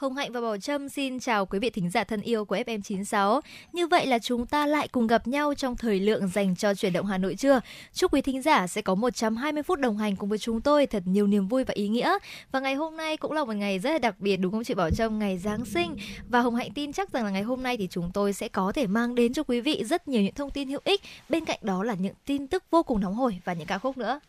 Hồng 0.00 0.16
Hạnh 0.16 0.32
và 0.32 0.40
Bảo 0.40 0.56
Trâm 0.58 0.88
xin 0.88 1.20
chào 1.20 1.46
quý 1.46 1.58
vị 1.58 1.70
thính 1.70 1.90
giả 1.90 2.04
thân 2.04 2.20
yêu 2.20 2.44
của 2.44 2.56
FM96. 2.56 3.40
Như 3.72 3.86
vậy 3.86 4.06
là 4.06 4.18
chúng 4.18 4.46
ta 4.46 4.66
lại 4.66 4.88
cùng 4.88 5.06
gặp 5.06 5.26
nhau 5.26 5.54
trong 5.54 5.76
thời 5.76 6.00
lượng 6.00 6.28
dành 6.28 6.56
cho 6.56 6.74
chuyển 6.74 6.92
động 6.92 7.06
Hà 7.06 7.18
Nội 7.18 7.34
trưa. 7.34 7.60
Chúc 7.92 8.12
quý 8.12 8.20
thính 8.22 8.42
giả 8.42 8.66
sẽ 8.66 8.82
có 8.82 8.94
120 8.94 9.62
phút 9.62 9.78
đồng 9.80 9.98
hành 9.98 10.16
cùng 10.16 10.28
với 10.28 10.38
chúng 10.38 10.60
tôi 10.60 10.86
thật 10.86 11.02
nhiều 11.06 11.26
niềm 11.26 11.48
vui 11.48 11.64
và 11.64 11.74
ý 11.74 11.88
nghĩa. 11.88 12.18
Và 12.52 12.60
ngày 12.60 12.74
hôm 12.74 12.96
nay 12.96 13.16
cũng 13.16 13.32
là 13.32 13.44
một 13.44 13.52
ngày 13.52 13.78
rất 13.78 13.90
là 13.90 13.98
đặc 13.98 14.14
biệt, 14.18 14.36
đúng 14.36 14.52
không 14.52 14.64
chị 14.64 14.74
Bảo 14.74 14.90
Trâm? 14.90 15.18
Ngày 15.18 15.38
Giáng 15.38 15.64
sinh. 15.64 15.96
Và 16.28 16.40
Hồng 16.40 16.54
Hạnh 16.54 16.70
tin 16.74 16.92
chắc 16.92 17.12
rằng 17.12 17.24
là 17.24 17.30
ngày 17.30 17.42
hôm 17.42 17.62
nay 17.62 17.76
thì 17.76 17.88
chúng 17.90 18.10
tôi 18.14 18.32
sẽ 18.32 18.48
có 18.48 18.72
thể 18.72 18.86
mang 18.86 19.14
đến 19.14 19.32
cho 19.32 19.42
quý 19.42 19.60
vị 19.60 19.84
rất 19.84 20.08
nhiều 20.08 20.22
những 20.22 20.34
thông 20.34 20.50
tin 20.50 20.68
hữu 20.68 20.80
ích. 20.84 21.00
Bên 21.28 21.44
cạnh 21.44 21.58
đó 21.62 21.84
là 21.84 21.94
những 21.94 22.14
tin 22.26 22.46
tức 22.46 22.64
vô 22.70 22.82
cùng 22.82 23.00
nóng 23.00 23.14
hổi 23.14 23.40
và 23.44 23.52
những 23.52 23.66
ca 23.66 23.78
khúc 23.78 23.96
nữa. 23.96 24.20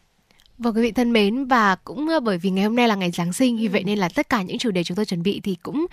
Vâng 0.61 0.75
quý 0.75 0.81
vị 0.81 0.91
thân 0.91 1.13
mến 1.13 1.45
và 1.45 1.75
cũng 1.75 2.07
ờ, 2.09 2.19
bởi 2.19 2.37
vì 2.37 2.49
ngày 2.49 2.63
hôm 2.63 2.75
nay 2.75 2.87
là 2.87 2.95
ngày 2.95 3.11
Giáng 3.11 3.33
sinh 3.33 3.57
vì 3.57 3.67
ừ. 3.67 3.71
vậy 3.71 3.83
nên 3.83 3.99
là 3.99 4.09
tất 4.15 4.29
cả 4.29 4.41
những 4.41 4.57
chủ 4.57 4.71
đề 4.71 4.83
chúng 4.83 4.95
tôi 4.95 5.05
chuẩn 5.05 5.23
bị 5.23 5.39
thì 5.43 5.57
cũng 5.63 5.85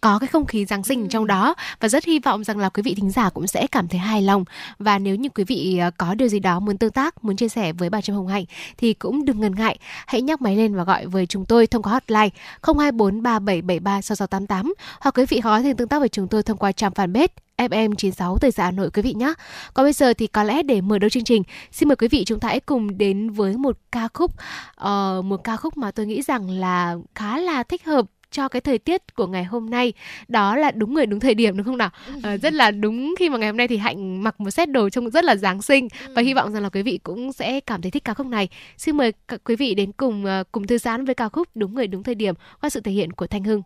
có 0.00 0.18
cái 0.18 0.28
không 0.28 0.46
khí 0.46 0.64
Giáng 0.64 0.82
sinh 0.82 1.02
ừ. 1.02 1.06
trong 1.10 1.26
đó 1.26 1.54
và 1.80 1.88
rất 1.88 2.04
hy 2.04 2.18
vọng 2.18 2.44
rằng 2.44 2.58
là 2.58 2.68
quý 2.68 2.82
vị 2.82 2.94
thính 2.94 3.10
giả 3.10 3.30
cũng 3.30 3.46
sẽ 3.46 3.66
cảm 3.66 3.88
thấy 3.88 4.00
hài 4.00 4.22
lòng 4.22 4.44
và 4.78 4.98
nếu 4.98 5.14
như 5.14 5.28
quý 5.28 5.44
vị 5.44 5.78
ờ, 5.78 5.90
có 5.98 6.14
điều 6.14 6.28
gì 6.28 6.38
đó 6.38 6.60
muốn 6.60 6.78
tương 6.78 6.90
tác 6.90 7.24
muốn 7.24 7.36
chia 7.36 7.48
sẻ 7.48 7.72
với 7.72 7.90
bà 7.90 8.00
Trâm 8.00 8.16
Hồng 8.16 8.26
Hạnh 8.26 8.44
thì 8.76 8.94
cũng 8.94 9.24
đừng 9.24 9.40
ngần 9.40 9.54
ngại 9.54 9.78
hãy 10.06 10.22
nhắc 10.22 10.42
máy 10.42 10.56
lên 10.56 10.74
và 10.74 10.84
gọi 10.84 11.06
với 11.06 11.26
chúng 11.26 11.44
tôi 11.44 11.66
thông 11.66 11.82
qua 11.82 11.92
hotline 11.92 12.28
0243773 12.62 14.00
6688 14.00 14.74
hoặc 15.00 15.18
quý 15.18 15.24
vị 15.28 15.40
có 15.44 15.62
thể 15.62 15.74
tương 15.74 15.88
tác 15.88 15.98
với 15.98 16.08
chúng 16.08 16.28
tôi 16.28 16.42
thông 16.42 16.58
qua 16.58 16.72
trang 16.72 16.92
fanpage 16.92 17.28
FM 17.68 17.94
96 17.94 18.38
thời 18.38 18.50
gian 18.50 18.64
Hà 18.64 18.70
Nội 18.70 18.90
quý 18.90 19.02
vị 19.02 19.14
nhé. 19.14 19.34
Còn 19.74 19.86
bây 19.86 19.92
giờ 19.92 20.14
thì 20.14 20.26
có 20.26 20.42
lẽ 20.42 20.62
để 20.62 20.80
mở 20.80 20.98
đầu 20.98 21.10
chương 21.10 21.24
trình, 21.24 21.42
xin 21.72 21.88
mời 21.88 21.96
quý 21.96 22.08
vị 22.08 22.24
chúng 22.24 22.40
ta 22.40 22.48
hãy 22.48 22.60
cùng 22.60 22.98
đến 22.98 23.30
với 23.30 23.56
một 23.56 23.78
ca 23.92 24.08
khúc 24.14 24.32
uh, 24.80 25.24
một 25.24 25.44
ca 25.44 25.56
khúc 25.56 25.76
mà 25.76 25.90
tôi 25.90 26.06
nghĩ 26.06 26.22
rằng 26.22 26.50
là 26.50 26.96
khá 27.14 27.38
là 27.38 27.62
thích 27.62 27.84
hợp 27.84 28.06
cho 28.30 28.48
cái 28.48 28.60
thời 28.60 28.78
tiết 28.78 29.14
của 29.14 29.26
ngày 29.26 29.44
hôm 29.44 29.70
nay. 29.70 29.92
Đó 30.28 30.56
là 30.56 30.70
đúng 30.70 30.94
người 30.94 31.06
đúng 31.06 31.20
thời 31.20 31.34
điểm 31.34 31.56
đúng 31.56 31.66
không 31.66 31.78
nào? 31.78 31.90
À, 32.22 32.36
rất 32.36 32.52
là 32.52 32.70
đúng 32.70 33.14
khi 33.18 33.28
mà 33.28 33.38
ngày 33.38 33.48
hôm 33.48 33.56
nay 33.56 33.68
thì 33.68 33.76
hạnh 33.76 34.22
mặc 34.22 34.40
một 34.40 34.50
set 34.50 34.70
đồ 34.70 34.90
trông 34.90 35.10
rất 35.10 35.24
là 35.24 35.36
giáng 35.36 35.62
sinh 35.62 35.88
và 36.14 36.22
hy 36.22 36.34
vọng 36.34 36.52
rằng 36.52 36.62
là 36.62 36.68
quý 36.68 36.82
vị 36.82 36.98
cũng 37.02 37.32
sẽ 37.32 37.60
cảm 37.60 37.82
thấy 37.82 37.90
thích 37.90 38.04
ca 38.04 38.14
khúc 38.14 38.26
này. 38.26 38.48
Xin 38.76 38.96
mời 38.96 39.12
quý 39.44 39.56
vị 39.56 39.74
đến 39.74 39.92
cùng 39.92 40.24
uh, 40.24 40.52
cùng 40.52 40.66
thư 40.66 40.78
giãn 40.78 41.04
với 41.04 41.14
ca 41.14 41.28
khúc 41.28 41.48
đúng 41.54 41.74
người 41.74 41.86
đúng 41.86 42.02
thời 42.02 42.14
điểm 42.14 42.34
qua 42.60 42.70
sự 42.70 42.80
thể 42.80 42.92
hiện 42.92 43.12
của 43.12 43.26
thanh 43.26 43.44
hưng 43.44 43.62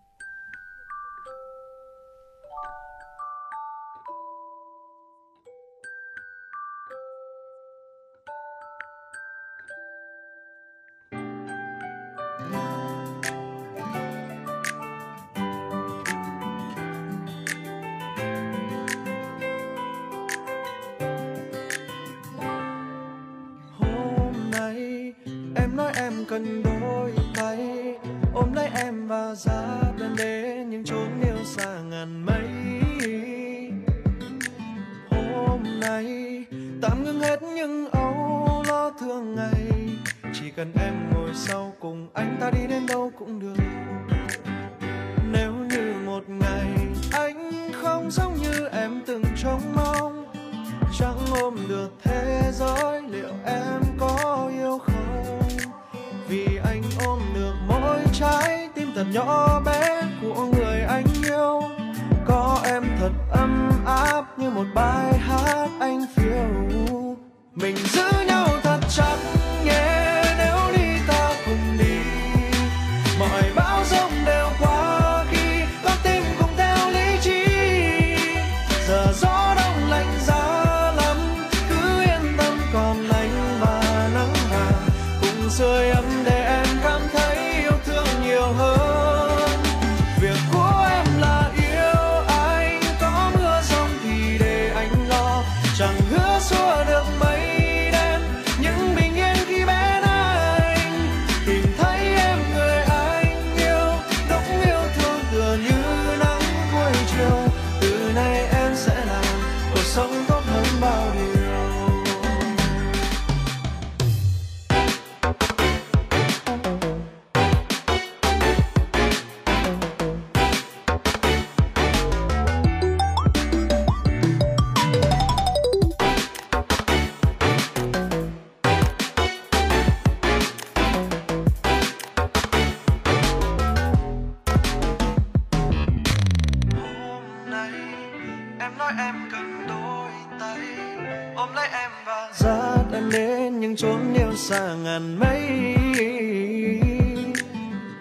ngàn 144.94 145.18
mây. 145.18 145.40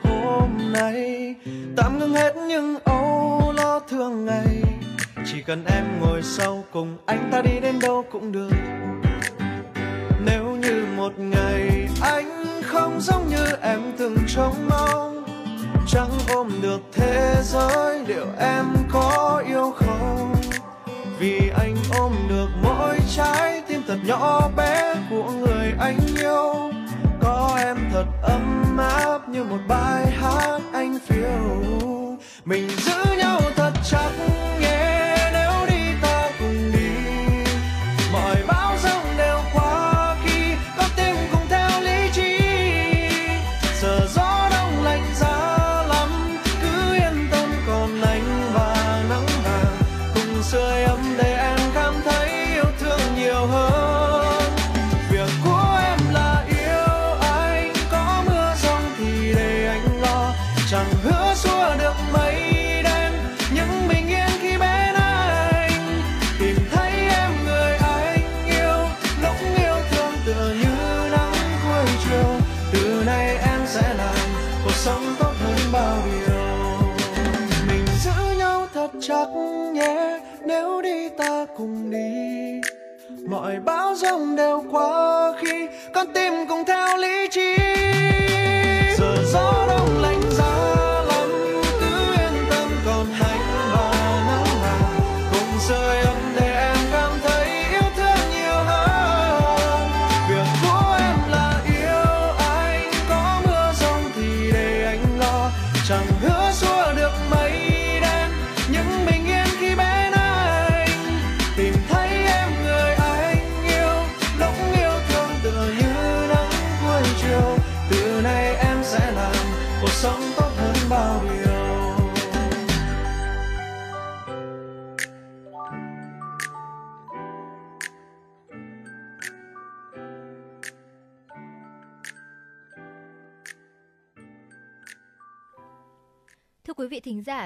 Hôm 0.03 0.71
nay 0.73 1.35
tạm 1.77 1.99
ngưng 1.99 2.13
hết 2.13 2.35
những 2.35 2.77
âu 2.83 3.53
lo 3.57 3.79
thương 3.79 4.25
ngày, 4.25 4.63
chỉ 5.25 5.41
cần 5.41 5.63
em 5.65 5.85
ngồi 5.99 6.21
sau 6.23 6.63
cùng 6.71 6.97
anh. 7.05 7.12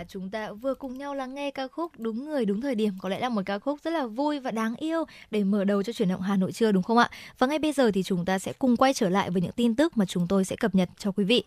Chúng 0.07 0.30
ta 0.30 0.51
vừa 0.51 0.74
cùng 0.74 0.98
nhau 0.98 1.15
lắng 1.15 1.36
nghe 1.36 1.51
ca 1.51 1.68
khúc 1.68 1.92
Đúng 1.98 2.25
người 2.25 2.45
đúng 2.45 2.62
thời 2.62 2.75
điểm 2.75 2.94
có 3.01 3.09
lẽ 3.09 3.19
là 3.19 3.30
một 3.30 3.42
ca 3.45 3.59
khúc 3.59 3.80
rất 3.83 3.92
là 3.92 4.06
vui 4.06 4.39
và 4.39 4.51
đáng 4.51 4.75
yêu 4.75 5.04
để 5.31 5.44
mở 5.44 5.63
đầu 5.63 5.83
cho 5.83 5.94
chuyển 5.94 6.09
động 6.09 6.21
Hà 6.21 6.36
Nội 6.36 6.51
trưa 6.51 6.71
đúng 6.71 6.83
không 6.83 6.98
ạ? 6.98 7.09
Và 7.39 7.48
ngay 7.48 7.59
bây 7.59 7.71
giờ 7.71 7.92
thì 7.92 8.04
chúng 8.04 8.25
ta 8.25 8.39
sẽ 8.39 8.54
cùng 8.54 8.77
quay 8.77 8.94
trở 8.94 9.09
lại 9.09 9.30
với 9.30 9.42
những 9.42 9.51
tin 9.51 9.75
tức 9.75 9.98
mà 9.98 10.06
chúng 10.06 10.27
tôi 10.27 10.45
sẽ 10.45 10.56
cập 10.56 10.75
nhật 10.75 10.89
cho 10.98 11.12
quý 11.12 11.24
vị. 11.24 11.44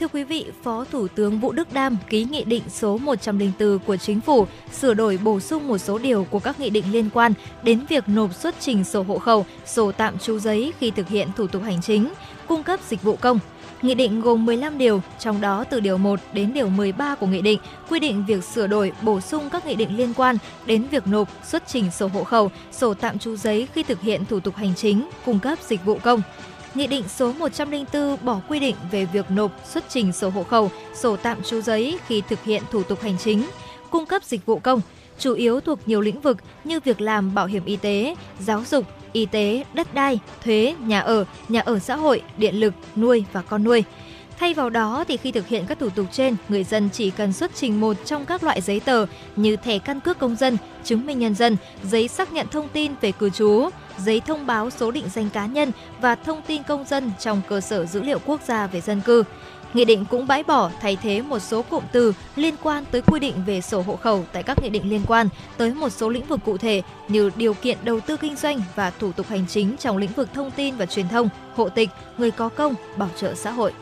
Thưa 0.00 0.08
quý 0.08 0.24
vị, 0.24 0.46
Phó 0.62 0.84
Thủ 0.84 1.08
tướng 1.08 1.40
Vũ 1.40 1.52
Đức 1.52 1.72
Đam 1.72 1.96
ký 2.08 2.24
nghị 2.24 2.44
định 2.44 2.62
số 2.68 2.98
104 2.98 3.78
của 3.86 3.96
Chính 3.96 4.20
phủ 4.20 4.46
sửa 4.72 4.94
đổi 4.94 5.18
bổ 5.24 5.40
sung 5.40 5.68
một 5.68 5.78
số 5.78 5.98
điều 5.98 6.24
của 6.24 6.38
các 6.38 6.60
nghị 6.60 6.70
định 6.70 6.84
liên 6.92 7.10
quan 7.14 7.32
đến 7.62 7.80
việc 7.88 8.08
nộp 8.08 8.34
xuất 8.34 8.54
trình 8.60 8.84
sổ 8.84 9.02
hộ 9.02 9.18
khẩu, 9.18 9.46
sổ 9.66 9.92
tạm 9.92 10.18
trú 10.18 10.38
giấy 10.38 10.72
khi 10.78 10.90
thực 10.90 11.08
hiện 11.08 11.28
thủ 11.36 11.46
tục 11.46 11.62
hành 11.62 11.82
chính, 11.82 12.12
cung 12.46 12.62
cấp 12.62 12.80
dịch 12.88 13.02
vụ 13.02 13.16
công. 13.16 13.38
Nghị 13.82 13.94
định 13.94 14.20
gồm 14.20 14.46
15 14.46 14.78
điều, 14.78 15.02
trong 15.18 15.40
đó 15.40 15.64
từ 15.70 15.80
điều 15.80 15.98
1 15.98 16.20
đến 16.32 16.52
điều 16.52 16.68
13 16.68 17.14
của 17.14 17.26
nghị 17.26 17.42
định 17.42 17.60
quy 17.88 18.00
định 18.00 18.24
việc 18.26 18.44
sửa 18.44 18.66
đổi, 18.66 18.92
bổ 19.02 19.20
sung 19.20 19.50
các 19.50 19.66
nghị 19.66 19.74
định 19.74 19.96
liên 19.96 20.14
quan 20.14 20.36
đến 20.66 20.86
việc 20.90 21.06
nộp, 21.06 21.28
xuất 21.44 21.62
trình 21.66 21.90
sổ 21.90 22.06
hộ 22.06 22.24
khẩu, 22.24 22.50
sổ 22.72 22.94
tạm 22.94 23.18
trú 23.18 23.36
giấy 23.36 23.68
khi 23.74 23.82
thực 23.82 24.00
hiện 24.00 24.24
thủ 24.24 24.40
tục 24.40 24.56
hành 24.56 24.74
chính, 24.74 25.08
cung 25.24 25.38
cấp 25.38 25.58
dịch 25.62 25.84
vụ 25.84 25.98
công. 26.02 26.22
Nghị 26.74 26.86
định 26.86 27.04
số 27.08 27.32
104 27.32 28.16
bỏ 28.22 28.40
quy 28.48 28.60
định 28.60 28.76
về 28.90 29.04
việc 29.04 29.30
nộp, 29.30 29.52
xuất 29.64 29.84
trình 29.88 30.12
sổ 30.12 30.28
hộ 30.28 30.42
khẩu, 30.42 30.70
sổ 30.94 31.16
tạm 31.16 31.42
trú 31.42 31.60
giấy 31.60 31.98
khi 32.06 32.22
thực 32.28 32.44
hiện 32.44 32.62
thủ 32.70 32.82
tục 32.82 33.00
hành 33.02 33.18
chính, 33.18 33.46
cung 33.90 34.06
cấp 34.06 34.24
dịch 34.24 34.46
vụ 34.46 34.58
công, 34.58 34.80
chủ 35.18 35.34
yếu 35.34 35.60
thuộc 35.60 35.78
nhiều 35.86 36.00
lĩnh 36.00 36.20
vực 36.20 36.36
như 36.64 36.80
việc 36.80 37.00
làm 37.00 37.34
bảo 37.34 37.46
hiểm 37.46 37.64
y 37.64 37.76
tế, 37.76 38.14
giáo 38.40 38.62
dục, 38.70 38.86
y 39.12 39.26
tế, 39.26 39.64
đất 39.74 39.94
đai, 39.94 40.18
thuế, 40.44 40.74
nhà 40.80 41.00
ở, 41.00 41.24
nhà 41.48 41.60
ở 41.60 41.78
xã 41.78 41.96
hội, 41.96 42.22
điện 42.36 42.60
lực, 42.60 42.74
nuôi 42.96 43.24
và 43.32 43.42
con 43.42 43.64
nuôi. 43.64 43.84
Thay 44.38 44.54
vào 44.54 44.70
đó 44.70 45.04
thì 45.08 45.16
khi 45.16 45.32
thực 45.32 45.48
hiện 45.48 45.64
các 45.68 45.78
thủ 45.78 45.88
tục 45.90 46.06
trên, 46.12 46.36
người 46.48 46.64
dân 46.64 46.88
chỉ 46.92 47.10
cần 47.10 47.32
xuất 47.32 47.50
trình 47.54 47.80
một 47.80 47.96
trong 48.04 48.24
các 48.24 48.42
loại 48.42 48.60
giấy 48.60 48.80
tờ 48.80 49.06
như 49.36 49.56
thẻ 49.56 49.78
căn 49.78 50.00
cước 50.00 50.18
công 50.18 50.36
dân, 50.36 50.56
chứng 50.84 51.06
minh 51.06 51.18
nhân 51.18 51.34
dân, 51.34 51.56
giấy 51.82 52.08
xác 52.08 52.32
nhận 52.32 52.46
thông 52.48 52.68
tin 52.68 52.92
về 53.00 53.12
cư 53.12 53.30
trú, 53.30 53.68
giấy 53.98 54.20
thông 54.20 54.46
báo 54.46 54.70
số 54.70 54.90
định 54.90 55.04
danh 55.14 55.30
cá 55.30 55.46
nhân 55.46 55.72
và 56.00 56.14
thông 56.14 56.42
tin 56.46 56.62
công 56.62 56.84
dân 56.84 57.12
trong 57.18 57.40
cơ 57.48 57.60
sở 57.60 57.86
dữ 57.86 58.02
liệu 58.02 58.18
quốc 58.26 58.40
gia 58.46 58.66
về 58.66 58.80
dân 58.80 59.00
cư. 59.00 59.24
Nghị 59.74 59.84
định 59.84 60.04
cũng 60.10 60.26
bãi 60.26 60.42
bỏ 60.42 60.70
thay 60.80 60.96
thế 61.02 61.22
một 61.22 61.38
số 61.38 61.62
cụm 61.62 61.84
từ 61.92 62.12
liên 62.36 62.54
quan 62.62 62.84
tới 62.90 63.02
quy 63.06 63.20
định 63.20 63.34
về 63.46 63.60
sổ 63.60 63.82
hộ 63.82 63.96
khẩu 63.96 64.24
tại 64.32 64.42
các 64.42 64.62
nghị 64.62 64.70
định 64.70 64.90
liên 64.90 65.02
quan 65.06 65.28
tới 65.56 65.74
một 65.74 65.88
số 65.88 66.08
lĩnh 66.08 66.26
vực 66.26 66.40
cụ 66.44 66.56
thể 66.56 66.82
như 67.08 67.30
điều 67.36 67.54
kiện 67.54 67.78
đầu 67.82 68.00
tư 68.00 68.16
kinh 68.16 68.36
doanh 68.36 68.60
và 68.74 68.90
thủ 68.90 69.12
tục 69.12 69.26
hành 69.28 69.46
chính 69.48 69.76
trong 69.76 69.96
lĩnh 69.96 70.12
vực 70.16 70.28
thông 70.34 70.50
tin 70.50 70.76
và 70.76 70.86
truyền 70.86 71.08
thông, 71.08 71.28
hộ 71.56 71.68
tịch, 71.68 71.88
người 72.18 72.30
có 72.30 72.48
công, 72.48 72.74
bảo 72.96 73.08
trợ 73.16 73.34
xã 73.34 73.50
hội. 73.50 73.72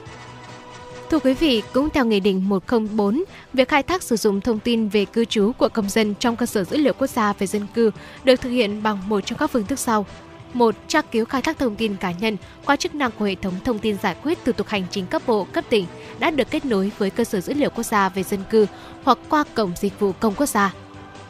Thưa 1.10 1.18
quý 1.18 1.34
vị, 1.34 1.62
cũng 1.72 1.90
theo 1.90 2.04
Nghị 2.04 2.20
định 2.20 2.48
104, 2.48 3.24
việc 3.52 3.68
khai 3.68 3.82
thác 3.82 4.02
sử 4.02 4.16
dụng 4.16 4.40
thông 4.40 4.58
tin 4.58 4.88
về 4.88 5.04
cư 5.04 5.24
trú 5.24 5.52
của 5.58 5.68
công 5.68 5.88
dân 5.88 6.14
trong 6.14 6.36
cơ 6.36 6.46
sở 6.46 6.64
dữ 6.64 6.76
liệu 6.76 6.92
quốc 6.92 7.10
gia 7.10 7.32
về 7.32 7.46
dân 7.46 7.66
cư 7.74 7.90
được 8.24 8.40
thực 8.40 8.50
hiện 8.50 8.82
bằng 8.82 9.08
một 9.08 9.20
trong 9.20 9.38
các 9.38 9.50
phương 9.50 9.66
thức 9.66 9.78
sau 9.78 10.06
một 10.52 10.74
Tra 10.88 11.02
cứu 11.02 11.24
khai 11.24 11.42
thác 11.42 11.58
thông 11.58 11.76
tin 11.76 11.96
cá 11.96 12.12
nhân 12.12 12.36
qua 12.64 12.76
chức 12.76 12.94
năng 12.94 13.10
của 13.18 13.24
hệ 13.24 13.34
thống 13.34 13.54
thông 13.64 13.78
tin 13.78 13.96
giải 14.02 14.16
quyết 14.22 14.38
thủ 14.44 14.52
tục 14.52 14.68
hành 14.68 14.84
chính 14.90 15.06
cấp 15.06 15.22
bộ, 15.26 15.46
cấp 15.52 15.64
tỉnh 15.68 15.86
đã 16.18 16.30
được 16.30 16.50
kết 16.50 16.64
nối 16.64 16.92
với 16.98 17.10
cơ 17.10 17.24
sở 17.24 17.40
dữ 17.40 17.54
liệu 17.54 17.70
quốc 17.70 17.84
gia 17.84 18.08
về 18.08 18.22
dân 18.22 18.40
cư 18.50 18.66
hoặc 19.04 19.18
qua 19.28 19.44
cổng 19.54 19.72
dịch 19.76 20.00
vụ 20.00 20.12
công 20.12 20.34
quốc 20.34 20.46
gia. 20.46 20.74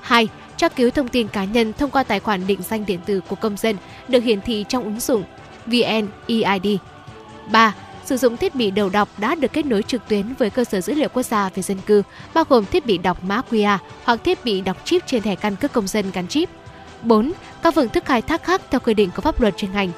2. 0.00 0.28
Tra 0.56 0.68
cứu 0.68 0.90
thông 0.90 1.08
tin 1.08 1.28
cá 1.28 1.44
nhân 1.44 1.72
thông 1.72 1.90
qua 1.90 2.02
tài 2.02 2.20
khoản 2.20 2.46
định 2.46 2.62
danh 2.62 2.86
điện 2.86 3.00
tử 3.06 3.20
của 3.28 3.36
công 3.36 3.56
dân 3.56 3.76
được 4.08 4.24
hiển 4.24 4.40
thị 4.40 4.64
trong 4.68 4.84
ứng 4.84 5.00
dụng 5.00 5.22
VNEID. 5.66 6.78
3 7.52 7.74
sử 8.08 8.16
dụng 8.16 8.36
thiết 8.36 8.54
bị 8.54 8.70
đầu 8.70 8.88
đọc 8.88 9.08
đã 9.18 9.34
được 9.34 9.52
kết 9.52 9.66
nối 9.66 9.82
trực 9.82 10.08
tuyến 10.08 10.34
với 10.38 10.50
cơ 10.50 10.64
sở 10.64 10.80
dữ 10.80 10.94
liệu 10.94 11.08
quốc 11.08 11.22
gia 11.22 11.48
về 11.48 11.62
dân 11.62 11.78
cư, 11.86 12.02
bao 12.34 12.44
gồm 12.48 12.64
thiết 12.64 12.86
bị 12.86 12.98
đọc 12.98 13.24
mã 13.24 13.42
QR 13.50 13.78
hoặc 14.04 14.20
thiết 14.24 14.44
bị 14.44 14.60
đọc 14.60 14.76
chip 14.84 15.06
trên 15.06 15.22
thẻ 15.22 15.34
căn 15.34 15.56
cước 15.56 15.72
công 15.72 15.86
dân 15.86 16.10
gắn 16.10 16.28
chip. 16.28 16.48
4. 17.02 17.32
Các 17.62 17.74
phương 17.74 17.88
thức 17.88 18.04
khai 18.04 18.22
thác 18.22 18.42
khác 18.42 18.62
theo 18.70 18.80
quy 18.80 18.94
định 18.94 19.10
của 19.16 19.22
pháp 19.22 19.40
luật 19.40 19.56
chuyên 19.56 19.72
ngành. 19.72 19.90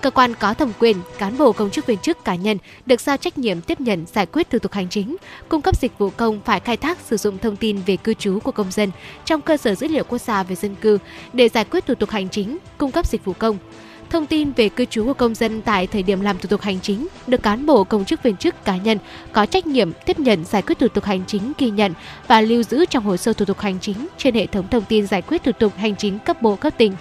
Cơ 0.00 0.10
quan 0.10 0.34
có 0.34 0.54
thẩm 0.54 0.72
quyền, 0.78 0.96
cán 1.18 1.38
bộ 1.38 1.52
công 1.52 1.70
chức 1.70 1.86
viên 1.86 1.98
chức 1.98 2.24
cá 2.24 2.34
nhân 2.34 2.58
được 2.86 3.00
giao 3.00 3.16
trách 3.16 3.38
nhiệm 3.38 3.60
tiếp 3.60 3.80
nhận 3.80 4.04
giải 4.06 4.26
quyết 4.26 4.50
thủ 4.50 4.58
tục 4.58 4.72
hành 4.72 4.88
chính, 4.88 5.16
cung 5.48 5.62
cấp 5.62 5.76
dịch 5.80 5.98
vụ 5.98 6.10
công 6.10 6.40
phải 6.44 6.60
khai 6.60 6.76
thác 6.76 6.98
sử 7.00 7.16
dụng 7.16 7.38
thông 7.38 7.56
tin 7.56 7.80
về 7.86 7.96
cư 7.96 8.14
trú 8.14 8.38
của 8.40 8.52
công 8.52 8.70
dân 8.70 8.90
trong 9.24 9.40
cơ 9.40 9.56
sở 9.56 9.74
dữ 9.74 9.88
liệu 9.88 10.04
quốc 10.04 10.18
gia 10.18 10.42
về 10.42 10.54
dân 10.54 10.74
cư 10.74 10.98
để 11.32 11.48
giải 11.48 11.64
quyết 11.64 11.86
thủ 11.86 11.94
tục 11.94 12.10
hành 12.10 12.28
chính, 12.28 12.58
cung 12.78 12.90
cấp 12.90 13.06
dịch 13.06 13.24
vụ 13.24 13.32
công 13.38 13.58
thông 14.14 14.26
tin 14.26 14.52
về 14.52 14.68
cư 14.68 14.84
trú 14.84 15.04
của 15.04 15.14
công 15.14 15.34
dân 15.34 15.62
tại 15.62 15.86
thời 15.86 16.02
điểm 16.02 16.20
làm 16.20 16.38
thủ 16.38 16.46
tục 16.48 16.60
hành 16.60 16.80
chính 16.80 17.06
được 17.26 17.42
cán 17.42 17.66
bộ 17.66 17.84
công 17.84 18.04
chức 18.04 18.22
viên 18.22 18.36
chức 18.36 18.64
cá 18.64 18.76
nhân 18.76 18.98
có 19.32 19.46
trách 19.46 19.66
nhiệm 19.66 19.92
tiếp 19.92 20.18
nhận 20.18 20.44
giải 20.44 20.62
quyết 20.62 20.78
thủ 20.78 20.88
tục 20.88 21.04
hành 21.04 21.22
chính 21.26 21.52
ghi 21.58 21.70
nhận 21.70 21.92
và 22.26 22.40
lưu 22.40 22.62
giữ 22.62 22.84
trong 22.90 23.04
hồ 23.04 23.16
sơ 23.16 23.32
thủ 23.32 23.44
tục 23.44 23.60
hành 23.60 23.78
chính 23.80 24.06
trên 24.18 24.34
hệ 24.34 24.46
thống 24.46 24.68
thông 24.70 24.84
tin 24.84 25.06
giải 25.06 25.22
quyết 25.22 25.42
thủ 25.42 25.52
tục 25.52 25.72
hành 25.76 25.96
chính 25.96 26.18
cấp 26.18 26.42
bộ 26.42 26.56
cấp 26.56 26.74
tỉnh. 26.76 26.92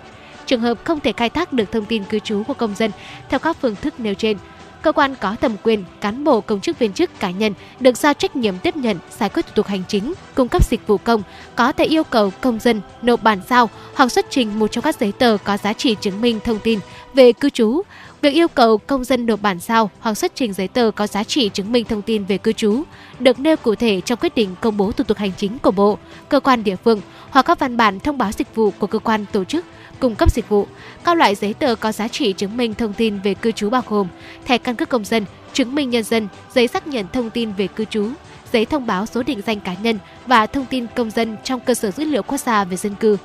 Trường 0.46 0.62
hợp 0.62 0.78
không 0.84 1.00
thể 1.00 1.12
khai 1.12 1.30
thác 1.30 1.54
được 1.54 1.72
thông 1.72 1.86
tin 1.86 2.04
cư 2.04 2.20
trú 2.20 2.44
của 2.44 2.54
công 2.54 2.76
dân 2.76 2.92
theo 3.30 3.40
các 3.40 3.58
phương 3.62 3.76
thức 3.82 4.00
nêu 4.00 4.14
trên, 4.14 4.38
cơ 4.84 4.92
quan 4.92 5.16
có 5.22 5.36
thẩm 5.42 5.56
quyền, 5.64 5.84
cán 6.02 6.24
bộ 6.24 6.42
công 6.42 6.62
chức 6.62 6.80
viên 6.80 6.94
chức 6.94 7.20
cá 7.20 7.32
nhân 7.32 7.54
được 7.80 7.98
giao 7.98 8.14
trách 8.14 8.36
nhiệm 8.36 8.60
tiếp 8.60 8.76
nhận 8.76 8.98
giải 9.18 9.30
quyết 9.30 9.46
thủ 9.46 9.52
tục 9.56 9.68
hành 9.68 9.84
chính, 9.88 10.14
cung 10.36 10.48
cấp 10.48 10.66
dịch 10.66 10.88
vụ 10.88 10.98
công, 10.98 11.24
có 11.56 11.72
thể 11.72 11.86
yêu 11.86 12.04
cầu 12.04 12.32
công 12.42 12.60
dân 12.60 12.82
nộp 13.02 13.24
bản 13.24 13.40
sao 13.50 13.70
hoặc 13.96 14.12
xuất 14.12 14.26
trình 14.30 14.60
một 14.60 14.68
trong 14.68 14.84
các 14.84 15.00
giấy 15.00 15.12
tờ 15.12 15.38
có 15.44 15.58
giá 15.58 15.74
trị 15.74 15.96
chứng 16.02 16.22
minh 16.22 16.40
thông 16.44 16.60
tin 16.60 16.80
về 17.14 17.34
cư 17.34 17.50
trú. 17.50 17.82
Việc 18.22 18.34
yêu 18.34 18.48
cầu 18.48 18.78
công 18.78 19.04
dân 19.04 19.26
nộp 19.26 19.42
bản 19.42 19.60
sao 19.60 19.90
hoặc 20.00 20.18
xuất 20.18 20.32
trình 20.36 20.54
giấy 20.54 20.68
tờ 20.68 20.92
có 20.96 21.08
giá 21.08 21.24
trị 21.24 21.50
chứng 21.50 21.72
minh 21.72 21.86
thông 21.86 22.02
tin 22.02 22.24
về 22.26 22.38
cư 22.38 22.54
trú 22.54 22.84
được 23.20 23.40
nêu 23.40 23.58
cụ 23.58 23.76
thể 23.76 24.02
trong 24.02 24.20
quyết 24.20 24.36
định 24.36 24.56
công 24.62 24.78
bố 24.78 24.92
thủ 24.92 25.04
tục 25.04 25.18
hành 25.18 25.32
chính 25.38 25.60
của 25.60 25.72
Bộ, 25.72 25.98
cơ 26.30 26.40
quan 26.40 26.64
địa 26.64 26.76
phương 26.76 27.02
hoặc 27.30 27.46
các 27.46 27.60
văn 27.60 27.78
bản 27.78 28.00
thông 28.00 28.18
báo 28.18 28.32
dịch 28.32 28.56
vụ 28.56 28.72
của 28.80 28.88
cơ 28.88 29.00
quan 29.00 29.26
tổ 29.32 29.44
chức 29.44 29.66
cung 30.04 30.16
cấp 30.16 30.32
dịch 30.32 30.50
vụ. 30.50 30.68
Các 31.04 31.18
loại 31.18 31.36
giấy 31.36 31.54
tờ 31.54 31.76
có 31.76 31.92
giá 31.92 32.08
trị 32.08 32.34
chứng 32.34 32.58
minh 32.58 32.74
thông 32.74 32.94
tin 32.94 33.20
về 33.20 33.34
cư 33.34 33.52
trú 33.52 33.70
bao 33.70 33.82
gồm 33.88 34.08
thẻ 34.46 34.58
căn 34.58 34.76
cước 34.76 34.90
công 34.90 35.06
dân, 35.06 35.26
chứng 35.54 35.76
minh 35.76 35.90
nhân 35.90 36.04
dân, 36.04 36.28
giấy 36.54 36.68
xác 36.68 36.88
nhận 36.88 37.06
thông 37.14 37.30
tin 37.30 37.52
về 37.52 37.68
cư 37.68 37.86
trú, 37.86 38.10
giấy 38.54 38.66
thông 38.66 38.88
báo 38.88 39.06
số 39.06 39.24
định 39.24 39.42
danh 39.46 39.60
cá 39.60 39.74
nhân 39.74 40.00
và 40.28 40.48
thông 40.48 40.66
tin 40.66 40.86
công 40.96 41.12
dân 41.12 41.38
trong 41.44 41.60
cơ 41.60 41.74
sở 41.74 41.92
dữ 41.92 42.04
liệu 42.04 42.24
quốc 42.24 42.38
gia 42.38 42.64
về 42.64 42.78
dân 42.78 42.96
cư. 42.96 43.18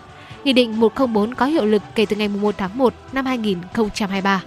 Nghị 0.44 0.52
định 0.52 0.80
104 0.80 1.35
có 1.35 1.47
hiệu 1.47 1.64
lực 1.64 1.82
kể 1.94 2.06
từ 2.06 2.16
ngày 2.16 2.28
1 2.28 2.54
tháng 2.58 2.78
1 2.78 2.94
năm 3.12 3.26
2023. 3.26 4.42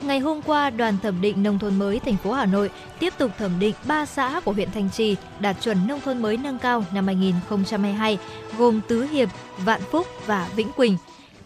Ngày 0.00 0.18
hôm 0.18 0.42
qua, 0.42 0.70
đoàn 0.70 0.96
thẩm 1.02 1.20
định 1.20 1.42
nông 1.42 1.58
thôn 1.58 1.78
mới 1.78 2.00
thành 2.00 2.16
phố 2.16 2.32
Hà 2.32 2.46
Nội 2.46 2.70
tiếp 2.98 3.14
tục 3.18 3.30
thẩm 3.38 3.58
định 3.58 3.74
3 3.86 4.06
xã 4.06 4.40
của 4.44 4.52
huyện 4.52 4.70
Thanh 4.70 4.90
Trì 4.90 5.16
đạt 5.40 5.56
chuẩn 5.62 5.86
nông 5.86 6.00
thôn 6.00 6.22
mới 6.22 6.36
nâng 6.36 6.58
cao 6.58 6.84
năm 6.92 7.06
2022, 7.06 8.18
gồm 8.58 8.80
Tứ 8.88 9.04
Hiệp, 9.04 9.28
Vạn 9.58 9.80
Phúc 9.90 10.06
và 10.26 10.48
Vĩnh 10.56 10.72
Quỳnh. 10.72 10.96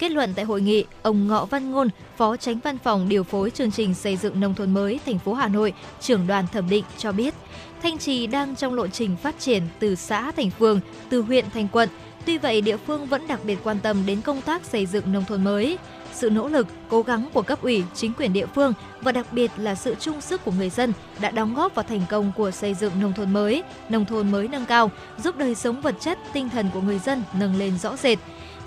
Kết 0.03 0.11
luận 0.11 0.33
tại 0.35 0.45
hội 0.45 0.61
nghị, 0.61 0.85
ông 1.03 1.27
Ngọ 1.27 1.45
Văn 1.45 1.71
Ngôn, 1.71 1.89
Phó 2.17 2.37
Tránh 2.37 2.59
Văn 2.65 2.79
phòng 2.79 3.09
điều 3.09 3.25
phối 3.25 3.51
chương 3.51 3.71
trình 3.71 3.95
xây 3.95 4.17
dựng 4.17 4.41
nông 4.41 4.55
thôn 4.55 4.75
mới 4.75 5.01
thành 5.07 5.19
phố 5.19 5.35
Hà 5.35 5.49
Nội, 5.49 5.73
trưởng 6.01 6.27
đoàn 6.27 6.47
thẩm 6.53 6.69
định 6.69 6.85
cho 6.99 7.13
biết, 7.13 7.35
Thanh 7.83 7.99
Trì 7.99 8.27
đang 8.27 8.57
trong 8.57 8.75
lộ 8.75 8.87
trình 8.87 9.17
phát 9.17 9.39
triển 9.39 9.63
từ 9.79 9.95
xã 9.95 10.31
thành 10.31 10.51
phường, 10.51 10.81
từ 11.09 11.23
huyện 11.23 11.45
thành 11.51 11.69
quận. 11.73 11.89
Tuy 12.27 12.39
vậy, 12.39 12.61
địa 12.61 12.77
phương 12.77 13.07
vẫn 13.07 13.27
đặc 13.27 13.41
biệt 13.45 13.59
quan 13.65 13.79
tâm 13.83 14.07
đến 14.07 14.21
công 14.21 14.41
tác 14.41 14.65
xây 14.65 14.87
dựng 14.87 15.13
nông 15.13 15.25
thôn 15.29 15.45
mới. 15.45 15.79
Sự 16.13 16.31
nỗ 16.31 16.49
lực, 16.49 16.67
cố 16.89 17.03
gắng 17.03 17.29
của 17.33 17.43
cấp 17.43 17.63
ủy, 17.63 17.83
chính 17.95 18.13
quyền 18.13 18.33
địa 18.33 18.47
phương 18.47 18.73
và 19.01 19.13
đặc 19.13 19.27
biệt 19.33 19.51
là 19.57 19.75
sự 19.75 19.95
chung 20.01 20.21
sức 20.21 20.45
của 20.45 20.53
người 20.53 20.71
dân 20.71 20.93
đã 21.21 21.31
đóng 21.31 21.55
góp 21.55 21.75
vào 21.75 21.85
thành 21.89 22.03
công 22.09 22.33
của 22.37 22.51
xây 22.51 22.75
dựng 22.75 22.93
nông 23.01 23.13
thôn 23.13 23.33
mới, 23.33 23.63
nông 23.89 24.05
thôn 24.05 24.31
mới 24.31 24.49
nâng 24.49 24.67
cao, 24.67 24.91
giúp 25.25 25.37
đời 25.37 25.55
sống 25.55 25.81
vật 25.81 25.95
chất, 26.01 26.19
tinh 26.33 26.49
thần 26.49 26.71
của 26.75 26.81
người 26.81 26.99
dân 26.99 27.23
nâng 27.39 27.57
lên 27.57 27.79
rõ 27.79 27.97
rệt. 27.97 28.19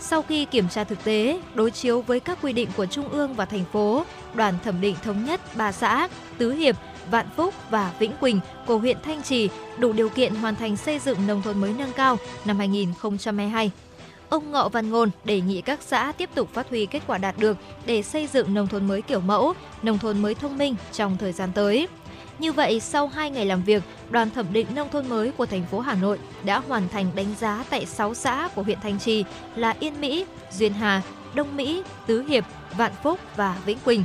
Sau 0.07 0.21
khi 0.21 0.45
kiểm 0.45 0.69
tra 0.69 0.83
thực 0.83 1.03
tế, 1.03 1.39
đối 1.55 1.71
chiếu 1.71 2.01
với 2.01 2.19
các 2.19 2.37
quy 2.41 2.53
định 2.53 2.69
của 2.77 2.85
Trung 2.85 3.09
ương 3.09 3.33
và 3.33 3.45
thành 3.45 3.65
phố, 3.71 4.05
đoàn 4.33 4.53
thẩm 4.63 4.81
định 4.81 4.95
thống 5.03 5.25
nhất 5.25 5.41
ba 5.55 5.71
xã 5.71 6.07
Tứ 6.37 6.51
Hiệp, 6.51 6.75
Vạn 7.11 7.27
Phúc 7.35 7.53
và 7.69 7.93
Vĩnh 7.99 8.11
Quỳnh 8.19 8.39
của 8.65 8.77
huyện 8.77 8.97
Thanh 9.03 9.23
Trì 9.23 9.49
đủ 9.77 9.93
điều 9.93 10.09
kiện 10.09 10.35
hoàn 10.35 10.55
thành 10.55 10.77
xây 10.77 10.99
dựng 10.99 11.27
nông 11.27 11.41
thôn 11.41 11.61
mới 11.61 11.73
nâng 11.77 11.91
cao 11.93 12.17
năm 12.45 12.57
2022. 12.57 13.71
Ông 14.29 14.51
Ngọ 14.51 14.69
Văn 14.69 14.89
Ngôn 14.89 15.09
đề 15.23 15.41
nghị 15.41 15.61
các 15.61 15.79
xã 15.81 16.11
tiếp 16.17 16.29
tục 16.35 16.49
phát 16.53 16.69
huy 16.69 16.85
kết 16.85 17.01
quả 17.07 17.17
đạt 17.17 17.37
được 17.37 17.57
để 17.85 18.01
xây 18.01 18.27
dựng 18.27 18.53
nông 18.53 18.67
thôn 18.67 18.87
mới 18.87 19.01
kiểu 19.01 19.19
mẫu, 19.19 19.53
nông 19.83 19.99
thôn 19.99 20.21
mới 20.21 20.35
thông 20.35 20.57
minh 20.57 20.75
trong 20.93 21.17
thời 21.17 21.31
gian 21.31 21.51
tới. 21.53 21.87
Như 22.39 22.51
vậy, 22.51 22.79
sau 22.79 23.07
2 23.07 23.31
ngày 23.31 23.45
làm 23.45 23.63
việc, 23.63 23.83
đoàn 24.09 24.29
thẩm 24.29 24.53
định 24.53 24.67
nông 24.75 24.89
thôn 24.89 25.09
mới 25.09 25.31
của 25.31 25.45
thành 25.45 25.65
phố 25.71 25.79
Hà 25.79 25.95
Nội 25.95 26.19
đã 26.43 26.59
hoàn 26.59 26.89
thành 26.89 27.05
đánh 27.15 27.35
giá 27.39 27.63
tại 27.69 27.85
6 27.85 28.13
xã 28.13 28.49
của 28.55 28.63
huyện 28.63 28.79
Thanh 28.83 28.99
Trì 28.99 29.23
là 29.55 29.75
Yên 29.79 30.01
Mỹ, 30.01 30.25
Duyên 30.51 30.73
Hà, 30.73 31.01
Đông 31.33 31.57
Mỹ, 31.57 31.83
Tứ 32.07 32.21
Hiệp, 32.21 32.43
Vạn 32.77 32.91
Phúc 33.03 33.19
và 33.35 33.57
Vĩnh 33.65 33.77
Quỳnh. 33.85 34.03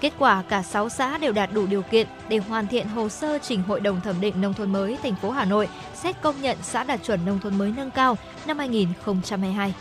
Kết 0.00 0.12
quả 0.18 0.42
cả 0.48 0.62
6 0.62 0.88
xã 0.88 1.18
đều 1.18 1.32
đạt 1.32 1.52
đủ 1.52 1.66
điều 1.66 1.82
kiện 1.82 2.06
để 2.28 2.38
hoàn 2.38 2.66
thiện 2.66 2.88
hồ 2.88 3.08
sơ 3.08 3.38
trình 3.42 3.62
Hội 3.62 3.80
đồng 3.80 4.00
thẩm 4.00 4.20
định 4.20 4.40
nông 4.40 4.54
thôn 4.54 4.72
mới 4.72 4.98
thành 5.02 5.14
phố 5.14 5.30
Hà 5.30 5.44
Nội 5.44 5.68
xét 5.94 6.22
công 6.22 6.42
nhận 6.42 6.56
xã 6.62 6.84
đạt 6.84 7.00
chuẩn 7.04 7.24
nông 7.26 7.38
thôn 7.38 7.58
mới 7.58 7.72
nâng 7.76 7.90
cao 7.90 8.16
năm 8.46 8.58
2022. 8.58 9.74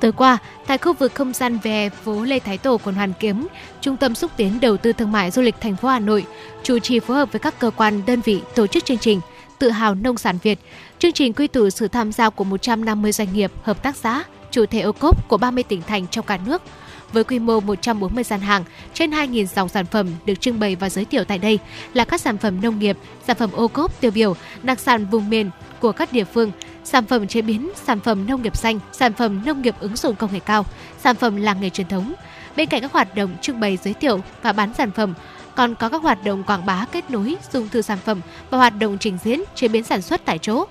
Tối 0.00 0.12
qua, 0.12 0.38
tại 0.66 0.78
khu 0.78 0.92
vực 0.92 1.14
không 1.14 1.32
gian 1.32 1.58
về 1.58 1.90
phố 1.90 2.22
Lê 2.22 2.38
Thái 2.38 2.58
Tổ, 2.58 2.78
quận 2.84 2.94
Hoàn 2.94 3.12
Kiếm, 3.20 3.46
Trung 3.80 3.96
tâm 3.96 4.14
xúc 4.14 4.30
tiến 4.36 4.60
đầu 4.60 4.76
tư 4.76 4.92
thương 4.92 5.12
mại 5.12 5.30
du 5.30 5.42
lịch 5.42 5.54
thành 5.60 5.76
phố 5.76 5.88
Hà 5.88 5.98
Nội 5.98 6.26
chủ 6.62 6.78
trì 6.78 7.00
phối 7.00 7.16
hợp 7.16 7.32
với 7.32 7.40
các 7.40 7.58
cơ 7.58 7.70
quan, 7.76 8.02
đơn 8.06 8.20
vị 8.20 8.40
tổ 8.54 8.66
chức 8.66 8.84
chương 8.84 8.98
trình 8.98 9.20
Tự 9.58 9.70
hào 9.70 9.94
nông 9.94 10.18
sản 10.18 10.38
Việt. 10.42 10.58
Chương 10.98 11.12
trình 11.12 11.32
quy 11.32 11.46
tụ 11.46 11.70
sự 11.70 11.88
tham 11.88 12.12
gia 12.12 12.30
của 12.30 12.44
150 12.44 13.12
doanh 13.12 13.32
nghiệp, 13.32 13.52
hợp 13.62 13.82
tác 13.82 13.96
xã, 13.96 14.24
chủ 14.50 14.66
thể 14.66 14.80
ô 14.80 14.92
cốp 14.92 15.28
của 15.28 15.36
30 15.36 15.64
tỉnh 15.64 15.82
thành 15.82 16.06
trong 16.06 16.26
cả 16.26 16.38
nước– 16.46 16.62
với 17.12 17.24
quy 17.24 17.38
mô 17.38 17.60
140 17.60 18.24
gian 18.24 18.40
hàng, 18.40 18.64
trên 18.94 19.10
2.000 19.10 19.46
dòng 19.46 19.68
sản 19.68 19.86
phẩm 19.86 20.08
được 20.26 20.40
trưng 20.40 20.60
bày 20.60 20.76
và 20.76 20.90
giới 20.90 21.04
thiệu 21.04 21.24
tại 21.24 21.38
đây 21.38 21.58
là 21.94 22.04
các 22.04 22.20
sản 22.20 22.38
phẩm 22.38 22.60
nông 22.60 22.78
nghiệp, 22.78 22.96
sản 23.26 23.36
phẩm 23.36 23.50
ô 23.52 23.68
cốp 23.68 24.00
tiêu 24.00 24.10
biểu, 24.10 24.36
đặc 24.62 24.80
sản 24.80 25.06
vùng 25.06 25.30
miền 25.30 25.50
của 25.80 25.92
các 25.92 26.12
địa 26.12 26.24
phương, 26.24 26.52
sản 26.92 27.06
phẩm 27.06 27.26
chế 27.26 27.42
biến, 27.42 27.70
sản 27.86 28.00
phẩm 28.00 28.26
nông 28.26 28.42
nghiệp 28.42 28.56
xanh, 28.56 28.78
sản 28.92 29.12
phẩm 29.12 29.42
nông 29.46 29.62
nghiệp 29.62 29.74
ứng 29.80 29.96
dụng 29.96 30.16
công 30.16 30.32
nghệ 30.32 30.40
cao, 30.40 30.64
sản 30.98 31.16
phẩm 31.16 31.36
làng 31.36 31.60
nghề 31.60 31.70
truyền 31.70 31.88
thống. 31.88 32.12
Bên 32.56 32.68
cạnh 32.68 32.80
các 32.80 32.92
hoạt 32.92 33.14
động 33.14 33.30
trưng 33.42 33.60
bày 33.60 33.78
giới 33.84 33.94
thiệu 33.94 34.20
và 34.42 34.52
bán 34.52 34.74
sản 34.74 34.90
phẩm, 34.90 35.14
còn 35.54 35.74
có 35.74 35.88
các 35.88 36.02
hoạt 36.02 36.24
động 36.24 36.44
quảng 36.44 36.66
bá 36.66 36.86
kết 36.92 37.10
nối, 37.10 37.36
dùng 37.52 37.68
thư 37.68 37.82
sản 37.82 37.98
phẩm 38.04 38.20
và 38.50 38.58
hoạt 38.58 38.78
động 38.78 38.96
trình 39.00 39.18
diễn, 39.24 39.42
chế 39.54 39.68
biến 39.68 39.84
sản 39.84 40.02
xuất 40.02 40.24
tại 40.24 40.38
chỗ. 40.38 40.64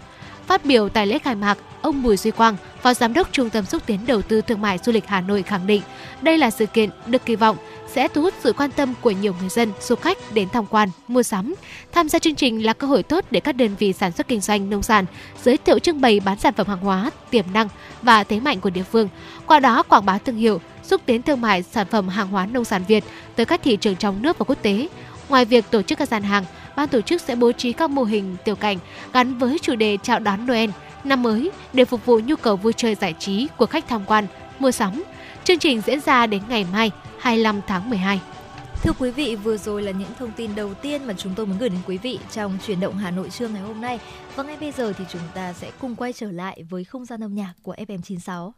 Phát 0.47 0.65
biểu 0.65 0.89
tại 0.89 1.07
lễ 1.07 1.19
khai 1.19 1.35
mạc, 1.35 1.57
ông 1.81 2.03
Bùi 2.03 2.17
Duy 2.17 2.31
Quang, 2.31 2.55
Phó 2.81 2.93
Giám 2.93 3.13
đốc 3.13 3.31
Trung 3.31 3.49
tâm 3.49 3.65
xúc 3.65 3.83
tiến 3.85 3.99
đầu 4.07 4.21
tư 4.21 4.41
thương 4.41 4.61
mại 4.61 4.77
du 4.77 4.91
lịch 4.91 5.07
Hà 5.07 5.21
Nội 5.21 5.43
khẳng 5.43 5.67
định 5.67 5.81
đây 6.21 6.37
là 6.37 6.51
sự 6.51 6.65
kiện 6.65 6.89
được 7.07 7.25
kỳ 7.25 7.35
vọng 7.35 7.57
sẽ 7.93 8.07
thu 8.07 8.21
hút 8.21 8.33
sự 8.39 8.53
quan 8.53 8.71
tâm 8.71 8.93
của 9.01 9.11
nhiều 9.11 9.35
người 9.39 9.49
dân, 9.49 9.71
du 9.81 9.95
khách 9.95 10.17
đến 10.33 10.49
tham 10.53 10.65
quan, 10.65 10.89
mua 11.07 11.23
sắm. 11.23 11.55
Tham 11.91 12.09
gia 12.09 12.19
chương 12.19 12.35
trình 12.35 12.65
là 12.65 12.73
cơ 12.73 12.87
hội 12.87 13.03
tốt 13.03 13.25
để 13.31 13.39
các 13.39 13.55
đơn 13.55 13.75
vị 13.79 13.93
sản 13.93 14.11
xuất 14.11 14.27
kinh 14.27 14.41
doanh 14.41 14.69
nông 14.69 14.83
sản 14.83 15.05
giới 15.43 15.57
thiệu 15.57 15.79
trưng 15.79 16.01
bày 16.01 16.19
bán 16.19 16.37
sản 16.39 16.53
phẩm 16.53 16.67
hàng 16.67 16.79
hóa, 16.79 17.11
tiềm 17.29 17.45
năng 17.53 17.67
và 18.01 18.23
thế 18.23 18.39
mạnh 18.39 18.59
của 18.59 18.69
địa 18.69 18.83
phương. 18.83 19.09
Qua 19.45 19.59
đó 19.59 19.83
quảng 19.83 20.05
bá 20.05 20.17
thương 20.17 20.35
hiệu, 20.35 20.61
xúc 20.83 21.01
tiến 21.05 21.21
thương 21.21 21.41
mại 21.41 21.63
sản 21.63 21.87
phẩm 21.91 22.07
hàng 22.07 22.27
hóa 22.27 22.45
nông 22.45 22.65
sản 22.65 22.81
Việt 22.87 23.03
tới 23.35 23.45
các 23.45 23.61
thị 23.63 23.77
trường 23.77 23.95
trong 23.95 24.21
nước 24.21 24.37
và 24.37 24.43
quốc 24.43 24.57
tế. 24.61 24.87
Ngoài 25.29 25.45
việc 25.45 25.65
tổ 25.71 25.81
chức 25.81 25.97
các 25.97 26.07
gian 26.07 26.23
hàng, 26.23 26.45
ban 26.75 26.87
tổ 26.87 27.01
chức 27.01 27.21
sẽ 27.21 27.35
bố 27.35 27.51
trí 27.51 27.73
các 27.73 27.89
mô 27.89 28.03
hình 28.03 28.35
tiểu 28.45 28.55
cảnh 28.55 28.77
gắn 29.13 29.37
với 29.37 29.57
chủ 29.61 29.75
đề 29.75 29.97
chào 30.03 30.19
đón 30.19 30.45
Noel 30.45 30.69
năm 31.03 31.23
mới 31.23 31.51
để 31.73 31.85
phục 31.85 32.05
vụ 32.05 32.19
nhu 32.19 32.35
cầu 32.35 32.55
vui 32.55 32.73
chơi 32.73 32.95
giải 32.95 33.13
trí 33.19 33.47
của 33.57 33.65
khách 33.65 33.87
tham 33.87 34.01
quan, 34.05 34.27
mua 34.59 34.71
sắm. 34.71 35.03
Chương 35.43 35.59
trình 35.59 35.81
diễn 35.85 35.99
ra 35.99 36.27
đến 36.27 36.41
ngày 36.49 36.65
mai 36.73 36.91
25 37.19 37.61
tháng 37.67 37.89
12. 37.89 38.21
Thưa 38.83 38.91
quý 38.99 39.11
vị, 39.11 39.35
vừa 39.35 39.57
rồi 39.57 39.83
là 39.83 39.91
những 39.91 40.09
thông 40.19 40.31
tin 40.31 40.55
đầu 40.55 40.73
tiên 40.73 41.03
mà 41.07 41.13
chúng 41.17 41.33
tôi 41.35 41.45
muốn 41.45 41.57
gửi 41.57 41.69
đến 41.69 41.79
quý 41.87 41.97
vị 41.97 42.19
trong 42.31 42.57
chuyển 42.65 42.79
động 42.79 42.97
Hà 42.97 43.11
Nội 43.11 43.29
trưa 43.29 43.47
ngày 43.47 43.61
hôm 43.61 43.81
nay. 43.81 43.99
Và 44.35 44.43
ngay 44.43 44.57
bây 44.59 44.71
giờ 44.71 44.93
thì 44.97 45.05
chúng 45.09 45.21
ta 45.33 45.53
sẽ 45.53 45.71
cùng 45.79 45.95
quay 45.95 46.13
trở 46.13 46.31
lại 46.31 46.63
với 46.69 46.83
không 46.83 47.05
gian 47.05 47.23
âm 47.23 47.35
nhạc 47.35 47.53
của 47.63 47.75
FM96. 47.87 48.51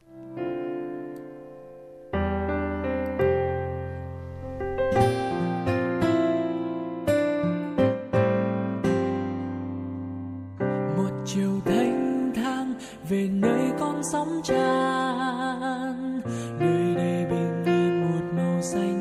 về 13.12 13.30
nơi 13.32 13.72
con 13.80 14.02
sóng 14.12 14.42
tràn 14.44 16.21
xanh 18.62 19.01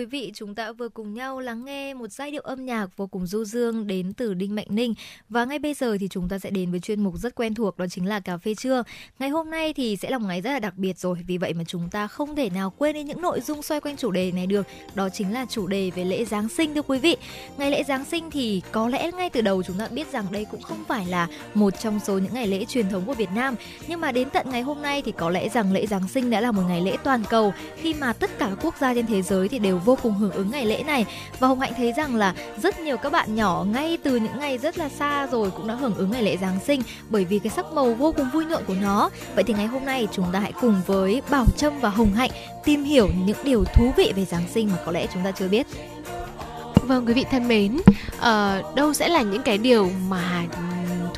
quý 0.00 0.06
vị, 0.06 0.30
chúng 0.34 0.54
ta 0.54 0.72
vừa 0.72 0.88
cùng 0.88 1.14
nhau 1.14 1.40
lắng 1.40 1.64
nghe 1.64 1.79
giai 2.20 2.30
điệu 2.30 2.42
âm 2.42 2.66
nhạc 2.66 2.96
vô 2.96 3.06
cùng 3.06 3.26
du 3.26 3.44
dương 3.44 3.86
đến 3.86 4.12
từ 4.12 4.34
Đinh 4.34 4.54
Mạnh 4.54 4.66
Ninh. 4.68 4.94
Và 5.28 5.44
ngay 5.44 5.58
bây 5.58 5.74
giờ 5.74 5.96
thì 6.00 6.08
chúng 6.08 6.28
ta 6.28 6.38
sẽ 6.38 6.50
đến 6.50 6.70
với 6.70 6.80
chuyên 6.80 7.04
mục 7.04 7.14
rất 7.18 7.34
quen 7.34 7.54
thuộc 7.54 7.78
đó 7.78 7.86
chính 7.90 8.06
là 8.06 8.20
cà 8.20 8.38
phê 8.38 8.54
trưa. 8.54 8.82
Ngày 9.18 9.28
hôm 9.28 9.50
nay 9.50 9.72
thì 9.72 9.96
sẽ 9.96 10.10
là 10.10 10.18
một 10.18 10.26
ngày 10.28 10.40
rất 10.40 10.50
là 10.50 10.58
đặc 10.58 10.74
biệt 10.76 10.98
rồi, 10.98 11.18
vì 11.26 11.38
vậy 11.38 11.54
mà 11.54 11.64
chúng 11.64 11.88
ta 11.90 12.06
không 12.06 12.36
thể 12.36 12.50
nào 12.50 12.72
quên 12.78 12.94
đi 12.94 13.02
những 13.02 13.22
nội 13.22 13.40
dung 13.40 13.62
xoay 13.62 13.80
quanh 13.80 13.96
chủ 13.96 14.10
đề 14.10 14.32
này 14.32 14.46
được. 14.46 14.66
Đó 14.94 15.08
chính 15.08 15.32
là 15.32 15.46
chủ 15.48 15.66
đề 15.66 15.90
về 15.90 16.04
lễ 16.04 16.24
Giáng 16.24 16.48
sinh 16.48 16.74
thưa 16.74 16.82
quý 16.82 16.98
vị. 16.98 17.16
Ngày 17.58 17.70
lễ 17.70 17.84
Giáng 17.84 18.04
sinh 18.04 18.30
thì 18.30 18.62
có 18.72 18.88
lẽ 18.88 19.10
ngay 19.16 19.30
từ 19.30 19.40
đầu 19.40 19.62
chúng 19.62 19.78
ta 19.78 19.88
biết 19.88 20.12
rằng 20.12 20.26
đây 20.30 20.46
cũng 20.50 20.62
không 20.62 20.84
phải 20.88 21.06
là 21.06 21.28
một 21.54 21.70
trong 21.80 22.00
số 22.00 22.18
những 22.18 22.34
ngày 22.34 22.46
lễ 22.46 22.64
truyền 22.64 22.88
thống 22.88 23.02
của 23.06 23.14
Việt 23.14 23.30
Nam, 23.34 23.54
nhưng 23.88 24.00
mà 24.00 24.12
đến 24.12 24.30
tận 24.30 24.50
ngày 24.50 24.62
hôm 24.62 24.82
nay 24.82 25.02
thì 25.02 25.12
có 25.12 25.30
lẽ 25.30 25.48
rằng 25.48 25.72
lễ 25.72 25.86
Giáng 25.86 26.08
sinh 26.08 26.30
đã 26.30 26.40
là 26.40 26.52
một 26.52 26.62
ngày 26.68 26.80
lễ 26.80 26.96
toàn 27.04 27.22
cầu 27.30 27.52
khi 27.76 27.94
mà 27.94 28.12
tất 28.12 28.38
cả 28.38 28.46
các 28.50 28.58
quốc 28.62 28.74
gia 28.80 28.94
trên 28.94 29.06
thế 29.06 29.22
giới 29.22 29.48
thì 29.48 29.58
đều 29.58 29.78
vô 29.78 29.98
cùng 30.02 30.14
hưởng 30.14 30.32
ứng 30.32 30.50
ngày 30.50 30.66
lễ 30.66 30.82
này 30.82 31.06
và 31.38 31.48
Hồng 31.48 31.60
Hạnh 31.60 31.72
thấy 31.76 31.92
rằng 31.92 32.09
là 32.16 32.34
rất 32.62 32.80
nhiều 32.80 32.96
các 32.96 33.12
bạn 33.12 33.34
nhỏ 33.34 33.64
ngay 33.72 33.98
từ 34.02 34.16
những 34.16 34.38
ngày 34.40 34.58
rất 34.58 34.78
là 34.78 34.88
xa 34.88 35.26
rồi 35.26 35.50
cũng 35.50 35.68
đã 35.68 35.74
hưởng 35.74 35.94
ứng 35.94 36.10
ngày 36.10 36.22
lễ 36.22 36.36
Giáng 36.36 36.58
sinh 36.66 36.82
bởi 37.08 37.24
vì 37.24 37.38
cái 37.38 37.50
sắc 37.50 37.72
màu 37.72 37.94
vô 37.94 38.12
cùng 38.16 38.30
vui 38.30 38.44
nhộn 38.44 38.62
của 38.66 38.74
nó. 38.82 39.10
Vậy 39.34 39.44
thì 39.44 39.54
ngày 39.54 39.66
hôm 39.66 39.84
nay 39.84 40.08
chúng 40.12 40.26
ta 40.32 40.40
hãy 40.40 40.52
cùng 40.60 40.80
với 40.86 41.22
Bảo 41.30 41.46
Trâm 41.56 41.80
và 41.80 41.88
Hồng 41.88 42.12
Hạnh 42.12 42.30
tìm 42.64 42.84
hiểu 42.84 43.08
những 43.26 43.38
điều 43.44 43.64
thú 43.64 43.92
vị 43.96 44.12
về 44.16 44.24
Giáng 44.24 44.44
sinh 44.54 44.68
mà 44.68 44.78
có 44.86 44.92
lẽ 44.92 45.06
chúng 45.14 45.24
ta 45.24 45.30
chưa 45.30 45.48
biết. 45.48 45.66
Vâng 46.88 47.06
quý 47.06 47.14
vị 47.14 47.24
thân 47.30 47.48
mến, 47.48 47.76
uh, 47.76 48.74
đâu 48.74 48.92
sẽ 48.92 49.08
là 49.08 49.22
những 49.22 49.42
cái 49.42 49.58
điều 49.58 49.90
mà 50.08 50.44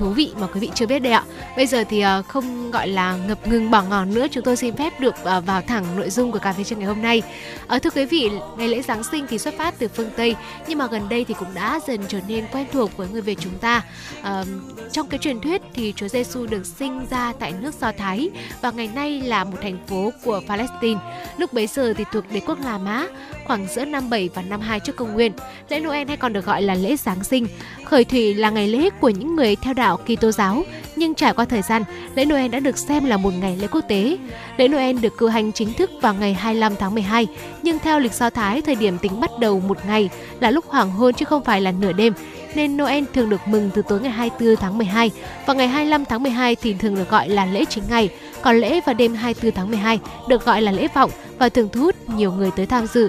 thú 0.03 0.11
vị 0.11 0.33
mà 0.41 0.47
quý 0.47 0.61
vị 0.61 0.71
chưa 0.75 0.87
biết 0.87 0.99
đây 0.99 1.13
ạ. 1.13 1.25
Bây 1.57 1.67
giờ 1.67 1.85
thì 1.89 2.01
ờ, 2.01 2.23
không 2.23 2.71
gọi 2.71 2.89
là 2.89 3.17
ngập 3.17 3.49
ngừng 3.49 3.71
bỏ 3.71 3.83
ngòn 3.83 4.15
nữa, 4.15 4.27
chúng 4.31 4.45
tôi 4.45 4.57
xin 4.57 4.77
phép 4.77 5.01
được 5.01 5.15
ờ, 5.25 5.41
vào 5.41 5.63
thẳng 5.63 5.85
nội 5.97 6.11
dung 6.11 6.33
của 6.33 6.39
cà 6.39 6.53
phê 6.53 6.65
trưa 6.65 6.77
ngày 6.77 6.87
hôm 6.87 7.03
nay. 7.03 7.23
Ờ, 7.67 7.79
thưa 7.79 7.91
quý 7.91 8.05
vị, 8.05 8.31
ngày 8.57 8.69
lễ 8.69 8.83
Giáng 8.83 9.03
sinh 9.05 9.27
thì 9.29 9.39
xuất 9.39 9.55
phát 9.59 9.75
từ 9.79 9.89
phương 9.89 10.11
Tây, 10.17 10.37
nhưng 10.69 10.79
mà 10.79 10.87
gần 10.87 11.09
đây 11.09 11.25
thì 11.25 11.35
cũng 11.35 11.55
đã 11.55 11.81
dần 11.87 12.01
trở 12.09 12.19
nên 12.29 12.45
quen 12.53 12.67
thuộc 12.73 12.97
với 12.97 13.09
người 13.09 13.21
Việt 13.23 13.39
chúng 13.41 13.59
ta. 13.59 13.83
Ờ, 14.23 14.45
trong 14.93 15.09
cái 15.09 15.19
truyền 15.19 15.41
thuyết 15.41 15.63
thì 15.75 15.93
Chúa 15.97 16.09
Giêsu 16.09 16.47
được 16.47 16.67
sinh 16.67 17.07
ra 17.11 17.33
tại 17.39 17.53
nước 17.61 17.75
Do 17.81 17.93
Thái 17.99 18.31
và 18.63 18.71
ngày 18.71 18.91
nay 18.95 19.21
là 19.21 19.45
một 19.45 19.59
thành 19.63 19.79
phố 19.87 20.11
của 20.25 20.41
Palestine. 20.49 21.01
Lúc 21.39 21.53
bấy 21.53 21.67
giờ 21.67 21.95
thì 21.97 22.05
thuộc 22.13 22.25
đế 22.33 22.41
quốc 22.41 22.59
La 22.65 22.79
Mã, 22.79 23.07
khoảng 23.45 23.67
giữa 23.67 23.85
năm 23.85 24.11
7 24.11 24.31
và 24.35 24.43
năm 24.43 24.61
2 24.61 24.81
trước 24.81 24.97
công 24.97 25.13
nguyên. 25.13 25.33
Lễ 25.69 25.81
Noel 25.81 26.09
hay 26.09 26.17
còn 26.17 26.33
được 26.33 26.47
gọi 26.47 26.63
là 26.63 26.75
lễ 26.75 26.97
Giáng 26.97 27.25
sinh. 27.25 27.47
Khởi 27.85 28.05
thủy 28.05 28.35
là 28.35 28.51
ngày 28.51 28.69
lễ 28.69 28.91
của 29.01 29.09
những 29.09 29.37
người 29.37 29.57
theo 29.57 29.75
đạo 29.75 29.97
Kitô 29.97 30.33
giáo, 30.33 30.63
nhưng 30.97 31.15
trải 31.15 31.33
qua 31.35 31.45
thời 31.45 31.63
gian, 31.63 31.83
lễ 32.15 32.25
Noel 32.25 32.49
đã 32.49 32.61
được 32.61 32.79
xem 32.79 33.05
là 33.05 33.17
một 33.17 33.35
ngày 33.41 33.57
lễ 33.57 33.67
quốc 33.67 33.85
tế. 33.89 34.17
Lễ 34.57 34.69
Noel 34.69 34.99
được 34.99 35.19
cử 35.19 35.29
hành 35.29 35.53
chính 35.53 35.73
thức 35.73 35.91
vào 36.01 36.15
ngày 36.15 36.35
25 36.35 36.77
tháng 36.77 36.95
12, 36.95 37.27
nhưng 37.63 37.79
theo 37.79 37.99
lịch 37.99 38.15
Do 38.15 38.31
Thái, 38.31 38.63
thời 38.63 38.75
điểm 38.75 38.99
tính 38.99 39.21
bắt 39.21 39.31
đầu 39.41 39.61
một 39.61 39.79
ngày 39.87 40.11
là 40.41 40.51
lúc 40.51 40.65
hoàng 40.69 40.91
hôn 40.91 41.15
chứ 41.15 41.25
không 41.25 41.45
phải 41.45 41.61
là 41.61 41.73
nửa 41.73 41.93
đêm, 41.93 42.13
nên 42.55 42.77
Noel 42.77 43.05
thường 43.15 43.31
được 43.31 43.49
mừng 43.49 43.71
từ 43.75 43.83
tối 43.89 44.01
ngày 44.01 44.13
24 44.13 44.57
tháng 44.57 44.79
12 44.79 45.11
và 45.47 45.55
ngày 45.55 45.69
25 45.69 46.05
tháng 46.05 46.23
12 46.23 46.57
thì 46.57 46.75
thường 46.75 46.95
được 46.95 47.11
gọi 47.11 47.29
là 47.29 47.47
lễ 47.47 47.65
chính 47.65 47.85
ngày, 47.91 48.09
còn 48.43 48.57
lễ 48.57 48.81
vào 48.87 48.95
đêm 48.95 49.15
24 49.15 49.53
tháng 49.53 49.71
12 49.71 50.01
được 50.29 50.45
gọi 50.45 50.63
là 50.63 50.73
lễ 50.73 50.89
vọng 50.95 51.11
và 51.39 51.49
thường 51.49 51.69
thu 51.73 51.81
hút 51.81 51.95
nhiều 52.09 52.33
người 52.33 52.51
tới 52.57 52.67
tham 52.67 52.87
dự. 52.87 53.09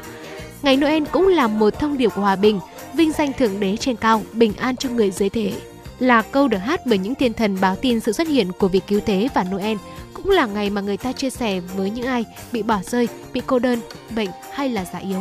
Ngày 0.64 0.78
Noel 0.78 1.04
cũng 1.12 1.28
là 1.28 1.48
một 1.48 1.80
thông 1.80 1.98
điệp 1.98 2.10
của 2.16 2.22
hòa 2.22 2.36
bình, 2.36 2.60
vinh 2.94 3.12
danh 3.12 3.34
thượng 3.34 3.60
đế 3.60 3.78
trên 3.78 3.96
cao, 3.96 4.22
bình 4.34 4.54
an 4.58 4.78
cho 4.78 4.90
người 4.90 5.12
dưới 5.12 5.30
thế. 5.30 5.54
Là 6.00 6.22
câu 6.22 6.48
được 6.48 6.58
hát 6.58 6.86
bởi 6.86 6.98
những 6.98 7.16
thiên 7.16 7.34
thần 7.34 7.58
báo 7.62 7.76
tin 7.76 8.00
sự 8.00 8.12
xuất 8.12 8.28
hiện 8.28 8.52
của 8.52 8.68
vị 8.68 8.82
cứu 8.88 9.00
thế 9.06 9.28
và 9.34 9.44
Noel, 9.44 9.78
cũng 10.14 10.30
là 10.30 10.46
ngày 10.46 10.70
mà 10.70 10.82
người 10.82 10.98
ta 10.98 11.12
chia 11.12 11.30
sẻ 11.30 11.60
với 11.60 11.90
những 11.90 12.06
ai 12.06 12.26
bị 12.52 12.64
bỏ 12.64 12.80
rơi, 12.84 13.08
bị 13.34 13.42
cô 13.48 13.60
đơn, 13.60 13.80
bệnh 14.16 14.30
hay 14.52 14.70
là 14.70 14.86
già 14.94 15.00
yếu. 15.00 15.20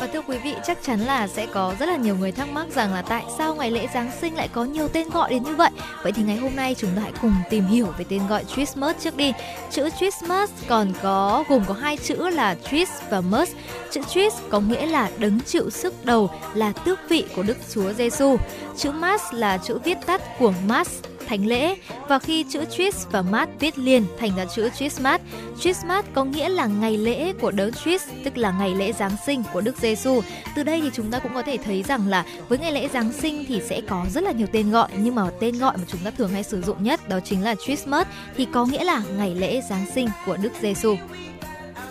Và 0.00 0.06
thưa 0.06 0.22
quý 0.22 0.38
vị, 0.38 0.54
chắc 0.66 0.78
chắn 0.82 1.00
là 1.00 1.28
sẽ 1.28 1.46
có 1.46 1.74
rất 1.78 1.86
là 1.86 1.96
nhiều 1.96 2.16
người 2.16 2.32
thắc 2.32 2.48
mắc 2.48 2.66
rằng 2.74 2.94
là 2.94 3.02
tại 3.02 3.24
sao 3.38 3.54
ngày 3.54 3.70
lễ 3.70 3.88
Giáng 3.94 4.10
sinh 4.20 4.34
lại 4.34 4.48
có 4.52 4.64
nhiều 4.64 4.88
tên 4.88 5.10
gọi 5.10 5.30
đến 5.30 5.42
như 5.42 5.54
vậy. 5.54 5.70
Vậy 6.02 6.12
thì 6.12 6.22
ngày 6.22 6.36
hôm 6.36 6.56
nay 6.56 6.74
chúng 6.78 6.90
ta 6.96 7.02
hãy 7.02 7.12
cùng 7.22 7.34
tìm 7.50 7.66
hiểu 7.66 7.86
về 7.98 8.04
tên 8.08 8.26
gọi 8.26 8.44
Christmas 8.44 8.96
trước 9.00 9.16
đi. 9.16 9.32
Chữ 9.70 9.88
Christmas 9.98 10.50
còn 10.68 10.92
có 11.02 11.44
gồm 11.48 11.62
có 11.68 11.74
hai 11.74 11.96
chữ 11.96 12.28
là 12.28 12.56
Tris 12.70 12.88
và 13.10 13.20
Mus. 13.20 13.50
Chữ 13.90 14.00
Tris 14.08 14.34
có 14.50 14.60
nghĩa 14.60 14.86
là 14.86 15.10
đấng 15.18 15.40
chịu 15.40 15.70
sức 15.70 16.04
đầu, 16.04 16.30
là 16.54 16.72
tước 16.72 16.98
vị 17.08 17.24
của 17.36 17.42
Đức 17.42 17.56
Chúa 17.74 17.92
Giêsu. 17.92 18.36
Chữ 18.76 18.90
Mass 18.90 19.24
là 19.32 19.58
chữ 19.58 19.78
viết 19.84 19.98
tắt 20.06 20.22
của 20.38 20.52
Mass 20.66 20.90
thánh 21.30 21.46
lễ 21.46 21.76
và 22.08 22.18
khi 22.18 22.44
chữ 22.48 22.64
Tris 22.64 23.06
và 23.10 23.22
Mát 23.22 23.48
viết 23.60 23.78
liền 23.78 24.04
thành 24.18 24.30
ra 24.36 24.44
chữ 24.44 24.68
Christmas. 24.76 25.20
Christmas 25.60 26.04
có 26.14 26.24
nghĩa 26.24 26.48
là 26.48 26.66
ngày 26.66 26.96
lễ 26.96 27.32
của 27.32 27.50
đấng 27.50 27.72
Tris, 27.72 28.02
tức 28.24 28.38
là 28.38 28.54
ngày 28.58 28.74
lễ 28.74 28.92
Giáng 28.92 29.16
sinh 29.26 29.42
của 29.52 29.60
Đức 29.60 29.76
Giêsu. 29.76 30.20
Từ 30.56 30.62
đây 30.62 30.80
thì 30.80 30.90
chúng 30.94 31.10
ta 31.10 31.18
cũng 31.18 31.34
có 31.34 31.42
thể 31.42 31.56
thấy 31.56 31.82
rằng 31.82 32.08
là 32.08 32.24
với 32.48 32.58
ngày 32.58 32.72
lễ 32.72 32.88
Giáng 32.88 33.12
sinh 33.12 33.44
thì 33.48 33.60
sẽ 33.68 33.80
có 33.88 34.06
rất 34.14 34.24
là 34.24 34.32
nhiều 34.32 34.46
tên 34.52 34.70
gọi 34.70 34.88
nhưng 34.98 35.14
mà 35.14 35.30
tên 35.40 35.58
gọi 35.58 35.76
mà 35.76 35.84
chúng 35.86 36.00
ta 36.04 36.10
thường 36.10 36.30
hay 36.30 36.42
sử 36.42 36.62
dụng 36.62 36.82
nhất 36.82 37.08
đó 37.08 37.20
chính 37.24 37.44
là 37.44 37.54
Christmas 37.54 38.06
thì 38.36 38.46
có 38.52 38.64
nghĩa 38.64 38.84
là 38.84 39.02
ngày 39.16 39.34
lễ 39.34 39.60
Giáng 39.70 39.86
sinh 39.94 40.08
của 40.26 40.36
Đức 40.36 40.52
Giêsu. 40.60 40.96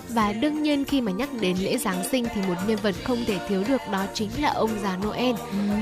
Và 0.10 0.34
đương 0.34 0.64
nhiên 0.64 0.86
khi 0.86 1.02
mà 1.02 1.12
nhắc 1.12 1.30
đến 1.42 1.58
lễ 1.60 1.78
Giáng 1.78 2.04
sinh 2.12 2.26
thì 2.36 2.42
một 2.48 2.56
nhân 2.68 2.78
vật 2.82 2.96
không 3.04 3.26
thể 3.28 3.40
thiếu 3.48 3.64
được 3.68 3.82
đó 3.92 4.04
chính 4.14 4.30
là 4.42 4.50
ông 4.50 4.70
già 4.84 4.98
Noel. 4.98 5.36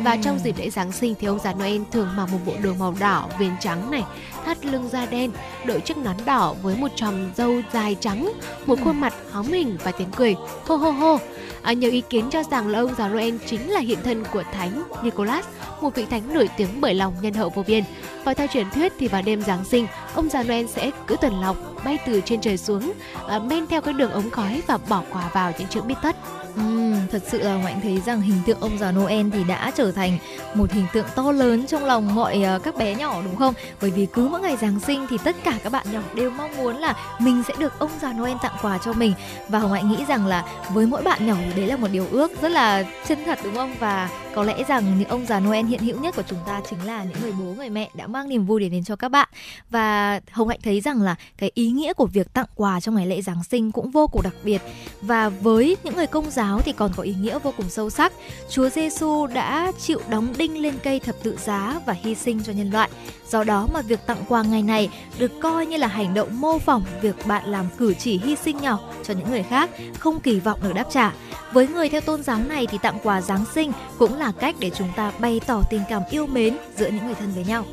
Và 0.04 0.18
trong 0.24 0.40
dịp 0.40 0.56
lễ 0.58 0.70
Giáng 0.70 0.92
sinh 0.92 1.16
thì 1.20 1.28
ông 1.28 1.40
già 1.44 1.54
Noel 1.54 1.82
thường 1.92 2.10
mặc 2.18 2.30
một 2.32 2.40
bộ 2.46 2.54
đồ 2.64 2.74
màu 2.74 2.96
đỏ, 3.00 3.30
viền 3.40 3.52
trắng 3.60 3.92
này, 3.92 4.04
thắt 4.48 4.66
lưng 4.66 4.90
da 4.92 5.06
đen, 5.06 5.32
đội 5.66 5.82
chiếc 5.82 5.98
nón 5.98 6.16
đỏ 6.26 6.56
với 6.62 6.76
một 6.76 6.92
tròm 6.96 7.14
râu 7.38 7.62
dài 7.74 7.98
trắng, 8.00 8.32
một 8.66 8.80
khuôn 8.84 9.02
mặt 9.02 9.14
hóm 9.32 9.46
hình 9.46 9.78
và 9.84 9.92
tiếng 9.92 10.12
cười 10.16 10.36
hô 10.68 10.76
hô 10.76 10.92
hô. 10.92 11.18
À, 11.62 11.74
nhiều 11.74 11.92
ý 11.92 12.02
kiến 12.10 12.30
cho 12.30 12.44
rằng 12.44 12.68
là 12.68 12.80
ông 12.80 12.96
già 12.98 13.08
Noel 13.08 13.36
chính 13.46 13.72
là 13.72 13.80
hiện 13.80 14.00
thân 14.04 14.24
của 14.34 14.44
Thánh 14.54 14.84
Nicholas, 15.04 15.46
một 15.82 15.96
vị 15.96 16.06
thánh 16.10 16.34
nổi 16.34 16.50
tiếng 16.58 16.82
bởi 16.82 16.94
lòng 16.94 17.14
nhân 17.22 17.34
hậu 17.34 17.50
vô 17.50 17.64
biên. 17.68 17.84
Và 18.24 18.34
theo 18.34 18.48
truyền 18.48 18.70
thuyết 18.70 18.94
thì 19.00 19.08
vào 19.08 19.22
đêm 19.22 19.42
Giáng 19.42 19.66
sinh, 19.66 19.88
ông 20.16 20.30
già 20.30 20.44
Noel 20.44 20.66
sẽ 20.66 20.92
cứ 21.08 21.16
tuần 21.22 21.42
lộc 21.42 21.58
bay 21.86 21.98
từ 22.06 22.22
trên 22.26 22.42
trời 22.42 22.58
xuống, 22.58 22.94
à, 23.28 23.40
men 23.40 23.68
theo 23.68 23.82
cái 23.82 23.94
đường 23.94 24.12
ống 24.12 24.30
khói 24.30 24.62
và 24.68 24.78
bỏ 24.90 25.04
quà 25.12 25.30
vào 25.34 25.52
những 25.60 25.68
chữ 25.68 25.82
bít 25.82 25.98
tất. 26.04 26.16
Thật 27.12 27.24
sự 27.28 27.42
là 27.42 27.56
Ngoại 27.56 27.76
thấy 27.84 28.02
rằng 28.06 28.22
hình 28.22 28.38
tượng 28.46 28.60
ông 28.60 28.78
già 28.78 28.92
Noel 28.92 29.30
thì 29.34 29.44
đã 29.44 29.72
trở 29.76 29.92
thành 29.92 30.18
một 30.54 30.72
hình 30.72 30.86
tượng 30.94 31.06
to 31.16 31.32
lớn 31.32 31.68
trong 31.68 31.86
lòng 31.86 32.16
mọi 32.16 32.44
uh, 32.56 32.64
các 32.64 32.78
bé 32.78 32.96
nhỏ 32.96 33.22
đúng 33.26 33.36
không? 33.36 33.54
Bởi 33.82 33.92
vì 33.92 34.06
cứ 34.14 34.28
mỗi 34.28 34.42
ngày 34.42 34.58
Giáng 34.58 34.80
sinh 34.80 35.06
thì 35.10 35.18
tất 35.24 35.36
cả 35.44 35.60
các 35.64 35.72
bạn 35.72 35.86
nhỏ 35.92 36.02
đều 36.16 36.30
mong 36.30 36.58
muốn 36.58 36.78
là 36.78 36.96
mình 37.20 37.44
sẽ 37.48 37.54
được 37.60 37.80
ông 37.80 37.92
già 38.02 38.14
Noel 38.14 38.38
tặng 38.42 38.56
quà 38.62 38.78
cho 38.78 38.94
mình 38.94 39.14
và 39.48 39.60
Hồng 39.60 39.74
Hạnh 39.74 39.90
nghĩ 39.90 40.06
rằng 40.08 40.28
là 40.28 40.46
với 40.74 40.86
mỗi 40.86 41.04
bạn 41.04 41.28
nhỏ 41.28 41.36
thì 41.46 41.54
đấy 41.62 41.68
là 41.68 41.78
một 41.78 41.88
điều 41.92 42.08
ước 42.12 42.42
rất 42.42 42.50
là 42.50 42.84
chân 43.08 43.20
thật 43.26 43.40
đúng 43.44 43.56
không? 43.56 43.76
Và 43.80 44.10
có 44.36 44.44
lẽ 44.44 44.64
rằng 44.68 45.00
những 45.00 45.10
ông 45.10 45.26
già 45.26 45.40
Noel 45.40 45.66
hiện 45.66 45.80
hữu 45.80 46.00
nhất 46.00 46.16
của 46.16 46.24
chúng 46.28 46.40
ta 46.46 46.62
chính 46.70 46.86
là 46.86 47.04
những 47.04 47.22
người 47.22 47.32
bố 47.32 47.46
người 47.46 47.70
mẹ 47.70 47.90
đã 47.94 48.08
mang 48.08 48.30
niềm 48.30 48.46
vui 48.46 48.62
đến 48.62 48.72
đến 48.72 48.84
cho 48.84 48.96
các 48.96 49.10
bạn 49.10 49.30
và 49.70 50.20
Hồng 50.32 50.48
Hạnh 50.48 50.60
thấy 50.64 50.82
rằng 50.82 51.02
là 51.02 51.16
cái 51.38 51.52
ý 51.54 51.72
nghĩa 51.72 51.94
của 51.94 52.06
việc 52.06 52.34
tặng 52.34 52.46
quà 52.56 52.80
trong 52.80 52.96
ngày 52.96 53.08
lễ 53.08 53.22
Giáng 53.22 53.44
sinh 53.44 53.72
cũng 53.72 53.92
vô 53.92 54.08
cùng 54.08 54.22
đặc 54.22 54.34
biệt 54.44 54.62
và 55.02 55.30
với 55.30 55.78
những 55.84 55.96
người 55.96 56.08
công 56.08 56.32
giáo 56.32 56.47
thì 56.66 56.72
còn 56.72 56.92
có 56.96 57.04
ý 57.04 57.16
nghĩa 57.22 57.40
vô 57.40 57.54
cùng 57.58 57.70
sâu 57.70 57.90
sắc. 57.90 58.14
Chúa 58.50 58.70
Giêsu 58.70 59.28
đã 59.28 59.72
chịu 59.80 60.02
đóng 60.10 60.34
đinh 60.38 60.62
lên 60.62 60.74
cây 60.84 61.00
thập 61.00 61.16
tự 61.24 61.38
giá 61.46 61.80
và 61.86 61.94
hy 61.94 62.16
sinh 62.16 62.44
cho 62.44 62.54
nhân 62.54 62.72
loại. 62.72 62.90
Do 63.30 63.44
đó 63.44 63.68
mà 63.74 63.82
việc 63.82 64.00
tặng 64.06 64.24
quà 64.28 64.44
ngày 64.44 64.62
này 64.62 64.90
được 65.20 65.32
coi 65.42 65.66
như 65.66 65.78
là 65.78 65.88
hành 65.88 66.14
động 66.14 66.42
mô 66.42 66.60
phỏng 66.60 66.84
việc 67.02 67.16
bạn 67.28 67.46
làm 67.46 67.66
cử 67.78 67.94
chỉ 67.94 68.18
hy 68.18 68.36
sinh 68.36 68.58
nhỏ 68.58 68.80
cho 69.04 69.14
những 69.14 69.30
người 69.30 69.44
khác, 69.44 69.70
không 70.00 70.20
kỳ 70.20 70.40
vọng 70.40 70.60
được 70.64 70.74
đáp 70.74 70.86
trả. 70.92 71.14
Với 71.54 71.68
người 71.68 71.90
theo 71.90 72.02
tôn 72.02 72.24
giáo 72.24 72.40
này 72.50 72.68
thì 72.68 72.78
tặng 72.82 73.00
quà 73.04 73.22
Giáng 73.22 73.46
sinh 73.56 73.72
cũng 73.98 74.18
là 74.18 74.32
cách 74.40 74.56
để 74.60 74.70
chúng 74.70 74.90
ta 74.96 75.12
bày 75.20 75.42
tỏ 75.48 75.62
tình 75.70 75.82
cảm 75.90 76.02
yêu 76.12 76.28
mến 76.28 76.58
giữa 76.78 76.88
những 76.90 77.06
người 77.06 77.16
thân 77.16 77.32
với 77.36 77.46
nhau. 77.46 77.66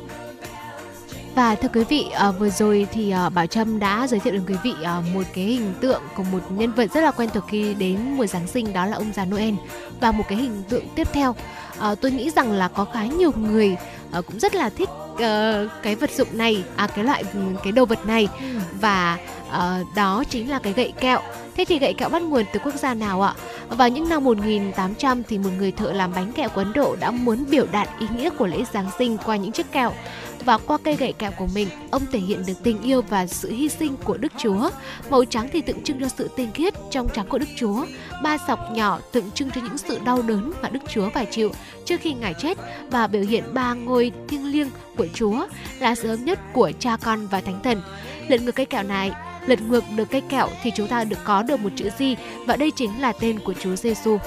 Và 1.35 1.55
thưa 1.55 1.67
quý 1.73 1.83
vị, 1.83 2.05
ờ, 2.13 2.31
vừa 2.31 2.49
rồi 2.49 2.87
thì 2.91 3.11
ờ, 3.11 3.29
Bảo 3.29 3.47
Trâm 3.47 3.79
đã 3.79 4.07
giới 4.07 4.19
thiệu 4.19 4.33
đến 4.33 4.43
quý 4.47 4.55
vị 4.63 4.73
ờ, 4.83 5.01
một 5.13 5.23
cái 5.33 5.43
hình 5.43 5.73
tượng 5.81 6.01
của 6.15 6.23
một 6.23 6.39
nhân 6.49 6.71
vật 6.71 6.93
rất 6.93 7.01
là 7.01 7.11
quen 7.11 7.29
thuộc 7.33 7.43
khi 7.47 7.73
đến 7.73 7.97
mùa 8.17 8.25
Giáng 8.25 8.47
sinh 8.47 8.73
đó 8.73 8.85
là 8.85 8.97
ông 8.97 9.13
già 9.13 9.25
Noel. 9.25 9.53
Và 9.99 10.11
một 10.11 10.23
cái 10.27 10.37
hình 10.37 10.63
tượng 10.69 10.83
tiếp 10.95 11.07
theo, 11.13 11.35
tôi 12.01 12.11
nghĩ 12.11 12.29
rằng 12.29 12.51
là 12.51 12.67
có 12.67 12.85
khá 12.85 13.05
nhiều 13.05 13.31
người 13.37 13.77
cũng 14.11 14.39
rất 14.39 14.55
là 14.55 14.69
thích 14.69 14.89
cái 15.83 15.95
vật 15.95 16.11
dụng 16.11 16.27
này, 16.31 16.63
à 16.75 16.87
cái 16.87 17.05
loại 17.05 17.23
ừ, 17.33 17.39
cái 17.63 17.71
đồ 17.71 17.85
vật 17.85 18.05
này 18.05 18.27
và 18.81 19.17
đó 19.95 20.23
chính 20.29 20.49
là 20.49 20.59
cái 20.59 20.73
gậy 20.73 20.93
kẹo. 20.99 21.19
Thế 21.57 21.65
thì 21.65 21.79
gậy 21.79 21.93
kẹo 21.93 22.09
bắt 22.09 22.21
nguồn 22.21 22.45
từ 22.53 22.59
quốc 22.63 22.75
gia 22.75 22.93
nào 22.93 23.21
ạ? 23.21 23.33
Vào 23.69 23.89
những 23.89 24.09
năm 24.09 24.23
1800 24.23 25.23
thì 25.23 25.37
một 25.37 25.49
người 25.57 25.71
thợ 25.71 25.91
làm 25.91 26.11
bánh 26.15 26.31
kẹo 26.31 26.49
của 26.49 26.61
Ấn 26.61 26.73
Độ 26.73 26.95
đã 26.99 27.11
muốn 27.11 27.45
biểu 27.49 27.65
đạt 27.71 27.89
ý 27.99 28.07
nghĩa 28.17 28.29
của 28.29 28.47
lễ 28.47 28.63
Giáng 28.73 28.89
sinh 28.97 29.17
qua 29.25 29.35
những 29.35 29.51
chiếc 29.51 29.71
kẹo 29.71 29.93
và 30.45 30.57
qua 30.57 30.77
cây 30.83 30.95
gậy 30.95 31.13
kẹo 31.13 31.31
của 31.31 31.47
mình, 31.55 31.67
ông 31.91 32.05
thể 32.11 32.19
hiện 32.19 32.43
được 32.47 32.53
tình 32.63 32.81
yêu 32.81 33.01
và 33.01 33.27
sự 33.27 33.51
hy 33.51 33.69
sinh 33.69 33.95
của 34.03 34.17
Đức 34.17 34.31
Chúa. 34.37 34.69
Màu 35.09 35.25
trắng 35.25 35.49
thì 35.53 35.61
tượng 35.61 35.83
trưng 35.83 35.99
cho 35.99 36.07
sự 36.07 36.29
tinh 36.35 36.51
khiết 36.53 36.73
trong 36.91 37.07
trắng 37.13 37.27
của 37.29 37.37
Đức 37.37 37.49
Chúa. 37.55 37.85
Ba 38.23 38.37
sọc 38.47 38.59
nhỏ 38.71 38.99
tượng 39.11 39.31
trưng 39.31 39.51
cho 39.51 39.61
những 39.61 39.77
sự 39.77 39.99
đau 40.05 40.21
đớn 40.21 40.51
mà 40.61 40.69
Đức 40.69 40.79
Chúa 40.89 41.09
phải 41.09 41.25
chịu 41.25 41.51
trước 41.85 42.01
khi 42.01 42.13
Ngài 42.13 42.33
chết 42.33 42.57
và 42.91 43.07
biểu 43.07 43.21
hiện 43.21 43.43
ba 43.53 43.73
ngôi 43.73 44.11
thiêng 44.27 44.45
liêng 44.45 44.69
của 44.97 45.07
Chúa 45.13 45.45
là 45.79 45.95
sự 45.95 46.07
hợp 46.07 46.19
nhất 46.23 46.39
của 46.53 46.71
Cha 46.79 46.97
Con 46.97 47.27
và 47.27 47.41
Thánh 47.41 47.59
Thần. 47.63 47.81
Lật 48.27 48.41
ngược 48.41 48.55
cây 48.55 48.65
kẹo 48.65 48.83
này 48.83 49.11
lật 49.47 49.61
ngược 49.61 49.83
được 49.95 50.09
cây 50.09 50.21
kẹo 50.21 50.47
thì 50.63 50.71
chúng 50.75 50.87
ta 50.87 51.03
được 51.03 51.19
có 51.23 51.43
được 51.43 51.59
một 51.59 51.69
chữ 51.75 51.89
gì 51.97 52.15
và 52.45 52.55
đây 52.55 52.71
chính 52.75 53.01
là 53.01 53.13
tên 53.19 53.39
của 53.39 53.53
Chúa 53.53 53.75
Giêsu 53.75 54.17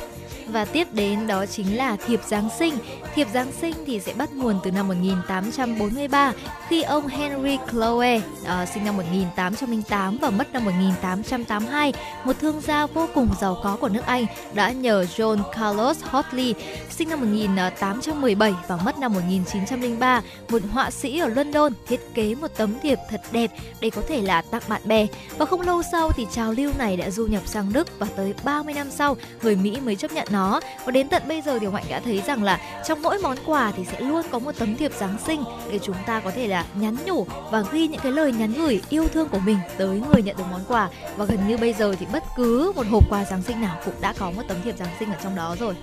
và 0.49 0.65
tiếp 0.65 0.89
đến 0.93 1.27
đó 1.27 1.47
chính 1.47 1.77
là 1.77 1.97
thiệp 2.07 2.21
Giáng 2.27 2.49
sinh. 2.59 2.75
Thiệp 3.15 3.27
Giáng 3.35 3.53
sinh 3.61 3.75
thì 3.87 4.01
sẽ 4.01 4.13
bắt 4.13 4.33
nguồn 4.33 4.61
từ 4.65 4.71
năm 4.71 4.89
1843 4.89 6.33
khi 6.69 6.83
ông 6.83 7.07
Henry 7.07 7.59
Chloe 7.71 8.17
uh, 8.17 8.69
sinh 8.75 8.85
năm 8.85 8.97
1808 8.97 10.19
và 10.21 10.31
mất 10.31 10.53
năm 10.53 10.65
1882, 10.65 11.93
một 12.25 12.33
thương 12.41 12.61
gia 12.61 12.87
vô 12.87 13.09
cùng 13.15 13.29
giàu 13.41 13.61
có 13.63 13.77
của 13.81 13.89
nước 13.89 14.07
Anh 14.07 14.27
đã 14.55 14.73
nhờ 14.73 15.07
John 15.17 15.43
Carlos 15.53 16.03
Hotley 16.05 16.55
sinh 16.91 17.09
năm 17.09 17.21
1817 17.21 18.55
và 18.69 18.77
mất 18.77 18.99
năm 18.99 19.13
1903, 19.13 20.23
một 20.49 20.63
họa 20.73 20.91
sĩ 20.91 21.19
ở 21.19 21.29
London 21.29 21.73
thiết 21.87 22.01
kế 22.15 22.35
một 22.35 22.51
tấm 22.57 22.75
thiệp 22.83 22.99
thật 23.11 23.21
đẹp 23.33 23.51
để 23.81 23.91
có 23.91 24.03
thể 24.09 24.23
là 24.23 24.43
tặng 24.43 24.63
bạn 24.69 24.81
bè. 24.85 25.07
Và 25.39 25.47
không 25.47 25.61
lâu 25.61 25.83
sau 25.93 26.13
thì 26.13 26.27
trào 26.33 26.53
lưu 26.53 26.73
này 26.79 26.97
đã 26.97 27.11
du 27.11 27.27
nhập 27.27 27.43
sang 27.47 27.73
Đức 27.73 27.99
và 27.99 28.07
tới 28.17 28.35
30 28.45 28.75
năm 28.75 28.91
sau 28.91 29.17
người 29.43 29.57
Mỹ 29.57 29.79
mới 29.85 29.97
chấp 29.97 30.13
nhận 30.13 30.29
nó 30.31 30.38
nó. 30.39 30.61
Và 30.85 30.93
đến 30.93 31.09
tận 31.09 31.23
bây 31.29 31.41
giờ 31.41 31.59
thì 31.59 31.67
Mạnh 31.67 31.85
đã 31.89 32.01
thấy 32.01 32.23
rằng 32.27 32.43
là 32.43 32.61
trong 32.87 33.03
mỗi 33.03 33.19
món 33.19 33.37
quà 33.47 33.73
thì 33.77 33.85
sẽ 33.85 34.01
luôn 34.01 34.23
có 34.31 34.39
một 34.39 34.53
tấm 34.59 34.77
thiệp 34.77 34.93
Giáng 34.99 35.17
sinh 35.27 35.45
để 35.71 35.79
chúng 35.83 35.97
ta 36.07 36.21
có 36.21 36.31
thể 36.31 36.47
là 36.47 36.65
nhắn 36.75 36.97
nhủ 37.05 37.27
và 37.51 37.63
ghi 37.73 37.89
những 37.89 38.01
cái 38.01 38.13
lời 38.13 38.33
nhắn 38.33 38.53
gửi 38.53 38.83
yêu 38.89 39.09
thương 39.09 39.29
của 39.29 39.39
mình 39.39 39.59
tới 39.79 40.03
người 40.13 40.23
nhận 40.23 40.37
được 40.37 40.45
món 40.51 40.65
quà. 40.69 40.89
Và 41.17 41.25
gần 41.25 41.49
như 41.49 41.57
bây 41.57 41.73
giờ 41.73 41.95
thì 42.01 42.07
bất 42.13 42.25
cứ 42.37 42.73
một 42.77 42.87
hộp 42.91 43.05
quà 43.11 43.25
Giáng 43.25 43.43
sinh 43.43 43.61
nào 43.61 43.77
cũng 43.85 43.95
đã 44.01 44.15
có 44.19 44.31
một 44.31 44.43
tấm 44.49 44.57
thiệp 44.65 44.75
Giáng 44.79 44.95
sinh 44.99 45.11
ở 45.11 45.17
trong 45.23 45.35
đó 45.35 45.57
rồi. 45.61 45.75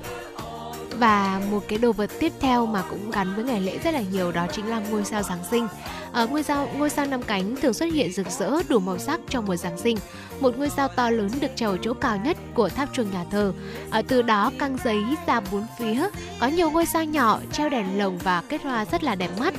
Và 0.98 1.42
một 1.52 1.64
cái 1.68 1.78
đồ 1.78 1.92
vật 1.92 2.10
tiếp 2.20 2.34
theo 2.40 2.66
mà 2.66 2.84
cũng 2.90 3.12
gắn 3.12 3.36
với 3.36 3.44
ngày 3.44 3.62
lễ 3.62 3.78
rất 3.84 3.94
là 3.94 4.02
nhiều 4.12 4.32
đó 4.32 4.46
chính 4.52 4.68
là 4.70 4.80
ngôi 4.80 5.06
sao 5.06 5.24
Giáng 5.24 5.44
sinh. 5.52 5.68
À, 6.16 6.26
ngôi 6.26 6.44
sao 6.44 6.70
ngôi 6.78 6.90
sao 6.90 7.06
năm 7.06 7.22
cánh 7.22 7.56
thường 7.56 7.74
xuất 7.74 7.86
hiện 7.94 8.12
rực 8.12 8.28
rỡ 8.30 8.52
đủ 8.70 8.80
màu 8.80 8.98
sắc 8.98 9.20
trong 9.30 9.46
mùa 9.46 9.56
Giáng 9.56 9.78
sinh. 9.78 9.98
Một 10.40 10.58
ngôi 10.58 10.70
sao 10.70 10.88
to 10.88 11.10
lớn 11.10 11.30
được 11.40 11.48
treo 11.56 11.70
ở 11.70 11.78
chỗ 11.82 11.94
cao 11.94 12.18
nhất 12.18 12.38
của 12.54 12.70
tháp 12.70 12.90
chuông 12.94 13.12
nhà 13.12 13.26
thờ. 13.32 13.54
À, 13.90 14.02
từ 14.08 14.22
đó 14.22 14.52
căng 14.60 14.78
giấy 14.84 15.04
ra 15.28 15.42
bốn 15.52 15.66
phía, 15.80 16.08
có 16.40 16.48
nhiều 16.48 16.72
ngôi 16.72 16.86
sao 16.86 17.06
nhỏ 17.06 17.40
treo 17.52 17.70
đèn 17.70 17.98
lồng 17.98 18.18
và 18.18 18.44
kết 18.50 18.62
hoa 18.64 18.86
rất 18.86 19.04
là 19.04 19.16
đẹp 19.16 19.30
mắt. 19.40 19.54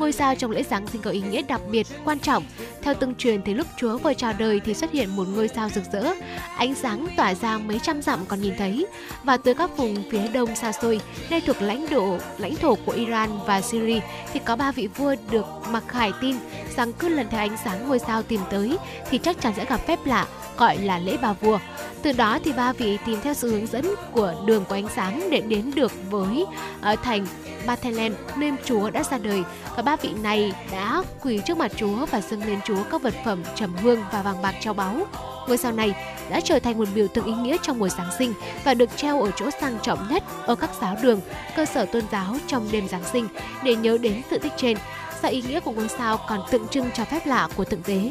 Ngôi 0.00 0.12
sao 0.12 0.34
trong 0.34 0.50
lễ 0.50 0.62
Giáng 0.62 0.86
sinh 0.86 1.02
có 1.02 1.10
ý 1.10 1.20
nghĩa 1.20 1.42
đặc 1.42 1.60
biệt, 1.70 1.86
quan 2.04 2.18
trọng. 2.18 2.44
Theo 2.82 2.94
tương 2.94 3.14
truyền 3.14 3.42
thì 3.42 3.54
lúc 3.54 3.66
Chúa 3.76 3.98
vừa 3.98 4.14
chào 4.14 4.32
đời 4.38 4.60
thì 4.64 4.74
xuất 4.74 4.92
hiện 4.92 5.16
một 5.16 5.28
ngôi 5.28 5.48
sao 5.48 5.68
rực 5.68 5.84
rỡ, 5.92 6.12
ánh 6.56 6.74
sáng 6.74 7.06
tỏa 7.16 7.34
ra 7.34 7.58
mấy 7.58 7.80
trăm 7.82 8.02
dặm 8.02 8.26
còn 8.28 8.40
nhìn 8.40 8.54
thấy. 8.58 8.86
Và 9.24 9.36
từ 9.36 9.54
các 9.54 9.76
vùng 9.76 9.96
phía 10.10 10.28
đông 10.28 10.56
xa 10.56 10.72
xôi, 10.72 11.00
nơi 11.30 11.40
thuộc 11.40 11.62
lãnh 11.62 11.86
độ 11.90 12.18
lãnh 12.38 12.56
thổ 12.56 12.74
của 12.74 12.92
Iran 12.92 13.30
và 13.46 13.60
Syria 13.60 14.00
thì 14.32 14.40
có 14.44 14.56
ba 14.56 14.72
vị 14.72 14.86
vua 14.86 15.14
được 15.30 15.46
mặc 15.70 15.84
khải 15.88 16.12
tin 16.20 16.36
rằng 16.76 16.92
cứ 16.92 17.08
lần 17.08 17.26
theo 17.30 17.40
ánh 17.40 17.56
sáng 17.64 17.88
ngôi 17.88 17.98
sao 17.98 18.22
tìm 18.22 18.40
tới 18.50 18.78
thì 19.10 19.18
chắc 19.18 19.40
chắn 19.40 19.52
sẽ 19.56 19.64
gặp 19.64 19.80
phép 19.86 19.98
lạ 20.06 20.26
gọi 20.60 20.78
là 20.78 20.98
lễ 20.98 21.16
ba 21.16 21.32
vua. 21.32 21.58
Từ 22.02 22.12
đó 22.12 22.38
thì 22.44 22.52
ba 22.52 22.72
vị 22.72 22.98
tìm 23.06 23.20
theo 23.22 23.34
sự 23.34 23.50
hướng 23.50 23.66
dẫn 23.66 23.94
của 24.12 24.34
đường 24.46 24.64
của 24.68 24.74
ánh 24.74 24.88
sáng 24.96 25.28
để 25.30 25.40
đến 25.40 25.70
được 25.74 25.92
với 26.10 26.46
uh, 26.92 27.02
thành 27.02 27.26
Bethlehem 27.66 28.14
nơi 28.36 28.52
Chúa 28.64 28.90
đã 28.90 29.02
ra 29.02 29.18
đời 29.18 29.42
và 29.76 29.82
ba 29.82 29.96
vị 29.96 30.10
này 30.22 30.52
đã 30.72 31.02
quỳ 31.22 31.40
trước 31.46 31.56
mặt 31.56 31.72
Chúa 31.76 32.06
và 32.10 32.20
dâng 32.20 32.44
lên 32.44 32.60
Chúa 32.64 32.82
các 32.90 33.02
vật 33.02 33.14
phẩm 33.24 33.42
trầm 33.54 33.76
hương 33.82 34.02
và 34.12 34.22
vàng 34.22 34.42
bạc 34.42 34.54
châu 34.60 34.74
báu. 34.74 35.06
Ngôi 35.48 35.58
sao 35.58 35.72
này 35.72 35.94
đã 36.30 36.40
trở 36.40 36.58
thành 36.58 36.78
một 36.78 36.88
biểu 36.94 37.08
tượng 37.08 37.24
ý 37.24 37.32
nghĩa 37.32 37.56
trong 37.62 37.78
mùa 37.78 37.88
Giáng 37.88 38.10
sinh 38.18 38.34
và 38.64 38.74
được 38.74 38.96
treo 38.96 39.22
ở 39.22 39.30
chỗ 39.36 39.50
sang 39.60 39.78
trọng 39.82 40.08
nhất 40.10 40.22
ở 40.46 40.54
các 40.54 40.70
giáo 40.80 40.96
đường, 41.02 41.20
cơ 41.56 41.64
sở 41.64 41.86
tôn 41.86 42.02
giáo 42.12 42.36
trong 42.46 42.68
đêm 42.72 42.88
Giáng 42.88 43.04
sinh 43.12 43.28
để 43.64 43.74
nhớ 43.74 43.98
đến 43.98 44.22
sự 44.30 44.38
tích 44.38 44.52
trên. 44.56 44.76
Và 45.22 45.28
ý 45.28 45.42
nghĩa 45.42 45.60
của 45.60 45.72
ngôi 45.72 45.88
sao 45.88 46.18
còn 46.28 46.40
tượng 46.50 46.68
trưng 46.68 46.90
cho 46.94 47.04
phép 47.04 47.26
lạ 47.26 47.48
của 47.56 47.64
thượng 47.64 47.82
đế. 47.86 48.10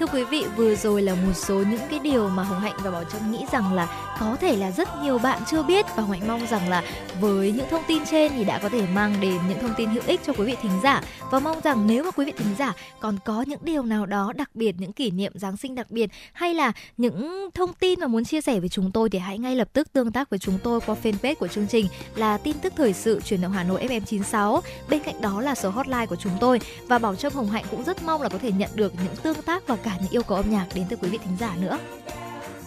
Thưa 0.00 0.06
quý 0.06 0.24
vị, 0.24 0.44
vừa 0.56 0.74
rồi 0.74 1.02
là 1.02 1.14
một 1.14 1.32
số 1.34 1.54
những 1.54 1.80
cái 1.90 1.98
điều 1.98 2.28
mà 2.28 2.42
Hồng 2.42 2.60
Hạnh 2.60 2.76
và 2.84 2.90
Bảo 2.90 3.04
Trâm 3.04 3.32
nghĩ 3.32 3.44
rằng 3.52 3.74
là 3.74 4.16
có 4.20 4.36
thể 4.40 4.56
là 4.56 4.70
rất 4.70 4.88
nhiều 5.02 5.18
bạn 5.18 5.42
chưa 5.50 5.62
biết 5.62 5.86
và 5.96 6.02
Hồng 6.02 6.10
Hạnh 6.10 6.28
mong 6.28 6.46
rằng 6.46 6.68
là 6.68 6.84
với 7.20 7.52
những 7.52 7.66
thông 7.70 7.82
tin 7.88 8.02
trên 8.10 8.32
thì 8.32 8.44
đã 8.44 8.58
có 8.58 8.68
thể 8.68 8.86
mang 8.94 9.14
đến 9.20 9.38
những 9.48 9.58
thông 9.58 9.74
tin 9.76 9.90
hữu 9.90 10.02
ích 10.06 10.20
cho 10.26 10.32
quý 10.32 10.44
vị 10.44 10.56
thính 10.62 10.80
giả 10.82 11.02
và 11.30 11.38
mong 11.38 11.60
rằng 11.64 11.86
nếu 11.86 12.04
mà 12.04 12.10
quý 12.10 12.24
vị 12.24 12.32
thính 12.36 12.54
giả 12.58 12.74
còn 13.00 13.16
có 13.24 13.44
những 13.46 13.60
điều 13.62 13.82
nào 13.82 14.06
đó 14.06 14.32
đặc 14.36 14.50
biệt, 14.54 14.74
những 14.78 14.92
kỷ 14.92 15.10
niệm 15.10 15.32
Giáng 15.34 15.56
sinh 15.56 15.74
đặc 15.74 15.90
biệt 15.90 16.10
hay 16.32 16.54
là 16.54 16.72
những 16.96 17.48
thông 17.54 17.72
tin 17.72 18.00
mà 18.00 18.06
muốn 18.06 18.24
chia 18.24 18.40
sẻ 18.40 18.60
với 18.60 18.68
chúng 18.68 18.92
tôi 18.92 19.10
thì 19.10 19.18
hãy 19.18 19.38
ngay 19.38 19.56
lập 19.56 19.68
tức 19.72 19.92
tương 19.92 20.12
tác 20.12 20.30
với 20.30 20.38
chúng 20.38 20.58
tôi 20.62 20.80
qua 20.80 20.96
fanpage 21.02 21.34
của 21.34 21.48
chương 21.48 21.66
trình 21.66 21.86
là 22.14 22.38
tin 22.38 22.58
tức 22.58 22.72
thời 22.76 22.92
sự 22.92 23.20
truyền 23.20 23.40
động 23.40 23.52
Hà 23.52 23.64
Nội 23.64 23.86
FM 23.88 24.00
96. 24.00 24.62
Bên 24.88 25.02
cạnh 25.02 25.20
đó 25.20 25.40
là 25.40 25.54
số 25.54 25.70
hotline 25.70 26.06
của 26.06 26.16
chúng 26.16 26.32
tôi 26.40 26.60
và 26.88 26.98
Bảo 26.98 27.16
Trâm 27.16 27.32
Hồng 27.32 27.50
Hạnh 27.50 27.64
cũng 27.70 27.84
rất 27.84 28.02
mong 28.02 28.22
là 28.22 28.28
có 28.28 28.38
thể 28.38 28.52
nhận 28.52 28.70
được 28.74 28.92
những 29.04 29.16
tương 29.22 29.42
tác 29.42 29.66
và 29.66 29.76
cả 29.76 29.89
những 30.00 30.10
yêu 30.10 30.22
cầu 30.22 30.36
âm 30.36 30.50
nhạc 30.50 30.66
đến 30.74 30.84
từ 30.88 30.96
quý 30.96 31.08
vị 31.08 31.18
thính 31.24 31.36
giả 31.40 31.56
nữa. 31.60 31.78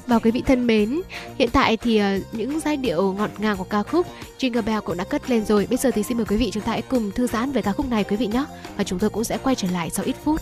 Và 0.08 0.20
quý 0.20 0.32
vị 0.32 0.44
thân 0.46 0.68
mến, 0.68 1.02
hiện 1.40 1.50
tại 1.54 1.78
thì 1.78 1.98
ờ, 1.98 2.20
những 2.32 2.60
giai 2.60 2.78
điệu 2.78 3.14
ngọt 3.14 3.32
ngào 3.38 3.56
của 3.56 3.64
ca 3.64 3.84
khúc 3.84 4.08
Jingle 4.40 4.62
Bell 4.62 4.80
cũng 4.80 4.98
đã 4.98 5.04
cất 5.04 5.30
lên 5.30 5.46
rồi. 5.46 5.68
Bây 5.70 5.78
giờ 5.78 5.92
thì 5.92 6.04
xin 6.04 6.18
mời 6.18 6.26
quý 6.26 6.38
vị 6.38 6.52
chúng 6.54 6.64
ta 6.64 6.72
hãy 6.72 6.82
cùng 6.82 7.12
thư 7.12 7.28
giãn 7.28 7.52
về 7.52 7.62
ca 7.62 7.72
khúc 7.72 7.90
này 7.90 8.04
quý 8.04 8.16
vị 8.16 8.28
nhé. 8.28 8.46
Và 8.78 8.84
chúng 8.84 9.00
tôi 9.00 9.10
cũng 9.10 9.24
sẽ 9.24 9.38
quay 9.38 9.56
trở 9.56 9.68
lại 9.72 9.90
sau 9.90 10.06
ít 10.06 10.16
phút. 10.24 10.42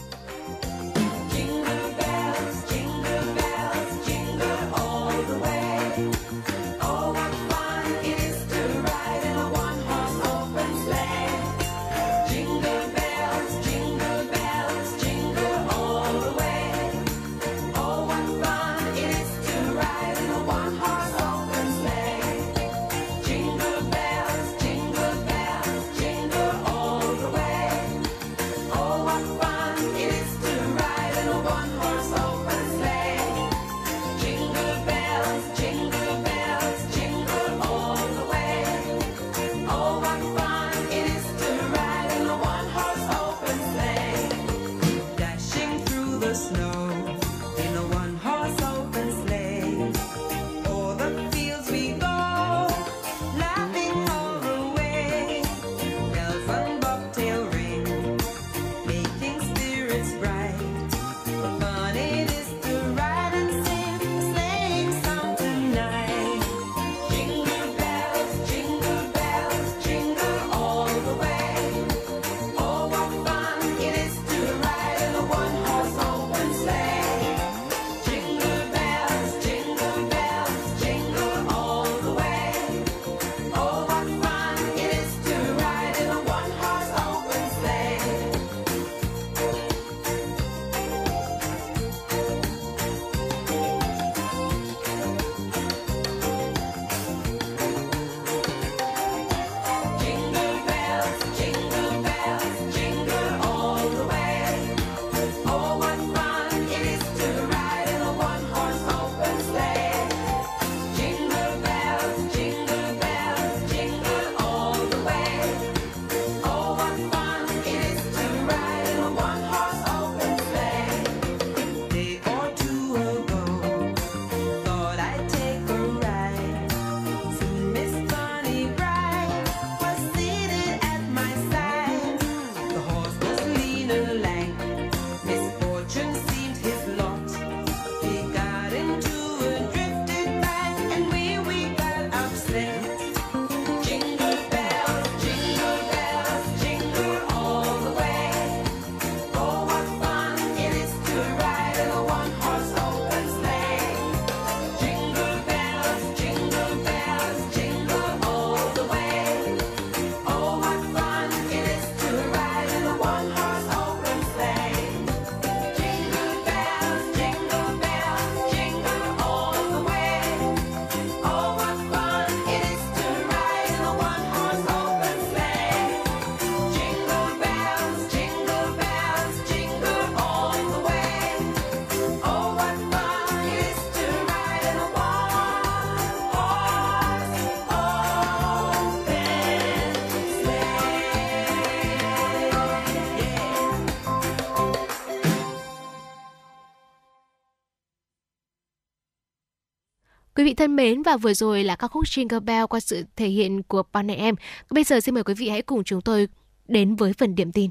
Quý 200.36 200.44
vị 200.44 200.54
thân 200.54 200.76
mến 200.76 201.02
và 201.04 201.18
vừa 201.18 201.34
rồi 201.34 201.64
là 201.64 201.76
ca 201.76 201.88
khúc 201.88 202.04
Jingle 202.04 202.40
Bell 202.40 202.66
qua 202.66 202.80
sự 202.80 203.04
thể 203.16 203.28
hiện 203.28 203.64
của 203.64 203.84
Bonnie 203.94 204.16
Em. 204.16 204.36
Bây 204.70 204.84
giờ 204.84 205.00
xin 205.00 205.16
mời 205.16 205.24
quý 205.24 205.34
vị 205.34 205.50
hãy 205.50 205.62
cùng 205.62 205.84
chúng 205.84 206.02
tôi 206.02 206.28
đến 206.68 206.96
với 206.96 207.14
phần 207.14 207.36
điểm 207.36 207.52
tin. 207.52 207.70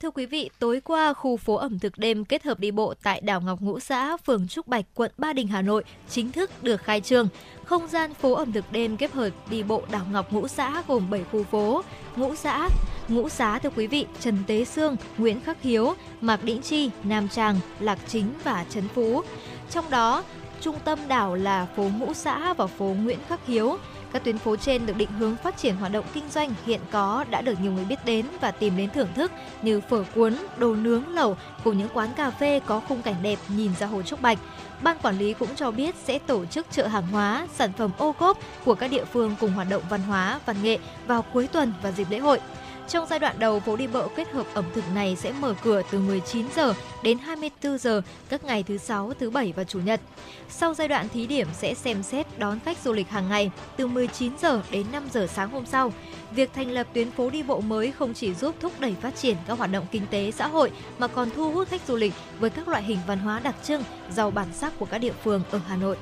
Thưa 0.00 0.10
quý 0.10 0.26
vị, 0.26 0.50
tối 0.58 0.80
qua 0.80 1.12
khu 1.12 1.36
phố 1.36 1.54
ẩm 1.54 1.78
thực 1.78 1.98
đêm 1.98 2.24
kết 2.24 2.44
hợp 2.44 2.60
đi 2.60 2.70
bộ 2.70 2.94
tại 3.02 3.20
đảo 3.20 3.40
Ngọc 3.40 3.60
Ngũ 3.60 3.80
Xã, 3.80 4.16
phường 4.16 4.48
Trúc 4.48 4.68
Bạch, 4.68 4.84
quận 4.94 5.12
Ba 5.18 5.32
Đình, 5.32 5.48
Hà 5.48 5.62
Nội 5.62 5.84
chính 6.10 6.32
thức 6.32 6.62
được 6.62 6.82
khai 6.82 7.00
trương. 7.00 7.28
Không 7.64 7.88
gian 7.88 8.14
phố 8.14 8.32
ẩm 8.32 8.52
thực 8.52 8.72
đêm 8.72 8.96
kết 8.96 9.12
hợp 9.12 9.30
đi 9.50 9.62
bộ 9.62 9.82
đảo 9.92 10.06
Ngọc 10.12 10.32
Ngũ 10.32 10.48
Xã 10.48 10.82
gồm 10.88 11.10
7 11.10 11.24
khu 11.32 11.44
phố. 11.44 11.82
Ngũ 12.16 12.34
Xã, 12.34 12.68
Ngũ 13.08 13.28
Xá 13.28 13.58
thưa 13.58 13.70
quý 13.76 13.86
vị, 13.86 14.06
Trần 14.20 14.38
Tế 14.46 14.64
Sương, 14.64 14.96
Nguyễn 15.18 15.40
Khắc 15.40 15.62
Hiếu, 15.62 15.94
Mạc 16.20 16.44
Đĩnh 16.44 16.62
Chi, 16.62 16.90
Nam 17.04 17.28
Tràng, 17.28 17.60
Lạc 17.80 17.98
Chính 18.08 18.26
và 18.44 18.64
Trấn 18.70 18.88
Phú. 18.88 19.22
Trong 19.70 19.90
đó, 19.90 20.24
trung 20.64 20.78
tâm 20.84 20.98
đảo 21.08 21.34
là 21.34 21.66
phố 21.76 21.90
Ngũ 21.98 22.14
Xã 22.14 22.54
và 22.54 22.66
phố 22.66 22.84
Nguyễn 22.84 23.18
Khắc 23.28 23.46
Hiếu. 23.46 23.76
Các 24.12 24.24
tuyến 24.24 24.38
phố 24.38 24.56
trên 24.56 24.86
được 24.86 24.96
định 24.96 25.10
hướng 25.18 25.36
phát 25.36 25.56
triển 25.56 25.76
hoạt 25.76 25.92
động 25.92 26.04
kinh 26.14 26.28
doanh 26.30 26.54
hiện 26.66 26.80
có 26.90 27.24
đã 27.30 27.40
được 27.40 27.60
nhiều 27.60 27.72
người 27.72 27.84
biết 27.84 28.04
đến 28.04 28.26
và 28.40 28.50
tìm 28.50 28.76
đến 28.76 28.90
thưởng 28.90 29.08
thức 29.14 29.32
như 29.62 29.80
phở 29.80 30.04
cuốn, 30.14 30.36
đồ 30.56 30.74
nướng, 30.74 31.08
lẩu 31.08 31.36
cùng 31.64 31.78
những 31.78 31.88
quán 31.94 32.08
cà 32.16 32.30
phê 32.30 32.60
có 32.66 32.80
khung 32.80 33.02
cảnh 33.02 33.14
đẹp 33.22 33.38
nhìn 33.48 33.70
ra 33.78 33.86
hồ 33.86 34.02
Trúc 34.02 34.22
Bạch. 34.22 34.38
Ban 34.82 34.98
quản 34.98 35.18
lý 35.18 35.32
cũng 35.32 35.48
cho 35.56 35.70
biết 35.70 35.94
sẽ 36.04 36.18
tổ 36.18 36.44
chức 36.44 36.66
chợ 36.70 36.86
hàng 36.86 37.06
hóa, 37.06 37.46
sản 37.54 37.72
phẩm 37.78 37.90
ô 37.98 38.12
cốp 38.12 38.38
của 38.64 38.74
các 38.74 38.90
địa 38.90 39.04
phương 39.04 39.34
cùng 39.40 39.52
hoạt 39.52 39.68
động 39.70 39.82
văn 39.88 40.00
hóa, 40.00 40.40
văn 40.46 40.56
nghệ 40.62 40.78
vào 41.06 41.22
cuối 41.22 41.46
tuần 41.46 41.72
và 41.82 41.90
dịp 41.90 42.06
lễ 42.10 42.18
hội. 42.18 42.40
Trong 42.88 43.06
giai 43.10 43.18
đoạn 43.18 43.38
đầu, 43.38 43.60
phố 43.60 43.76
đi 43.76 43.86
bộ 43.86 44.08
kết 44.16 44.30
hợp 44.30 44.46
ẩm 44.54 44.64
thực 44.74 44.84
này 44.94 45.16
sẽ 45.16 45.32
mở 45.32 45.54
cửa 45.64 45.82
từ 45.90 45.98
19 45.98 46.46
giờ 46.56 46.74
đến 47.02 47.18
24 47.18 47.78
giờ 47.78 48.02
các 48.28 48.44
ngày 48.44 48.62
thứ 48.62 48.78
sáu, 48.78 49.12
thứ 49.18 49.30
bảy 49.30 49.52
và 49.56 49.64
chủ 49.64 49.80
nhật. 49.80 50.00
Sau 50.48 50.74
giai 50.74 50.88
đoạn 50.88 51.08
thí 51.08 51.26
điểm 51.26 51.48
sẽ 51.52 51.74
xem 51.74 52.02
xét 52.02 52.38
đón 52.38 52.60
khách 52.60 52.78
du 52.84 52.92
lịch 52.92 53.08
hàng 53.08 53.28
ngày 53.28 53.50
từ 53.76 53.86
19 53.86 54.32
giờ 54.38 54.62
đến 54.70 54.86
5 54.92 55.08
giờ 55.12 55.26
sáng 55.26 55.50
hôm 55.50 55.66
sau. 55.66 55.92
Việc 56.30 56.50
thành 56.54 56.70
lập 56.70 56.86
tuyến 56.92 57.10
phố 57.10 57.30
đi 57.30 57.42
bộ 57.42 57.60
mới 57.60 57.92
không 57.92 58.14
chỉ 58.14 58.34
giúp 58.34 58.54
thúc 58.60 58.72
đẩy 58.80 58.94
phát 59.00 59.16
triển 59.16 59.36
các 59.46 59.58
hoạt 59.58 59.72
động 59.72 59.86
kinh 59.90 60.06
tế 60.10 60.30
xã 60.30 60.46
hội 60.46 60.70
mà 60.98 61.06
còn 61.06 61.30
thu 61.30 61.52
hút 61.52 61.68
khách 61.68 61.86
du 61.88 61.96
lịch 61.96 62.12
với 62.40 62.50
các 62.50 62.68
loại 62.68 62.82
hình 62.82 62.98
văn 63.06 63.18
hóa 63.18 63.40
đặc 63.40 63.54
trưng, 63.64 63.82
giàu 64.10 64.30
bản 64.30 64.48
sắc 64.52 64.78
của 64.78 64.86
các 64.86 64.98
địa 64.98 65.14
phương 65.24 65.42
ở 65.50 65.60
Hà 65.68 65.76
Nội. 65.76 65.96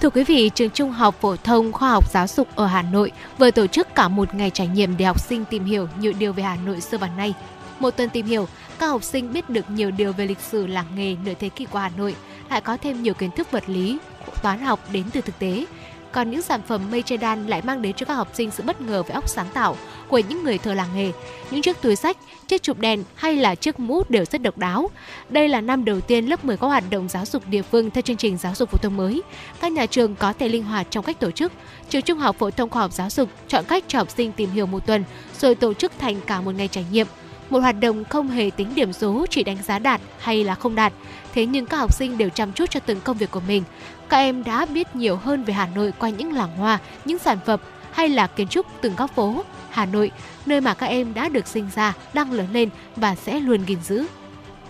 Thưa 0.00 0.10
quý 0.10 0.24
vị, 0.24 0.50
trường 0.54 0.70
Trung 0.70 0.90
học 0.90 1.14
phổ 1.20 1.36
thông 1.36 1.72
khoa 1.72 1.90
học 1.90 2.10
giáo 2.10 2.26
dục 2.26 2.48
ở 2.54 2.66
Hà 2.66 2.82
Nội 2.82 3.12
vừa 3.38 3.50
tổ 3.50 3.66
chức 3.66 3.94
cả 3.94 4.08
một 4.08 4.34
ngày 4.34 4.50
trải 4.50 4.66
nghiệm 4.66 4.96
để 4.96 5.04
học 5.04 5.20
sinh 5.20 5.44
tìm 5.44 5.64
hiểu 5.64 5.88
nhiều 5.98 6.12
điều 6.18 6.32
về 6.32 6.42
Hà 6.42 6.56
Nội 6.56 6.80
xưa 6.80 6.98
và 6.98 7.08
nay. 7.16 7.34
Một 7.78 7.90
tuần 7.90 8.10
tìm 8.10 8.26
hiểu, 8.26 8.48
các 8.78 8.86
học 8.86 9.02
sinh 9.02 9.32
biết 9.32 9.50
được 9.50 9.70
nhiều 9.70 9.90
điều 9.90 10.12
về 10.12 10.26
lịch 10.26 10.40
sử 10.40 10.66
làng 10.66 10.86
nghề 10.96 11.16
nửa 11.24 11.34
thế 11.40 11.48
kỷ 11.48 11.64
của 11.64 11.78
Hà 11.78 11.90
Nội, 11.96 12.16
lại 12.50 12.60
có 12.60 12.76
thêm 12.76 13.02
nhiều 13.02 13.14
kiến 13.14 13.30
thức 13.30 13.50
vật 13.50 13.64
lý, 13.66 13.98
toán 14.42 14.60
học 14.60 14.80
đến 14.92 15.04
từ 15.12 15.20
thực 15.20 15.38
tế. 15.38 15.64
Còn 16.12 16.30
những 16.30 16.42
sản 16.42 16.60
phẩm 16.66 16.90
mây 16.90 17.02
che 17.02 17.16
đan 17.16 17.46
lại 17.46 17.62
mang 17.62 17.82
đến 17.82 17.92
cho 17.96 18.06
các 18.06 18.14
học 18.14 18.28
sinh 18.34 18.50
sự 18.50 18.62
bất 18.62 18.80
ngờ 18.80 19.02
về 19.02 19.14
óc 19.14 19.28
sáng 19.28 19.48
tạo 19.54 19.76
của 20.12 20.20
những 20.28 20.44
người 20.44 20.58
thợ 20.58 20.74
làng 20.74 20.88
nghề. 20.94 21.12
Những 21.50 21.62
chiếc 21.62 21.82
túi 21.82 21.96
sách, 21.96 22.16
chiếc 22.48 22.62
chụp 22.62 22.78
đèn 22.78 23.04
hay 23.14 23.36
là 23.36 23.54
chiếc 23.54 23.80
mũ 23.80 24.02
đều 24.08 24.24
rất 24.24 24.42
độc 24.42 24.58
đáo. 24.58 24.90
Đây 25.28 25.48
là 25.48 25.60
năm 25.60 25.84
đầu 25.84 26.00
tiên 26.00 26.26
lớp 26.26 26.44
10 26.44 26.56
có 26.56 26.68
hoạt 26.68 26.84
động 26.90 27.08
giáo 27.08 27.24
dục 27.24 27.42
địa 27.48 27.62
phương 27.62 27.90
theo 27.90 28.02
chương 28.02 28.16
trình 28.16 28.36
giáo 28.36 28.54
dục 28.54 28.70
phổ 28.70 28.78
thông 28.78 28.96
mới. 28.96 29.22
Các 29.60 29.72
nhà 29.72 29.86
trường 29.86 30.14
có 30.14 30.32
thể 30.32 30.48
linh 30.48 30.64
hoạt 30.64 30.86
trong 30.90 31.04
cách 31.04 31.20
tổ 31.20 31.30
chức. 31.30 31.52
Trường 31.88 32.02
Trung 32.02 32.18
học 32.18 32.36
phổ 32.38 32.50
thông 32.50 32.70
khoa 32.70 32.82
học 32.82 32.92
giáo 32.92 33.10
dục 33.10 33.28
chọn 33.48 33.64
cách 33.68 33.84
cho 33.88 33.98
học 33.98 34.10
sinh 34.10 34.32
tìm 34.32 34.50
hiểu 34.50 34.66
một 34.66 34.86
tuần 34.86 35.04
rồi 35.38 35.54
tổ 35.54 35.74
chức 35.74 35.92
thành 35.98 36.20
cả 36.26 36.40
một 36.40 36.54
ngày 36.54 36.68
trải 36.68 36.84
nghiệm 36.92 37.06
một 37.50 37.60
hoạt 37.60 37.80
động 37.80 38.04
không 38.04 38.28
hề 38.28 38.50
tính 38.56 38.74
điểm 38.74 38.92
số 38.92 39.26
chỉ 39.30 39.44
đánh 39.44 39.58
giá 39.62 39.78
đạt 39.78 40.00
hay 40.18 40.44
là 40.44 40.54
không 40.54 40.74
đạt. 40.74 40.92
Thế 41.34 41.46
nhưng 41.46 41.66
các 41.66 41.76
học 41.76 41.94
sinh 41.94 42.18
đều 42.18 42.28
chăm 42.28 42.52
chút 42.52 42.70
cho 42.70 42.80
từng 42.80 43.00
công 43.00 43.16
việc 43.16 43.30
của 43.30 43.40
mình. 43.48 43.62
Các 44.08 44.16
em 44.16 44.44
đã 44.44 44.66
biết 44.66 44.96
nhiều 44.96 45.16
hơn 45.16 45.44
về 45.44 45.54
Hà 45.54 45.66
Nội 45.74 45.92
qua 45.98 46.08
những 46.08 46.32
làng 46.32 46.56
hoa, 46.56 46.78
những 47.04 47.18
sản 47.18 47.38
phẩm 47.46 47.60
hay 47.92 48.08
là 48.08 48.26
kiến 48.26 48.48
trúc 48.48 48.66
từng 48.80 48.96
góc 48.96 49.14
phố. 49.14 49.44
Hà 49.72 49.86
Nội, 49.86 50.10
nơi 50.46 50.60
mà 50.60 50.74
các 50.74 50.86
em 50.86 51.14
đã 51.14 51.28
được 51.28 51.46
sinh 51.46 51.68
ra, 51.74 51.94
đang 52.14 52.32
lớn 52.32 52.46
lên 52.52 52.68
và 52.96 53.14
sẽ 53.14 53.40
luôn 53.40 53.64
gìn 53.66 53.78
giữ. 53.82 54.06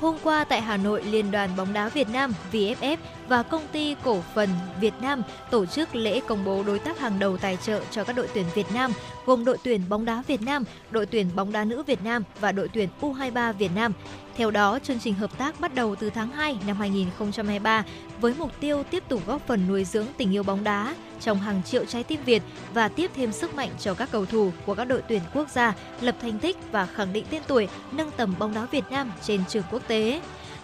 Hôm 0.00 0.16
qua 0.22 0.44
tại 0.44 0.60
Hà 0.60 0.76
Nội, 0.76 1.02
Liên 1.02 1.30
đoàn 1.30 1.50
bóng 1.56 1.72
đá 1.72 1.88
Việt 1.88 2.08
Nam 2.08 2.34
VFF 2.52 2.96
và 3.28 3.42
công 3.42 3.62
ty 3.72 3.96
cổ 4.04 4.22
phần 4.34 4.48
Việt 4.80 4.94
Nam 5.00 5.22
tổ 5.50 5.66
chức 5.66 5.94
lễ 5.94 6.20
công 6.26 6.44
bố 6.44 6.62
đối 6.62 6.78
tác 6.78 6.98
hàng 6.98 7.18
đầu 7.18 7.36
tài 7.36 7.56
trợ 7.56 7.80
cho 7.90 8.04
các 8.04 8.16
đội 8.16 8.28
tuyển 8.34 8.46
Việt 8.54 8.72
Nam 8.74 8.92
gồm 9.26 9.44
đội 9.44 9.58
tuyển 9.64 9.80
bóng 9.88 10.04
đá 10.04 10.22
Việt 10.26 10.42
Nam, 10.42 10.64
đội 10.90 11.06
tuyển 11.06 11.26
bóng 11.34 11.52
đá 11.52 11.64
nữ 11.64 11.82
Việt 11.82 12.04
Nam 12.04 12.24
và 12.40 12.52
đội 12.52 12.68
tuyển 12.68 12.88
U23 13.00 13.52
Việt 13.52 13.70
Nam. 13.74 13.92
Theo 14.36 14.50
đó, 14.50 14.78
chương 14.78 14.98
trình 14.98 15.14
hợp 15.14 15.38
tác 15.38 15.60
bắt 15.60 15.74
đầu 15.74 15.94
từ 15.94 16.10
tháng 16.10 16.30
2 16.30 16.58
năm 16.66 16.76
2023 16.76 17.84
với 18.22 18.34
mục 18.38 18.60
tiêu 18.60 18.82
tiếp 18.90 19.02
tục 19.08 19.22
góp 19.26 19.46
phần 19.46 19.68
nuôi 19.68 19.84
dưỡng 19.84 20.06
tình 20.16 20.34
yêu 20.34 20.42
bóng 20.42 20.64
đá 20.64 20.94
trong 21.20 21.38
hàng 21.38 21.62
triệu 21.62 21.84
trái 21.84 22.04
tim 22.04 22.20
Việt 22.24 22.42
và 22.74 22.88
tiếp 22.88 23.10
thêm 23.14 23.32
sức 23.32 23.54
mạnh 23.54 23.70
cho 23.78 23.94
các 23.94 24.08
cầu 24.12 24.26
thủ 24.26 24.52
của 24.66 24.74
các 24.74 24.84
đội 24.84 25.02
tuyển 25.08 25.20
quốc 25.34 25.50
gia 25.50 25.74
lập 26.00 26.16
thành 26.20 26.38
tích 26.38 26.56
và 26.72 26.86
khẳng 26.86 27.12
định 27.12 27.24
tên 27.30 27.42
tuổi 27.46 27.68
nâng 27.92 28.10
tầm 28.16 28.34
bóng 28.38 28.54
đá 28.54 28.66
Việt 28.70 28.84
Nam 28.90 29.12
trên 29.22 29.40
trường 29.48 29.62
quốc 29.70 29.82
tế. 29.86 30.20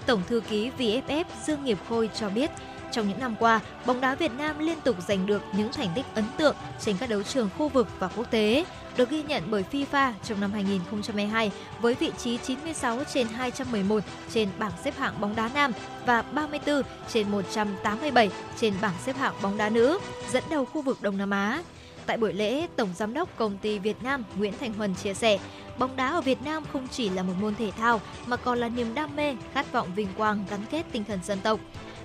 Tổng 0.07 0.23
thư 0.29 0.41
ký 0.41 0.71
VFF 0.79 1.25
Dương 1.47 1.65
Nghiệp 1.65 1.79
Khôi 1.89 2.11
cho 2.15 2.31
biết, 2.31 2.51
trong 2.93 3.09
những 3.09 3.19
năm 3.19 3.35
qua, 3.39 3.61
bóng 3.87 4.01
đá 4.01 4.15
Việt 4.15 4.33
Nam 4.39 4.59
liên 4.59 4.81
tục 4.81 4.97
giành 5.09 5.27
được 5.27 5.43
những 5.53 5.73
thành 5.73 5.89
tích 5.95 6.07
ấn 6.15 6.25
tượng 6.37 6.57
trên 6.81 6.97
các 6.97 7.09
đấu 7.11 7.23
trường 7.23 7.49
khu 7.59 7.69
vực 7.69 7.89
và 7.99 8.09
quốc 8.09 8.31
tế, 8.31 8.65
được 8.99 9.11
ghi 9.11 9.23
nhận 9.23 9.43
bởi 9.51 9.65
FIFA 9.73 10.13
trong 10.25 10.41
năm 10.41 10.53
2022 10.53 11.53
với 11.81 11.95
vị 11.95 12.13
trí 12.19 12.37
96 12.37 12.99
trên 13.13 13.27
211 13.27 14.05
trên 14.31 14.49
bảng 14.59 14.73
xếp 14.85 14.95
hạng 14.99 15.21
bóng 15.21 15.37
đá 15.37 15.51
nam 15.55 15.73
và 16.07 16.23
34 16.23 16.83
trên 17.09 17.31
187 17.31 18.31
trên 18.61 18.75
bảng 18.81 18.95
xếp 19.05 19.17
hạng 19.17 19.35
bóng 19.43 19.57
đá 19.57 19.69
nữ, 19.69 19.99
dẫn 20.31 20.45
đầu 20.51 20.65
khu 20.65 20.83
vực 20.83 20.99
Đông 21.03 21.17
Nam 21.17 21.31
Á. 21.31 21.63
Tại 22.07 22.17
buổi 22.17 22.33
lễ, 22.33 22.67
Tổng 22.77 22.89
Giám 22.97 23.15
đốc 23.15 23.37
Công 23.37 23.59
ty 23.59 23.79
Việt 23.79 24.03
Nam 24.03 24.25
Nguyễn 24.37 24.53
Thành 24.61 24.75
Huân 24.75 24.95
chia 24.95 25.15
sẻ, 25.15 25.39
bóng 25.79 25.97
đá 25.97 26.09
ở 26.09 26.21
Việt 26.21 26.43
Nam 26.45 26.65
không 26.73 26.89
chỉ 26.89 27.09
là 27.09 27.23
một 27.23 27.35
môn 27.41 27.55
thể 27.55 27.71
thao 27.71 28.01
mà 28.27 28.37
còn 28.37 28.59
là 28.59 28.69
niềm 28.69 28.95
đam 28.95 29.17
mê, 29.17 29.37
khát 29.55 29.73
vọng 29.73 29.89
vinh 29.95 30.09
quang 30.17 30.45
gắn 30.51 30.61
kết 30.71 30.87
tinh 30.93 31.05
thần 31.05 31.19
dân 31.25 31.39
tộc. 31.41 31.61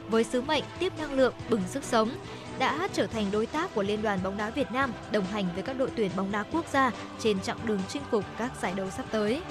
Với 0.10 0.24
sứ 0.24 0.42
mệnh 0.42 0.64
tiếp 0.80 0.94
năng 0.98 1.14
lượng, 1.14 1.34
bừng 1.50 1.62
sức 1.68 1.84
sống, 1.84 2.10
đã 2.60 2.88
trở 2.94 3.08
thành 3.08 3.26
đối 3.32 3.46
tác 3.46 3.76
của 3.76 3.84
Liên 3.84 4.02
đoàn 4.02 4.20
bóng 4.24 4.38
đá 4.38 4.50
Việt 4.50 4.72
Nam, 4.72 4.94
đồng 5.12 5.26
hành 5.26 5.46
với 5.54 5.64
các 5.64 5.78
đội 5.78 5.90
tuyển 5.96 6.12
bóng 6.16 6.32
đá 6.32 6.44
quốc 6.52 6.66
gia 6.74 6.92
trên 7.20 7.40
chặng 7.40 7.58
đường 7.66 7.80
chinh 7.90 8.02
phục 8.12 8.24
các 8.38 8.52
giải 8.62 8.74
đấu 8.76 8.90
sắp 8.90 9.06
tới. 9.12 9.42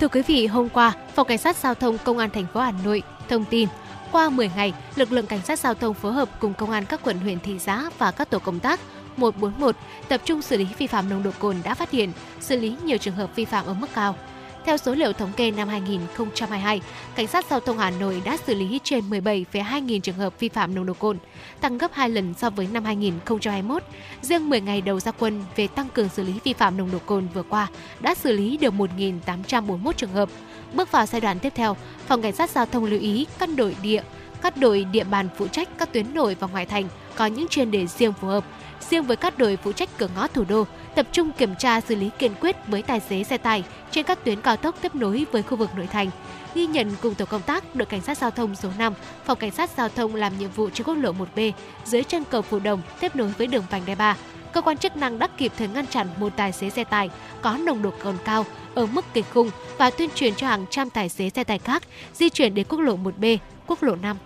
Thưa 0.00 0.08
quý 0.08 0.22
vị, 0.22 0.46
hôm 0.46 0.68
qua, 0.68 0.92
Phòng 1.14 1.26
Cảnh 1.26 1.38
sát 1.38 1.56
Giao 1.56 1.74
thông 1.74 1.98
Công 1.98 2.18
an 2.18 2.30
thành 2.30 2.46
phố 2.54 2.60
Hà 2.60 2.72
Nội 2.84 3.02
thông 3.28 3.44
tin 3.44 3.68
qua 4.12 4.30
10 4.30 4.50
ngày, 4.56 4.72
lực 4.96 5.12
lượng 5.12 5.26
cảnh 5.26 5.42
sát 5.44 5.58
giao 5.58 5.74
thông 5.74 5.94
phối 5.94 6.12
hợp 6.12 6.28
cùng 6.40 6.54
công 6.54 6.70
an 6.70 6.84
các 6.86 7.00
quận 7.02 7.18
huyện 7.18 7.40
thị 7.40 7.58
xã 7.58 7.90
và 7.98 8.10
các 8.10 8.30
tổ 8.30 8.38
công 8.38 8.60
tác 8.60 8.80
141 9.16 9.76
tập 10.08 10.20
trung 10.24 10.42
xử 10.42 10.56
lý 10.56 10.66
vi 10.78 10.86
phạm 10.86 11.08
nồng 11.08 11.22
độ 11.22 11.30
cồn 11.38 11.56
đã 11.64 11.74
phát 11.74 11.90
hiện, 11.90 12.12
xử 12.40 12.56
lý 12.56 12.76
nhiều 12.84 12.98
trường 12.98 13.14
hợp 13.14 13.36
vi 13.36 13.44
phạm 13.44 13.66
ở 13.66 13.74
mức 13.74 13.86
cao. 13.94 14.16
Theo 14.64 14.76
số 14.76 14.94
liệu 14.94 15.12
thống 15.12 15.32
kê 15.36 15.50
năm 15.50 15.68
2022, 15.68 16.80
Cảnh 17.14 17.26
sát 17.26 17.46
Giao 17.50 17.60
thông 17.60 17.78
Hà 17.78 17.90
Nội 17.90 18.22
đã 18.24 18.36
xử 18.36 18.54
lý 18.54 18.80
trên 18.84 19.10
17,2 19.10 19.80
nghìn 19.80 20.00
trường 20.00 20.14
hợp 20.14 20.40
vi 20.40 20.48
phạm 20.48 20.74
nồng 20.74 20.86
độ 20.86 20.94
cồn, 20.94 21.18
tăng 21.60 21.78
gấp 21.78 21.92
2 21.92 22.10
lần 22.10 22.34
so 22.34 22.50
với 22.50 22.68
năm 22.72 22.84
2021. 22.84 23.82
Riêng 24.22 24.50
10 24.50 24.60
ngày 24.60 24.80
đầu 24.80 25.00
ra 25.00 25.12
quân 25.12 25.44
về 25.56 25.66
tăng 25.66 25.88
cường 25.94 26.08
xử 26.08 26.22
lý 26.22 26.32
vi 26.44 26.52
phạm 26.52 26.76
nồng 26.76 26.90
độ 26.92 26.98
cồn 27.06 27.28
vừa 27.34 27.42
qua 27.42 27.68
đã 28.00 28.14
xử 28.14 28.32
lý 28.32 28.56
được 28.56 28.74
1.841 28.74 29.92
trường 29.92 30.12
hợp. 30.12 30.28
Bước 30.74 30.92
vào 30.92 31.06
giai 31.06 31.20
đoạn 31.20 31.38
tiếp 31.38 31.52
theo, 31.56 31.76
Phòng 32.06 32.22
Cảnh 32.22 32.32
sát 32.32 32.50
Giao 32.50 32.66
thông 32.66 32.84
lưu 32.84 33.00
ý 33.00 33.26
các 33.38 33.48
đội 33.56 33.76
địa, 33.82 34.02
các 34.42 34.56
đội 34.56 34.84
địa 34.84 35.04
bàn 35.04 35.28
phụ 35.38 35.46
trách 35.48 35.68
các 35.78 35.92
tuyến 35.92 36.14
nội 36.14 36.36
và 36.40 36.46
ngoại 36.46 36.66
thành 36.66 36.88
có 37.16 37.26
những 37.26 37.48
chuyên 37.48 37.70
đề 37.70 37.86
riêng 37.86 38.12
phù 38.20 38.26
hợp. 38.26 38.44
Riêng 38.90 39.04
với 39.04 39.16
các 39.16 39.38
đội 39.38 39.56
phụ 39.56 39.72
trách 39.72 39.88
cửa 39.98 40.08
ngõ 40.16 40.26
thủ 40.26 40.44
đô, 40.48 40.64
tập 40.94 41.06
trung 41.12 41.32
kiểm 41.32 41.54
tra 41.58 41.80
xử 41.80 41.94
lý 41.94 42.10
kiên 42.18 42.32
quyết 42.40 42.56
với 42.66 42.82
tài 42.82 43.00
xế 43.00 43.24
xe 43.24 43.38
tải 43.38 43.64
trên 43.90 44.04
các 44.04 44.24
tuyến 44.24 44.40
cao 44.40 44.56
tốc 44.56 44.76
tiếp 44.82 44.94
nối 44.94 45.26
với 45.32 45.42
khu 45.42 45.56
vực 45.56 45.70
nội 45.76 45.86
thành. 45.86 46.10
Ghi 46.54 46.66
nhận 46.66 46.90
cùng 47.02 47.14
tổ 47.14 47.24
công 47.24 47.42
tác, 47.42 47.74
đội 47.74 47.86
cảnh 47.86 48.00
sát 48.00 48.18
giao 48.18 48.30
thông 48.30 48.54
số 48.54 48.68
5, 48.78 48.94
phòng 49.24 49.38
cảnh 49.38 49.50
sát 49.50 49.70
giao 49.76 49.88
thông 49.88 50.14
làm 50.14 50.38
nhiệm 50.38 50.50
vụ 50.50 50.70
trên 50.70 50.86
quốc 50.86 50.94
lộ 50.94 51.12
1B 51.12 51.52
dưới 51.84 52.02
chân 52.02 52.24
cầu 52.30 52.42
Phù 52.42 52.58
Đồng 52.58 52.82
tiếp 53.00 53.16
nối 53.16 53.28
với 53.38 53.46
đường 53.46 53.64
vành 53.70 53.82
đai 53.86 53.96
3. 53.96 54.16
Cơ 54.52 54.60
quan 54.60 54.78
chức 54.78 54.96
năng 54.96 55.18
đã 55.18 55.28
kịp 55.36 55.52
thời 55.58 55.68
ngăn 55.68 55.86
chặn 55.86 56.08
một 56.18 56.32
tài 56.36 56.52
xế 56.52 56.70
xe 56.70 56.84
tải 56.84 57.10
có 57.42 57.56
nồng 57.56 57.82
độ 57.82 57.90
cồn 58.02 58.16
cao 58.24 58.46
ở 58.74 58.86
mức 58.86 59.04
kịch 59.14 59.26
khung 59.34 59.50
và 59.78 59.90
tuyên 59.90 60.10
truyền 60.14 60.34
cho 60.34 60.46
hàng 60.46 60.66
trăm 60.70 60.90
tài 60.90 61.08
xế 61.08 61.30
xe 61.30 61.44
tải 61.44 61.58
khác 61.58 61.82
di 62.14 62.28
chuyển 62.28 62.54
đến 62.54 62.66
quốc 62.68 62.78
lộ 62.80 62.96
1B, 62.96 63.38
quốc 63.66 63.82
lộ 63.82 63.94
5 63.96 64.16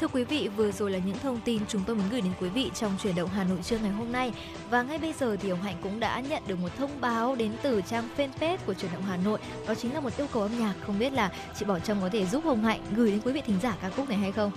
Thưa 0.00 0.08
quý 0.08 0.24
vị, 0.24 0.48
vừa 0.56 0.72
rồi 0.72 0.90
là 0.90 0.98
những 0.98 1.18
thông 1.18 1.40
tin 1.40 1.62
chúng 1.68 1.82
tôi 1.86 1.96
muốn 1.96 2.04
gửi 2.10 2.20
đến 2.20 2.32
quý 2.40 2.48
vị 2.48 2.70
trong 2.74 2.92
chuyển 3.02 3.14
động 3.14 3.30
Hà 3.36 3.44
Nội 3.44 3.58
trưa 3.62 3.78
ngày 3.78 3.90
hôm 3.90 4.12
nay. 4.12 4.32
Và 4.70 4.82
ngay 4.82 4.98
bây 4.98 5.12
giờ 5.12 5.36
thì 5.42 5.50
Hồng 5.50 5.62
Hạnh 5.62 5.76
cũng 5.82 6.00
đã 6.00 6.20
nhận 6.20 6.42
được 6.46 6.58
một 6.62 6.68
thông 6.78 6.90
báo 7.00 7.34
đến 7.34 7.52
từ 7.62 7.82
trang 7.90 8.08
fanpage 8.16 8.56
của 8.66 8.74
chuyển 8.74 8.92
động 8.92 9.02
Hà 9.08 9.16
Nội. 9.16 9.38
Đó 9.68 9.74
chính 9.74 9.94
là 9.94 10.00
một 10.00 10.16
yêu 10.16 10.26
cầu 10.32 10.42
âm 10.42 10.58
nhạc. 10.58 10.74
Không 10.86 10.98
biết 10.98 11.12
là 11.12 11.30
chị 11.58 11.64
Bảo 11.64 11.78
Trâm 11.78 12.00
có 12.00 12.08
thể 12.12 12.26
giúp 12.26 12.44
Hồng 12.44 12.64
Hạnh 12.64 12.80
gửi 12.96 13.10
đến 13.10 13.20
quý 13.24 13.32
vị 13.32 13.42
thính 13.46 13.58
giả 13.62 13.74
ca 13.82 13.90
khúc 13.90 14.08
này 14.08 14.18
hay 14.18 14.32
không? 14.32 14.50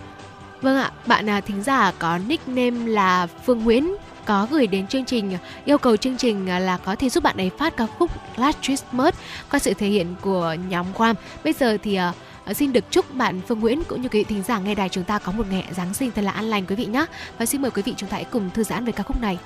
Vâng 0.61 0.77
ạ, 0.77 0.91
bạn 1.05 1.29
à, 1.29 1.41
thính 1.41 1.63
giả 1.63 1.91
có 1.99 2.17
nickname 2.17 2.91
là 2.91 3.27
Phương 3.45 3.63
Nguyễn 3.63 3.95
có 4.25 4.47
gửi 4.51 4.67
đến 4.67 4.87
chương 4.87 5.05
trình 5.05 5.37
yêu 5.65 5.77
cầu 5.77 5.97
chương 5.97 6.17
trình 6.17 6.49
à, 6.49 6.59
là 6.59 6.77
có 6.77 6.95
thể 6.95 7.09
giúp 7.09 7.23
bạn 7.23 7.37
ấy 7.37 7.51
phát 7.57 7.77
ca 7.77 7.85
khúc 7.85 8.11
Last 8.37 8.57
Christmas 8.61 9.15
qua 9.51 9.59
sự 9.59 9.73
thể 9.73 9.87
hiện 9.87 10.15
của 10.21 10.55
nhóm 10.69 10.85
Quam. 10.93 11.15
Bây 11.43 11.53
giờ 11.53 11.77
thì 11.83 11.99
uh, 12.09 12.15
Ờ, 12.45 12.53
xin 12.53 12.73
được 12.73 12.91
chúc 12.91 13.15
bạn 13.15 13.41
Phương 13.47 13.59
Nguyễn 13.59 13.83
cũng 13.83 14.01
như 14.01 14.09
quý 14.09 14.19
vị 14.19 14.23
thính 14.23 14.43
giả 14.43 14.59
nghe 14.59 14.75
đài 14.75 14.89
chúng 14.89 15.03
ta 15.03 15.19
có 15.19 15.31
một 15.31 15.45
ngày 15.49 15.67
Giáng 15.71 15.93
sinh 15.93 16.11
thật 16.11 16.21
là 16.21 16.31
an 16.31 16.45
lành 16.45 16.65
quý 16.65 16.75
vị 16.75 16.85
nhé. 16.85 17.05
Và 17.37 17.45
xin 17.45 17.61
mời 17.61 17.71
quý 17.71 17.81
vị 17.81 17.93
chúng 17.97 18.09
ta 18.09 18.15
hãy 18.15 18.25
cùng 18.25 18.49
thư 18.49 18.63
giãn 18.63 18.85
về 18.85 18.91
ca 18.91 19.03
khúc 19.03 19.21
này. 19.21 19.37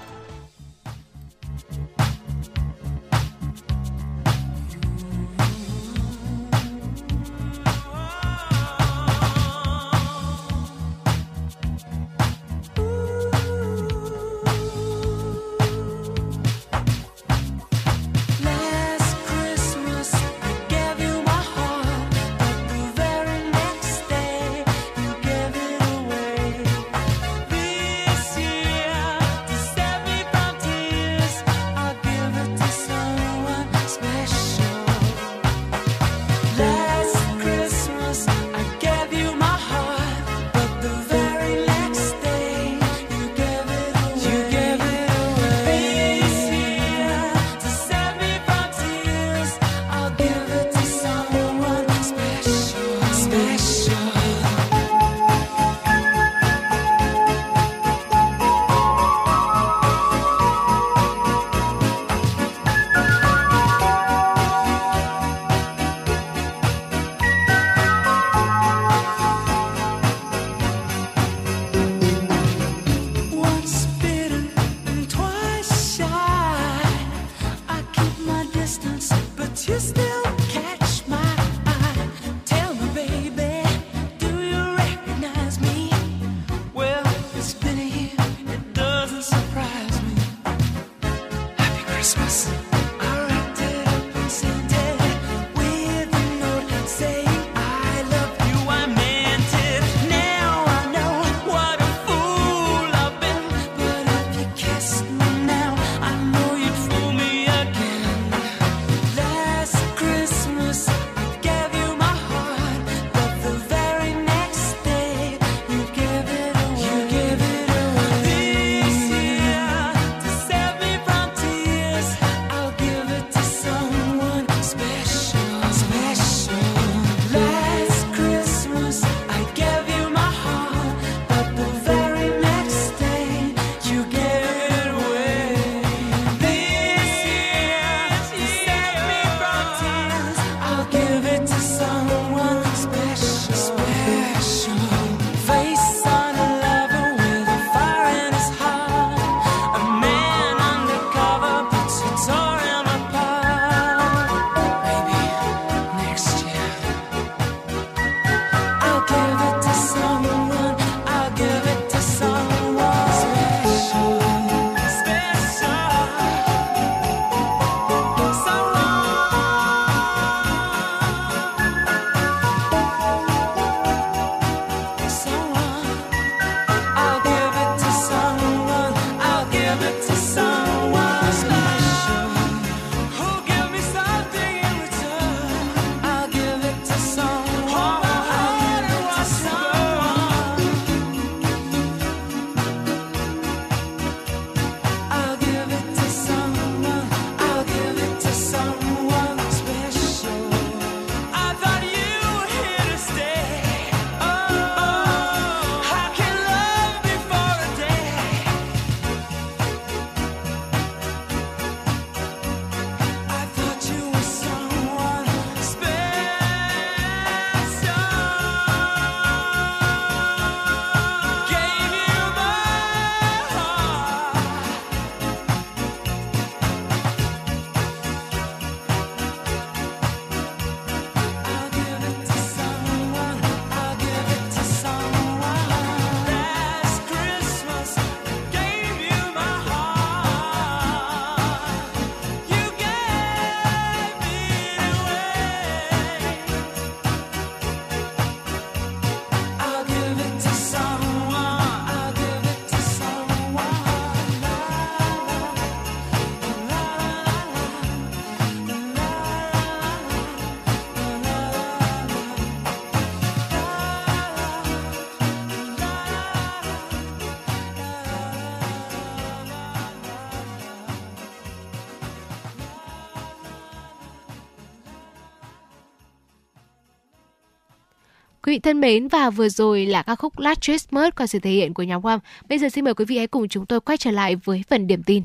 Vị 278.58 278.62
thân 278.62 278.82
mến 278.82 279.08
và 279.08 279.30
vừa 279.30 279.50
rồi 279.50 279.86
là 279.86 280.02
ca 280.02 280.16
khúc 280.16 280.40
Last 280.40 280.62
Christmas 280.62 281.14
qua 281.18 281.28
sự 281.28 281.40
thể 281.40 281.52
hiện 281.52 281.74
của 281.74 281.84
nhóm 281.84 282.02
Wham. 282.02 282.20
Bây 282.50 282.60
giờ 282.60 282.70
xin 282.70 282.84
mời 282.86 282.94
quý 282.94 283.06
vị 283.06 283.18
hãy 283.18 283.28
cùng 283.28 283.48
chúng 283.48 283.66
tôi 283.66 283.82
quay 283.82 283.98
trở 283.98 284.12
lại 284.12 284.36
với 284.36 284.64
phần 284.70 284.88
điểm 284.88 285.04
tin. 285.04 285.24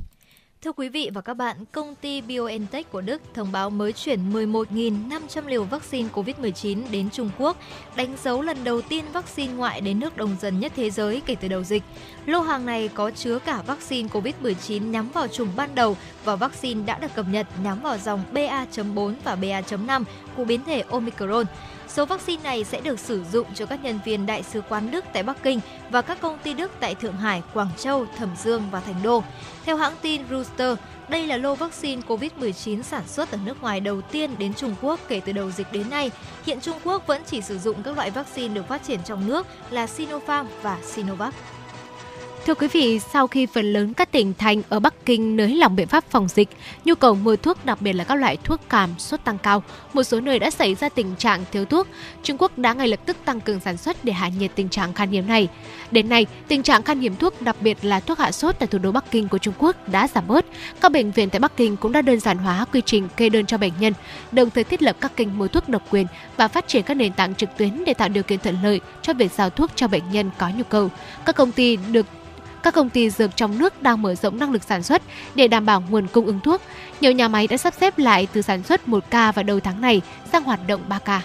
Thưa 0.63 0.73
quý 0.73 0.89
vị 0.89 1.11
và 1.15 1.21
các 1.21 1.35
bạn, 1.35 1.57
công 1.73 1.95
ty 1.95 2.21
BioNTech 2.21 2.93
của 2.93 3.01
Đức 3.01 3.23
thông 3.35 3.53
báo 3.53 3.71
mới 3.71 3.93
chuyển 3.93 4.33
11.500 4.33 5.47
liều 5.47 5.65
vaccine 5.65 6.09
COVID-19 6.15 6.83
đến 6.91 7.11
Trung 7.11 7.31
Quốc, 7.39 7.57
đánh 7.97 8.17
dấu 8.23 8.43
lần 8.43 8.65
đầu 8.65 8.81
tiên 8.81 9.05
vaccine 9.13 9.53
ngoại 9.53 9.81
đến 9.81 10.01
nước 10.01 10.17
đông 10.17 10.37
dân 10.41 10.61
nhất 10.61 10.73
thế 10.77 10.91
giới 10.91 11.23
kể 11.27 11.35
từ 11.35 11.49
đầu 11.49 11.63
dịch. 11.63 11.83
Lô 12.27 12.41
hàng 12.41 12.67
này 12.67 12.89
có 12.89 13.11
chứa 13.11 13.39
cả 13.39 13.63
vaccine 13.67 14.09
COVID-19 14.09 14.91
nhắm 14.91 15.09
vào 15.09 15.29
chủng 15.29 15.49
ban 15.57 15.75
đầu 15.75 15.97
và 16.25 16.37
vaccine 16.37 16.85
đã 16.87 16.99
được 16.99 17.15
cập 17.15 17.27
nhật 17.29 17.47
nhắm 17.65 17.81
vào 17.83 17.99
dòng 17.99 18.23
BA.4 18.33 19.15
và 19.25 19.37
BA.5 19.37 20.05
của 20.37 20.45
biến 20.45 20.61
thể 20.65 20.81
Omicron. 20.81 21.47
Số 21.95 22.05
vaccine 22.07 22.43
này 22.43 22.65
sẽ 22.65 22.81
được 22.81 23.01
sử 23.01 23.25
dụng 23.33 23.47
cho 23.55 23.67
các 23.67 23.85
nhân 23.85 24.01
viên 24.05 24.27
đại 24.27 24.43
sứ 24.43 24.61
quán 24.69 24.91
Đức 24.91 25.05
tại 25.13 25.23
Bắc 25.23 25.43
Kinh 25.43 25.61
và 25.91 26.03
các 26.03 26.21
công 26.21 26.39
ty 26.39 26.55
Đức 26.55 26.73
tại 26.81 26.95
Thượng 26.95 27.17
Hải, 27.17 27.43
Quảng 27.55 27.71
Châu, 27.79 28.07
Thẩm 28.17 28.29
Dương 28.37 28.63
và 28.71 28.81
Thành 28.81 29.03
Đô. 29.03 29.23
Theo 29.65 29.77
hãng 29.77 29.95
tin 30.03 30.23
Reuters, 30.31 30.81
đây 31.09 31.27
là 31.27 31.37
lô 31.37 31.55
vaccine 31.55 32.03
COVID-19 32.09 32.83
sản 32.83 33.03
xuất 33.07 33.31
ở 33.31 33.39
nước 33.45 33.63
ngoài 33.63 33.81
đầu 33.81 34.01
tiên 34.01 34.31
đến 34.39 34.55
Trung 34.55 34.75
Quốc 34.83 35.01
kể 35.09 35.21
từ 35.21 35.33
đầu 35.33 35.51
dịch 35.51 35.73
đến 35.73 35.91
nay. 35.91 36.11
Hiện 36.47 36.61
Trung 36.61 36.79
Quốc 36.85 37.07
vẫn 37.07 37.23
chỉ 37.27 37.41
sử 37.41 37.59
dụng 37.59 37.83
các 37.83 37.97
loại 37.97 38.11
vaccine 38.11 38.55
được 38.55 38.69
phát 38.69 38.85
triển 38.85 39.01
trong 39.05 39.27
nước 39.27 39.47
là 39.71 39.87
Sinopharm 39.87 40.49
và 40.63 40.79
Sinovac. 40.83 41.35
Thưa 42.47 42.55
quý 42.55 42.69
vị, 42.69 43.01
sau 43.13 43.27
khi 43.27 43.47
phần 43.47 43.73
lớn 43.73 43.95
các 43.95 44.13
tỉnh 44.13 44.35
thành 44.39 44.63
ở 44.69 44.81
Bắc 44.81 44.95
Kinh 45.07 45.37
nới 45.37 45.55
lỏng 45.55 45.77
biện 45.77 45.89
pháp 45.89 46.05
phòng 46.11 46.29
dịch, 46.29 46.49
nhu 46.85 46.95
cầu 46.95 47.15
mua 47.15 47.37
thuốc 47.37 47.65
đặc 47.65 47.83
biệt 47.83 47.93
là 47.93 48.05
các 48.05 48.15
loại 48.15 48.37
thuốc 48.45 48.61
cảm 48.69 48.91
sốt 48.99 49.25
tăng 49.25 49.39
cao, 49.39 49.63
một 49.93 50.03
số 50.03 50.21
nơi 50.21 50.39
đã 50.39 50.51
xảy 50.51 50.75
ra 50.75 50.89
tình 50.89 51.17
trạng 51.19 51.45
thiếu 51.53 51.65
thuốc. 51.65 51.87
Trung 52.23 52.37
Quốc 52.39 52.59
đã 52.59 52.73
ngay 52.73 52.89
lập 52.89 53.01
tức 53.07 53.17
tăng 53.25 53.41
cường 53.41 53.61
sản 53.61 53.77
xuất 53.77 54.05
để 54.05 54.13
hạ 54.13 54.29
nhiệt 54.29 54.51
tình 54.55 54.69
trạng 54.69 54.95
khan 54.95 55.11
hiếm 55.11 55.29
này. 55.29 55.49
Đến 55.91 56.09
nay, 56.09 56.27
tình 56.49 56.63
trạng 56.63 56.83
khan 56.83 57.01
hiếm 57.01 57.17
thuốc, 57.17 57.43
đặc 57.43 57.57
biệt 57.61 57.79
là 57.83 58.01
thuốc 58.01 58.19
hạ 58.19 58.33
sốt 58.33 58.57
tại 58.59 58.67
thủ 58.67 58.79
đô 58.79 58.93
Bắc 58.93 59.11
Kinh 59.11 59.29
của 59.29 59.39
Trung 59.39 59.55
Quốc 59.59 59.89
đã 59.89 60.09
giảm 60.09 60.27
bớt. 60.27 60.45
Các 60.81 60.93
bệnh 60.93 61.11
viện 61.11 61.31
tại 61.31 61.41
Bắc 61.41 61.57
Kinh 61.57 61.77
cũng 61.77 61.93
đã 61.93 62.03
đơn 62.03 62.21
giản 62.21 62.39
hóa 62.39 62.65
quy 62.73 62.83
trình 62.87 63.09
kê 63.17 63.29
đơn 63.29 63.47
cho 63.47 63.59
bệnh 63.59 63.73
nhân, 63.81 63.93
đồng 64.33 64.51
thời 64.51 64.65
thiết 64.65 64.83
lập 64.83 64.97
các 65.01 65.17
kênh 65.17 65.39
mua 65.39 65.49
thuốc 65.49 65.69
độc 65.69 65.83
quyền 65.91 66.07
và 66.37 66.49
phát 66.49 66.69
triển 66.69 66.83
các 66.83 66.95
nền 66.95 67.13
tảng 67.13 67.35
trực 67.35 67.57
tuyến 67.57 67.85
để 67.87 67.95
tạo 67.95 68.09
điều 68.09 68.23
kiện 68.23 68.39
thuận 68.39 68.57
lợi 68.63 68.81
cho 69.03 69.15
việc 69.15 69.33
giao 69.33 69.51
thuốc 69.51 69.71
cho 69.75 69.89
bệnh 69.89 70.11
nhân 70.13 70.31
có 70.39 70.51
nhu 70.57 70.65
cầu. 70.65 70.91
Các 71.25 71.37
công 71.37 71.53
ty 71.53 71.77
được 71.77 72.07
các 72.63 72.75
công 72.75 72.91
ty 72.91 73.11
dược 73.11 73.37
trong 73.37 73.59
nước 73.59 73.83
đang 73.83 74.03
mở 74.03 74.15
rộng 74.15 74.39
năng 74.39 74.53
lực 74.53 74.63
sản 74.63 74.83
xuất 74.83 75.03
để 75.35 75.49
đảm 75.49 75.67
bảo 75.67 75.83
nguồn 75.89 76.07
cung 76.07 76.27
ứng 76.27 76.41
thuốc. 76.41 76.63
Nhiều 77.01 77.13
nhà 77.13 77.29
máy 77.29 77.47
đã 77.47 77.57
sắp 77.57 77.75
xếp 77.81 77.99
lại 77.99 78.29
từ 78.33 78.43
sản 78.43 78.63
xuất 78.63 78.89
1 78.89 79.05
ca 79.11 79.33
vào 79.33 79.43
đầu 79.43 79.61
tháng 79.61 79.81
này 79.81 80.03
sang 80.33 80.45
hoạt 80.45 80.61
động 80.67 80.81
3 80.89 80.99
ca. 80.99 81.23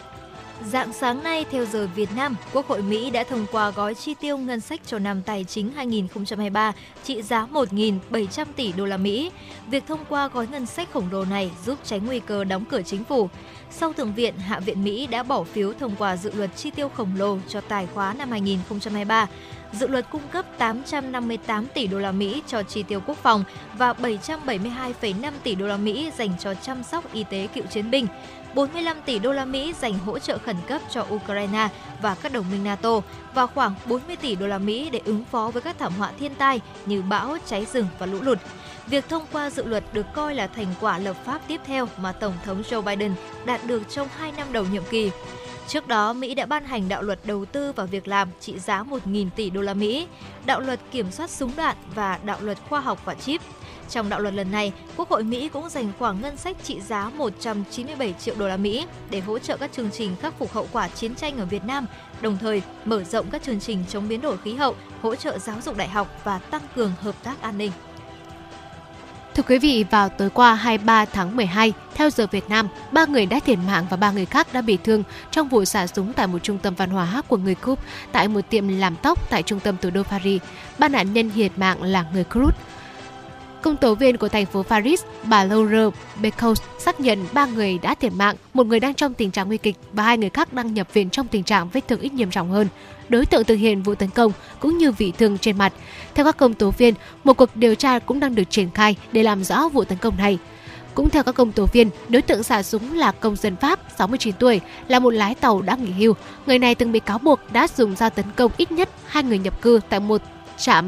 Dạng 0.65 0.93
sáng 0.93 1.23
nay, 1.23 1.45
theo 1.51 1.65
giờ 1.65 1.87
Việt 1.95 2.09
Nam, 2.15 2.35
Quốc 2.53 2.67
hội 2.67 2.81
Mỹ 2.81 3.09
đã 3.09 3.23
thông 3.23 3.45
qua 3.51 3.69
gói 3.69 3.95
chi 3.95 4.13
tiêu 4.13 4.37
ngân 4.37 4.59
sách 4.59 4.81
cho 4.85 4.99
năm 4.99 5.21
tài 5.21 5.43
chính 5.43 5.71
2023 5.71 6.73
trị 7.03 7.21
giá 7.21 7.47
1.700 7.51 8.45
tỷ 8.55 8.71
đô 8.71 8.85
la 8.85 8.97
Mỹ. 8.97 9.31
Việc 9.67 9.83
thông 9.87 10.05
qua 10.09 10.27
gói 10.27 10.47
ngân 10.47 10.65
sách 10.65 10.89
khổng 10.93 11.07
lồ 11.11 11.25
này 11.25 11.51
giúp 11.65 11.79
tránh 11.83 12.05
nguy 12.05 12.19
cơ 12.19 12.43
đóng 12.43 12.65
cửa 12.65 12.81
chính 12.81 13.03
phủ. 13.03 13.29
Sau 13.71 13.93
Thượng 13.93 14.13
viện, 14.13 14.37
Hạ 14.37 14.59
viện 14.59 14.83
Mỹ 14.83 15.07
đã 15.07 15.23
bỏ 15.23 15.43
phiếu 15.43 15.73
thông 15.73 15.95
qua 15.95 16.17
dự 16.17 16.31
luật 16.31 16.55
chi 16.55 16.71
tiêu 16.71 16.89
khổng 16.89 17.11
lồ 17.17 17.37
cho 17.47 17.61
tài 17.61 17.87
khóa 17.93 18.13
năm 18.13 18.31
2023 18.31 19.27
dự 19.73 19.87
luật 19.87 20.05
cung 20.09 20.27
cấp 20.31 20.45
858 20.57 21.67
tỷ 21.73 21.87
đô 21.87 21.99
la 21.99 22.11
Mỹ 22.11 22.41
cho 22.47 22.63
chi 22.63 22.83
tiêu 22.83 23.01
quốc 23.05 23.17
phòng 23.17 23.43
và 23.77 23.93
772,5 23.93 25.31
tỷ 25.43 25.55
đô 25.55 25.67
la 25.67 25.77
Mỹ 25.77 26.11
dành 26.17 26.33
cho 26.39 26.53
chăm 26.53 26.83
sóc 26.83 27.13
y 27.13 27.23
tế 27.23 27.47
cựu 27.47 27.63
chiến 27.65 27.91
binh. 27.91 28.07
45 28.55 28.97
tỷ 29.05 29.19
đô 29.19 29.31
la 29.31 29.45
Mỹ 29.45 29.73
dành 29.81 29.99
hỗ 29.99 30.19
trợ 30.19 30.37
khẩn 30.37 30.55
cấp 30.67 30.81
cho 30.91 31.05
Ukraine 31.13 31.69
và 32.01 32.15
các 32.15 32.31
đồng 32.31 32.45
minh 32.51 32.63
NATO 32.63 33.01
và 33.33 33.47
khoảng 33.47 33.75
40 33.85 34.15
tỷ 34.15 34.35
đô 34.35 34.47
la 34.47 34.57
Mỹ 34.57 34.89
để 34.89 35.01
ứng 35.05 35.25
phó 35.31 35.51
với 35.53 35.61
các 35.61 35.75
thảm 35.79 35.93
họa 35.93 36.11
thiên 36.19 36.35
tai 36.35 36.61
như 36.85 37.01
bão, 37.01 37.37
cháy 37.45 37.65
rừng 37.73 37.87
và 37.99 38.05
lũ 38.05 38.17
lụt. 38.21 38.37
Việc 38.87 39.09
thông 39.09 39.25
qua 39.31 39.49
dự 39.49 39.63
luật 39.63 39.83
được 39.93 40.05
coi 40.13 40.35
là 40.35 40.47
thành 40.47 40.67
quả 40.81 40.97
lập 40.97 41.15
pháp 41.25 41.41
tiếp 41.47 41.61
theo 41.65 41.87
mà 41.97 42.11
Tổng 42.11 42.33
thống 42.45 42.63
Joe 42.69 42.81
Biden 42.81 43.13
đạt 43.45 43.65
được 43.65 43.83
trong 43.89 44.07
2 44.17 44.31
năm 44.31 44.47
đầu 44.51 44.65
nhiệm 44.71 44.83
kỳ. 44.89 45.11
Trước 45.67 45.87
đó, 45.87 46.13
Mỹ 46.13 46.35
đã 46.35 46.45
ban 46.45 46.65
hành 46.65 46.89
đạo 46.89 47.01
luật 47.01 47.19
đầu 47.25 47.45
tư 47.45 47.71
vào 47.71 47.87
việc 47.87 48.07
làm 48.07 48.29
trị 48.39 48.59
giá 48.59 48.83
1.000 48.83 49.29
tỷ 49.35 49.49
đô 49.49 49.61
la 49.61 49.73
Mỹ, 49.73 50.07
đạo 50.45 50.59
luật 50.59 50.79
kiểm 50.91 51.11
soát 51.11 51.29
súng 51.29 51.51
đạn 51.55 51.75
và 51.95 52.19
đạo 52.23 52.37
luật 52.41 52.57
khoa 52.69 52.79
học 52.79 53.05
và 53.05 53.13
chip. 53.13 53.41
Trong 53.89 54.09
đạo 54.09 54.19
luật 54.19 54.33
lần 54.33 54.51
này, 54.51 54.73
Quốc 54.97 55.09
hội 55.09 55.23
Mỹ 55.23 55.49
cũng 55.49 55.69
dành 55.69 55.91
khoảng 55.99 56.21
ngân 56.21 56.37
sách 56.37 56.57
trị 56.63 56.81
giá 56.81 57.09
197 57.09 58.13
triệu 58.13 58.35
đô 58.35 58.47
la 58.47 58.57
Mỹ 58.57 58.85
để 59.09 59.19
hỗ 59.19 59.39
trợ 59.39 59.57
các 59.57 59.71
chương 59.73 59.91
trình 59.91 60.15
khắc 60.21 60.39
phục 60.39 60.53
hậu 60.53 60.67
quả 60.71 60.87
chiến 60.87 61.15
tranh 61.15 61.37
ở 61.37 61.45
Việt 61.45 61.63
Nam, 61.63 61.85
đồng 62.21 62.37
thời 62.37 62.61
mở 62.85 63.03
rộng 63.03 63.25
các 63.31 63.43
chương 63.43 63.59
trình 63.59 63.83
chống 63.89 64.07
biến 64.07 64.21
đổi 64.21 64.37
khí 64.37 64.53
hậu, 64.53 64.75
hỗ 65.01 65.15
trợ 65.15 65.37
giáo 65.37 65.61
dục 65.61 65.77
đại 65.77 65.87
học 65.87 66.07
và 66.23 66.39
tăng 66.39 66.61
cường 66.75 66.91
hợp 67.01 67.15
tác 67.23 67.41
an 67.41 67.57
ninh. 67.57 67.71
Thưa 69.37 69.43
quý 69.47 69.59
vị, 69.59 69.85
vào 69.91 70.09
tối 70.09 70.29
qua 70.29 70.55
23 70.55 71.05
tháng 71.05 71.35
12, 71.35 71.73
theo 71.95 72.09
giờ 72.09 72.27
Việt 72.31 72.49
Nam, 72.49 72.67
ba 72.91 73.05
người 73.05 73.25
đã 73.25 73.39
thiệt 73.39 73.59
mạng 73.67 73.85
và 73.89 73.97
ba 73.97 74.11
người 74.11 74.25
khác 74.25 74.47
đã 74.53 74.61
bị 74.61 74.77
thương 74.83 75.03
trong 75.31 75.49
vụ 75.49 75.65
xả 75.65 75.87
súng 75.87 76.13
tại 76.13 76.27
một 76.27 76.39
trung 76.43 76.57
tâm 76.57 76.75
văn 76.75 76.89
hóa 76.89 77.21
của 77.27 77.37
người 77.37 77.55
Cúp 77.55 77.79
tại 78.11 78.27
một 78.27 78.41
tiệm 78.49 78.67
làm 78.67 78.95
tóc 78.95 79.29
tại 79.29 79.43
trung 79.43 79.59
tâm 79.59 79.75
thủ 79.81 79.89
đô 79.89 80.03
Paris. 80.03 80.41
Ba 80.79 80.87
nạn 80.87 81.13
nhân 81.13 81.31
thiệt 81.35 81.51
mạng 81.57 81.83
là 81.83 82.05
người 82.13 82.23
Cruz. 82.29 82.51
Công 83.61 83.77
tố 83.77 83.95
viên 83.95 84.17
của 84.17 84.29
thành 84.29 84.45
phố 84.45 84.63
Paris, 84.63 85.03
bà 85.23 85.43
Laura 85.43 85.89
Becos 86.21 86.61
xác 86.79 86.99
nhận 86.99 87.25
ba 87.33 87.45
người 87.45 87.77
đã 87.81 87.95
thiệt 87.95 88.13
mạng, 88.13 88.35
một 88.53 88.65
người 88.67 88.79
đang 88.79 88.93
trong 88.93 89.13
tình 89.13 89.31
trạng 89.31 89.47
nguy 89.47 89.57
kịch 89.57 89.75
và 89.93 90.03
hai 90.03 90.17
người 90.17 90.29
khác 90.29 90.53
đang 90.53 90.73
nhập 90.73 90.87
viện 90.93 91.09
trong 91.09 91.27
tình 91.27 91.43
trạng 91.43 91.69
vết 91.69 91.87
thương 91.87 91.99
ít 91.99 92.13
nghiêm 92.13 92.31
trọng 92.31 92.49
hơn. 92.49 92.67
Đối 93.09 93.25
tượng 93.25 93.43
thực 93.43 93.55
hiện 93.55 93.83
vụ 93.83 93.95
tấn 93.95 94.09
công 94.09 94.31
cũng 94.59 94.77
như 94.77 94.91
bị 94.99 95.11
thương 95.11 95.37
trên 95.37 95.57
mặt. 95.57 95.73
Theo 96.15 96.25
các 96.25 96.37
công 96.37 96.53
tố 96.53 96.71
viên, 96.71 96.93
một 97.23 97.37
cuộc 97.37 97.55
điều 97.55 97.75
tra 97.75 97.99
cũng 97.99 98.19
đang 98.19 98.35
được 98.35 98.49
triển 98.49 98.69
khai 98.71 98.95
để 99.11 99.23
làm 99.23 99.43
rõ 99.43 99.69
vụ 99.69 99.83
tấn 99.83 99.97
công 99.97 100.17
này. 100.17 100.37
Cũng 100.93 101.09
theo 101.09 101.23
các 101.23 101.35
công 101.35 101.51
tố 101.51 101.65
viên, 101.73 101.89
đối 102.09 102.21
tượng 102.21 102.43
xả 102.43 102.63
súng 102.63 102.97
là 102.97 103.11
công 103.11 103.35
dân 103.35 103.55
Pháp, 103.55 103.79
69 103.97 104.35
tuổi, 104.39 104.61
là 104.87 104.99
một 104.99 105.09
lái 105.09 105.35
tàu 105.35 105.61
đã 105.61 105.75
nghỉ 105.75 105.91
hưu. 105.91 106.13
Người 106.45 106.59
này 106.59 106.75
từng 106.75 106.91
bị 106.91 106.99
cáo 106.99 107.17
buộc 107.17 107.39
đã 107.53 107.67
dùng 107.77 107.95
dao 107.95 108.09
tấn 108.09 108.25
công 108.35 108.51
ít 108.57 108.71
nhất 108.71 108.89
hai 109.05 109.23
người 109.23 109.39
nhập 109.39 109.61
cư 109.61 109.79
tại 109.89 109.99
một 109.99 110.21
trạm 110.57 110.85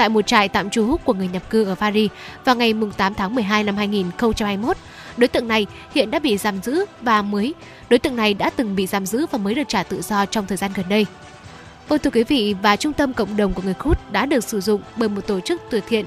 tại 0.00 0.08
một 0.08 0.26
trại 0.26 0.48
tạm 0.48 0.70
trú 0.70 0.96
của 1.04 1.14
người 1.14 1.28
nhập 1.28 1.50
cư 1.50 1.64
ở 1.64 1.74
Paris 1.74 2.10
vào 2.44 2.56
ngày 2.56 2.74
8 2.96 3.14
tháng 3.14 3.34
12 3.34 3.64
năm 3.64 3.76
2021. 3.76 4.76
Đối 5.16 5.28
tượng 5.28 5.48
này 5.48 5.66
hiện 5.94 6.10
đã 6.10 6.18
bị 6.18 6.36
giam 6.36 6.62
giữ 6.62 6.84
và 7.00 7.22
mới, 7.22 7.54
đối 7.90 7.98
tượng 7.98 8.16
này 8.16 8.34
đã 8.34 8.50
từng 8.50 8.76
bị 8.76 8.86
giam 8.86 9.06
giữ 9.06 9.26
và 9.30 9.38
mới 9.38 9.54
được 9.54 9.68
trả 9.68 9.82
tự 9.82 10.02
do 10.02 10.26
trong 10.26 10.46
thời 10.46 10.56
gian 10.56 10.70
gần 10.74 10.86
đây. 10.88 11.06
Vâng 11.88 11.98
thưa 11.98 12.10
quý 12.10 12.24
vị, 12.24 12.54
và 12.62 12.76
trung 12.76 12.92
tâm 12.92 13.12
cộng 13.12 13.36
đồng 13.36 13.52
của 13.52 13.62
người 13.62 13.74
Khút 13.74 13.98
đã 14.12 14.26
được 14.26 14.44
sử 14.44 14.60
dụng 14.60 14.82
bởi 14.96 15.08
một 15.08 15.26
tổ 15.26 15.40
chức 15.40 15.62
từ 15.70 15.80
thiện 15.88 16.06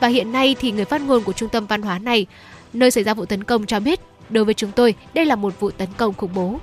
và 0.00 0.08
hiện 0.08 0.32
nay 0.32 0.56
thì 0.60 0.72
người 0.72 0.84
phát 0.84 1.00
ngôn 1.00 1.22
của 1.22 1.32
trung 1.32 1.48
tâm 1.48 1.66
văn 1.66 1.82
hóa 1.82 1.98
này, 1.98 2.26
nơi 2.72 2.90
xảy 2.90 3.04
ra 3.04 3.14
vụ 3.14 3.24
tấn 3.24 3.44
công 3.44 3.66
cho 3.66 3.80
biết, 3.80 4.00
đối 4.30 4.44
với 4.44 4.54
chúng 4.54 4.70
tôi, 4.70 4.94
đây 5.14 5.24
là 5.24 5.36
một 5.36 5.60
vụ 5.60 5.70
tấn 5.70 5.88
công 5.96 6.14
khủng 6.14 6.34
bố 6.34 6.58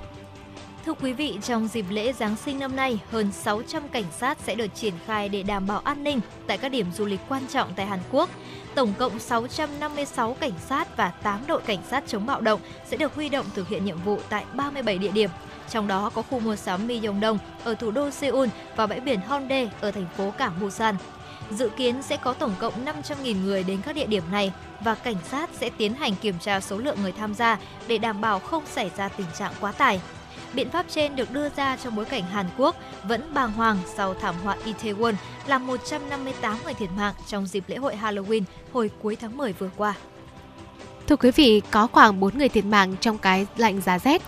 Thưa 0.86 0.94
quý 0.94 1.12
vị, 1.12 1.38
trong 1.42 1.68
dịp 1.68 1.84
lễ 1.90 2.12
Giáng 2.12 2.36
sinh 2.36 2.58
năm 2.58 2.76
nay, 2.76 2.98
hơn 3.10 3.32
600 3.32 3.88
cảnh 3.88 4.04
sát 4.18 4.38
sẽ 4.44 4.54
được 4.54 4.74
triển 4.74 4.94
khai 5.06 5.28
để 5.28 5.42
đảm 5.42 5.66
bảo 5.66 5.78
an 5.78 6.04
ninh 6.04 6.20
tại 6.46 6.58
các 6.58 6.68
điểm 6.68 6.86
du 6.92 7.04
lịch 7.04 7.20
quan 7.28 7.42
trọng 7.46 7.72
tại 7.76 7.86
Hàn 7.86 7.98
Quốc. 8.10 8.30
Tổng 8.74 8.92
cộng 8.98 9.18
656 9.18 10.36
cảnh 10.40 10.52
sát 10.68 10.96
và 10.96 11.12
8 11.22 11.40
đội 11.46 11.62
cảnh 11.62 11.78
sát 11.90 12.04
chống 12.06 12.26
bạo 12.26 12.40
động 12.40 12.60
sẽ 12.86 12.96
được 12.96 13.14
huy 13.14 13.28
động 13.28 13.46
thực 13.54 13.68
hiện 13.68 13.84
nhiệm 13.84 14.02
vụ 14.04 14.18
tại 14.28 14.44
37 14.54 14.98
địa 14.98 15.10
điểm. 15.10 15.30
Trong 15.70 15.88
đó 15.88 16.10
có 16.14 16.22
khu 16.22 16.40
mua 16.40 16.56
sắm 16.56 16.86
Myeongdong 16.86 17.38
ở 17.64 17.74
thủ 17.74 17.90
đô 17.90 18.10
Seoul 18.10 18.48
và 18.76 18.86
bãi 18.86 19.00
biển 19.00 19.20
Hongdae 19.20 19.68
ở 19.80 19.90
thành 19.90 20.06
phố 20.16 20.32
cảng 20.38 20.60
Busan. 20.60 20.96
Dự 21.50 21.68
kiến 21.68 22.02
sẽ 22.02 22.16
có 22.16 22.32
tổng 22.32 22.54
cộng 22.58 22.84
500.000 22.84 23.42
người 23.44 23.62
đến 23.62 23.80
các 23.84 23.96
địa 23.96 24.06
điểm 24.06 24.22
này 24.30 24.52
và 24.80 24.94
cảnh 24.94 25.16
sát 25.30 25.50
sẽ 25.60 25.70
tiến 25.70 25.94
hành 25.94 26.14
kiểm 26.16 26.38
tra 26.38 26.60
số 26.60 26.78
lượng 26.78 27.02
người 27.02 27.12
tham 27.12 27.34
gia 27.34 27.58
để 27.86 27.98
đảm 27.98 28.20
bảo 28.20 28.38
không 28.38 28.66
xảy 28.66 28.90
ra 28.96 29.08
tình 29.08 29.26
trạng 29.38 29.52
quá 29.60 29.72
tải. 29.72 30.00
Biện 30.54 30.70
pháp 30.70 30.86
trên 30.88 31.16
được 31.16 31.32
đưa 31.32 31.48
ra 31.56 31.76
trong 31.76 31.96
bối 31.96 32.04
cảnh 32.04 32.22
Hàn 32.22 32.46
Quốc 32.58 32.76
vẫn 33.02 33.34
bàng 33.34 33.52
hoàng 33.52 33.78
sau 33.96 34.14
thảm 34.14 34.34
họa 34.44 34.56
Itaewon 34.64 35.14
làm 35.46 35.66
158 35.66 36.56
người 36.64 36.74
thiệt 36.74 36.90
mạng 36.96 37.14
trong 37.26 37.46
dịp 37.46 37.64
lễ 37.66 37.76
hội 37.76 37.96
Halloween 38.02 38.42
hồi 38.72 38.90
cuối 39.02 39.16
tháng 39.16 39.36
10 39.36 39.52
vừa 39.52 39.70
qua. 39.76 39.94
Thưa 41.06 41.16
quý 41.16 41.30
vị, 41.30 41.62
có 41.70 41.86
khoảng 41.86 42.20
4 42.20 42.38
người 42.38 42.48
thiệt 42.48 42.64
mạng 42.64 42.94
trong 43.00 43.18
cái 43.18 43.46
lạnh 43.56 43.80
giá 43.80 43.98
rét. 43.98 44.22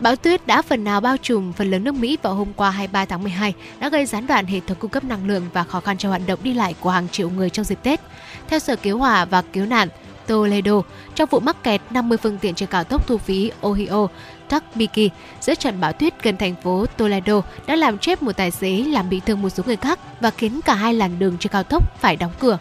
Bão 0.00 0.16
tuyết 0.16 0.46
đã 0.46 0.62
phần 0.62 0.84
nào 0.84 1.00
bao 1.00 1.16
trùm 1.16 1.52
phần 1.52 1.70
lớn 1.70 1.84
nước 1.84 1.94
Mỹ 1.94 2.18
vào 2.22 2.34
hôm 2.34 2.52
qua 2.56 2.70
23 2.70 3.04
tháng 3.04 3.22
12 3.22 3.54
đã 3.78 3.88
gây 3.88 4.06
gián 4.06 4.26
đoạn 4.26 4.46
hệ 4.46 4.60
thống 4.60 4.78
cung 4.80 4.90
cấp 4.90 5.04
năng 5.04 5.26
lượng 5.26 5.46
và 5.52 5.64
khó 5.64 5.80
khăn 5.80 5.98
cho 5.98 6.08
hoạt 6.08 6.22
động 6.26 6.38
đi 6.42 6.54
lại 6.54 6.74
của 6.80 6.90
hàng 6.90 7.08
triệu 7.08 7.30
người 7.30 7.50
trong 7.50 7.64
dịp 7.64 7.78
Tết. 7.82 8.00
Theo 8.48 8.58
Sở 8.58 8.76
Cứu 8.76 8.98
hỏa 8.98 9.24
và 9.24 9.42
Cứu 9.42 9.66
nạn 9.66 9.88
Toledo, 10.32 10.82
trong 11.14 11.28
vụ 11.30 11.40
mắc 11.40 11.62
kẹt 11.62 11.80
50 11.90 12.18
phương 12.18 12.38
tiện 12.38 12.54
trên 12.54 12.68
cao 12.68 12.84
tốc 12.84 13.06
thu 13.06 13.18
phí 13.18 13.50
Ohio 13.60 14.06
Takbiki 14.48 15.12
giữa 15.40 15.54
trận 15.54 15.80
bão 15.80 15.92
tuyết 15.92 16.22
gần 16.22 16.36
thành 16.36 16.54
phố 16.62 16.86
Toledo 16.96 17.42
đã 17.66 17.76
làm 17.76 17.98
chết 17.98 18.22
một 18.22 18.32
tài 18.36 18.50
xế 18.50 18.70
làm 18.70 19.10
bị 19.10 19.20
thương 19.20 19.42
một 19.42 19.48
số 19.48 19.62
người 19.66 19.76
khác 19.76 19.98
và 20.20 20.30
khiến 20.30 20.60
cả 20.64 20.74
hai 20.74 20.94
làn 20.94 21.18
đường 21.18 21.36
trên 21.40 21.52
cao 21.52 21.62
tốc 21.62 22.00
phải 22.00 22.16
đóng 22.16 22.32
cửa. 22.38 22.58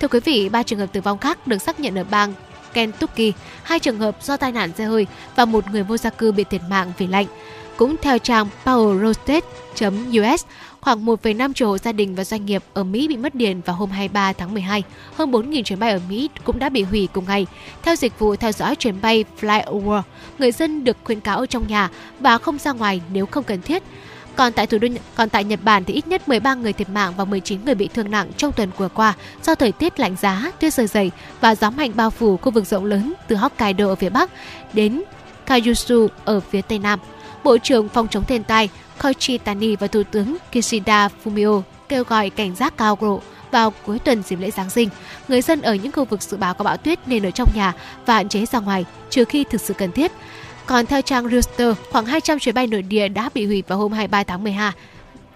Thưa 0.00 0.08
quý 0.08 0.20
vị, 0.20 0.48
ba 0.48 0.62
trường 0.62 0.78
hợp 0.78 0.86
tử 0.92 1.00
vong 1.00 1.18
khác 1.18 1.46
được 1.46 1.58
xác 1.58 1.80
nhận 1.80 1.98
ở 1.98 2.04
bang 2.10 2.34
Kentucky, 2.72 3.32
hai 3.62 3.78
trường 3.78 3.98
hợp 3.98 4.16
do 4.22 4.36
tai 4.36 4.52
nạn 4.52 4.70
xe 4.78 4.84
hơi 4.84 5.06
và 5.36 5.44
một 5.44 5.64
người 5.70 5.82
vô 5.82 5.96
gia 5.96 6.10
cư 6.10 6.32
bị 6.32 6.44
thiệt 6.44 6.62
mạng 6.70 6.92
vì 6.98 7.06
lạnh. 7.06 7.26
Cũng 7.76 7.96
theo 8.02 8.18
trang 8.18 8.48
powerroasted.us, 8.64 10.44
khoảng 10.82 11.06
1,5 11.06 11.52
triệu 11.52 11.68
hộ 11.68 11.78
gia 11.78 11.92
đình 11.92 12.14
và 12.14 12.24
doanh 12.24 12.46
nghiệp 12.46 12.62
ở 12.74 12.84
Mỹ 12.84 13.08
bị 13.08 13.16
mất 13.16 13.34
điện 13.34 13.60
vào 13.66 13.76
hôm 13.76 13.90
23 13.90 14.32
tháng 14.32 14.54
12. 14.54 14.82
Hơn 15.14 15.30
4.000 15.30 15.62
chuyến 15.62 15.78
bay 15.78 15.90
ở 15.92 16.00
Mỹ 16.08 16.30
cũng 16.44 16.58
đã 16.58 16.68
bị 16.68 16.82
hủy 16.82 17.08
cùng 17.12 17.24
ngày. 17.28 17.46
Theo 17.82 17.96
dịch 17.96 18.18
vụ 18.18 18.36
theo 18.36 18.52
dõi 18.52 18.76
chuyến 18.76 19.00
bay 19.02 19.24
FlyOver, 19.40 20.02
người 20.38 20.52
dân 20.52 20.84
được 20.84 20.96
khuyến 21.04 21.20
cáo 21.20 21.38
ở 21.38 21.46
trong 21.46 21.66
nhà 21.68 21.88
và 22.20 22.38
không 22.38 22.58
ra 22.58 22.72
ngoài 22.72 23.00
nếu 23.12 23.26
không 23.26 23.44
cần 23.44 23.62
thiết. 23.62 23.82
Còn 24.36 24.52
tại 24.52 24.66
thủ 24.66 24.78
đô 24.78 24.88
còn 25.14 25.28
tại 25.28 25.44
Nhật 25.44 25.60
Bản 25.64 25.84
thì 25.84 25.94
ít 25.94 26.06
nhất 26.06 26.28
13 26.28 26.54
người 26.54 26.72
thiệt 26.72 26.88
mạng 26.88 27.12
và 27.16 27.24
19 27.24 27.64
người 27.64 27.74
bị 27.74 27.88
thương 27.94 28.10
nặng 28.10 28.30
trong 28.36 28.52
tuần 28.52 28.70
vừa 28.76 28.88
qua 28.88 29.14
do 29.42 29.54
thời 29.54 29.72
tiết 29.72 30.00
lạnh 30.00 30.16
giá, 30.20 30.52
tuyết 30.60 30.74
rơi 30.74 30.86
dày 30.86 31.10
và 31.40 31.54
gió 31.54 31.70
mạnh 31.70 31.92
bao 31.94 32.10
phủ 32.10 32.36
khu 32.36 32.50
vực 32.50 32.66
rộng 32.66 32.84
lớn 32.84 33.12
từ 33.28 33.36
Hokkaido 33.36 33.88
ở 33.88 33.94
phía 33.94 34.10
bắc 34.10 34.30
đến 34.72 35.02
Kyushu 35.46 36.06
ở 36.24 36.40
phía 36.40 36.60
tây 36.60 36.78
nam. 36.78 36.98
Bộ 37.44 37.58
trưởng 37.58 37.88
phòng 37.88 38.08
chống 38.08 38.24
thiên 38.24 38.44
tai 38.44 38.68
Koichi 39.02 39.38
Tani 39.38 39.76
và 39.76 39.86
Thủ 39.86 40.02
tướng 40.02 40.36
Kishida 40.52 41.08
Fumio 41.24 41.62
kêu 41.88 42.04
gọi 42.04 42.30
cảnh 42.30 42.54
giác 42.54 42.76
cao 42.76 42.98
độ 43.00 43.20
vào 43.50 43.72
cuối 43.86 43.98
tuần 43.98 44.22
dịp 44.22 44.40
lễ 44.40 44.50
Giáng 44.50 44.70
sinh. 44.70 44.88
Người 45.28 45.42
dân 45.42 45.62
ở 45.62 45.74
những 45.74 45.92
khu 45.92 46.04
vực 46.04 46.22
dự 46.22 46.36
báo 46.36 46.54
có 46.54 46.64
bão 46.64 46.76
tuyết 46.76 46.98
nên 47.08 47.26
ở 47.26 47.30
trong 47.30 47.48
nhà 47.54 47.72
và 48.06 48.14
hạn 48.14 48.28
chế 48.28 48.46
ra 48.46 48.58
ngoài 48.60 48.84
trừ 49.10 49.24
khi 49.24 49.44
thực 49.44 49.60
sự 49.60 49.74
cần 49.74 49.92
thiết. 49.92 50.12
Còn 50.66 50.86
theo 50.86 51.02
trang 51.02 51.28
Reuters, 51.28 51.80
khoảng 51.90 52.06
200 52.06 52.38
chuyến 52.38 52.54
bay 52.54 52.66
nội 52.66 52.82
địa 52.82 53.08
đã 53.08 53.30
bị 53.34 53.46
hủy 53.46 53.62
vào 53.68 53.78
hôm 53.78 53.92
23 53.92 54.24
tháng 54.24 54.44
12 54.44 54.72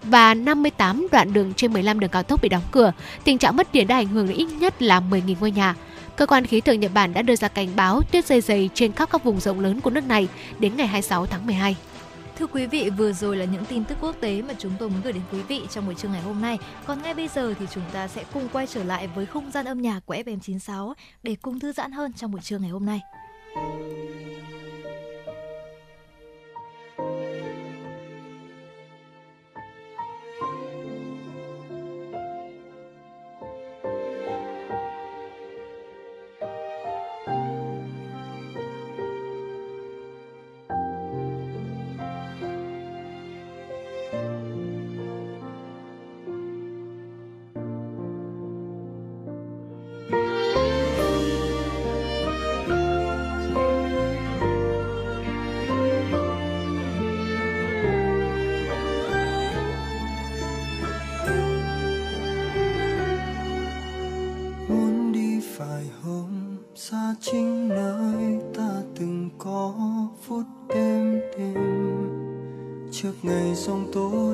và 0.03 0.35
58 0.35 1.07
đoạn 1.13 1.33
đường 1.33 1.53
trên 1.57 1.73
15 1.73 2.01
đường 2.01 2.11
cao 2.11 2.23
tốc 2.23 2.43
bị 2.43 2.49
đóng 2.49 2.63
cửa. 2.71 2.93
Tình 3.25 3.39
trạng 3.39 3.57
mất 3.57 3.73
điện 3.73 3.87
đã 3.87 3.97
ảnh 3.97 4.09
hưởng 4.09 4.29
đến 4.29 4.37
ít 4.37 4.49
nhất 4.61 4.83
là 4.83 5.01
10.000 5.11 5.35
ngôi 5.41 5.51
nhà. 5.51 5.75
Cơ 6.17 6.27
quan 6.27 6.47
khí 6.47 6.61
tượng 6.61 6.81
Nhật 6.81 6.91
Bản 6.95 7.15
đã 7.15 7.23
đưa 7.23 7.37
ra 7.37 7.49
cảnh 7.49 7.69
báo 7.77 8.03
tuyết 8.13 8.27
dày 8.27 8.41
dày 8.41 8.71
trên 8.75 8.93
khắp 8.93 9.09
các 9.13 9.25
vùng 9.25 9.41
rộng 9.41 9.61
lớn 9.61 9.81
của 9.81 9.91
nước 9.91 10.09
này 10.09 10.29
đến 10.59 10.77
ngày 10.77 10.87
26 10.87 11.27
tháng 11.27 11.47
12. 11.47 11.77
Thưa 12.37 12.47
quý 12.47 12.67
vị, 12.67 12.91
vừa 12.91 13.13
rồi 13.13 13.37
là 13.37 13.45
những 13.45 13.65
tin 13.65 13.85
tức 13.85 13.99
quốc 14.01 14.17
tế 14.21 14.43
mà 14.43 14.55
chúng 14.59 14.73
tôi 14.79 14.89
muốn 14.89 15.01
gửi 15.05 15.13
đến 15.13 15.23
quý 15.33 15.43
vị 15.43 15.63
trong 15.71 15.87
buổi 15.87 15.95
trưa 15.95 16.09
ngày 16.09 16.23
hôm 16.23 16.41
nay. 16.41 16.59
Còn 16.87 17.03
ngay 17.03 17.15
bây 17.15 17.29
giờ 17.29 17.55
thì 17.59 17.67
chúng 17.71 17.83
ta 17.93 18.09
sẽ 18.09 18.25
cùng 18.33 18.49
quay 18.53 18.67
trở 18.67 18.85
lại 18.85 19.07
với 19.07 19.27
không 19.27 19.51
gian 19.51 19.67
âm 19.67 19.83
nhạc 19.83 20.01
của 20.07 20.15
FM96 20.15 20.95
để 21.23 21.37
cùng 21.43 21.61
thư 21.61 21.73
giãn 21.73 21.93
hơn 21.93 22.13
trong 22.13 22.31
buổi 22.31 22.41
trưa 22.41 22.59
ngày 22.59 22.71
hôm 22.71 22.87
nay. 22.87 23.01
Ngày 73.97 74.26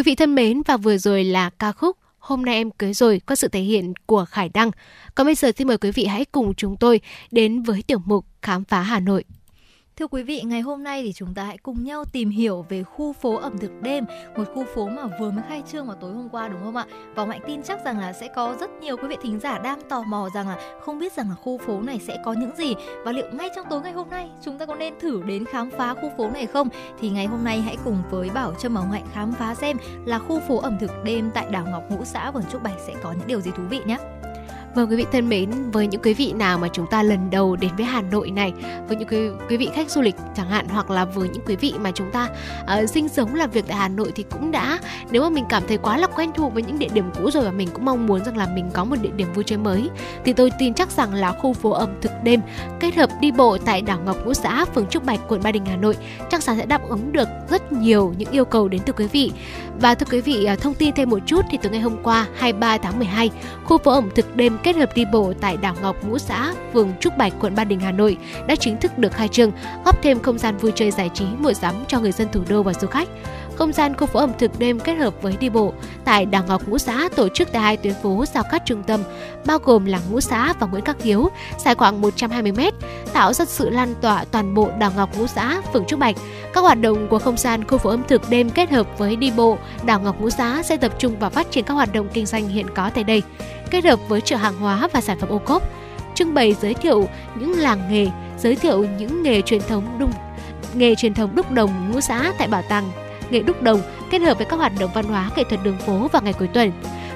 Quý 0.00 0.04
vị 0.04 0.14
thân 0.14 0.34
mến, 0.34 0.62
và 0.66 0.76
vừa 0.76 0.98
rồi 0.98 1.24
là 1.24 1.50
ca 1.50 1.72
khúc 1.72 1.96
Hôm 2.18 2.44
nay 2.44 2.54
em 2.54 2.70
cưới 2.70 2.92
rồi 2.92 3.20
có 3.26 3.34
sự 3.34 3.48
thể 3.48 3.60
hiện 3.60 3.92
của 4.06 4.24
Khải 4.24 4.48
Đăng. 4.48 4.70
Còn 5.14 5.26
bây 5.26 5.34
giờ 5.34 5.52
xin 5.56 5.66
mời 5.66 5.78
quý 5.78 5.90
vị 5.90 6.06
hãy 6.06 6.24
cùng 6.24 6.54
chúng 6.54 6.76
tôi 6.76 7.00
đến 7.30 7.62
với 7.62 7.82
tiểu 7.82 7.98
mục 8.04 8.26
Khám 8.42 8.64
phá 8.64 8.80
Hà 8.80 9.00
Nội. 9.00 9.24
Thưa 10.00 10.06
quý 10.06 10.22
vị, 10.22 10.42
ngày 10.44 10.60
hôm 10.60 10.82
nay 10.82 11.02
thì 11.02 11.12
chúng 11.12 11.34
ta 11.34 11.44
hãy 11.44 11.58
cùng 11.58 11.84
nhau 11.84 12.04
tìm 12.12 12.30
hiểu 12.30 12.66
về 12.68 12.82
khu 12.82 13.12
phố 13.12 13.36
ẩm 13.36 13.58
thực 13.58 13.82
đêm, 13.82 14.04
một 14.36 14.44
khu 14.54 14.64
phố 14.74 14.88
mà 14.88 15.02
vừa 15.20 15.30
mới 15.30 15.44
khai 15.48 15.62
trương 15.66 15.86
vào 15.86 15.96
tối 16.00 16.12
hôm 16.12 16.28
qua 16.28 16.48
đúng 16.48 16.60
không 16.64 16.76
ạ? 16.76 16.86
Và 17.14 17.24
Mạnh 17.24 17.40
tin 17.46 17.62
chắc 17.62 17.84
rằng 17.84 17.98
là 17.98 18.12
sẽ 18.12 18.28
có 18.34 18.56
rất 18.60 18.70
nhiều 18.80 18.96
quý 18.96 19.08
vị 19.08 19.16
thính 19.22 19.40
giả 19.40 19.58
đang 19.58 19.80
tò 19.88 20.02
mò 20.02 20.28
rằng 20.34 20.48
là 20.48 20.78
không 20.80 20.98
biết 20.98 21.12
rằng 21.12 21.28
là 21.28 21.34
khu 21.34 21.58
phố 21.58 21.80
này 21.80 22.00
sẽ 22.06 22.18
có 22.24 22.32
những 22.32 22.56
gì 22.56 22.74
và 23.04 23.12
liệu 23.12 23.26
ngay 23.32 23.48
trong 23.56 23.66
tối 23.70 23.80
ngày 23.80 23.92
hôm 23.92 24.10
nay 24.10 24.30
chúng 24.42 24.58
ta 24.58 24.66
có 24.66 24.74
nên 24.74 24.94
thử 25.00 25.22
đến 25.26 25.44
khám 25.44 25.70
phá 25.70 25.94
khu 25.94 26.12
phố 26.16 26.30
này 26.30 26.46
không? 26.46 26.68
Thì 27.00 27.10
ngày 27.10 27.26
hôm 27.26 27.44
nay 27.44 27.60
hãy 27.60 27.76
cùng 27.84 28.02
với 28.10 28.30
Bảo 28.30 28.54
Trâm 28.54 28.74
và 28.74 28.84
Mạnh 28.84 29.06
khám 29.12 29.32
phá 29.32 29.54
xem 29.54 29.76
là 30.04 30.18
khu 30.18 30.40
phố 30.40 30.58
ẩm 30.58 30.76
thực 30.80 30.90
đêm 31.04 31.30
tại 31.34 31.46
đảo 31.50 31.66
Ngọc 31.70 31.82
Ngũ 31.90 32.04
xã 32.04 32.30
Vườn 32.30 32.44
Trúc 32.52 32.62
Bạch 32.62 32.80
sẽ 32.86 32.94
có 33.02 33.12
những 33.12 33.26
điều 33.26 33.40
gì 33.40 33.50
thú 33.56 33.62
vị 33.70 33.80
nhé. 33.86 33.98
Vâng 34.74 34.90
quý 34.90 34.96
vị 34.96 35.06
thân 35.12 35.28
mến, 35.28 35.70
với 35.70 35.86
những 35.86 36.02
quý 36.02 36.14
vị 36.14 36.32
nào 36.32 36.58
mà 36.58 36.68
chúng 36.72 36.86
ta 36.90 37.02
lần 37.02 37.30
đầu 37.30 37.56
đến 37.56 37.70
với 37.76 37.86
Hà 37.86 38.02
Nội 38.02 38.30
này, 38.30 38.52
với 38.88 38.96
những 38.96 39.08
quý, 39.08 39.18
quý 39.48 39.56
vị 39.56 39.68
khách 39.74 39.90
du 39.90 40.00
lịch 40.00 40.14
chẳng 40.36 40.48
hạn 40.48 40.68
hoặc 40.68 40.90
là 40.90 41.04
với 41.04 41.28
những 41.28 41.42
quý 41.46 41.56
vị 41.56 41.74
mà 41.80 41.90
chúng 41.90 42.10
ta 42.10 42.28
uh, 42.62 42.90
sinh 42.90 43.08
sống 43.08 43.34
làm 43.34 43.50
việc 43.50 43.64
tại 43.68 43.76
Hà 43.76 43.88
Nội 43.88 44.12
thì 44.14 44.24
cũng 44.30 44.50
đã 44.50 44.78
nếu 45.10 45.22
mà 45.22 45.30
mình 45.30 45.44
cảm 45.48 45.62
thấy 45.68 45.78
quá 45.78 45.96
là 45.96 46.06
quen 46.06 46.30
thuộc 46.34 46.54
với 46.54 46.62
những 46.62 46.78
địa 46.78 46.88
điểm 46.92 47.10
cũ 47.18 47.30
rồi 47.30 47.44
và 47.44 47.50
mình 47.50 47.68
cũng 47.72 47.84
mong 47.84 48.06
muốn 48.06 48.24
rằng 48.24 48.36
là 48.36 48.46
mình 48.54 48.70
có 48.72 48.84
một 48.84 48.96
địa 49.02 49.10
điểm 49.16 49.32
vui 49.34 49.44
chơi 49.44 49.58
mới 49.58 49.90
thì 50.24 50.32
tôi 50.32 50.50
tin 50.58 50.74
chắc 50.74 50.90
rằng 50.90 51.14
là 51.14 51.32
khu 51.32 51.52
phố 51.52 51.70
ẩm 51.70 51.90
thực 52.00 52.09
đêm 52.24 52.40
kết 52.80 52.94
hợp 52.94 53.10
đi 53.20 53.32
bộ 53.32 53.58
tại 53.58 53.82
đảo 53.82 53.98
Ngọc 54.04 54.16
Ngũ 54.26 54.34
xã, 54.34 54.64
phường 54.64 54.86
Trúc 54.86 55.04
Bạch, 55.04 55.20
quận 55.28 55.42
Ba 55.42 55.52
Đình, 55.52 55.66
Hà 55.66 55.76
Nội 55.76 55.96
chắc 56.30 56.40
chắn 56.40 56.56
sẽ 56.56 56.66
đáp 56.66 56.88
ứng 56.88 57.12
được 57.12 57.28
rất 57.50 57.72
nhiều 57.72 58.14
những 58.18 58.30
yêu 58.30 58.44
cầu 58.44 58.68
đến 58.68 58.80
từ 58.86 58.92
quý 58.92 59.06
vị. 59.06 59.32
Và 59.80 59.94
thưa 59.94 60.06
quý 60.10 60.20
vị, 60.20 60.44
à, 60.44 60.56
thông 60.56 60.74
tin 60.74 60.94
thêm 60.94 61.10
một 61.10 61.18
chút 61.26 61.44
thì 61.50 61.58
từ 61.62 61.70
ngày 61.70 61.80
hôm 61.80 61.96
qua 62.02 62.26
23 62.36 62.78
tháng 62.78 62.98
12, 62.98 63.30
khu 63.64 63.78
phố 63.78 63.92
ẩm 63.92 64.08
thực 64.14 64.36
đêm 64.36 64.58
kết 64.62 64.76
hợp 64.76 64.90
đi 64.94 65.04
bộ 65.12 65.32
tại 65.40 65.56
đảo 65.56 65.74
Ngọc 65.82 65.96
Ngũ 66.04 66.18
Xã, 66.18 66.54
phường 66.72 66.92
Trúc 67.00 67.16
Bạch, 67.16 67.32
quận 67.40 67.54
Ba 67.54 67.64
Đình, 67.64 67.80
Hà 67.80 67.92
Nội 67.92 68.16
đã 68.48 68.56
chính 68.56 68.76
thức 68.76 68.98
được 68.98 69.12
khai 69.12 69.28
trương, 69.28 69.52
góp 69.84 70.02
thêm 70.02 70.20
không 70.20 70.38
gian 70.38 70.56
vui 70.56 70.72
chơi 70.74 70.90
giải 70.90 71.10
trí 71.14 71.24
mua 71.38 71.52
sắm 71.52 71.74
cho 71.88 72.00
người 72.00 72.12
dân 72.12 72.28
thủ 72.32 72.40
đô 72.48 72.62
và 72.62 72.72
du 72.72 72.86
khách 72.86 73.08
không 73.60 73.72
gian 73.72 73.96
khu 73.96 74.06
phố 74.06 74.20
ẩm 74.20 74.32
thực 74.38 74.58
đêm 74.58 74.80
kết 74.80 74.94
hợp 74.94 75.14
với 75.22 75.36
đi 75.40 75.48
bộ. 75.48 75.72
Tại 76.04 76.26
đảo 76.26 76.44
Ngọc 76.48 76.68
Ngũ 76.68 76.78
Xã 76.78 77.08
tổ 77.16 77.28
chức 77.28 77.52
tại 77.52 77.62
hai 77.62 77.76
tuyến 77.76 77.94
phố 78.02 78.24
giao 78.34 78.44
cắt 78.50 78.62
trung 78.66 78.82
tâm, 78.82 79.02
bao 79.46 79.58
gồm 79.58 79.84
là 79.84 80.00
Ngũ 80.10 80.20
Xã 80.20 80.52
và 80.60 80.66
Nguyễn 80.66 80.84
Khắc 80.84 81.02
Hiếu, 81.02 81.28
dài 81.58 81.74
khoảng 81.74 82.00
120 82.00 82.52
m, 82.52 82.60
tạo 83.12 83.32
ra 83.32 83.44
sự 83.44 83.70
lan 83.70 83.94
tỏa 84.00 84.24
toàn 84.24 84.54
bộ 84.54 84.68
đảo 84.78 84.92
Ngọc 84.96 85.18
Ngũ 85.18 85.26
Xã, 85.26 85.60
phường 85.72 85.84
Trúc 85.84 85.98
Bạch. 85.98 86.16
Các 86.54 86.60
hoạt 86.60 86.80
động 86.80 87.08
của 87.08 87.18
không 87.18 87.36
gian 87.36 87.64
khu 87.64 87.78
phố 87.78 87.90
ẩm 87.90 88.02
thực 88.08 88.30
đêm 88.30 88.50
kết 88.50 88.70
hợp 88.70 88.98
với 88.98 89.16
đi 89.16 89.32
bộ 89.36 89.58
đảo 89.84 90.00
Ngọc 90.00 90.20
Ngũ 90.20 90.30
Xã 90.30 90.62
sẽ 90.62 90.76
tập 90.76 90.92
trung 90.98 91.18
vào 91.18 91.30
phát 91.30 91.50
triển 91.50 91.64
các 91.64 91.74
hoạt 91.74 91.92
động 91.92 92.08
kinh 92.12 92.26
doanh 92.26 92.48
hiện 92.48 92.66
có 92.74 92.90
tại 92.94 93.04
đây, 93.04 93.22
kết 93.70 93.84
hợp 93.84 93.98
với 94.08 94.20
chợ 94.20 94.36
hàng 94.36 94.56
hóa 94.56 94.88
và 94.92 95.00
sản 95.00 95.18
phẩm 95.18 95.30
ô 95.30 95.38
cốp, 95.38 95.62
trưng 96.14 96.34
bày 96.34 96.56
giới 96.60 96.74
thiệu 96.74 97.08
những 97.34 97.58
làng 97.58 97.80
nghề, 97.90 98.06
giới 98.38 98.56
thiệu 98.56 98.86
những 98.98 99.22
nghề 99.22 99.42
truyền 99.42 99.60
thống 99.68 99.98
đúc 99.98 100.10
nghề 100.74 100.94
truyền 100.94 101.14
thống 101.14 101.34
đúc 101.34 101.50
đồng 101.52 101.90
ngũ 101.90 102.00
xã 102.00 102.32
tại 102.38 102.48
bảo 102.48 102.62
tàng 102.68 103.09
nghệ 103.30 103.40
đúc 103.40 103.62
đồng 103.62 103.80
kết 104.10 104.22
hợp 104.22 104.36
với 104.36 104.46
các 104.46 104.56
hoạt 104.56 104.72
động 104.78 104.90
văn 104.94 105.04
hóa 105.04 105.30
nghệ 105.36 105.44
thuật 105.44 105.60
đường 105.64 105.78
phố 105.78 106.08
vào 106.12 106.22
ngày 106.22 106.32
cuối 106.32 106.48
tuần. 106.48 106.72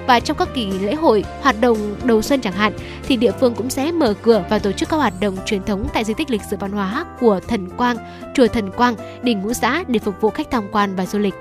Và 0.07 0.21
trong 0.21 0.37
các 0.37 0.49
kỳ 0.55 0.71
lễ 0.71 0.95
hội, 0.95 1.25
hoạt 1.43 1.61
động 1.61 1.97
đầu 2.05 2.23
xuân 2.23 2.41
chẳng 2.41 2.53
hạn, 2.53 2.73
thì 3.03 3.17
địa 3.17 3.33
phương 3.41 3.55
cũng 3.55 3.71
sẽ 3.71 3.93
mở 3.93 4.15
cửa 4.23 4.45
và 4.51 4.59
tổ 4.59 4.73
chức 4.73 4.89
các 4.89 4.97
hoạt 4.97 5.15
động 5.21 5.37
truyền 5.47 5.62
thống 5.62 5.89
tại 5.95 6.05
di 6.05 6.15
tích 6.15 6.31
lịch 6.31 6.43
sử 6.51 6.57
văn 6.61 6.73
hóa 6.73 7.05
của 7.21 7.41
Thần 7.49 7.71
Quang, 7.71 7.97
chùa 8.35 8.47
Thần 8.47 8.71
Quang, 8.71 8.95
đỉnh 9.23 9.43
Ngũ 9.43 9.53
Xã 9.53 9.85
để 9.89 9.99
phục 9.99 10.21
vụ 10.21 10.31
khách 10.31 10.51
tham 10.51 10.69
quan 10.73 10.97
và 10.97 11.07
du 11.07 11.19
lịch. 11.19 11.35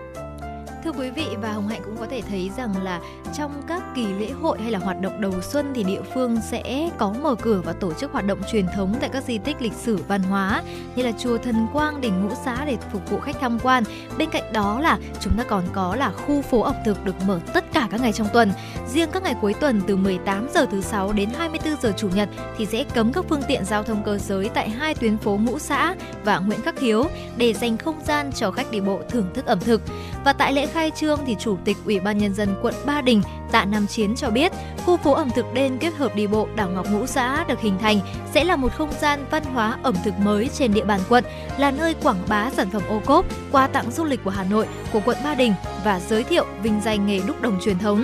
Thưa 0.84 0.92
quý 0.92 1.10
vị 1.10 1.28
và 1.42 1.52
Hồng 1.52 1.68
Hạnh 1.68 1.82
cũng 1.86 1.98
có 1.98 2.06
thể 2.10 2.22
thấy 2.30 2.52
rằng 2.58 2.84
là 2.84 3.02
trong 3.34 3.62
các 3.68 3.84
kỳ 3.96 4.06
lễ 4.08 4.30
hội 4.42 4.58
hay 4.62 4.72
là 4.72 4.80
hoạt 4.80 5.02
động 5.02 5.22
đầu 5.22 5.42
xuân 5.42 5.72
thì 5.76 5.84
địa 5.84 6.02
phương 6.14 6.38
sẽ 6.52 6.90
có 6.98 7.14
mở 7.22 7.36
cửa 7.36 7.62
và 7.66 7.74
tổ 7.74 7.94
chức 7.94 8.12
hoạt 8.12 8.26
động 8.26 8.40
truyền 8.52 8.66
thống 8.76 8.96
tại 9.00 9.10
các 9.14 9.24
di 9.24 9.38
tích 9.38 9.62
lịch 9.62 9.74
sử 9.74 10.00
văn 10.08 10.24
hóa 10.24 10.64
như 10.96 11.04
là 11.04 11.12
chùa 11.20 11.38
Thần 11.38 11.68
Quang, 11.74 12.02
đỉnh 12.02 12.22
Ngũ 12.22 12.36
Xá 12.46 12.66
để 12.66 12.78
phục 12.92 13.12
vụ 13.12 13.20
khách 13.20 13.36
tham 13.42 13.60
quan. 13.64 13.84
Bên 14.18 14.30
cạnh 14.30 14.54
đó 14.54 14.80
là 14.80 14.98
chúng 15.20 15.38
ta 15.38 15.44
còn 15.44 15.64
có 15.74 15.96
là 15.96 16.12
khu 16.12 16.42
phố 16.42 16.62
ẩm 16.62 16.76
thực 16.86 17.06
được 17.06 17.16
mở 17.28 17.40
tất 17.54 17.66
cả 17.74 17.88
các 17.92 18.02
ngày 18.02 18.12
trong 18.12 18.28
tuần. 18.34 18.52
Riêng 18.94 19.10
các 19.12 19.24
ngày 19.24 19.36
cuối 19.42 19.54
tuần 19.54 19.82
từ 19.88 19.96
18 19.96 20.48
giờ 20.54 20.66
thứ 20.72 20.82
sáu 20.82 21.14
đến 21.14 21.30
24 21.38 21.82
giờ 21.82 21.94
chủ 21.98 22.10
nhật 22.10 22.30
thì 22.58 22.66
sẽ 22.66 22.84
cấm 22.84 23.14
các 23.14 23.26
phương 23.30 23.44
tiện 23.48 23.66
giao 23.66 23.84
thông 23.84 24.04
cơ 24.04 24.18
giới 24.18 24.50
tại 24.50 24.70
hai 24.70 24.96
tuyến 24.96 25.18
phố 25.18 25.40
Ngũ 25.42 25.60
Xã 25.60 25.96
và 26.24 26.40
Nguyễn 26.40 26.62
Khắc 26.62 26.80
Hiếu 26.80 27.04
để 27.38 27.54
dành 27.54 27.78
không 27.78 28.00
gian 28.06 28.32
cho 28.32 28.52
khách 28.52 28.72
đi 28.72 28.80
bộ 28.82 29.02
thưởng 29.10 29.26
thức 29.34 29.46
ẩm 29.46 29.60
thực. 29.60 29.82
Và 30.26 30.34
tại 30.34 30.54
lễ 30.54 30.66
khai 30.74 30.92
trương 30.96 31.20
thì 31.26 31.36
Chủ 31.40 31.58
tịch 31.66 31.78
Ủy 31.86 32.00
ban 32.00 32.18
Nhân 32.18 32.34
dân 32.34 32.56
quận 32.62 32.74
Ba 32.86 33.02
Đình 33.02 33.22
Tạ 33.52 33.66
Nam 33.66 33.88
Chiến 33.88 34.16
cho 34.16 34.30
biết, 34.30 34.52
khu 34.86 34.98
phố 34.98 35.14
ẩm 35.14 35.30
thực 35.36 35.46
đêm 35.54 35.78
kết 35.78 35.94
hợp 35.94 36.16
đi 36.16 36.28
bộ 36.28 36.48
đảo 36.56 36.70
Ngọc 36.70 36.88
Ngũ 36.92 37.06
Xã 37.06 37.46
được 37.48 37.62
hình 37.62 37.78
thành 37.80 38.00
sẽ 38.34 38.44
là 38.44 38.56
một 38.56 38.74
không 38.74 38.92
gian 39.02 39.26
văn 39.32 39.44
hóa 39.44 39.78
ẩm 39.84 39.96
thực 40.06 40.20
mới 40.20 40.50
trên 40.54 40.74
địa 40.74 40.86
bàn 40.86 41.00
quận, 41.10 41.24
là 41.58 41.72
nơi 41.72 41.94
quảng 42.04 42.20
bá 42.28 42.50
sản 42.50 42.70
phẩm 42.70 42.82
ô 42.90 43.02
cốp, 43.06 43.26
quà 43.52 43.68
tặng 43.68 43.92
du 43.92 44.06
lịch 44.06 44.24
của 44.24 44.30
Hà 44.30 44.44
Nội, 44.44 44.68
của 44.94 45.02
quận 45.06 45.18
Ba 45.24 45.36
Đình 45.36 45.54
và 45.84 46.00
giới 46.00 46.24
thiệu 46.24 46.46
vinh 46.64 46.82
danh 46.82 47.08
nghề 47.08 47.20
đúc 47.28 47.42
đồng 47.42 47.60
truyền 47.64 47.80
thống. 47.80 48.04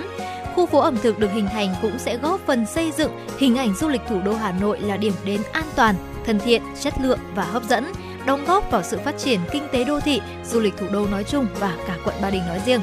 Khu 0.54 0.66
phố 0.66 0.78
ẩm 0.78 0.96
thực 1.02 1.18
được 1.18 1.32
hình 1.32 1.48
thành 1.52 1.74
cũng 1.82 1.98
sẽ 1.98 2.16
góp 2.16 2.40
phần 2.46 2.66
xây 2.66 2.92
dựng 2.92 3.10
hình 3.38 3.56
ảnh 3.56 3.74
du 3.74 3.88
lịch 3.88 4.02
thủ 4.08 4.20
đô 4.24 4.34
Hà 4.34 4.52
Nội 4.52 4.80
là 4.80 4.96
điểm 4.96 5.12
đến 5.24 5.40
an 5.52 5.66
toàn, 5.76 5.94
thân 6.26 6.38
thiện, 6.38 6.62
chất 6.80 6.94
lượng 7.00 7.18
và 7.34 7.44
hấp 7.44 7.64
dẫn 7.64 7.92
đóng 8.26 8.44
góp 8.44 8.70
vào 8.70 8.82
sự 8.82 8.98
phát 9.04 9.18
triển 9.18 9.40
kinh 9.52 9.68
tế 9.72 9.84
đô 9.84 10.00
thị, 10.00 10.20
du 10.44 10.60
lịch 10.60 10.76
thủ 10.76 10.86
đô 10.92 11.06
nói 11.06 11.24
chung 11.24 11.46
và 11.58 11.76
cả 11.86 11.96
quận 12.04 12.14
Ba 12.22 12.30
Đình 12.30 12.46
nói 12.46 12.60
riêng. 12.66 12.80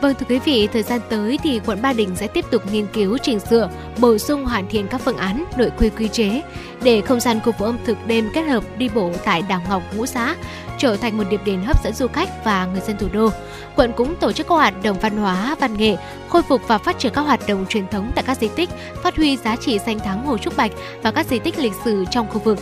Vâng 0.00 0.14
thưa 0.14 0.26
quý 0.28 0.38
vị, 0.38 0.68
thời 0.72 0.82
gian 0.82 1.00
tới 1.08 1.38
thì 1.42 1.60
quận 1.66 1.82
Ba 1.82 1.92
Đình 1.92 2.16
sẽ 2.16 2.26
tiếp 2.26 2.44
tục 2.50 2.62
nghiên 2.72 2.86
cứu 2.86 3.18
chỉnh 3.18 3.40
sửa, 3.40 3.70
bổ 3.98 4.18
sung 4.18 4.44
hoàn 4.44 4.68
thiện 4.68 4.88
các 4.88 5.00
phương 5.04 5.16
án, 5.16 5.44
nội 5.56 5.70
quy 5.78 5.90
quy 5.90 6.08
chế 6.08 6.42
để 6.82 7.00
không 7.00 7.20
gian 7.20 7.40
khu 7.44 7.52
phố 7.52 7.64
ẩm 7.64 7.78
thực 7.84 8.06
đêm 8.06 8.30
kết 8.34 8.42
hợp 8.42 8.64
đi 8.78 8.88
bộ 8.88 9.10
tại 9.24 9.42
đảo 9.48 9.62
Ngọc 9.68 9.82
Ngũ 9.94 10.06
Xá 10.06 10.36
trở 10.78 10.96
thành 10.96 11.16
một 11.16 11.24
điểm 11.30 11.40
đến 11.44 11.62
hấp 11.62 11.84
dẫn 11.84 11.92
du 11.92 12.06
khách 12.08 12.44
và 12.44 12.66
người 12.66 12.80
dân 12.80 12.98
thủ 12.98 13.06
đô. 13.12 13.30
Quận 13.76 13.92
cũng 13.96 14.16
tổ 14.16 14.32
chức 14.32 14.48
các 14.48 14.54
hoạt 14.54 14.82
động 14.82 14.98
văn 15.00 15.16
hóa, 15.16 15.56
văn 15.60 15.76
nghệ, 15.76 15.96
khôi 16.28 16.42
phục 16.42 16.68
và 16.68 16.78
phát 16.78 16.98
triển 16.98 17.12
các 17.14 17.20
hoạt 17.20 17.40
động 17.48 17.66
truyền 17.68 17.88
thống 17.88 18.12
tại 18.14 18.24
các 18.26 18.38
di 18.38 18.48
tích, 18.48 18.70
phát 19.02 19.16
huy 19.16 19.36
giá 19.36 19.56
trị 19.56 19.78
danh 19.86 19.98
thắng 19.98 20.26
Hồ 20.26 20.38
Trúc 20.38 20.56
Bạch 20.56 20.72
và 21.02 21.10
các 21.10 21.26
di 21.26 21.38
tích 21.38 21.58
lịch 21.58 21.72
sử 21.84 22.04
trong 22.10 22.28
khu 22.30 22.38
vực 22.38 22.58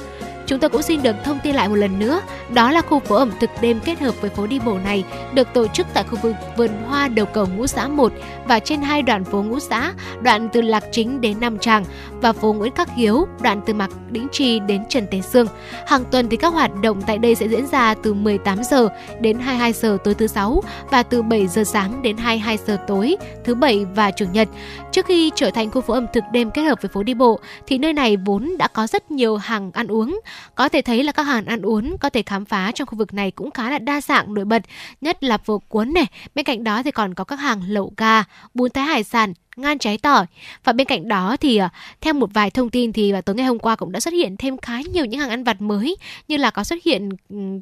Chúng 0.47 0.61
tôi 0.61 0.71
cũng 0.71 0.83
xin 0.83 1.03
được 1.03 1.17
thông 1.25 1.39
tin 1.43 1.55
lại 1.55 1.69
một 1.69 1.75
lần 1.75 1.99
nữa, 1.99 2.21
đó 2.55 2.71
là 2.71 2.81
khu 2.81 3.01
phố 3.01 3.17
ẩm 3.17 3.31
thực 3.41 3.51
đêm 3.61 3.81
kết 3.85 4.01
hợp 4.01 4.21
với 4.21 4.31
phố 4.31 4.47
đi 4.47 4.59
bộ 4.59 4.79
này 4.85 5.05
được 5.35 5.49
tổ 5.55 5.67
chức 5.67 5.87
tại 5.95 6.05
khu 6.11 6.19
vực 6.23 6.35
vườn 6.57 6.71
hoa 6.89 7.09
đầu 7.09 7.27
cầu 7.27 7.47
Ngũ 7.47 7.67
Xã 7.67 7.89
1 7.89 8.13
và 8.49 8.59
trên 8.59 8.83
hai 8.83 9.03
đoạn 9.03 9.25
phố 9.25 9.43
Ngũ 9.43 9.59
Xã, 9.59 9.93
đoạn 10.23 10.49
từ 10.53 10.61
Lạc 10.61 10.85
Chính 10.93 11.21
đến 11.21 11.41
Nam 11.41 11.59
Tràng 11.59 11.85
và 12.21 12.33
phố 12.33 12.53
Nguyễn 12.53 12.73
Khắc 12.75 12.95
Hiếu, 12.95 13.27
đoạn 13.43 13.61
từ 13.67 13.75
Mạc 13.75 13.91
Đĩnh 14.11 14.27
Trì 14.33 14.61
đến 14.61 14.83
Trần 14.89 15.07
Tế 15.11 15.21
Sương. 15.21 15.47
Hàng 15.87 16.05
tuần 16.11 16.29
thì 16.29 16.37
các 16.37 16.53
hoạt 16.53 16.71
động 16.83 17.03
tại 17.07 17.19
đây 17.19 17.35
sẽ 17.35 17.49
diễn 17.49 17.67
ra 17.67 17.95
từ 17.95 18.15
18 18.15 18.65
giờ 18.65 18.89
đến 19.21 19.39
22 19.39 19.73
giờ 19.73 19.99
tối 20.05 20.15
thứ 20.15 20.27
sáu 20.27 20.63
và 20.91 21.03
từ 21.03 21.23
7 21.23 21.47
giờ 21.47 21.65
sáng 21.65 22.03
đến 22.03 22.17
22 22.17 22.59
giờ 22.67 22.79
tối 22.87 23.17
thứ 23.45 23.55
bảy 23.55 23.85
và 23.85 24.11
chủ 24.11 24.25
nhật. 24.33 24.49
Trước 24.93 25.07
khi 25.07 25.31
trở 25.35 25.51
thành 25.51 25.71
khu 25.71 25.81
phố 25.81 25.95
ẩm 25.95 26.07
thực 26.13 26.25
đêm 26.33 26.51
kết 26.51 26.63
hợp 26.63 26.83
với 26.83 26.89
phố 26.89 27.03
đi 27.03 27.15
bộ 27.15 27.41
thì 27.67 27.79
nơi 27.79 27.93
này 27.93 28.17
vốn 28.17 28.59
đã 28.59 28.69
có 28.69 28.87
rất 28.87 29.11
nhiều 29.11 29.37
hàng 29.37 29.71
ăn 29.73 29.87
uống 29.87 30.21
có 30.55 30.69
thể 30.69 30.83
thấy 30.83 31.05
là 31.05 31.13
các 31.13 31.23
hàng 31.23 31.47
ăn 31.47 31.63
uống 31.63 31.99
có 31.99 32.11
thể 32.11 32.23
khám 32.23 32.45
phá 32.45 32.73
trong 32.75 32.87
khu 32.87 32.99
vực 32.99 33.15
này 33.15 33.31
cũng 33.31 33.51
khá 33.51 33.71
là 33.71 33.79
đa 33.79 34.01
dạng 34.01 34.35
nổi 34.35 34.45
bật, 34.45 34.63
nhất 35.01 35.25
là 35.25 35.39
phở 35.39 35.59
cuốn 35.69 35.93
này. 35.93 36.07
Bên 36.35 36.45
cạnh 36.45 36.65
đó 36.65 36.83
thì 36.83 36.91
còn 36.91 37.15
có 37.15 37.25
các 37.25 37.37
hàng 37.37 37.63
lẩu 37.69 37.93
gà, 37.97 38.25
bún 38.55 38.71
thái 38.71 38.85
hải 38.85 39.05
sản, 39.05 39.33
ngan 39.57 39.79
trái 39.79 39.99
tỏi. 39.99 40.27
Và 40.65 40.73
bên 40.73 40.87
cạnh 40.87 41.09
đó 41.09 41.37
thì 41.41 41.57
ờ, 41.57 41.69
theo 42.01 42.15
một 42.15 42.31
vài 42.35 42.51
thông 42.51 42.71
tin 42.71 42.93
thì 42.93 43.13
vào 43.13 43.23
tối 43.23 43.37
ngày 43.37 43.47
hôm 43.47 43.59
qua 43.59 43.77
cũng 43.77 43.93
đã 43.93 44.01
xuất 44.01 44.15
hiện 44.15 44.37
thêm 44.37 44.59
khá 44.59 44.81
nhiều 44.93 45.05
những 45.05 45.21
hàng 45.21 45.31
ăn 45.31 45.45
vặt 45.45 45.61
mới, 45.61 45.97
như 46.29 46.37
là 46.37 46.51
có 46.51 46.65
xuất 46.65 46.83
hiện 46.85 47.09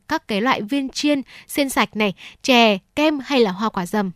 các 0.08 0.28
cái 0.28 0.40
loại 0.40 0.62
viên 0.62 0.88
chiên 0.88 1.22
xiên 1.48 1.68
sạch 1.68 1.96
này, 1.96 2.14
chè, 2.42 2.78
kem 2.96 3.18
hay 3.24 3.40
là 3.40 3.50
hoa 3.50 3.68
quả 3.68 3.86
dầm 3.86 4.10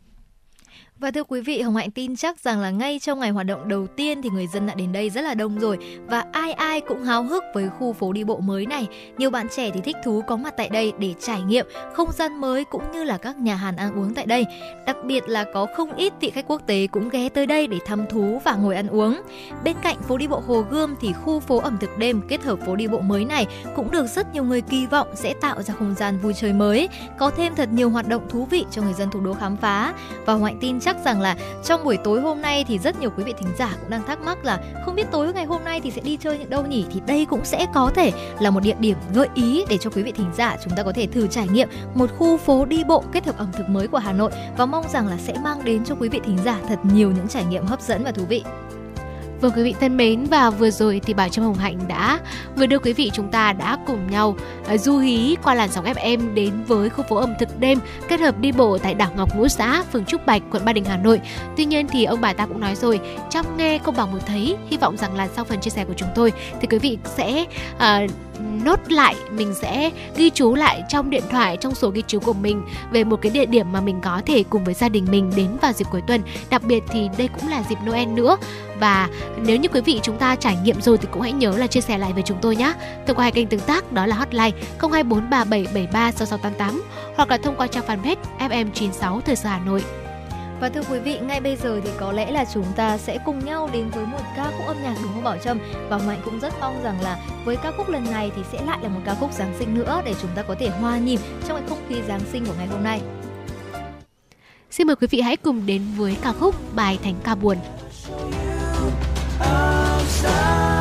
và 1.01 1.11
thưa 1.11 1.25
quý 1.25 1.41
vị, 1.41 1.61
Hồng 1.61 1.77
Hạnh 1.77 1.91
tin 1.91 2.17
chắc 2.17 2.39
rằng 2.39 2.61
là 2.61 2.71
ngay 2.71 2.99
trong 2.99 3.21
ngày 3.21 3.31
hoạt 3.31 3.47
động 3.47 3.69
đầu 3.69 3.87
tiên 3.87 4.23
thì 4.23 4.31
người 4.31 4.47
dân 4.47 4.67
đã 4.67 4.75
đến 4.75 4.93
đây 4.93 5.11
rất 5.11 5.21
là 5.21 5.35
đông 5.35 5.59
rồi 5.59 5.79
và 6.07 6.25
ai 6.33 6.53
ai 6.53 6.81
cũng 6.81 7.03
háo 7.05 7.23
hức 7.23 7.45
với 7.55 7.69
khu 7.69 7.93
phố 7.93 8.13
đi 8.13 8.25
bộ 8.25 8.39
mới 8.39 8.67
này. 8.67 8.87
Nhiều 9.19 9.31
bạn 9.31 9.47
trẻ 9.57 9.71
thì 9.75 9.81
thích 9.81 9.97
thú 10.05 10.23
có 10.27 10.37
mặt 10.37 10.55
tại 10.57 10.69
đây 10.69 10.93
để 10.99 11.15
trải 11.21 11.43
nghiệm 11.43 11.67
không 11.95 12.13
gian 12.13 12.41
mới 12.41 12.65
cũng 12.65 12.83
như 12.93 13.05
là 13.05 13.19
các 13.19 13.39
nhà 13.39 13.55
hàng 13.55 13.77
ăn 13.77 13.99
uống 13.99 14.15
tại 14.15 14.27
đây. 14.27 14.47
Đặc 14.87 14.97
biệt 15.05 15.29
là 15.29 15.45
có 15.55 15.67
không 15.77 15.93
ít 15.93 16.13
vị 16.21 16.31
khách 16.31 16.45
quốc 16.49 16.63
tế 16.67 16.87
cũng 16.87 17.09
ghé 17.09 17.29
tới 17.29 17.47
đây 17.47 17.67
để 17.67 17.79
thăm 17.87 18.07
thú 18.07 18.41
và 18.45 18.55
ngồi 18.55 18.77
ăn 18.77 18.89
uống. 18.89 19.23
Bên 19.65 19.77
cạnh 19.83 19.97
phố 20.03 20.17
đi 20.17 20.27
bộ 20.27 20.43
Hồ 20.47 20.65
Gươm 20.71 20.95
thì 21.01 21.13
khu 21.13 21.41
phố 21.41 21.59
ẩm 21.59 21.79
thực 21.81 21.99
đêm 21.99 22.21
kết 22.29 22.43
hợp 22.43 22.59
phố 22.67 22.77
đi 22.77 22.89
bộ 22.89 23.01
mới 23.01 23.25
này 23.25 23.47
cũng 23.77 23.91
được 23.91 24.07
rất 24.07 24.35
nhiều 24.35 24.45
người 24.45 24.61
kỳ 24.61 24.87
vọng 24.87 25.09
sẽ 25.15 25.35
tạo 25.41 25.63
ra 25.63 25.75
không 25.75 25.95
gian 25.95 26.19
vui 26.19 26.35
chơi 26.35 26.53
mới, 26.53 26.89
có 27.19 27.31
thêm 27.31 27.55
thật 27.55 27.69
nhiều 27.73 27.91
hoạt 27.91 28.09
động 28.09 28.29
thú 28.29 28.45
vị 28.45 28.65
cho 28.71 28.83
người 28.83 28.95
dân 28.95 29.11
thủ 29.11 29.21
đô 29.21 29.35
khám 29.35 29.57
phá. 29.57 29.95
Và 30.27 30.33
Hồng 30.33 30.45
Hạnh 30.45 30.59
tin 30.61 30.81
chắc 30.81 30.88
chắc 30.89 31.05
rằng 31.05 31.21
là 31.21 31.37
trong 31.65 31.85
buổi 31.85 31.97
tối 31.97 32.21
hôm 32.21 32.41
nay 32.41 32.65
thì 32.69 32.79
rất 32.79 33.01
nhiều 33.01 33.11
quý 33.17 33.25
vị 33.25 33.35
thính 33.39 33.49
giả 33.59 33.77
cũng 33.81 33.91
đang 33.91 34.07
thắc 34.07 34.21
mắc 34.21 34.45
là 34.45 34.59
không 34.85 34.95
biết 34.95 35.07
tối 35.11 35.33
ngày 35.33 35.45
hôm 35.45 35.65
nay 35.65 35.81
thì 35.81 35.91
sẽ 35.91 36.01
đi 36.01 36.17
chơi 36.17 36.39
những 36.39 36.51
đâu 36.51 36.67
nhỉ 36.67 36.85
thì 36.93 37.01
đây 37.07 37.27
cũng 37.31 37.45
sẽ 37.45 37.67
có 37.75 37.91
thể 37.95 38.13
là 38.41 38.51
một 38.51 38.61
địa 38.63 38.75
điểm 38.81 38.97
gợi 39.15 39.29
ý 39.35 39.65
để 39.69 39.79
cho 39.79 39.91
quý 39.91 40.03
vị 40.03 40.13
thính 40.13 40.31
giả 40.37 40.57
chúng 40.65 40.73
ta 40.77 40.83
có 40.83 40.93
thể 40.93 41.07
thử 41.07 41.27
trải 41.27 41.49
nghiệm 41.49 41.69
một 41.95 42.11
khu 42.19 42.37
phố 42.37 42.65
đi 42.65 42.85
bộ 42.85 43.05
kết 43.13 43.27
hợp 43.27 43.39
ẩm 43.39 43.53
thực 43.53 43.69
mới 43.69 43.89
của 43.89 43.99
Hà 43.99 44.13
Nội 44.13 44.31
và 44.57 44.67
mong 44.67 44.85
rằng 44.93 45.09
là 45.09 45.17
sẽ 45.17 45.35
mang 45.45 45.65
đến 45.65 45.85
cho 45.85 45.95
quý 45.95 46.09
vị 46.09 46.21
thính 46.25 46.39
giả 46.45 46.61
thật 46.69 46.79
nhiều 46.83 47.11
những 47.11 47.29
trải 47.29 47.45
nghiệm 47.45 47.65
hấp 47.65 47.81
dẫn 47.81 48.05
và 48.05 48.13
thú 48.13 48.25
vị. 48.29 48.45
Vâng 49.41 49.53
quý 49.57 49.63
vị 49.63 49.75
thân 49.81 49.97
mến 49.97 50.25
và 50.25 50.51
vừa 50.51 50.71
rồi 50.71 51.01
thì 51.05 51.15
Bảo 51.15 51.29
Trâm 51.29 51.45
Hồng 51.45 51.55
Hạnh 51.55 51.79
đã 51.89 52.21
vừa 52.57 52.67
đưa 52.67 52.79
quý 52.79 52.93
vị 52.93 53.11
chúng 53.15 53.29
ta 53.29 53.53
đã 53.53 53.79
cùng 53.87 54.11
nhau 54.11 54.37
uh, 54.75 54.81
du 54.81 54.99
hí 54.99 55.37
qua 55.43 55.55
làn 55.55 55.71
sóng 55.71 55.85
FM 55.85 56.35
đến 56.35 56.53
với 56.67 56.91
khu 56.91 57.05
phố 57.09 57.17
ẩm 57.17 57.35
thực 57.39 57.61
đêm 57.61 57.79
kết 58.09 58.21
hợp 58.21 58.39
đi 58.39 58.53
bộ 58.53 58.79
tại 58.79 58.95
đảo 58.95 59.11
Ngọc 59.17 59.37
Ngũ 59.37 59.49
Xã, 59.49 59.83
phường 59.93 60.05
Trúc 60.05 60.27
Bạch, 60.27 60.43
quận 60.51 60.65
Ba 60.65 60.73
Đình, 60.73 60.85
Hà 60.85 60.97
Nội. 60.97 61.21
Tuy 61.57 61.65
nhiên 61.65 61.87
thì 61.89 62.05
ông 62.05 62.21
bà 62.21 62.33
ta 62.33 62.47
cũng 62.47 62.61
nói 62.61 62.75
rồi, 62.75 63.01
trong 63.31 63.57
nghe 63.57 63.79
không 63.79 63.97
bằng 63.97 64.13
một 64.13 64.19
thấy, 64.27 64.57
hy 64.71 64.77
vọng 64.77 64.97
rằng 64.97 65.17
là 65.17 65.29
sau 65.37 65.45
phần 65.45 65.61
chia 65.61 65.71
sẻ 65.71 65.85
của 65.85 65.95
chúng 65.97 66.09
tôi 66.15 66.33
thì 66.61 66.67
quý 66.71 66.79
vị 66.79 66.99
sẽ 67.05 67.45
uh, 67.77 68.11
nốt 68.65 68.93
lại 68.93 69.15
mình 69.31 69.55
sẽ 69.55 69.91
ghi 70.17 70.31
chú 70.31 70.55
lại 70.55 70.83
trong 70.89 71.11
điện 71.11 71.23
thoại 71.31 71.57
trong 71.57 71.75
sổ 71.75 71.91
ghi 71.91 72.03
chú 72.07 72.21
của 72.21 72.33
mình 72.33 72.63
về 72.91 73.05
một 73.05 73.23
cái 73.23 73.33
địa 73.33 73.47
điểm 73.47 73.73
mà 73.73 73.81
mình 73.81 74.01
có 74.03 74.23
thể 74.27 74.45
cùng 74.51 74.65
với 74.65 74.75
gia 74.75 74.89
đình 74.89 75.07
mình 75.11 75.33
đến 75.37 75.49
vào 75.63 75.73
dịp 75.73 75.87
cuối 75.91 76.03
tuần 76.07 76.23
đặc 76.51 76.63
biệt 76.63 76.85
thì 76.89 77.09
đây 77.19 77.29
cũng 77.29 77.51
là 77.51 77.63
dịp 77.69 77.79
Noel 77.87 78.09
nữa 78.09 78.37
và 78.81 79.09
nếu 79.37 79.57
như 79.57 79.69
quý 79.69 79.81
vị 79.81 80.01
chúng 80.03 80.19
ta 80.19 80.37
trải 80.37 80.57
nghiệm 80.65 80.81
rồi 80.81 80.99
thì 80.99 81.09
cũng 81.13 81.23
hãy 81.23 81.33
nhớ 81.33 81.57
là 81.57 81.67
chia 81.67 81.81
sẻ 81.81 81.99
lại 81.99 82.13
với 82.13 82.23
chúng 82.23 82.39
tôi 82.43 82.57
nhé 82.57 82.73
thông 83.07 83.17
qua 83.17 83.23
hai 83.23 83.33
kênh 83.33 83.47
tương 83.47 83.61
tác 83.61 83.93
đó 83.93 84.07
là 84.07 84.17
hotline 84.17 84.51
0243773688 84.79 86.81
hoặc 87.17 87.31
là 87.31 87.37
thông 87.37 87.57
qua 87.57 87.67
trang 87.67 87.85
fanpage 87.87 88.17
FM96 88.39 89.21
Thời 89.21 89.37
sự 89.37 89.49
Hà 89.49 89.59
Nội 89.59 89.83
và 90.61 90.69
thưa 90.69 90.83
quý 90.91 90.99
vị, 90.99 91.19
ngay 91.19 91.41
bây 91.41 91.57
giờ 91.57 91.81
thì 91.85 91.91
có 91.97 92.13
lẽ 92.13 92.31
là 92.31 92.45
chúng 92.55 92.65
ta 92.77 92.99
sẽ 92.99 93.19
cùng 93.25 93.45
nhau 93.45 93.71
đến 93.73 93.89
với 93.89 94.07
một 94.07 94.21
ca 94.37 94.45
khúc 94.45 94.67
âm 94.67 94.83
nhạc 94.83 94.95
đúng 95.03 95.13
không 95.13 95.25
Bảo 95.25 95.39
Trâm? 95.39 95.59
Và 95.89 95.99
Mạnh 95.99 96.21
cũng 96.25 96.41
rất 96.41 96.55
mong 96.61 96.83
rằng 96.83 97.01
là 97.01 97.19
với 97.45 97.57
ca 97.57 97.73
khúc 97.77 97.89
lần 97.89 98.11
này 98.11 98.31
thì 98.37 98.43
sẽ 98.53 98.65
lại 98.67 98.79
là 98.83 98.89
một 98.89 99.01
ca 99.05 99.15
khúc 99.15 99.33
Giáng 99.33 99.55
sinh 99.59 99.75
nữa 99.75 100.03
để 100.05 100.15
chúng 100.23 100.31
ta 100.35 100.43
có 100.43 100.55
thể 100.61 100.69
hòa 100.69 100.99
nhịp 100.99 101.21
trong 101.49 101.59
cái 101.59 101.69
không 101.69 101.83
khí 101.89 102.03
Giáng 102.09 102.21
sinh 102.33 102.47
của 102.47 102.55
ngày 102.59 102.67
hôm 102.67 102.85
nay. 102.85 103.01
Xin 104.71 104.87
mời 104.87 104.97
quý 104.97 105.07
vị 105.11 105.21
hãy 105.21 105.37
cùng 105.37 105.67
đến 105.67 105.83
với 105.97 106.17
ca 106.23 106.33
khúc 106.33 106.55
Bài 106.75 106.99
Thánh 107.03 107.15
Ca 107.25 107.35
Buồn. 107.35 107.57
Outside. 109.41 110.78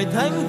Bài 0.00 0.12
thánh 0.12 0.39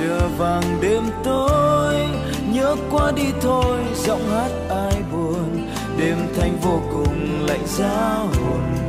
xưa 0.00 0.30
vang 0.38 0.80
đêm 0.80 1.02
tối, 1.24 1.94
nhớ 2.52 2.76
qua 2.90 3.12
đi 3.16 3.24
thôi, 3.40 3.78
giọng 3.94 4.28
hát 4.30 4.50
ai 4.68 5.02
buồn. 5.12 5.68
Đêm 5.98 6.16
thanh 6.36 6.56
vô 6.62 6.80
cùng 6.92 7.46
lạnh 7.46 7.66
giá 7.66 8.14
hồn. 8.14 8.79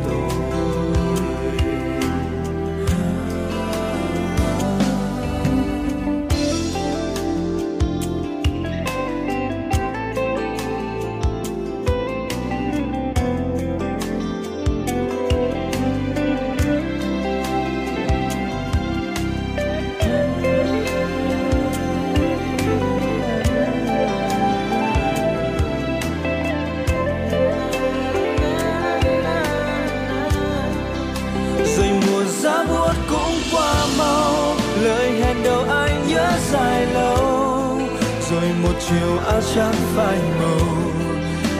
Chẳng 39.55 39.73
phải 39.95 40.19
màu 40.39 40.67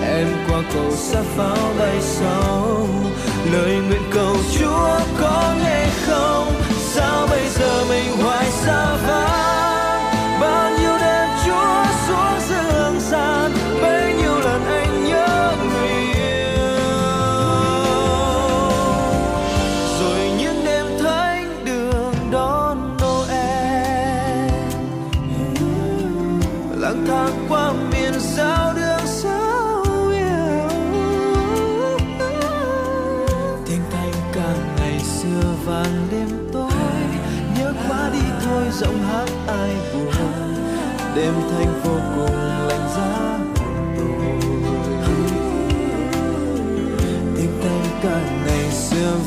em 0.06 0.28
qua 0.50 0.62
cầu 0.74 0.92
xa 0.92 1.22
pháo 1.22 1.74
bay 1.80 2.02
sau 2.02 2.88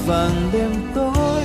vàng 0.07 0.50
đêm 0.52 0.70
tối, 0.94 1.42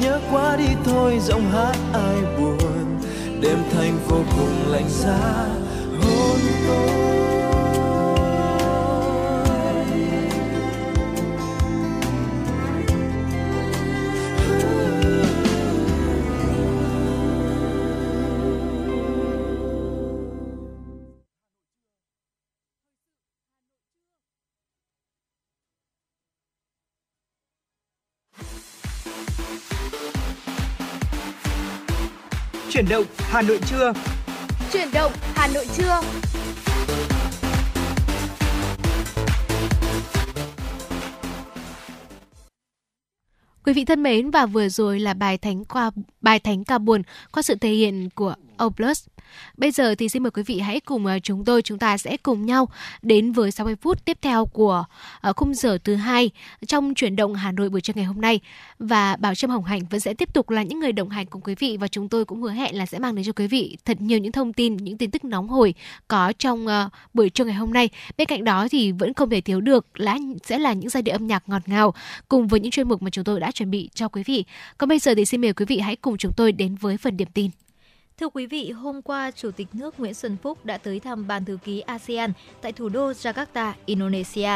nhớ 0.00 0.20
quá 0.32 0.56
đi 0.56 0.68
thôi, 0.84 1.18
giọng 1.20 1.50
hát 1.50 1.76
ai 1.92 2.16
buồn. 2.38 3.00
Đêm 3.40 3.58
thành 3.72 3.98
vô 4.08 4.16
cùng 4.36 4.72
lạnh 4.72 4.88
giá. 4.88 5.46
Trưa. 33.76 33.92
Chuyển 34.72 34.88
động 34.92 35.12
Hà 35.34 35.46
Nội 35.54 35.66
trưa. 35.76 36.00
Quý 43.64 43.72
vị 43.72 43.84
thân 43.84 44.02
mến 44.02 44.30
và 44.30 44.46
vừa 44.46 44.68
rồi 44.68 45.00
là 45.00 45.14
bài 45.14 45.38
thánh 45.38 45.64
qua 45.64 45.90
bài 46.20 46.40
thánh 46.40 46.64
ca 46.64 46.78
buồn 46.78 47.02
qua 47.32 47.42
sự 47.42 47.54
thể 47.54 47.70
hiện 47.70 48.08
của 48.14 48.34
Oblast. 48.64 49.06
Bây 49.56 49.70
giờ 49.70 49.94
thì 49.94 50.08
xin 50.08 50.22
mời 50.22 50.30
quý 50.30 50.42
vị 50.42 50.60
hãy 50.60 50.80
cùng 50.80 51.06
ờ, 51.06 51.18
chúng 51.18 51.44
tôi 51.44 51.62
chúng 51.62 51.78
ta 51.78 51.98
sẽ 51.98 52.16
cùng 52.16 52.46
nhau 52.46 52.68
đến 53.02 53.32
với 53.32 53.50
60 53.50 53.76
phút 53.76 54.04
tiếp 54.04 54.18
theo 54.22 54.46
của 54.46 54.84
ờ, 55.20 55.32
khung 55.32 55.54
giờ 55.54 55.78
thứ 55.84 55.94
hai 55.94 56.30
trong 56.66 56.94
chuyển 56.94 57.16
động 57.16 57.34
Hà 57.34 57.52
Nội 57.52 57.68
buổi 57.68 57.80
trưa 57.80 57.92
ngày 57.96 58.04
hôm 58.04 58.20
nay 58.20 58.40
và 58.78 59.16
Bảo 59.16 59.34
Trâm 59.34 59.50
Hồng 59.50 59.64
Hạnh 59.64 59.80
vẫn 59.90 60.00
sẽ 60.00 60.14
tiếp 60.14 60.34
tục 60.34 60.50
là 60.50 60.62
những 60.62 60.80
người 60.80 60.92
đồng 60.92 61.08
hành 61.08 61.26
cùng 61.26 61.42
quý 61.42 61.54
vị 61.58 61.76
và 61.80 61.88
chúng 61.88 62.08
tôi 62.08 62.24
cũng 62.24 62.42
hứa 62.42 62.50
hẹn 62.50 62.78
là 62.78 62.86
sẽ 62.86 62.98
mang 62.98 63.14
đến 63.14 63.24
cho 63.24 63.32
quý 63.32 63.46
vị 63.46 63.76
thật 63.84 64.00
nhiều 64.00 64.18
những 64.18 64.32
thông 64.32 64.52
tin, 64.52 64.76
những 64.76 64.98
tin 64.98 65.10
tức 65.10 65.24
nóng 65.24 65.48
hổi 65.48 65.74
có 66.08 66.32
trong 66.38 66.66
ờ, 66.66 66.88
buổi 67.14 67.30
trưa 67.30 67.44
ngày 67.44 67.54
hôm 67.54 67.72
nay. 67.72 67.88
Bên 68.16 68.26
cạnh 68.26 68.44
đó 68.44 68.66
thì 68.70 68.92
vẫn 68.92 69.14
không 69.14 69.30
thể 69.30 69.40
thiếu 69.40 69.60
được 69.60 70.00
là 70.00 70.18
sẽ 70.44 70.58
là 70.58 70.72
những 70.72 70.88
giai 70.88 71.02
điệu 71.02 71.14
âm 71.14 71.26
nhạc 71.26 71.42
ngọt 71.46 71.62
ngào 71.66 71.94
cùng 72.28 72.48
với 72.48 72.60
những 72.60 72.70
chuyên 72.70 72.88
mục 72.88 73.02
mà 73.02 73.10
chúng 73.10 73.24
tôi 73.24 73.40
đã 73.40 73.50
chuẩn 73.50 73.70
bị 73.70 73.90
cho 73.94 74.08
quý 74.08 74.22
vị. 74.22 74.44
Còn 74.78 74.88
bây 74.88 74.98
giờ 74.98 75.14
thì 75.14 75.24
xin 75.24 75.40
mời 75.40 75.52
quý 75.52 75.64
vị 75.64 75.78
hãy 75.78 75.96
cùng 75.96 76.16
chúng 76.16 76.32
tôi 76.36 76.52
đến 76.52 76.74
với 76.74 76.96
phần 76.96 77.16
điểm 77.16 77.28
tin. 77.34 77.50
Thưa 78.20 78.28
quý 78.28 78.46
vị, 78.46 78.70
hôm 78.70 79.02
qua 79.02 79.30
Chủ 79.30 79.50
tịch 79.50 79.68
nước 79.72 80.00
Nguyễn 80.00 80.14
Xuân 80.14 80.36
Phúc 80.42 80.64
đã 80.64 80.78
tới 80.78 81.00
thăm 81.00 81.26
Ban 81.26 81.44
thư 81.44 81.58
ký 81.64 81.80
ASEAN 81.80 82.32
tại 82.60 82.72
thủ 82.72 82.88
đô 82.88 83.12
Jakarta, 83.12 83.72
Indonesia. 83.86 84.50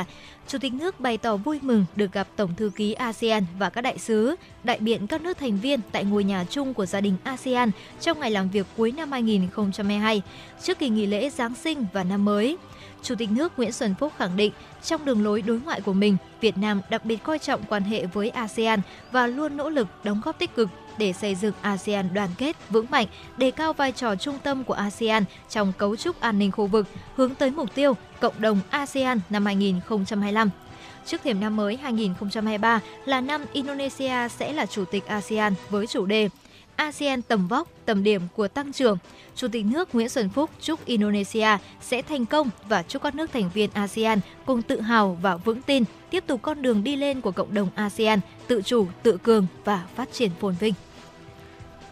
Chủ 0.47 0.59
tịch 0.59 0.73
nước 0.73 1.01
bày 1.01 1.19
tỏ 1.19 1.37
vui 1.37 1.59
mừng 1.63 1.85
được 1.97 2.13
gặp 2.13 2.29
Tổng 2.37 2.55
thư 2.57 2.71
ký 2.77 2.93
ASEAN 2.93 3.45
và 3.59 3.71
các 3.71 3.81
đại 3.81 3.99
sứ, 3.99 4.37
đại 4.65 4.79
biện 4.79 5.07
các 5.07 5.23
nước 5.23 5.39
thành 5.39 5.57
viên 5.57 5.81
tại 5.93 6.05
ngôi 6.05 6.25
nhà 6.25 6.45
chung 6.51 6.75
của 6.75 6.87
gia 6.87 7.01
đình 7.01 7.17
ASEAN 7.25 7.71
trong 8.01 8.21
ngày 8.21 8.31
làm 8.31 8.49
việc 8.49 8.67
cuối 8.77 8.93
năm 8.93 9.13
2022, 9.13 10.23
trước 10.63 10.79
kỳ 10.79 10.89
nghỉ 10.89 11.07
lễ 11.07 11.31
Giáng 11.31 11.55
sinh 11.55 11.87
và 11.93 12.05
năm 12.05 12.25
mới. 12.25 12.57
Chủ 13.03 13.15
tịch 13.15 13.31
nước 13.31 13.53
Nguyễn 13.57 13.73
Xuân 13.73 13.95
Phúc 14.01 14.13
khẳng 14.19 14.37
định, 14.37 14.53
trong 14.83 15.05
đường 15.05 15.25
lối 15.25 15.43
đối 15.43 15.61
ngoại 15.61 15.81
của 15.81 15.93
mình, 15.93 16.17
Việt 16.41 16.59
Nam 16.59 16.81
đặc 16.91 17.05
biệt 17.05 17.23
coi 17.23 17.39
trọng 17.39 17.63
quan 17.69 17.83
hệ 17.83 18.07
với 18.07 18.31
ASEAN 18.31 18.81
và 19.13 19.27
luôn 19.27 19.57
nỗ 19.57 19.69
lực 19.69 19.87
đóng 20.05 20.21
góp 20.25 20.39
tích 20.39 20.55
cực 20.55 20.69
để 21.01 21.13
xây 21.13 21.35
dựng 21.35 21.55
ASEAN 21.61 22.15
đoàn 22.15 22.31
kết, 22.39 22.57
vững 22.71 22.87
mạnh, 22.91 23.07
đề 23.37 23.51
cao 23.51 23.73
vai 23.73 23.93
trò 23.93 24.17
trung 24.17 24.39
tâm 24.43 24.65
của 24.65 24.75
ASEAN 24.75 25.25
trong 25.49 25.73
cấu 25.79 25.97
trúc 25.97 26.21
an 26.21 26.39
ninh 26.39 26.53
khu 26.53 26.67
vực, 26.67 26.87
hướng 27.17 27.35
tới 27.35 27.51
mục 27.51 27.75
tiêu 27.75 27.97
cộng 28.21 28.41
đồng 28.41 28.61
ASEAN 28.71 29.21
năm 29.31 29.47
2025. 29.47 30.51
Trước 31.07 31.21
thềm 31.25 31.41
năm 31.41 31.57
mới 31.57 31.77
2023 31.77 32.81
là 33.05 33.21
năm 33.21 33.45
Indonesia 33.53 34.29
sẽ 34.29 34.53
là 34.53 34.67
chủ 34.67 34.85
tịch 34.85 35.07
ASEAN 35.07 35.55
với 35.71 35.87
chủ 35.87 36.07
đề 36.07 36.29
ASEAN 36.77 37.23
tầm 37.23 37.49
vóc, 37.49 37.69
tầm 37.85 38.03
điểm 38.03 38.23
của 38.37 38.49
tăng 38.49 38.73
trưởng. 38.73 38.99
Chủ 39.37 39.49
tịch 39.49 39.67
nước 39.67 39.95
Nguyễn 39.95 40.09
Xuân 40.09 40.29
Phúc 40.29 40.51
chúc 40.61 40.85
Indonesia 40.85 41.49
sẽ 41.81 42.03
thành 42.03 42.27
công 42.27 42.51
và 42.69 42.83
chúc 42.83 43.03
các 43.03 43.15
nước 43.15 43.33
thành 43.33 43.51
viên 43.55 43.71
ASEAN 43.73 44.21
cùng 44.47 44.63
tự 44.63 44.81
hào 44.81 45.19
và 45.23 45.37
vững 45.37 45.63
tin 45.63 45.85
tiếp 46.11 46.25
tục 46.27 46.43
con 46.43 46.63
đường 46.63 46.85
đi 46.85 46.97
lên 46.97 47.21
của 47.21 47.31
cộng 47.31 47.55
đồng 47.55 47.69
ASEAN 47.75 48.21
tự 48.47 48.63
chủ, 48.63 48.87
tự 49.03 49.19
cường 49.23 49.47
và 49.65 49.87
phát 49.95 50.13
triển 50.13 50.31
phồn 50.41 50.55
vinh. 50.61 50.75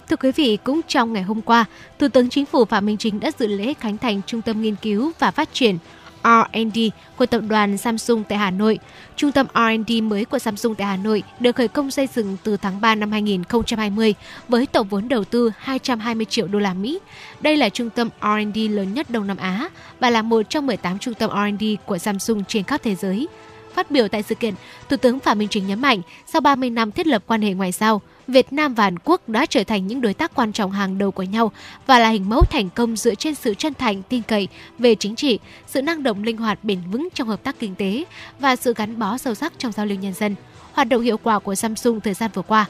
Thưa 0.08 0.16
quý 0.16 0.32
vị, 0.32 0.58
cũng 0.64 0.80
trong 0.88 1.12
ngày 1.12 1.22
hôm 1.22 1.40
qua, 1.42 1.64
Thủ 1.98 2.08
tướng 2.08 2.28
Chính 2.28 2.46
phủ 2.46 2.64
Phạm 2.64 2.86
Minh 2.86 2.96
Chính 2.96 3.20
đã 3.20 3.30
dự 3.38 3.46
lễ 3.46 3.74
khánh 3.74 3.98
thành 3.98 4.20
Trung 4.26 4.42
tâm 4.42 4.62
Nghiên 4.62 4.76
cứu 4.76 5.12
và 5.18 5.30
Phát 5.30 5.48
triển 5.52 5.78
R&D 6.24 6.78
của 7.16 7.26
tập 7.26 7.42
đoàn 7.48 7.78
Samsung 7.78 8.24
tại 8.28 8.38
Hà 8.38 8.50
Nội. 8.50 8.78
Trung 9.16 9.32
tâm 9.32 9.46
R&D 9.54 10.02
mới 10.02 10.24
của 10.24 10.38
Samsung 10.38 10.74
tại 10.74 10.86
Hà 10.86 10.96
Nội 10.96 11.22
được 11.40 11.56
khởi 11.56 11.68
công 11.68 11.90
xây 11.90 12.08
dựng 12.14 12.36
từ 12.42 12.56
tháng 12.56 12.80
3 12.80 12.94
năm 12.94 13.12
2020 13.12 14.14
với 14.48 14.66
tổng 14.66 14.88
vốn 14.88 15.08
đầu 15.08 15.24
tư 15.24 15.50
220 15.58 16.24
triệu 16.24 16.46
đô 16.46 16.58
la 16.58 16.74
Mỹ. 16.74 16.98
Đây 17.40 17.56
là 17.56 17.68
trung 17.68 17.90
tâm 17.90 18.08
R&D 18.22 18.58
lớn 18.70 18.94
nhất 18.94 19.10
Đông 19.10 19.26
Nam 19.26 19.36
Á 19.36 19.68
và 20.00 20.10
là 20.10 20.22
một 20.22 20.42
trong 20.42 20.66
18 20.66 20.98
trung 20.98 21.14
tâm 21.14 21.30
R&D 21.30 21.64
của 21.86 21.98
Samsung 21.98 22.44
trên 22.44 22.64
khắp 22.64 22.80
thế 22.84 22.94
giới. 22.94 23.28
Phát 23.74 23.90
biểu 23.90 24.08
tại 24.08 24.22
sự 24.22 24.34
kiện, 24.34 24.54
Thủ 24.88 24.96
tướng 24.96 25.20
Phạm 25.20 25.38
Minh 25.38 25.48
Chính 25.48 25.66
nhấn 25.66 25.80
mạnh, 25.80 26.00
sau 26.26 26.40
30 26.40 26.70
năm 26.70 26.92
thiết 26.92 27.06
lập 27.06 27.22
quan 27.26 27.42
hệ 27.42 27.52
ngoại 27.52 27.72
giao, 27.72 28.02
Việt 28.28 28.52
Nam 28.52 28.74
và 28.74 28.84
Hàn 28.84 28.98
Quốc 29.04 29.28
đã 29.28 29.46
trở 29.46 29.64
thành 29.64 29.86
những 29.86 30.00
đối 30.00 30.14
tác 30.14 30.34
quan 30.34 30.52
trọng 30.52 30.70
hàng 30.70 30.98
đầu 30.98 31.10
của 31.10 31.22
nhau 31.22 31.52
và 31.86 31.98
là 31.98 32.08
hình 32.08 32.28
mẫu 32.28 32.44
thành 32.44 32.70
công 32.70 32.96
dựa 32.96 33.14
trên 33.14 33.34
sự 33.34 33.54
chân 33.54 33.74
thành, 33.74 34.02
tin 34.02 34.22
cậy 34.22 34.48
về 34.78 34.94
chính 34.94 35.16
trị, 35.16 35.38
sự 35.66 35.82
năng 35.82 36.02
động 36.02 36.22
linh 36.22 36.36
hoạt 36.36 36.64
bền 36.64 36.80
vững 36.90 37.08
trong 37.14 37.28
hợp 37.28 37.42
tác 37.42 37.58
kinh 37.58 37.74
tế 37.74 38.04
và 38.38 38.56
sự 38.56 38.74
gắn 38.76 38.98
bó 38.98 39.18
sâu 39.18 39.34
sắc 39.34 39.52
trong 39.58 39.72
giao 39.72 39.86
lưu 39.86 39.98
nhân 39.98 40.14
dân. 40.14 40.34
Hoạt 40.72 40.88
động 40.88 41.02
hiệu 41.02 41.16
quả 41.18 41.38
của 41.38 41.54
Samsung 41.54 42.00
thời 42.00 42.14
gian 42.14 42.30
vừa 42.34 42.42
qua 42.42 42.66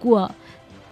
của 0.00 0.28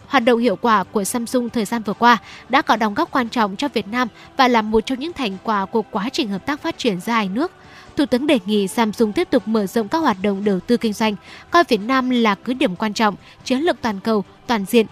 Hoạt 0.06 0.24
động 0.24 0.38
hiệu 0.38 0.56
quả 0.56 0.84
của 0.84 1.04
Samsung 1.04 1.50
thời 1.50 1.64
gian 1.64 1.82
vừa 1.82 1.94
qua 1.94 2.18
đã 2.48 2.62
có 2.62 2.76
đóng 2.76 2.94
góp 2.94 3.10
quan 3.10 3.28
trọng 3.28 3.56
cho 3.56 3.68
Việt 3.68 3.88
Nam 3.88 4.08
và 4.36 4.48
là 4.48 4.62
một 4.62 4.80
trong 4.86 4.98
những 4.98 5.12
thành 5.12 5.36
quả 5.42 5.66
của 5.66 5.82
quá 5.82 6.08
trình 6.12 6.28
hợp 6.28 6.46
tác 6.46 6.60
phát 6.60 6.78
triển 6.78 7.00
giữa 7.00 7.12
hai 7.12 7.28
nước. 7.28 7.52
Thủ 7.96 8.06
tướng 8.06 8.26
đề 8.26 8.38
nghị 8.46 8.68
Samsung 8.68 9.12
tiếp 9.12 9.28
tục 9.30 9.48
mở 9.48 9.66
rộng 9.66 9.88
các 9.88 9.98
hoạt 9.98 10.16
động 10.22 10.44
đầu 10.44 10.60
tư 10.60 10.76
kinh 10.76 10.92
doanh, 10.92 11.16
coi 11.50 11.64
Việt 11.68 11.80
Nam 11.80 12.10
là 12.10 12.34
cứ 12.34 12.54
điểm 12.54 12.76
quan 12.76 12.94
trọng, 12.94 13.14
chiến 13.44 13.58
lược 13.58 13.76
toàn 13.80 14.00
cầu, 14.00 14.24
toàn 14.46 14.64
diện 14.64 14.86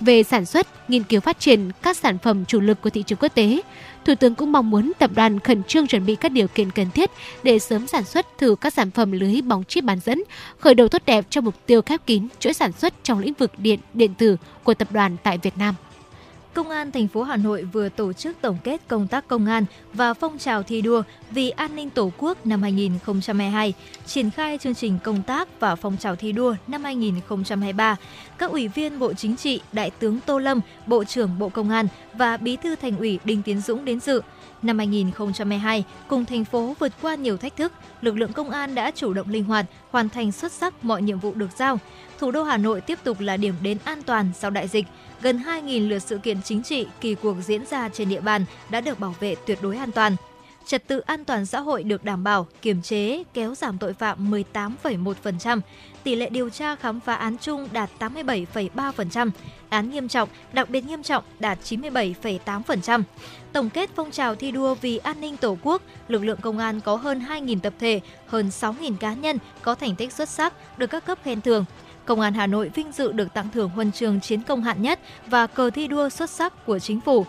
về 0.00 0.22
sản 0.22 0.46
xuất, 0.46 0.90
nghiên 0.90 1.02
cứu 1.02 1.20
phát 1.20 1.40
triển 1.40 1.70
các 1.82 1.96
sản 1.96 2.18
phẩm 2.18 2.44
chủ 2.44 2.60
lực 2.60 2.80
của 2.80 2.90
thị 2.90 3.02
trường 3.06 3.18
quốc 3.18 3.34
tế. 3.34 3.60
Thủ 4.04 4.14
tướng 4.14 4.34
cũng 4.34 4.52
mong 4.52 4.70
muốn 4.70 4.92
tập 4.98 5.10
đoàn 5.14 5.40
khẩn 5.40 5.62
trương 5.64 5.86
chuẩn 5.86 6.06
bị 6.06 6.14
các 6.14 6.32
điều 6.32 6.48
kiện 6.48 6.70
cần 6.70 6.90
thiết 6.90 7.10
để 7.42 7.58
sớm 7.58 7.86
sản 7.86 8.04
xuất 8.04 8.38
thử 8.38 8.56
các 8.60 8.74
sản 8.74 8.90
phẩm 8.90 9.12
lưới 9.12 9.42
bóng 9.42 9.64
chip 9.64 9.84
bán 9.84 10.00
dẫn, 10.04 10.22
khởi 10.58 10.74
đầu 10.74 10.88
tốt 10.88 11.02
đẹp 11.06 11.24
cho 11.30 11.40
mục 11.40 11.54
tiêu 11.66 11.82
khép 11.82 12.00
kín 12.06 12.28
chuỗi 12.40 12.52
sản 12.52 12.72
xuất 12.72 12.94
trong 13.02 13.18
lĩnh 13.18 13.34
vực 13.34 13.52
điện, 13.58 13.80
điện 13.94 14.14
tử 14.14 14.36
của 14.64 14.74
tập 14.74 14.88
đoàn 14.92 15.16
tại 15.22 15.38
Việt 15.38 15.58
Nam. 15.58 15.74
Công 16.54 16.70
an 16.70 16.92
thành 16.92 17.08
phố 17.08 17.22
Hà 17.22 17.36
Nội 17.36 17.62
vừa 17.62 17.88
tổ 17.88 18.12
chức 18.12 18.36
tổng 18.40 18.58
kết 18.64 18.80
công 18.88 19.06
tác 19.06 19.28
công 19.28 19.46
an 19.46 19.64
và 19.92 20.14
phong 20.14 20.38
trào 20.38 20.62
thi 20.62 20.82
đua 20.82 21.02
vì 21.30 21.50
an 21.50 21.76
ninh 21.76 21.90
Tổ 21.90 22.12
quốc 22.18 22.46
năm 22.46 22.62
2022, 22.62 23.74
triển 24.06 24.30
khai 24.30 24.58
chương 24.58 24.74
trình 24.74 24.98
công 25.04 25.22
tác 25.22 25.60
và 25.60 25.74
phong 25.74 25.96
trào 25.96 26.16
thi 26.16 26.32
đua 26.32 26.54
năm 26.66 26.84
2023. 26.84 27.96
Các 28.38 28.50
ủy 28.50 28.68
viên 28.68 28.98
Bộ 28.98 29.12
Chính 29.12 29.36
trị, 29.36 29.60
Đại 29.72 29.90
tướng 29.90 30.20
Tô 30.26 30.38
Lâm, 30.38 30.60
Bộ 30.86 31.04
trưởng 31.04 31.38
Bộ 31.38 31.48
Công 31.48 31.70
an 31.70 31.88
và 32.14 32.36
Bí 32.36 32.56
thư 32.56 32.76
Thành 32.76 32.98
ủy 32.98 33.18
Đinh 33.24 33.42
Tiến 33.42 33.60
Dũng 33.60 33.84
đến 33.84 34.00
dự. 34.00 34.20
Năm 34.62 34.78
2022, 34.78 35.84
cùng 36.08 36.24
thành 36.24 36.44
phố 36.44 36.74
vượt 36.78 36.92
qua 37.02 37.14
nhiều 37.14 37.36
thách 37.36 37.56
thức, 37.56 37.72
lực 38.00 38.16
lượng 38.16 38.32
công 38.32 38.50
an 38.50 38.74
đã 38.74 38.90
chủ 38.90 39.12
động 39.12 39.30
linh 39.30 39.44
hoạt, 39.44 39.66
hoàn 39.90 40.08
thành 40.08 40.32
xuất 40.32 40.52
sắc 40.52 40.84
mọi 40.84 41.02
nhiệm 41.02 41.18
vụ 41.18 41.34
được 41.34 41.50
giao. 41.58 41.78
Thủ 42.18 42.30
đô 42.30 42.42
Hà 42.42 42.56
Nội 42.56 42.80
tiếp 42.80 42.98
tục 43.04 43.20
là 43.20 43.36
điểm 43.36 43.54
đến 43.62 43.78
an 43.84 44.02
toàn 44.02 44.30
sau 44.38 44.50
đại 44.50 44.68
dịch. 44.68 44.86
Gần 45.22 45.38
2.000 45.38 45.88
lượt 45.88 45.98
sự 45.98 46.18
kiện 46.18 46.42
chính 46.42 46.62
trị 46.62 46.86
kỳ 47.00 47.14
cuộc 47.14 47.36
diễn 47.40 47.66
ra 47.66 47.88
trên 47.88 48.08
địa 48.08 48.20
bàn 48.20 48.44
đã 48.70 48.80
được 48.80 49.00
bảo 49.00 49.14
vệ 49.20 49.34
tuyệt 49.46 49.58
đối 49.62 49.76
an 49.76 49.92
toàn 49.92 50.16
trật 50.70 50.86
tự 50.86 50.98
an 51.00 51.24
toàn 51.24 51.46
xã 51.46 51.60
hội 51.60 51.82
được 51.82 52.04
đảm 52.04 52.24
bảo, 52.24 52.46
kiềm 52.62 52.82
chế, 52.82 53.22
kéo 53.34 53.54
giảm 53.54 53.78
tội 53.78 53.92
phạm 53.92 54.30
18,1%, 54.30 55.60
tỷ 56.04 56.14
lệ 56.14 56.28
điều 56.30 56.50
tra 56.50 56.76
khám 56.76 57.00
phá 57.00 57.14
án 57.14 57.36
chung 57.38 57.68
đạt 57.72 57.90
87,3%, 57.98 59.30
án 59.68 59.90
nghiêm 59.90 60.08
trọng, 60.08 60.28
đặc 60.52 60.70
biệt 60.70 60.84
nghiêm 60.84 61.02
trọng 61.02 61.24
đạt 61.38 61.58
97,8%. 61.64 63.02
Tổng 63.52 63.70
kết 63.70 63.90
phong 63.96 64.10
trào 64.10 64.34
thi 64.34 64.50
đua 64.50 64.74
vì 64.74 64.98
an 64.98 65.20
ninh 65.20 65.36
Tổ 65.36 65.56
quốc, 65.62 65.82
lực 66.08 66.24
lượng 66.24 66.40
công 66.40 66.58
an 66.58 66.80
có 66.80 66.96
hơn 66.96 67.22
2.000 67.28 67.60
tập 67.60 67.72
thể, 67.80 68.00
hơn 68.26 68.48
6.000 68.48 68.96
cá 68.96 69.14
nhân 69.14 69.38
có 69.62 69.74
thành 69.74 69.96
tích 69.96 70.12
xuất 70.12 70.28
sắc 70.28 70.78
được 70.78 70.86
các 70.86 71.04
cấp 71.06 71.18
khen 71.24 71.40
thưởng. 71.40 71.64
Công 72.04 72.20
an 72.20 72.34
Hà 72.34 72.46
Nội 72.46 72.70
vinh 72.74 72.92
dự 72.92 73.12
được 73.12 73.34
tặng 73.34 73.48
thưởng 73.54 73.70
huân 73.70 73.92
trường 73.92 74.20
chiến 74.20 74.42
công 74.42 74.62
hạng 74.62 74.82
nhất 74.82 75.00
và 75.26 75.46
cờ 75.46 75.70
thi 75.70 75.88
đua 75.88 76.08
xuất 76.08 76.30
sắc 76.30 76.66
của 76.66 76.78
chính 76.78 77.00
phủ. 77.00 77.26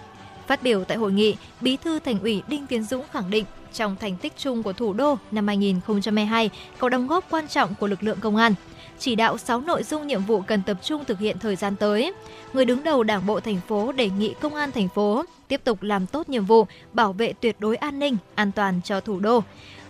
Phát 0.47 0.63
biểu 0.63 0.83
tại 0.83 0.97
hội 0.97 1.11
nghị, 1.11 1.35
Bí 1.61 1.77
thư 1.77 1.99
Thành 1.99 2.19
ủy 2.19 2.41
Đinh 2.47 2.67
Tiến 2.67 2.83
Dũng 2.83 3.05
khẳng 3.11 3.29
định 3.29 3.45
trong 3.73 3.95
thành 3.99 4.17
tích 4.17 4.33
chung 4.37 4.63
của 4.63 4.73
thủ 4.73 4.93
đô 4.93 5.17
năm 5.31 5.47
2022 5.47 6.49
có 6.77 6.89
đóng 6.89 7.07
góp 7.07 7.25
quan 7.29 7.47
trọng 7.47 7.75
của 7.75 7.87
lực 7.87 8.03
lượng 8.03 8.19
công 8.21 8.35
an. 8.35 8.53
chỉ 8.99 9.15
đạo 9.15 9.37
6 9.37 9.61
nội 9.61 9.83
dung 9.83 10.07
nhiệm 10.07 10.21
vụ 10.21 10.41
cần 10.41 10.61
tập 10.65 10.77
trung 10.83 11.05
thực 11.05 11.19
hiện 11.19 11.39
thời 11.39 11.55
gian 11.55 11.75
tới. 11.75 12.13
Người 12.53 12.65
đứng 12.65 12.83
đầu 12.83 13.03
Đảng 13.03 13.25
bộ 13.25 13.39
thành 13.39 13.61
phố 13.67 13.91
đề 13.91 14.09
nghị 14.09 14.33
công 14.41 14.55
an 14.55 14.71
thành 14.71 14.87
phố 14.89 15.23
tiếp 15.47 15.61
tục 15.63 15.83
làm 15.83 16.07
tốt 16.07 16.29
nhiệm 16.29 16.45
vụ 16.45 16.65
bảo 16.93 17.13
vệ 17.13 17.33
tuyệt 17.33 17.55
đối 17.59 17.75
an 17.75 17.99
ninh, 17.99 18.17
an 18.35 18.51
toàn 18.51 18.81
cho 18.83 18.99
thủ 18.99 19.19
đô. 19.19 19.43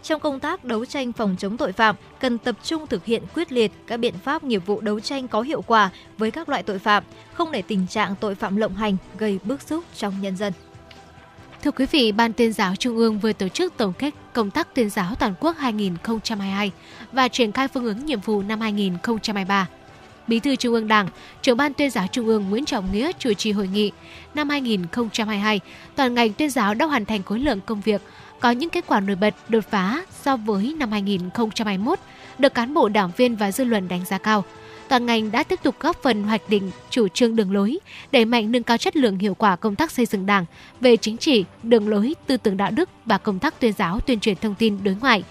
Trong 0.04 0.20
công 0.20 0.40
tác 0.40 0.66
đấu 0.66 0.86
tranh 0.86 1.14
phòng 1.14 1.36
chống 1.40 1.58
tội 1.58 1.72
phạm, 1.72 1.96
cần 2.20 2.38
tập 2.38 2.56
trung 2.64 2.88
thực 2.88 3.06
hiện 3.06 3.24
quyết 3.36 3.52
liệt 3.52 3.72
các 3.88 3.98
biện 3.98 4.14
pháp 4.24 4.44
nghiệp 4.44 4.66
vụ 4.66 4.82
đấu 4.82 5.00
tranh 5.00 5.28
có 5.28 5.42
hiệu 5.42 5.62
quả 5.62 5.90
với 6.18 6.32
các 6.32 6.50
loại 6.50 6.64
tội 6.64 6.80
phạm, 6.80 7.04
không 7.34 7.52
để 7.52 7.62
tình 7.62 7.88
trạng 7.88 8.16
tội 8.20 8.36
phạm 8.36 8.56
lộng 8.56 8.76
hành 8.76 8.98
gây 9.18 9.40
bức 9.44 9.62
xúc 9.62 9.84
trong 9.96 10.22
nhân 10.22 10.38
dân. 10.38 10.54
Thưa 11.64 11.72
quý 11.72 11.86
vị, 11.92 12.12
Ban 12.12 12.34
tuyên 12.34 12.54
giáo 12.54 12.76
Trung 12.76 12.98
ương 12.98 13.20
vừa 13.20 13.34
tổ 13.34 13.48
chức 13.48 13.78
tổng 13.78 13.94
kết 13.98 14.14
công 14.34 14.52
tác 14.52 14.76
tuyên 14.76 14.90
giáo 14.90 15.16
toàn 15.16 15.34
quốc 15.40 15.58
2022 15.58 16.72
và 17.12 17.28
triển 17.28 17.52
khai 17.52 17.68
phương 17.68 17.86
ứng 17.86 18.06
nhiệm 18.06 18.20
vụ 18.20 18.42
năm 18.42 18.62
2023. 18.62 19.68
Bí 20.28 20.40
thư 20.40 20.56
Trung 20.56 20.74
ương 20.74 20.88
Đảng, 20.88 21.08
trưởng 21.42 21.58
ban 21.58 21.74
tuyên 21.74 21.90
giáo 21.90 22.08
Trung 22.12 22.28
ương 22.28 22.50
Nguyễn 22.50 22.66
Trọng 22.66 22.92
Nghĩa 22.92 23.12
chủ 23.20 23.34
trì 23.34 23.52
hội 23.52 23.68
nghị 23.68 23.92
năm 24.34 24.50
2022, 24.50 25.60
toàn 25.96 26.14
ngành 26.14 26.34
tuyên 26.34 26.50
giáo 26.50 26.74
đã 26.74 26.86
hoàn 26.86 27.06
thành 27.06 27.24
khối 27.24 27.40
lượng 27.40 27.60
công 27.66 27.82
việc, 27.82 28.02
có 28.42 28.52
những 28.52 28.70
kết 28.70 28.88
quả 28.88 29.00
nổi 29.00 29.16
bật 29.16 29.34
đột 29.50 29.64
phá 29.70 30.02
so 30.24 30.38
với 30.38 30.76
năm 30.78 30.92
2021, 30.92 32.00
được 32.40 32.54
cán 32.54 32.74
bộ 32.74 32.90
đảng 32.90 33.12
viên 33.18 33.36
và 33.36 33.52
dư 33.52 33.64
luận 33.64 33.88
đánh 33.88 34.06
giá 34.06 34.18
cao 34.18 34.44
toàn 34.92 35.06
ngành 35.06 35.32
đã 35.32 35.44
tiếp 35.44 35.60
tục 35.64 35.76
góp 35.80 36.04
phần 36.04 36.24
hoạch 36.24 36.50
định 36.50 36.72
chủ 36.90 37.08
trương 37.08 37.36
đường 37.36 37.54
lối, 37.54 37.80
đẩy 38.12 38.26
mạnh 38.26 38.52
nâng 38.52 38.64
cao 38.64 38.78
chất 38.78 38.96
lượng 38.96 39.20
hiệu 39.20 39.36
quả 39.36 39.56
công 39.56 39.76
tác 39.76 39.92
xây 39.92 40.06
dựng 40.06 40.26
Đảng 40.26 40.46
về 40.82 40.98
chính 40.98 41.18
trị, 41.18 41.46
đường 41.64 41.90
lối, 41.90 42.16
tư 42.28 42.38
tưởng 42.38 42.58
đạo 42.58 42.72
đức 42.72 42.90
và 43.06 43.18
công 43.18 43.40
tác 43.40 43.60
tuyên 43.60 43.74
giáo 43.78 44.00
tuyên 44.00 44.20
truyền 44.20 44.36
thông 44.36 44.56
tin 44.56 44.84
đối 44.84 44.96
ngoại. 45.02 45.24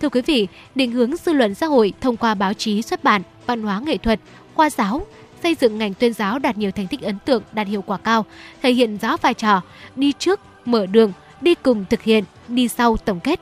Thưa 0.00 0.08
quý 0.08 0.22
vị, 0.22 0.48
định 0.74 0.92
hướng 0.92 1.16
dư 1.16 1.32
luận 1.32 1.54
xã 1.54 1.66
hội 1.66 1.92
thông 2.00 2.16
qua 2.16 2.34
báo 2.34 2.54
chí 2.54 2.82
xuất 2.82 3.04
bản, 3.04 3.22
văn 3.46 3.62
hóa 3.62 3.80
nghệ 3.80 3.96
thuật, 3.96 4.20
khoa 4.54 4.70
giáo, 4.70 5.06
xây 5.42 5.56
dựng 5.60 5.78
ngành 5.78 5.94
tuyên 5.94 6.12
giáo 6.12 6.38
đạt 6.38 6.58
nhiều 6.58 6.70
thành 6.70 6.86
tích 6.86 7.00
ấn 7.00 7.18
tượng, 7.24 7.42
đạt 7.52 7.66
hiệu 7.66 7.82
quả 7.82 7.98
cao, 7.98 8.24
thể 8.62 8.72
hiện 8.72 8.98
rõ 8.98 9.16
vai 9.16 9.34
trò 9.34 9.62
đi 9.96 10.12
trước, 10.18 10.40
mở 10.64 10.86
đường, 10.86 11.12
đi 11.40 11.54
cùng 11.54 11.84
thực 11.90 12.02
hiện, 12.02 12.24
đi 12.48 12.68
sau 12.68 12.96
tổng 12.96 13.20
kết. 13.20 13.40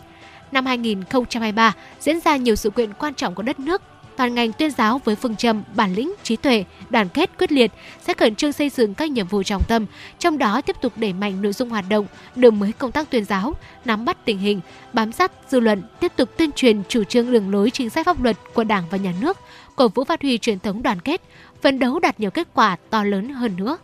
Năm 0.53 0.67
2023 0.67 1.73
diễn 2.01 2.21
ra 2.21 2.37
nhiều 2.37 2.57
sự 2.57 2.71
kiện 2.71 2.93
quan 2.95 3.15
trọng 3.15 3.35
của 3.35 3.43
đất 3.43 3.61
nước 3.61 3.83
toàn 4.17 4.35
ngành 4.35 4.53
tuyên 4.53 4.71
giáo 4.71 5.01
với 5.05 5.17
phương 5.17 5.37
châm 5.37 5.63
bản 5.75 5.95
lĩnh, 5.95 6.15
trí 6.23 6.37
tuệ, 6.37 6.65
đoàn 6.91 7.09
kết 7.09 7.31
quyết 7.39 7.53
liệt 7.53 7.73
sẽ 8.01 8.15
khẩn 8.15 8.35
trương 8.35 8.53
xây 8.53 8.69
dựng 8.69 8.95
các 8.95 9.11
nhiệm 9.11 9.27
vụ 9.27 9.43
trọng 9.43 9.63
tâm, 9.69 9.87
trong 10.19 10.39
đó 10.39 10.61
tiếp 10.61 10.77
tục 10.81 10.93
đẩy 10.97 11.13
mạnh 11.13 11.43
nội 11.43 11.53
dung 11.53 11.71
hoạt 11.71 11.85
động, 11.89 12.07
đổi 12.37 12.53
mới 12.53 12.73
công 12.73 12.93
tác 12.93 13.11
tuyên 13.11 13.25
giáo, 13.25 13.55
nắm 13.85 14.05
bắt 14.05 14.25
tình 14.25 14.39
hình, 14.39 14.61
bám 14.93 15.13
sát 15.13 15.33
dư 15.49 15.61
luận, 15.61 15.83
tiếp 16.01 16.13
tục 16.17 16.29
tuyên 16.37 16.53
truyền 16.53 16.83
chủ 16.89 17.05
trương 17.05 17.33
đường 17.33 17.51
lối 17.51 17.71
chính 17.71 17.91
sách 17.91 18.07
pháp 18.07 18.23
luật 18.23 18.37
của 18.55 18.65
Đảng 18.65 18.85
và 18.91 18.99
Nhà 18.99 19.13
nước, 19.21 19.39
cổ 19.77 19.89
vũ 19.89 20.05
phát 20.05 20.23
huy 20.23 20.39
truyền 20.39 20.59
thống 20.59 20.83
đoàn 20.83 21.01
kết, 21.01 21.21
phấn 21.63 21.79
đấu 21.79 21.99
đạt 21.99 22.21
nhiều 22.21 22.31
kết 22.31 22.49
quả 22.55 22.77
to 22.91 23.05
lớn 23.05 23.29
hơn 23.29 23.57
nữa. 23.57 23.77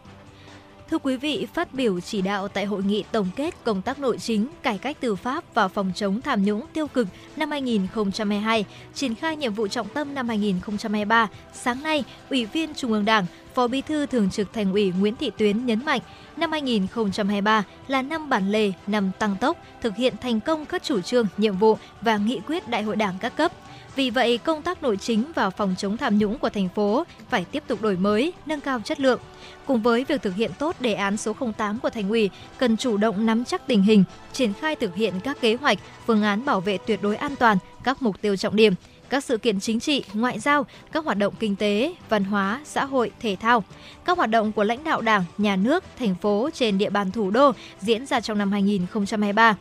Thưa 0.91 0.99
quý 0.99 1.17
vị, 1.17 1.47
phát 1.55 1.75
biểu 1.75 2.01
chỉ 2.01 2.23
đạo 2.23 2.49
tại 2.49 2.65
hội 2.65 2.83
nghị 2.83 3.05
tổng 3.13 3.29
kết 3.37 3.55
công 3.65 3.83
tác 3.83 3.99
nội 3.99 4.19
chính, 4.19 4.47
cải 4.63 4.79
cách 4.79 4.97
tư 5.01 5.17
pháp 5.17 5.45
và 5.55 5.69
phòng 5.69 5.93
chống 5.95 6.21
tham 6.21 6.45
nhũng 6.45 6.67
tiêu 6.73 6.87
cực 6.87 7.09
năm 7.37 7.51
2022, 7.51 8.65
triển 8.95 9.15
khai 9.15 9.37
nhiệm 9.37 9.55
vụ 9.55 9.69
trọng 9.69 9.89
tâm 9.89 10.15
năm 10.15 10.29
2023, 10.29 11.29
sáng 11.53 11.83
nay, 11.83 12.05
Ủy 12.31 12.47
viên 12.47 12.75
Trung 12.75 12.93
ương 12.93 13.05
Đảng, 13.05 13.27
Phó 13.55 13.69
Bí 13.69 13.81
thư 13.81 14.07
Thường 14.07 14.31
trực 14.31 14.53
Thành 14.53 14.73
ủy 14.73 14.93
Nguyễn 15.01 15.17
Thị 15.17 15.31
Tuyến 15.39 15.67
nhấn 15.67 15.85
mạnh, 15.85 16.01
năm 16.37 16.53
2023 16.53 17.65
là 17.89 18.03
năm 18.03 18.29
bản 18.29 18.53
lề, 18.53 18.73
năm 18.87 19.11
tăng 19.19 19.37
tốc, 19.41 19.57
thực 19.81 19.97
hiện 19.97 20.15
thành 20.21 20.41
công 20.41 20.67
các 20.67 20.83
chủ 20.83 21.01
trương, 21.01 21.27
nhiệm 21.37 21.57
vụ 21.57 21.77
và 22.01 22.17
nghị 22.17 22.41
quyết 22.47 22.69
Đại 22.69 22.83
hội 22.83 22.97
Đảng 22.97 23.15
các 23.21 23.37
cấp. 23.37 23.53
Vì 23.97 24.11
vậy, 24.11 24.39
công 24.39 24.63
tác 24.63 24.83
nội 24.83 24.97
chính 24.97 25.25
và 25.35 25.51
phòng 25.51 25.75
chống 25.79 25.97
tham 25.97 26.19
nhũng 26.19 26.39
của 26.39 26.49
thành 26.49 26.69
phố 26.69 27.05
phải 27.31 27.45
tiếp 27.45 27.63
tục 27.67 27.83
đổi 27.83 27.97
mới, 27.97 28.33
nâng 28.47 28.61
cao 28.61 28.81
chất 28.85 29.01
lượng. 29.01 29.21
Cùng 29.67 29.83
với 29.83 30.05
việc 30.05 30.23
thực 30.23 30.35
hiện 30.35 30.51
tốt 30.59 30.77
đề 30.81 30.95
án 30.95 31.17
số 31.17 31.37
08 31.57 31.79
của 31.79 31.91
Thành 31.91 32.09
ủy, 32.09 32.31
cần 32.59 32.77
chủ 32.77 32.97
động 32.97 33.27
nắm 33.27 33.45
chắc 33.45 33.67
tình 33.67 33.83
hình, 33.83 34.05
triển 34.33 34.53
khai 34.53 34.77
thực 34.77 34.95
hiện 34.95 35.15
các 35.25 35.41
kế 35.41 35.55
hoạch, 35.55 35.79
phương 36.07 36.23
án 36.23 36.45
bảo 36.45 36.61
vệ 36.61 36.79
tuyệt 36.79 37.03
đối 37.03 37.17
an 37.17 37.37
toàn 37.37 37.59
các 37.85 38.03
mục 38.03 38.21
tiêu 38.21 38.37
trọng 38.37 38.57
điểm, 38.57 38.75
các 39.09 39.25
sự 39.25 39.39
kiện 39.39 39.61
chính 39.61 39.81
trị, 39.81 40.05
ngoại 40.15 40.39
giao, 40.39 40.67
các 40.93 41.05
hoạt 41.05 41.19
động 41.19 41.35
kinh 41.41 41.57
tế, 41.57 41.95
văn 42.09 42.25
hóa, 42.25 42.61
xã 42.65 42.85
hội, 42.85 43.11
thể 43.21 43.37
thao, 43.41 43.65
các 44.05 44.19
hoạt 44.19 44.31
động 44.31 44.53
của 44.53 44.65
lãnh 44.65 44.85
đạo 44.85 45.01
Đảng, 45.01 45.25
nhà 45.39 45.57
nước, 45.57 45.85
thành 45.99 46.15
phố 46.15 46.51
trên 46.55 46.79
địa 46.79 46.91
bàn 46.91 47.11
thủ 47.11 47.31
đô 47.31 47.53
diễn 47.81 48.07
ra 48.07 48.21
trong 48.21 48.39
năm 48.39 48.53
2023 48.53 49.57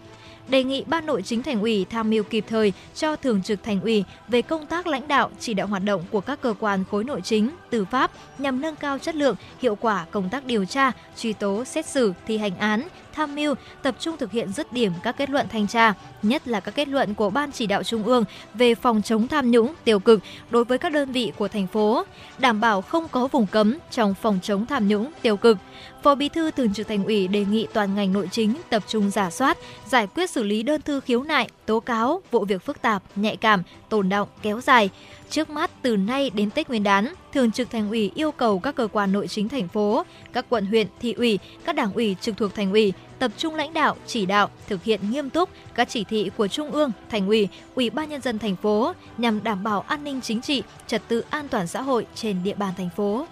đề 0.50 0.64
nghị 0.64 0.84
Ban 0.88 1.06
Nội 1.06 1.22
chính 1.22 1.44
Thành 1.44 1.62
ủy 1.62 1.86
tham 1.90 2.10
mưu 2.10 2.24
kịp 2.24 2.46
thời 2.48 2.74
cho 2.96 3.16
Thường 3.16 3.44
trực 3.44 3.64
Thành 3.64 3.82
ủy 3.82 4.04
về 4.28 4.42
công 4.42 4.66
tác 4.66 4.88
lãnh 4.88 5.08
đạo, 5.08 5.30
chỉ 5.40 5.54
đạo 5.54 5.68
hoạt 5.68 5.84
động 5.84 6.04
của 6.12 6.22
các 6.22 6.42
cơ 6.42 6.54
quan 6.60 6.84
khối 6.92 7.04
nội 7.04 7.22
chính, 7.24 7.50
tư 7.70 7.86
pháp 7.86 8.12
nhằm 8.38 8.62
nâng 8.62 8.76
cao 8.76 9.00
chất 9.00 9.16
lượng, 9.16 9.36
hiệu 9.62 9.76
quả 9.76 10.06
công 10.12 10.30
tác 10.30 10.46
điều 10.46 10.66
tra, 10.66 10.92
truy 11.18 11.34
tố, 11.34 11.66
xét 11.66 11.86
xử, 11.86 12.14
thi 12.28 12.38
hành 12.38 12.58
án, 12.58 12.88
tham 13.14 13.36
mưu, 13.36 13.56
tập 13.82 13.96
trung 14.00 14.18
thực 14.18 14.32
hiện 14.32 14.54
dứt 14.54 14.74
điểm 14.74 14.92
các 15.04 15.18
kết 15.18 15.30
luận 15.30 15.48
thanh 15.52 15.68
tra, 15.68 15.94
nhất 16.24 16.48
là 16.48 16.60
các 16.60 16.76
kết 16.76 16.88
luận 16.88 17.14
của 17.14 17.30
Ban 17.30 17.52
chỉ 17.52 17.68
đạo 17.68 17.84
Trung 17.84 18.04
ương 18.04 18.24
về 18.54 18.76
phòng 18.76 19.02
chống 19.02 19.28
tham 19.28 19.52
nhũng 19.52 19.74
tiêu 19.84 20.00
cực 20.00 20.20
đối 20.50 20.66
với 20.66 20.78
các 20.78 20.92
đơn 20.92 21.12
vị 21.12 21.32
của 21.38 21.48
thành 21.48 21.68
phố, 21.68 22.04
đảm 22.38 22.62
bảo 22.62 22.82
không 22.82 23.08
có 23.08 23.28
vùng 23.28 23.48
cấm 23.48 23.78
trong 23.92 24.14
phòng 24.22 24.40
chống 24.44 24.66
tham 24.66 24.88
nhũng 24.88 25.12
tiêu 25.22 25.38
cực. 25.38 25.58
Phó 26.04 26.16
Bí 26.16 26.30
thư 26.30 26.52
Thường 26.52 26.74
trực 26.74 26.88
Thành 26.88 27.06
ủy 27.06 27.28
đề 27.28 27.46
nghị 27.46 27.68
toàn 27.74 27.96
ngành 27.96 28.14
nội 28.14 28.30
chính 28.32 28.56
tập 28.70 28.84
trung 28.88 29.10
giả 29.10 29.30
soát, 29.30 29.58
giải 29.88 30.08
quyết 30.08 30.30
xử 30.30 30.44
lý 30.44 30.64
đơn 30.64 30.82
thư 30.82 31.00
khiếu 31.00 31.24
nại, 31.24 31.50
tố 31.66 31.80
cáo, 31.80 32.22
vụ 32.32 32.46
việc 32.46 32.66
phức 32.66 32.82
tạp, 32.82 33.04
nhạy 33.16 33.38
cảm, 33.38 33.64
tồn 33.90 34.10
động, 34.10 34.28
kéo 34.42 34.62
dài. 34.62 34.90
Trước 35.30 35.50
mắt 35.50 35.72
từ 35.82 35.98
nay 35.98 36.30
đến 36.30 36.52
Tết 36.52 36.70
Nguyên 36.70 36.84
đán, 36.84 37.14
Thường 37.34 37.52
trực 37.52 37.70
Thành 37.70 37.90
ủy 37.90 38.12
yêu 38.16 38.32
cầu 38.32 38.60
các 38.60 38.76
cơ 38.76 38.88
quan 38.92 39.12
nội 39.12 39.28
chính 39.28 39.50
thành 39.50 39.68
phố, 39.68 40.04
các 40.34 40.46
quận 40.50 40.66
huyện, 40.66 40.88
thị 41.02 41.14
ủy, 41.14 41.40
các 41.66 41.76
đảng 41.76 41.94
ủy 41.94 42.16
trực 42.22 42.38
thuộc 42.38 42.56
thành 42.56 42.72
ủy 42.72 42.94
tập 43.20 43.32
trung 43.38 43.56
lãnh 43.56 43.74
đạo, 43.74 43.96
chỉ 44.08 44.26
đạo, 44.26 44.50
thực 44.68 44.84
hiện 44.84 45.00
nghiêm 45.12 45.30
túc 45.30 45.50
các 45.76 45.90
chỉ 45.90 46.04
thị 46.04 46.32
của 46.38 46.48
Trung 46.48 46.72
ương, 46.72 46.92
Thành 47.10 47.28
ủy, 47.28 47.48
Ủy 47.76 47.90
ban 47.90 48.10
nhân 48.10 48.22
dân 48.22 48.40
thành 48.40 48.56
phố 48.56 48.94
nhằm 49.18 49.44
đảm 49.44 49.64
bảo 49.64 49.82
an 49.82 50.04
ninh 50.04 50.22
chính 50.22 50.42
trị, 50.42 50.64
trật 50.88 51.02
tự 51.08 51.24
an 51.30 51.48
toàn 51.48 51.68
xã 51.68 51.82
hội 51.82 52.06
trên 52.16 52.44
địa 52.44 52.54
bàn 52.54 52.74
thành 52.78 52.90
phố. 52.96 53.26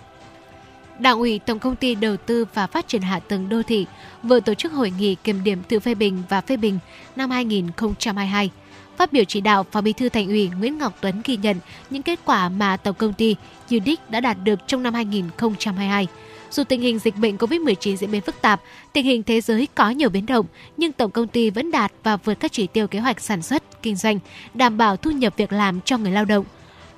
Đảng 0.99 1.19
ủy 1.19 1.39
Tổng 1.39 1.59
công 1.59 1.75
ty 1.75 1.95
Đầu 1.95 2.17
tư 2.17 2.45
và 2.53 2.67
Phát 2.67 2.87
triển 2.87 3.01
Hạ 3.01 3.19
tầng 3.19 3.49
Đô 3.49 3.63
thị 3.63 3.85
vừa 4.23 4.39
tổ 4.39 4.53
chức 4.53 4.71
hội 4.71 4.91
nghị 4.99 5.15
kiểm 5.15 5.43
điểm 5.43 5.63
tự 5.63 5.79
phê 5.79 5.95
bình 5.95 6.23
và 6.29 6.41
phê 6.41 6.57
bình 6.57 6.79
năm 7.15 7.29
2022. 7.29 8.49
Phát 8.97 9.13
biểu 9.13 9.23
chỉ 9.23 9.41
đạo, 9.41 9.65
Phó 9.71 9.81
Bí 9.81 9.93
thư 9.93 10.09
Thành 10.09 10.27
ủy 10.27 10.49
Nguyễn 10.59 10.77
Ngọc 10.77 10.97
Tuấn 11.01 11.21
ghi 11.25 11.37
nhận 11.37 11.57
những 11.89 12.03
kết 12.03 12.19
quả 12.25 12.49
mà 12.49 12.77
Tổng 12.77 12.95
công 12.95 13.13
ty 13.13 13.35
UDIC 13.75 14.09
đã 14.09 14.19
đạt 14.19 14.37
được 14.43 14.59
trong 14.67 14.83
năm 14.83 14.93
2022. 14.93 16.07
Dù 16.51 16.63
tình 16.63 16.81
hình 16.81 16.99
dịch 16.99 17.15
bệnh 17.15 17.38
COVID-19 17.38 17.95
diễn 17.95 18.11
biến 18.11 18.22
phức 18.22 18.41
tạp, 18.41 18.61
tình 18.93 19.05
hình 19.05 19.23
thế 19.23 19.41
giới 19.41 19.67
có 19.76 19.89
nhiều 19.89 20.09
biến 20.09 20.26
động, 20.26 20.45
nhưng 20.77 20.91
tổng 20.91 21.11
công 21.11 21.27
ty 21.27 21.49
vẫn 21.49 21.72
đạt 21.72 21.91
và 22.03 22.17
vượt 22.17 22.34
các 22.34 22.51
chỉ 22.51 22.67
tiêu 22.67 22.88
kế 22.88 22.99
hoạch 22.99 23.22
sản 23.22 23.41
xuất, 23.41 23.81
kinh 23.84 23.95
doanh, 23.95 24.19
đảm 24.53 24.77
bảo 24.77 24.97
thu 24.97 25.11
nhập 25.11 25.34
việc 25.38 25.53
làm 25.53 25.81
cho 25.81 25.97
người 25.97 26.11
lao 26.11 26.26
động. 26.26 26.45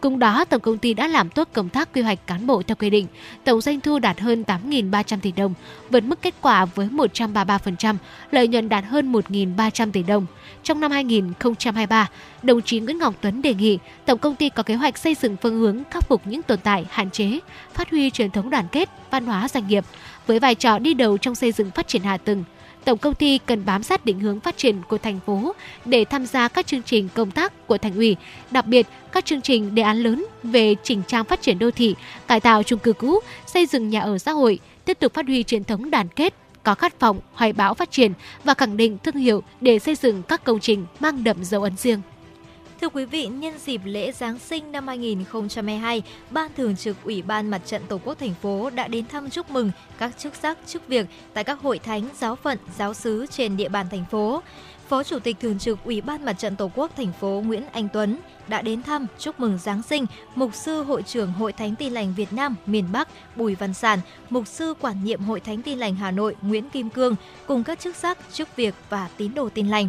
Cùng 0.01 0.19
đó, 0.19 0.45
tổng 0.45 0.61
công 0.61 0.77
ty 0.77 0.93
đã 0.93 1.07
làm 1.07 1.29
tốt 1.29 1.47
công 1.53 1.69
tác 1.69 1.93
quy 1.93 2.01
hoạch 2.01 2.27
cán 2.27 2.47
bộ 2.47 2.63
theo 2.63 2.75
quy 2.75 2.89
định. 2.89 3.07
Tổng 3.43 3.61
doanh 3.61 3.81
thu 3.81 3.99
đạt 3.99 4.19
hơn 4.19 4.43
8.300 4.47 5.19
tỷ 5.21 5.31
đồng, 5.31 5.53
vượt 5.89 6.03
mức 6.03 6.21
kết 6.21 6.33
quả 6.41 6.65
với 6.65 6.87
133%, 6.87 7.95
lợi 8.31 8.47
nhuận 8.47 8.69
đạt 8.69 8.85
hơn 8.85 9.11
1.300 9.11 9.91
tỷ 9.91 10.03
đồng. 10.03 10.25
Trong 10.63 10.79
năm 10.79 10.91
2023, 10.91 12.09
đồng 12.43 12.61
chí 12.61 12.79
Nguyễn 12.79 12.97
Ngọc 12.97 13.15
Tuấn 13.21 13.41
đề 13.41 13.53
nghị 13.53 13.79
tổng 14.05 14.19
công 14.19 14.35
ty 14.35 14.49
có 14.49 14.63
kế 14.63 14.75
hoạch 14.75 14.97
xây 14.97 15.15
dựng 15.15 15.35
phương 15.41 15.59
hướng 15.59 15.83
khắc 15.91 16.07
phục 16.07 16.27
những 16.27 16.41
tồn 16.41 16.59
tại, 16.63 16.85
hạn 16.89 17.11
chế, 17.11 17.39
phát 17.73 17.89
huy 17.89 18.09
truyền 18.09 18.31
thống 18.31 18.49
đoàn 18.49 18.65
kết, 18.71 18.89
văn 19.11 19.25
hóa 19.25 19.47
doanh 19.47 19.67
nghiệp 19.67 19.85
với 20.27 20.39
vai 20.39 20.55
trò 20.55 20.79
đi 20.79 20.93
đầu 20.93 21.17
trong 21.17 21.35
xây 21.35 21.51
dựng 21.51 21.71
phát 21.71 21.87
triển 21.87 22.03
hạ 22.03 22.17
tầng, 22.17 22.43
tổng 22.85 22.97
công 22.97 23.15
ty 23.15 23.37
cần 23.37 23.65
bám 23.65 23.83
sát 23.83 24.05
định 24.05 24.19
hướng 24.19 24.39
phát 24.39 24.57
triển 24.57 24.81
của 24.89 24.97
thành 24.97 25.19
phố 25.25 25.53
để 25.85 26.05
tham 26.05 26.25
gia 26.25 26.47
các 26.47 26.67
chương 26.67 26.83
trình 26.83 27.09
công 27.13 27.31
tác 27.31 27.67
của 27.67 27.77
thành 27.77 27.95
ủy, 27.95 28.15
đặc 28.51 28.67
biệt 28.67 28.87
các 29.11 29.25
chương 29.25 29.41
trình 29.41 29.75
đề 29.75 29.83
án 29.83 29.97
lớn 29.97 30.25
về 30.43 30.75
chỉnh 30.83 31.01
trang 31.07 31.25
phát 31.25 31.41
triển 31.41 31.59
đô 31.59 31.71
thị, 31.71 31.95
cải 32.27 32.39
tạo 32.39 32.63
chung 32.63 32.79
cư 32.79 32.93
cũ, 32.93 33.19
xây 33.47 33.65
dựng 33.65 33.89
nhà 33.89 34.01
ở 34.01 34.17
xã 34.17 34.31
hội, 34.31 34.59
tiếp 34.85 34.99
tục 34.99 35.13
phát 35.13 35.25
huy 35.25 35.43
truyền 35.43 35.63
thống 35.63 35.91
đoàn 35.91 36.07
kết, 36.07 36.33
có 36.63 36.75
khát 36.75 36.99
vọng 36.99 37.19
hoài 37.33 37.53
bão 37.53 37.73
phát 37.73 37.91
triển 37.91 38.13
và 38.43 38.53
khẳng 38.53 38.77
định 38.77 38.97
thương 39.03 39.15
hiệu 39.15 39.43
để 39.61 39.79
xây 39.79 39.95
dựng 39.95 40.23
các 40.23 40.43
công 40.43 40.59
trình 40.59 40.85
mang 40.99 41.23
đậm 41.23 41.43
dấu 41.43 41.63
ấn 41.63 41.77
riêng. 41.77 42.01
Thưa 42.81 42.89
quý 42.89 43.05
vị, 43.05 43.27
nhân 43.27 43.53
dịp 43.57 43.81
lễ 43.85 44.11
Giáng 44.11 44.39
sinh 44.39 44.71
năm 44.71 44.87
2022, 44.87 46.01
Ban 46.31 46.51
Thường 46.57 46.75
trực 46.75 46.97
Ủy 47.03 47.21
ban 47.21 47.49
Mặt 47.49 47.61
trận 47.65 47.81
Tổ 47.87 47.99
quốc 48.05 48.19
thành 48.19 48.33
phố 48.41 48.69
đã 48.69 48.87
đến 48.87 49.05
thăm 49.05 49.29
chúc 49.29 49.51
mừng 49.51 49.71
các 49.97 50.17
chức 50.17 50.35
sắc, 50.35 50.57
chức 50.67 50.87
việc 50.87 51.07
tại 51.33 51.43
các 51.43 51.59
hội 51.59 51.79
thánh, 51.79 52.03
giáo 52.17 52.35
phận, 52.35 52.57
giáo 52.77 52.93
sứ 52.93 53.25
trên 53.25 53.57
địa 53.57 53.69
bàn 53.69 53.85
thành 53.91 54.05
phố. 54.11 54.41
Phó 54.87 55.03
Chủ 55.03 55.19
tịch 55.19 55.35
Thường 55.39 55.59
trực 55.59 55.79
Ủy 55.85 56.01
ban 56.01 56.25
Mặt 56.25 56.33
trận 56.33 56.55
Tổ 56.55 56.71
quốc 56.75 56.91
thành 56.97 57.11
phố 57.19 57.43
Nguyễn 57.45 57.63
Anh 57.71 57.87
Tuấn 57.93 58.17
đã 58.47 58.61
đến 58.61 58.83
thăm 58.83 59.07
chúc 59.17 59.39
mừng 59.39 59.57
Giáng 59.57 59.83
sinh 59.83 60.05
Mục 60.35 60.55
sư 60.55 60.83
Hội 60.83 61.03
trưởng 61.03 61.31
Hội 61.31 61.53
Thánh 61.53 61.75
Tin 61.75 61.93
lành 61.93 62.13
Việt 62.15 62.33
Nam 62.33 62.55
miền 62.65 62.85
Bắc 62.91 63.07
Bùi 63.35 63.55
Văn 63.55 63.73
Sản, 63.73 63.99
Mục 64.29 64.47
sư 64.47 64.73
Quản 64.81 65.03
nhiệm 65.03 65.21
Hội 65.21 65.39
Thánh 65.39 65.61
Tin 65.61 65.79
lành 65.79 65.95
Hà 65.95 66.11
Nội 66.11 66.35
Nguyễn 66.41 66.69
Kim 66.69 66.89
Cương 66.89 67.15
cùng 67.47 67.63
các 67.63 67.79
chức 67.79 67.95
sắc, 67.95 68.17
chức 68.33 68.55
việc 68.55 68.75
và 68.89 69.09
tín 69.17 69.33
đồ 69.33 69.49
tin 69.49 69.67
lành. 69.67 69.87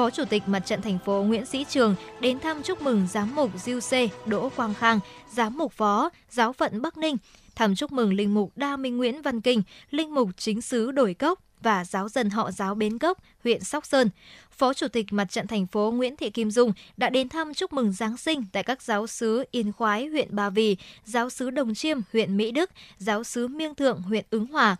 Phó 0.00 0.10
Chủ 0.10 0.24
tịch 0.24 0.42
Mặt 0.46 0.60
trận 0.60 0.82
thành 0.82 0.98
phố 1.04 1.22
Nguyễn 1.22 1.46
Sĩ 1.46 1.64
Trường 1.68 1.94
đến 2.20 2.40
thăm 2.40 2.62
chúc 2.62 2.82
mừng 2.82 3.06
giám 3.10 3.34
mục 3.34 3.50
Diêu 3.56 3.80
Sê 3.80 4.08
Đỗ 4.26 4.48
Quang 4.56 4.74
Khang, 4.74 5.00
giám 5.32 5.58
mục 5.58 5.72
phó 5.72 6.10
giáo 6.30 6.52
phận 6.52 6.82
Bắc 6.82 6.98
Ninh, 6.98 7.16
thăm 7.54 7.74
chúc 7.74 7.92
mừng 7.92 8.14
linh 8.14 8.34
mục 8.34 8.52
Đa 8.56 8.76
Minh 8.76 8.96
Nguyễn 8.96 9.22
Văn 9.22 9.40
Kinh, 9.40 9.62
linh 9.90 10.14
mục 10.14 10.28
chính 10.36 10.60
sứ 10.60 10.90
Đổi 10.90 11.14
Cốc 11.14 11.40
và 11.62 11.84
giáo 11.84 12.08
dân 12.08 12.30
họ 12.30 12.50
giáo 12.50 12.74
Bến 12.74 12.98
Cốc, 12.98 13.18
huyện 13.44 13.60
Sóc 13.60 13.86
Sơn. 13.86 14.10
Phó 14.50 14.74
Chủ 14.74 14.88
tịch 14.88 15.06
Mặt 15.10 15.24
trận 15.24 15.46
thành 15.46 15.66
phố 15.66 15.90
Nguyễn 15.90 16.16
Thị 16.16 16.30
Kim 16.30 16.50
Dung 16.50 16.72
đã 16.96 17.10
đến 17.10 17.28
thăm 17.28 17.54
chúc 17.54 17.72
mừng 17.72 17.92
Giáng 17.92 18.16
sinh 18.16 18.44
tại 18.52 18.62
các 18.62 18.82
giáo 18.82 19.06
sứ 19.06 19.44
Yên 19.50 19.72
Khoái, 19.72 20.06
huyện 20.06 20.36
Ba 20.36 20.50
Vì, 20.50 20.76
giáo 21.04 21.30
sứ 21.30 21.50
Đồng 21.50 21.74
Chiêm, 21.74 21.98
huyện 22.12 22.36
Mỹ 22.36 22.50
Đức, 22.50 22.70
giáo 22.98 23.24
sứ 23.24 23.48
Miêng 23.48 23.74
Thượng, 23.74 24.02
huyện 24.02 24.24
Ứng 24.30 24.46
Hòa. 24.46 24.76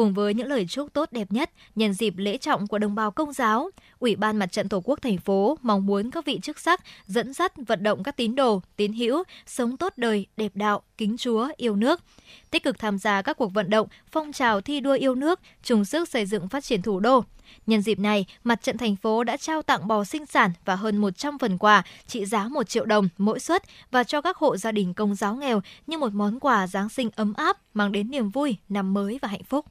Cùng 0.00 0.14
với 0.14 0.34
những 0.34 0.48
lời 0.48 0.66
chúc 0.68 0.92
tốt 0.92 1.12
đẹp 1.12 1.32
nhất 1.32 1.50
nhân 1.74 1.92
dịp 1.92 2.14
lễ 2.16 2.36
trọng 2.36 2.66
của 2.66 2.78
đồng 2.78 2.94
bào 2.94 3.10
công 3.10 3.32
giáo, 3.32 3.70
Ủy 3.98 4.16
ban 4.16 4.36
Mặt 4.36 4.52
trận 4.52 4.68
Tổ 4.68 4.80
quốc 4.84 5.02
thành 5.02 5.18
phố 5.18 5.58
mong 5.62 5.86
muốn 5.86 6.10
các 6.10 6.24
vị 6.24 6.38
chức 6.42 6.58
sắc 6.58 6.80
dẫn 7.06 7.32
dắt 7.32 7.52
vận 7.66 7.82
động 7.82 8.02
các 8.02 8.16
tín 8.16 8.34
đồ, 8.34 8.62
tín 8.76 8.92
hữu 8.92 9.22
sống 9.46 9.76
tốt 9.76 9.92
đời, 9.96 10.26
đẹp 10.36 10.52
đạo, 10.54 10.82
kính 10.98 11.16
Chúa, 11.16 11.48
yêu 11.56 11.76
nước, 11.76 12.00
tích 12.50 12.62
cực 12.62 12.78
tham 12.78 12.98
gia 12.98 13.22
các 13.22 13.36
cuộc 13.36 13.52
vận 13.54 13.70
động, 13.70 13.88
phong 14.10 14.32
trào 14.32 14.60
thi 14.60 14.80
đua 14.80 14.92
yêu 14.92 15.14
nước, 15.14 15.40
chung 15.62 15.84
sức 15.84 16.08
xây 16.08 16.26
dựng 16.26 16.48
phát 16.48 16.64
triển 16.64 16.82
thủ 16.82 17.00
đô. 17.00 17.24
Nhân 17.66 17.82
dịp 17.82 17.98
này, 17.98 18.26
Mặt 18.44 18.62
trận 18.62 18.78
thành 18.78 18.96
phố 18.96 19.24
đã 19.24 19.36
trao 19.36 19.62
tặng 19.62 19.88
bò 19.88 20.04
sinh 20.04 20.26
sản 20.26 20.50
và 20.64 20.76
hơn 20.76 20.96
100 20.96 21.38
phần 21.38 21.58
quà 21.58 21.82
trị 22.06 22.24
giá 22.24 22.48
1 22.48 22.68
triệu 22.68 22.84
đồng 22.84 23.08
mỗi 23.18 23.40
suất 23.40 23.62
và 23.90 24.04
cho 24.04 24.20
các 24.20 24.36
hộ 24.36 24.56
gia 24.56 24.72
đình 24.72 24.94
công 24.94 25.14
giáo 25.14 25.36
nghèo 25.36 25.62
như 25.86 25.98
một 25.98 26.12
món 26.12 26.40
quà 26.40 26.66
Giáng 26.66 26.88
sinh 26.88 27.10
ấm 27.16 27.32
áp 27.34 27.58
mang 27.74 27.92
đến 27.92 28.10
niềm 28.10 28.30
vui, 28.30 28.56
năm 28.68 28.94
mới 28.94 29.18
và 29.22 29.28
hạnh 29.28 29.44
phúc. 29.44 29.66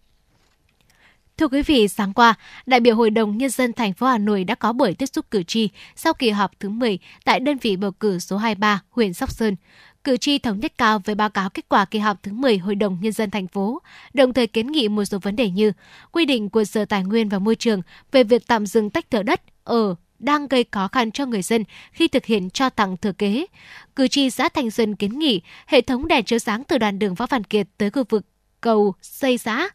Thưa 1.39 1.47
quý 1.47 1.61
vị, 1.61 1.87
sáng 1.87 2.13
qua, 2.13 2.35
đại 2.65 2.79
biểu 2.79 2.95
Hội 2.95 3.09
đồng 3.09 3.37
Nhân 3.37 3.49
dân 3.49 3.73
thành 3.73 3.93
phố 3.93 4.07
Hà 4.07 4.17
Nội 4.17 4.43
đã 4.43 4.55
có 4.55 4.73
buổi 4.73 4.93
tiếp 4.93 5.05
xúc 5.05 5.25
cử 5.31 5.43
tri 5.43 5.69
sau 5.95 6.13
kỳ 6.13 6.29
họp 6.29 6.59
thứ 6.59 6.69
10 6.69 6.99
tại 7.25 7.39
đơn 7.39 7.57
vị 7.57 7.75
bầu 7.75 7.91
cử 7.91 8.19
số 8.19 8.37
23, 8.37 8.81
huyện 8.89 9.13
Sóc 9.13 9.31
Sơn. 9.31 9.55
Cử 10.03 10.17
tri 10.17 10.39
thống 10.39 10.59
nhất 10.59 10.73
cao 10.77 11.01
với 11.05 11.15
báo 11.15 11.29
cáo 11.29 11.49
kết 11.49 11.65
quả 11.69 11.85
kỳ 11.85 11.99
họp 11.99 12.23
thứ 12.23 12.33
10 12.33 12.57
Hội 12.57 12.75
đồng 12.75 12.97
Nhân 13.01 13.11
dân 13.11 13.31
thành 13.31 13.47
phố, 13.47 13.81
đồng 14.13 14.33
thời 14.33 14.47
kiến 14.47 14.71
nghị 14.71 14.87
một 14.87 15.05
số 15.05 15.19
vấn 15.19 15.35
đề 15.35 15.49
như 15.49 15.71
quy 16.11 16.25
định 16.25 16.49
của 16.49 16.63
Sở 16.63 16.85
Tài 16.85 17.03
nguyên 17.03 17.29
và 17.29 17.39
Môi 17.39 17.55
trường 17.55 17.81
về 18.11 18.23
việc 18.23 18.47
tạm 18.47 18.65
dừng 18.65 18.89
tách 18.89 19.11
thửa 19.11 19.23
đất 19.23 19.41
ở 19.63 19.95
đang 20.19 20.47
gây 20.47 20.65
khó 20.71 20.87
khăn 20.87 21.11
cho 21.11 21.25
người 21.25 21.41
dân 21.41 21.63
khi 21.91 22.07
thực 22.07 22.25
hiện 22.25 22.49
cho 22.49 22.69
tặng 22.69 22.97
thừa 22.97 23.13
kế. 23.13 23.45
Cử 23.95 24.07
tri 24.07 24.29
xã 24.29 24.49
Thành 24.49 24.71
Xuân 24.71 24.95
kiến 24.95 25.19
nghị 25.19 25.41
hệ 25.67 25.81
thống 25.81 26.07
đèn 26.07 26.23
chiếu 26.23 26.39
sáng 26.39 26.63
từ 26.63 26.77
đoàn 26.77 26.99
đường 26.99 27.15
Võ 27.15 27.25
Văn 27.25 27.43
Kiệt 27.43 27.67
tới 27.77 27.89
khu 27.91 28.03
vực 28.09 28.25
cầu 28.61 28.93
xây 29.01 29.37
xã 29.37 29.69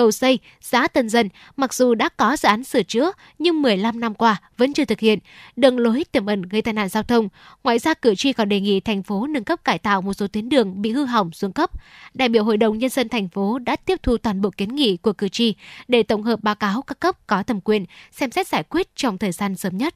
cầu 0.00 0.10
xây, 0.10 0.38
xã 0.60 0.88
Tân 0.88 1.08
Dân, 1.08 1.28
mặc 1.56 1.74
dù 1.74 1.94
đã 1.94 2.08
có 2.08 2.36
dự 2.36 2.46
án 2.48 2.64
sửa 2.64 2.82
chữa 2.82 3.12
nhưng 3.38 3.62
15 3.62 4.00
năm 4.00 4.14
qua 4.14 4.40
vẫn 4.56 4.72
chưa 4.72 4.84
thực 4.84 5.00
hiện, 5.00 5.18
đường 5.56 5.78
lối 5.78 6.04
tiềm 6.12 6.26
ẩn 6.26 6.42
gây 6.42 6.62
tai 6.62 6.74
nạn 6.74 6.88
giao 6.88 7.02
thông. 7.02 7.28
Ngoài 7.64 7.78
ra, 7.78 7.94
cử 7.94 8.14
tri 8.14 8.32
còn 8.32 8.48
đề 8.48 8.60
nghị 8.60 8.80
thành 8.80 9.02
phố 9.02 9.26
nâng 9.26 9.44
cấp 9.44 9.64
cải 9.64 9.78
tạo 9.78 10.02
một 10.02 10.14
số 10.14 10.26
tuyến 10.26 10.48
đường 10.48 10.82
bị 10.82 10.92
hư 10.92 11.04
hỏng 11.04 11.32
xuống 11.32 11.52
cấp. 11.52 11.70
Đại 12.14 12.28
biểu 12.28 12.44
Hội 12.44 12.56
đồng 12.56 12.78
Nhân 12.78 12.90
dân 12.90 13.08
thành 13.08 13.28
phố 13.28 13.58
đã 13.58 13.76
tiếp 13.76 13.98
thu 14.02 14.16
toàn 14.16 14.40
bộ 14.40 14.50
kiến 14.50 14.74
nghị 14.74 14.96
của 14.96 15.12
cử 15.12 15.28
tri 15.28 15.54
để 15.88 16.02
tổng 16.02 16.22
hợp 16.22 16.42
báo 16.42 16.54
cáo 16.54 16.82
các 16.82 17.00
cấp 17.00 17.26
có 17.26 17.42
thẩm 17.42 17.60
quyền, 17.60 17.84
xem 18.12 18.30
xét 18.30 18.48
giải 18.48 18.62
quyết 18.62 18.96
trong 18.96 19.18
thời 19.18 19.32
gian 19.32 19.56
sớm 19.56 19.78
nhất. 19.78 19.94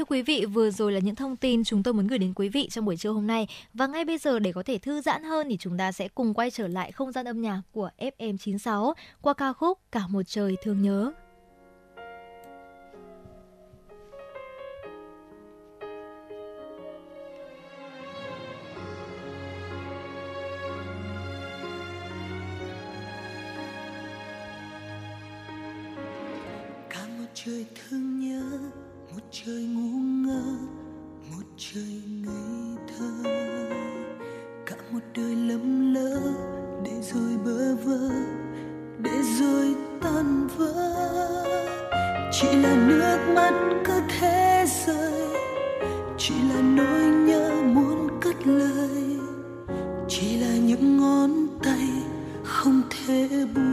Thưa 0.00 0.04
quý 0.04 0.22
vị, 0.22 0.44
vừa 0.44 0.70
rồi 0.70 0.92
là 0.92 0.98
những 0.98 1.14
thông 1.14 1.36
tin 1.36 1.64
chúng 1.64 1.82
tôi 1.82 1.94
muốn 1.94 2.06
gửi 2.06 2.18
đến 2.18 2.32
quý 2.34 2.48
vị 2.48 2.68
trong 2.70 2.84
buổi 2.84 2.96
trưa 2.96 3.10
hôm 3.10 3.26
nay. 3.26 3.46
Và 3.74 3.86
ngay 3.86 4.04
bây 4.04 4.18
giờ 4.18 4.38
để 4.38 4.52
có 4.52 4.62
thể 4.62 4.78
thư 4.78 5.00
giãn 5.00 5.22
hơn 5.22 5.46
thì 5.50 5.56
chúng 5.56 5.78
ta 5.78 5.92
sẽ 5.92 6.08
cùng 6.08 6.34
quay 6.34 6.50
trở 6.50 6.68
lại 6.68 6.92
không 6.92 7.12
gian 7.12 7.28
âm 7.28 7.40
nhạc 7.40 7.62
của 7.72 7.90
FM96 7.98 8.92
qua 9.20 9.34
ca 9.34 9.52
khúc 9.52 9.78
Cả 9.92 10.06
một 10.08 10.22
trời 10.26 10.56
thương 10.62 10.82
nhớ. 10.82 11.12
Cả 26.90 27.06
một 27.18 27.26
trời 27.34 27.66
thương 27.74 28.20
nhớ 28.20 28.79
trời 29.32 29.64
ngu 29.64 29.98
ngơ, 29.98 30.42
một 31.30 31.44
trời 31.56 32.02
ngây 32.06 32.76
thơ. 32.88 33.10
Cả 34.66 34.76
một 34.92 34.98
đời 35.16 35.36
lầm 35.36 35.94
lỡ 35.94 36.20
để 36.84 36.92
rồi 37.02 37.36
bơ 37.44 37.74
vơ, 37.74 38.10
để 38.98 39.22
rồi 39.40 39.74
tan 40.02 40.48
vỡ. 40.56 40.72
Chỉ 42.32 42.48
là 42.62 42.86
nước 42.88 43.32
mắt 43.34 43.52
cứ 43.84 44.00
thế 44.08 44.66
rơi 44.86 45.28
chỉ 46.18 46.34
là 46.34 46.60
nỗi 46.60 47.02
nhớ 47.02 47.62
muốn 47.64 48.08
cất 48.20 48.46
lời. 48.46 49.18
Chỉ 50.08 50.36
là 50.36 50.56
những 50.56 50.96
ngón 50.96 51.30
tay 51.62 51.88
không 52.44 52.82
thể 52.90 53.28
buông 53.54 53.69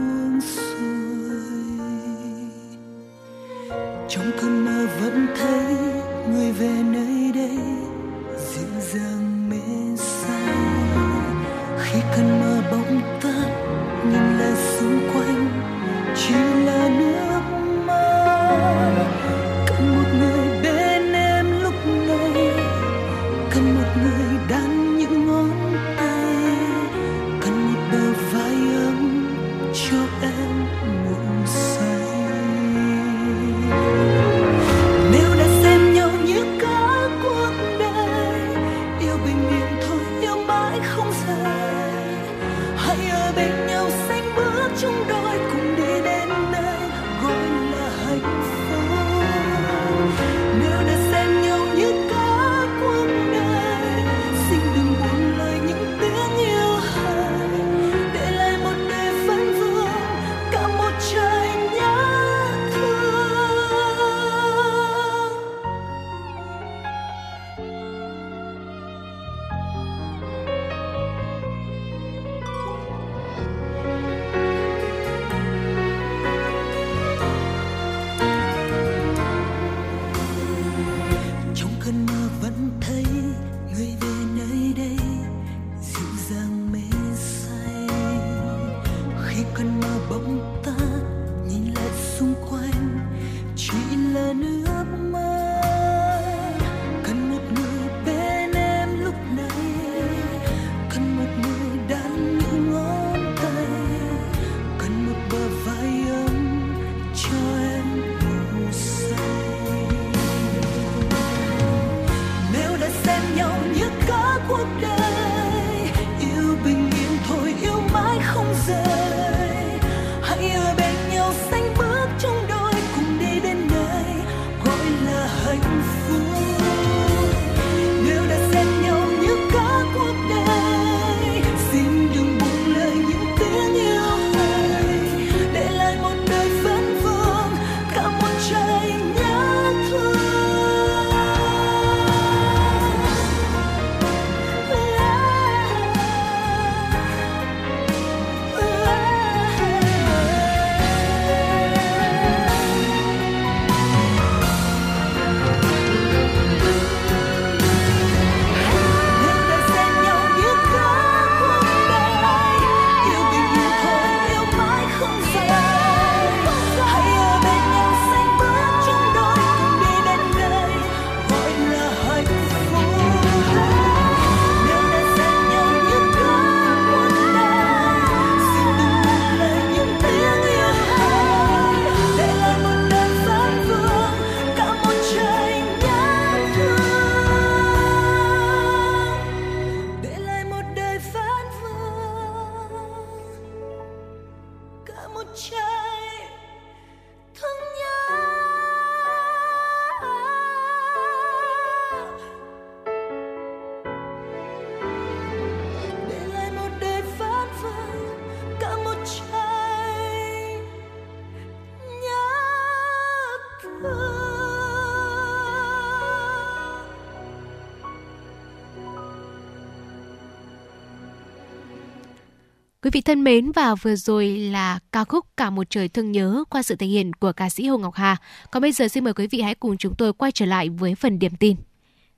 Quý 222.82 222.90
vị 222.92 223.00
thân 223.00 223.24
mến 223.24 223.52
và 223.52 223.74
vừa 223.74 223.96
rồi 223.96 224.28
là 224.28 224.78
ca 224.92 225.04
khúc 225.04 225.26
Cả 225.36 225.50
một 225.50 225.70
trời 225.70 225.88
thương 225.88 226.12
nhớ 226.12 226.44
qua 226.50 226.62
sự 226.62 226.76
thể 226.76 226.86
hiện 226.86 227.12
của 227.12 227.32
ca 227.32 227.50
sĩ 227.50 227.66
Hồ 227.66 227.78
Ngọc 227.78 227.94
Hà. 227.94 228.16
Còn 228.50 228.62
bây 228.62 228.72
giờ 228.72 228.88
xin 228.88 229.04
mời 229.04 229.14
quý 229.14 229.26
vị 229.26 229.40
hãy 229.40 229.54
cùng 229.54 229.76
chúng 229.76 229.94
tôi 229.94 230.12
quay 230.12 230.32
trở 230.32 230.46
lại 230.46 230.68
với 230.68 230.94
phần 230.94 231.18
điểm 231.18 231.36
tin. 231.36 231.56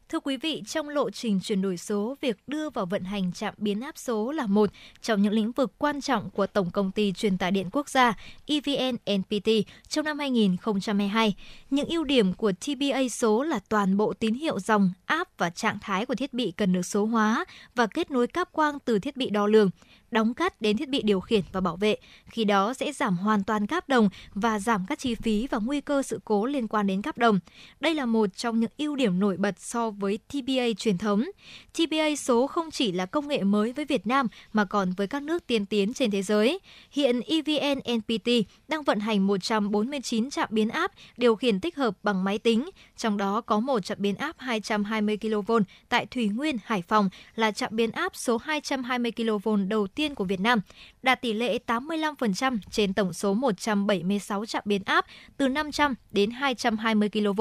Thưa 0.09 0.21
quý 0.21 0.37
vị, 0.37 0.63
trong 0.67 0.89
lộ 0.89 1.11
trình 1.11 1.41
chuyển 1.41 1.63
đổi 1.63 1.77
số, 1.77 2.17
việc 2.21 2.37
đưa 2.47 2.71
vào 2.71 2.87
vận 2.87 3.05
hành 3.05 3.33
trạm 3.33 3.55
biến 3.57 3.81
áp 3.81 3.99
số 3.99 4.33
là 4.33 4.47
một 4.47 4.71
trong 5.03 5.23
những 5.23 5.33
lĩnh 5.33 5.53
vực 5.53 5.73
quan 5.79 6.01
trọng 6.01 6.31
của 6.31 6.47
Tổng 6.47 6.71
công 6.71 6.91
ty 6.91 7.13
Truyền 7.13 7.39
tải 7.39 7.51
điện 7.51 7.69
quốc 7.73 7.89
gia 7.89 8.15
EVN 8.47 8.97
NPT 9.19 9.51
trong 9.89 10.05
năm 10.05 10.19
2022. 10.19 11.35
Những 11.71 11.89
ưu 11.89 12.05
điểm 12.05 12.33
của 12.35 12.53
TBA 12.53 13.01
số 13.11 13.43
là 13.43 13.59
toàn 13.69 13.97
bộ 13.97 14.13
tín 14.13 14.35
hiệu 14.35 14.61
dòng, 14.61 14.93
áp 15.07 15.29
và 15.39 15.51
trạng 15.51 15.79
thái 15.81 16.07
của 16.07 16.15
thiết 16.15 16.35
bị 16.35 16.53
cần 16.57 16.73
được 16.73 16.87
số 16.87 17.05
hóa 17.05 17.45
và 17.75 17.87
kết 17.87 18.11
nối 18.11 18.27
cáp 18.27 18.53
quang 18.53 18.79
từ 18.85 18.99
thiết 18.99 19.17
bị 19.17 19.31
đo 19.31 19.47
lường 19.47 19.71
đóng 20.11 20.35
cắt 20.35 20.61
đến 20.61 20.77
thiết 20.77 20.89
bị 20.89 21.03
điều 21.03 21.21
khiển 21.21 21.43
và 21.53 21.61
bảo 21.61 21.77
vệ. 21.77 21.97
Khi 22.27 22.45
đó 22.45 22.75
sẽ 22.75 22.93
giảm 22.93 23.17
hoàn 23.17 23.45
toàn 23.45 23.67
cáp 23.67 23.89
đồng 23.89 24.09
và 24.35 24.59
giảm 24.59 24.85
các 24.89 24.99
chi 24.99 25.15
phí 25.15 25.47
và 25.51 25.59
nguy 25.59 25.81
cơ 25.81 26.03
sự 26.03 26.21
cố 26.25 26.47
liên 26.47 26.69
quan 26.69 26.87
đến 26.87 27.03
cáp 27.03 27.19
đồng. 27.19 27.41
Đây 27.81 27.95
là 27.95 28.07
một 28.07 28.37
trong 28.37 28.61
những 28.61 28.71
ưu 28.79 28.97
điểm 28.97 29.19
nổi 29.19 29.37
bật 29.37 29.55
so 29.59 29.91
với 29.91 30.19
TBA 30.19 30.65
truyền 30.79 30.99
thống. 30.99 31.25
TBA 31.73 32.17
số 32.19 32.47
không 32.47 32.71
chỉ 32.71 32.93
là 32.93 33.07
công 33.07 33.29
nghệ 33.29 33.43
mới 33.43 33.73
với 33.73 33.85
Việt 33.85 34.07
Nam 34.07 34.27
mà 34.53 34.65
còn 34.65 34.93
với 34.97 35.07
các 35.07 35.23
nước 35.23 35.47
tiên 35.47 35.67
tiến 35.67 35.95
trên 35.95 36.11
thế 36.11 36.23
giới. 36.23 36.59
Hiện 36.91 37.21
EVN 37.21 37.79
NPT 37.97 38.31
đang 38.69 38.83
vận 38.83 39.01
hành 39.01 39.27
149 39.27 40.31
trạm 40.31 40.49
biến 40.51 40.69
áp 40.69 40.93
điều 41.17 41.37
khiển 41.37 41.61
tích 41.61 41.77
hợp 41.77 41.95
bằng 42.03 42.25
máy 42.25 42.39
tính, 42.39 42.71
trong 42.97 43.17
đó 43.17 43.41
có 43.41 43.61
một 43.61 43.85
trạm 43.85 43.99
biến 44.01 44.15
áp 44.15 44.37
220 44.39 45.17
kV 45.17 45.53
tại 45.89 46.07
Thủy 46.07 46.29
Nguyên, 46.29 46.57
Hải 46.65 46.83
Phòng 46.83 47.09
là 47.37 47.53
trạm 47.53 47.77
biến 47.77 47.91
áp 47.91 48.17
số 48.17 48.37
220 48.37 49.13
kV 49.13 49.49
đầu 49.69 49.87
tiên 49.87 50.00
tiên 50.01 50.15
của 50.15 50.25
Việt 50.25 50.41
Nam, 50.41 50.61
đạt 51.03 51.23
tỷ 51.23 51.33
lệ 51.33 51.59
85% 51.67 52.59
trên 52.71 52.95
tổng 52.95 53.13
số 53.13 53.35
176 53.35 54.47
trạm 54.47 54.63
biến 54.67 54.83
áp 54.85 55.07
từ 55.37 55.49
500 55.49 55.95
đến 56.11 56.31
220 56.31 57.09
kV. 57.09 57.41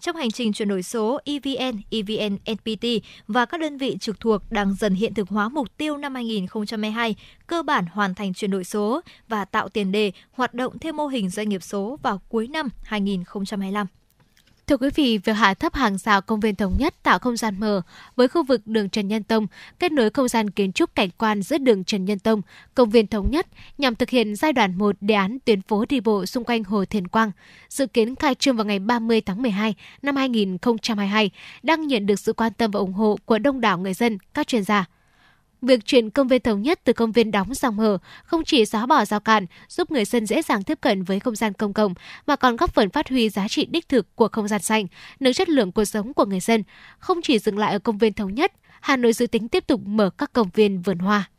Trong 0.00 0.16
hành 0.16 0.30
trình 0.30 0.52
chuyển 0.52 0.68
đổi 0.68 0.82
số, 0.82 1.20
EVN, 1.24 1.80
EVN 1.90 2.38
NPT 2.52 2.86
và 3.28 3.44
các 3.44 3.60
đơn 3.60 3.78
vị 3.78 3.96
trực 4.00 4.20
thuộc 4.20 4.42
đang 4.50 4.74
dần 4.74 4.94
hiện 4.94 5.14
thực 5.14 5.28
hóa 5.28 5.48
mục 5.48 5.76
tiêu 5.76 5.96
năm 5.96 6.14
2022, 6.14 7.14
cơ 7.46 7.62
bản 7.62 7.86
hoàn 7.86 8.14
thành 8.14 8.34
chuyển 8.34 8.50
đổi 8.50 8.64
số 8.64 9.00
và 9.28 9.44
tạo 9.44 9.68
tiền 9.68 9.92
đề 9.92 10.12
hoạt 10.32 10.54
động 10.54 10.78
theo 10.78 10.92
mô 10.92 11.06
hình 11.06 11.30
doanh 11.30 11.48
nghiệp 11.48 11.62
số 11.62 11.98
vào 12.02 12.20
cuối 12.28 12.48
năm 12.48 12.68
2025. 12.82 13.86
Thưa 14.66 14.76
quý 14.76 14.88
vị, 14.94 15.18
việc 15.18 15.32
hạ 15.32 15.54
thấp 15.54 15.74
hàng 15.74 15.98
rào 15.98 16.20
công 16.20 16.40
viên 16.40 16.54
thống 16.54 16.74
nhất 16.78 16.94
tạo 17.02 17.18
không 17.18 17.36
gian 17.36 17.60
mở 17.60 17.82
với 18.16 18.28
khu 18.28 18.44
vực 18.44 18.60
đường 18.66 18.88
Trần 18.88 19.08
Nhân 19.08 19.22
Tông, 19.22 19.46
kết 19.78 19.92
nối 19.92 20.10
không 20.10 20.28
gian 20.28 20.50
kiến 20.50 20.72
trúc 20.72 20.94
cảnh 20.94 21.08
quan 21.18 21.42
giữa 21.42 21.58
đường 21.58 21.84
Trần 21.84 22.04
Nhân 22.04 22.18
Tông, 22.18 22.42
công 22.74 22.90
viên 22.90 23.06
thống 23.06 23.30
nhất 23.30 23.46
nhằm 23.78 23.94
thực 23.94 24.10
hiện 24.10 24.36
giai 24.36 24.52
đoạn 24.52 24.78
1 24.78 24.96
đề 25.00 25.14
án 25.14 25.38
tuyến 25.44 25.62
phố 25.62 25.84
đi 25.88 26.00
bộ 26.00 26.26
xung 26.26 26.44
quanh 26.44 26.64
Hồ 26.64 26.84
Thiền 26.84 27.08
Quang, 27.08 27.30
dự 27.68 27.86
kiến 27.86 28.16
khai 28.16 28.34
trương 28.34 28.56
vào 28.56 28.66
ngày 28.66 28.78
30 28.78 29.20
tháng 29.20 29.42
12 29.42 29.74
năm 30.02 30.16
2022, 30.16 31.30
đang 31.62 31.86
nhận 31.86 32.06
được 32.06 32.20
sự 32.20 32.32
quan 32.32 32.52
tâm 32.52 32.70
và 32.70 32.80
ủng 32.80 32.92
hộ 32.92 33.18
của 33.24 33.38
đông 33.38 33.60
đảo 33.60 33.78
người 33.78 33.94
dân, 33.94 34.18
các 34.34 34.48
chuyên 34.48 34.64
gia. 34.64 34.84
Việc 35.62 35.84
chuyển 35.84 36.10
công 36.10 36.28
viên 36.28 36.42
thống 36.42 36.62
nhất 36.62 36.80
từ 36.84 36.92
công 36.92 37.12
viên 37.12 37.30
đóng 37.30 37.54
sang 37.54 37.76
mở 37.76 37.98
không 38.24 38.44
chỉ 38.44 38.64
xóa 38.64 38.86
bỏ 38.86 39.04
rào 39.04 39.20
cản, 39.20 39.46
giúp 39.68 39.90
người 39.90 40.04
dân 40.04 40.26
dễ 40.26 40.42
dàng 40.42 40.62
tiếp 40.62 40.78
cận 40.80 41.02
với 41.02 41.20
không 41.20 41.36
gian 41.36 41.52
công 41.52 41.72
cộng, 41.72 41.94
mà 42.26 42.36
còn 42.36 42.56
góp 42.56 42.74
phần 42.74 42.90
phát 42.90 43.08
huy 43.08 43.28
giá 43.28 43.48
trị 43.48 43.66
đích 43.66 43.88
thực 43.88 44.16
của 44.16 44.28
không 44.32 44.48
gian 44.48 44.62
xanh, 44.62 44.86
nâng 45.20 45.32
chất 45.32 45.48
lượng 45.48 45.72
cuộc 45.72 45.84
sống 45.84 46.14
của 46.14 46.24
người 46.24 46.40
dân. 46.40 46.62
Không 46.98 47.22
chỉ 47.22 47.38
dừng 47.38 47.58
lại 47.58 47.72
ở 47.72 47.78
công 47.78 47.98
viên 47.98 48.12
thống 48.12 48.34
nhất, 48.34 48.52
Hà 48.80 48.96
Nội 48.96 49.12
dự 49.12 49.26
tính 49.26 49.48
tiếp 49.48 49.66
tục 49.66 49.80
mở 49.84 50.10
các 50.10 50.32
công 50.32 50.50
viên 50.54 50.82
vườn 50.82 50.98
hoa. 50.98 51.30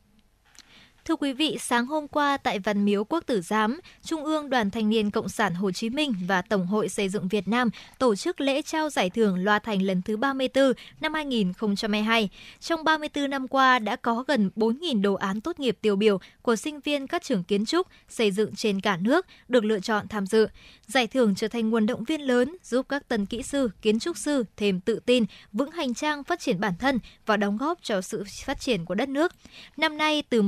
Thưa 1.08 1.16
quý 1.16 1.34
vị, 1.34 1.58
sáng 1.60 1.86
hôm 1.86 2.08
qua 2.08 2.38
tại 2.38 2.60
Văn 2.60 2.86
Miếu 2.86 3.04
Quốc 3.04 3.24
Tử 3.26 3.42
Giám, 3.42 3.80
Trung 4.04 4.26
ương 4.26 4.50
Đoàn 4.50 4.72
Thanh 4.72 4.90
niên 4.90 5.12
Cộng 5.12 5.30
sản 5.30 5.54
Hồ 5.54 5.72
Chí 5.72 5.90
Minh 5.90 6.14
và 6.28 6.42
Tổng 6.42 6.68
hội 6.68 6.90
Xây 6.90 7.10
dựng 7.10 7.28
Việt 7.28 7.48
Nam 7.48 7.70
tổ 8.00 8.16
chức 8.16 8.42
lễ 8.42 8.62
trao 8.62 8.90
giải 8.90 9.10
thưởng 9.10 9.44
Loa 9.44 9.60
Thành 9.60 9.82
lần 9.82 10.02
thứ 10.02 10.18
34 10.18 10.74
năm 11.02 11.14
2022. 11.14 12.30
Trong 12.60 12.84
34 12.84 13.30
năm 13.30 13.48
qua 13.48 13.80
đã 13.80 13.96
có 13.96 14.24
gần 14.28 14.50
4.000 14.56 15.02
đồ 15.02 15.14
án 15.14 15.42
tốt 15.42 15.60
nghiệp 15.60 15.78
tiêu 15.82 15.96
biểu 15.96 16.18
của 16.42 16.56
sinh 16.56 16.80
viên 16.80 17.08
các 17.08 17.24
trường 17.24 17.44
kiến 17.44 17.66
trúc, 17.66 17.88
xây 18.10 18.32
dựng 18.32 18.56
trên 18.56 18.82
cả 18.82 18.98
nước 18.98 19.26
được 19.48 19.64
lựa 19.64 19.80
chọn 19.80 20.08
tham 20.08 20.26
dự. 20.26 20.48
Giải 20.88 21.08
thưởng 21.08 21.36
trở 21.36 21.48
thành 21.48 21.70
nguồn 21.70 21.86
động 21.86 22.04
viên 22.04 22.22
lớn 22.22 22.58
giúp 22.64 22.86
các 22.90 23.08
tân 23.08 23.26
kỹ 23.26 23.44
sư, 23.44 23.70
kiến 23.82 24.00
trúc 24.00 24.18
sư 24.18 24.46
thêm 24.58 24.80
tự 24.80 25.00
tin, 25.06 25.26
vững 25.54 25.72
hành 25.72 25.94
trang 25.94 26.24
phát 26.24 26.40
triển 26.40 26.60
bản 26.60 26.74
thân 26.80 27.00
và 27.26 27.38
đóng 27.38 27.58
góp 27.58 27.80
cho 27.82 28.02
sự 28.02 28.24
phát 28.46 28.60
triển 28.60 28.86
của 28.86 28.96
đất 28.96 29.10
nước. 29.10 29.32
Năm 29.78 29.98
nay, 29.98 30.24
từ 30.30 30.42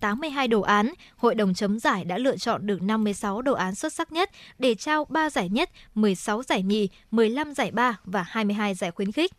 82 0.00 0.48
đồ 0.48 0.60
án, 0.60 0.92
Hội 1.16 1.34
đồng 1.34 1.54
chấm 1.54 1.78
giải 1.78 2.04
đã 2.04 2.18
lựa 2.18 2.36
chọn 2.36 2.66
được 2.66 2.82
56 2.82 3.42
đồ 3.42 3.52
án 3.52 3.74
xuất 3.74 3.92
sắc 3.92 4.12
nhất 4.12 4.30
để 4.58 4.74
trao 4.74 5.04
3 5.04 5.30
giải 5.30 5.48
nhất, 5.48 5.70
16 5.94 6.42
giải 6.42 6.62
nhì, 6.62 6.88
15 7.10 7.54
giải 7.54 7.70
ba 7.70 7.98
và 8.04 8.22
22 8.28 8.74
giải 8.74 8.90
khuyến 8.90 9.12
khích. 9.12 9.32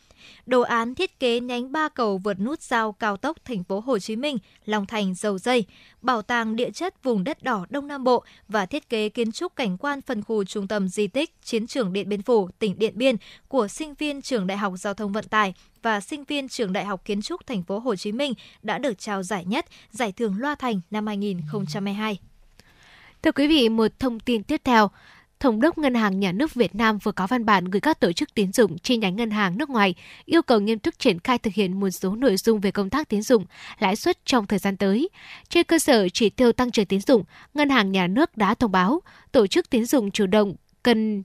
Đồ 0.45 0.61
án 0.61 0.95
thiết 0.95 1.19
kế 1.19 1.39
nhánh 1.39 1.71
ba 1.71 1.89
cầu 1.89 2.17
vượt 2.17 2.39
nút 2.39 2.61
giao 2.61 2.91
cao 2.91 3.17
tốc 3.17 3.37
thành 3.45 3.63
phố 3.63 3.79
Hồ 3.79 3.99
Chí 3.99 4.15
Minh, 4.15 4.37
Long 4.65 4.85
Thành, 4.85 5.13
Dầu 5.15 5.37
Dây, 5.37 5.65
bảo 6.01 6.21
tàng 6.21 6.55
địa 6.55 6.71
chất 6.71 7.03
vùng 7.03 7.23
đất 7.23 7.43
đỏ 7.43 7.65
Đông 7.69 7.87
Nam 7.87 8.03
Bộ 8.03 8.23
và 8.47 8.65
thiết 8.65 8.89
kế 8.89 9.09
kiến 9.09 9.31
trúc 9.31 9.55
cảnh 9.55 9.77
quan 9.77 10.01
phân 10.01 10.23
khu 10.23 10.43
trung 10.43 10.67
tâm 10.67 10.87
di 10.87 11.07
tích 11.07 11.41
Chiến 11.43 11.67
trường 11.67 11.93
Điện 11.93 12.09
Biên 12.09 12.21
Phủ, 12.21 12.49
tỉnh 12.59 12.79
Điện 12.79 12.93
Biên 12.97 13.15
của 13.47 13.67
sinh 13.67 13.93
viên 13.93 14.21
trường 14.21 14.47
Đại 14.47 14.57
học 14.57 14.73
Giao 14.77 14.93
thông 14.93 15.11
Vận 15.11 15.25
tải 15.25 15.53
và 15.81 15.99
sinh 15.99 16.23
viên 16.23 16.49
trường 16.49 16.73
Đại 16.73 16.85
học 16.85 17.01
Kiến 17.05 17.21
trúc 17.21 17.47
thành 17.47 17.63
phố 17.63 17.79
Hồ 17.79 17.95
Chí 17.95 18.11
Minh 18.11 18.33
đã 18.63 18.77
được 18.77 18.99
trao 18.99 19.23
giải 19.23 19.45
nhất 19.45 19.65
giải 19.91 20.11
thưởng 20.11 20.35
Loa 20.37 20.55
Thành 20.55 20.81
năm 20.91 21.07
2022. 21.07 22.19
Thưa 23.23 23.31
quý 23.31 23.47
vị, 23.47 23.69
một 23.69 23.87
thông 23.99 24.19
tin 24.19 24.43
tiếp 24.43 24.61
theo. 24.63 24.89
Thống 25.41 25.61
đốc 25.61 25.77
Ngân 25.77 25.93
hàng 25.93 26.19
Nhà 26.19 26.31
nước 26.31 26.53
Việt 26.53 26.75
Nam 26.75 26.97
vừa 26.97 27.11
có 27.11 27.27
văn 27.27 27.45
bản 27.45 27.65
gửi 27.65 27.79
các 27.79 27.99
tổ 27.99 28.11
chức 28.11 28.33
tín 28.33 28.51
dụng 28.51 28.77
chi 28.77 28.97
nhánh 28.97 29.15
ngân 29.15 29.31
hàng 29.31 29.57
nước 29.57 29.69
ngoài 29.69 29.95
yêu 30.25 30.41
cầu 30.41 30.59
nghiêm 30.59 30.79
túc 30.79 30.99
triển 30.99 31.19
khai 31.19 31.37
thực 31.37 31.53
hiện 31.53 31.79
một 31.79 31.89
số 31.89 32.15
nội 32.15 32.37
dung 32.37 32.59
về 32.59 32.71
công 32.71 32.89
tác 32.89 33.09
tín 33.09 33.21
dụng, 33.21 33.45
lãi 33.79 33.95
suất 33.95 34.25
trong 34.25 34.47
thời 34.47 34.59
gian 34.59 34.77
tới. 34.77 35.09
Trên 35.49 35.63
cơ 35.63 35.79
sở 35.79 36.09
chỉ 36.09 36.29
tiêu 36.29 36.51
tăng 36.51 36.71
trưởng 36.71 36.85
tín 36.85 37.01
dụng, 37.01 37.23
Ngân 37.53 37.69
hàng 37.69 37.91
Nhà 37.91 38.07
nước 38.07 38.37
đã 38.37 38.55
thông 38.55 38.71
báo 38.71 39.01
tổ 39.31 39.47
chức 39.47 39.69
tín 39.69 39.85
dụng 39.85 40.11
chủ 40.11 40.25
động 40.25 40.55
cần 40.83 41.23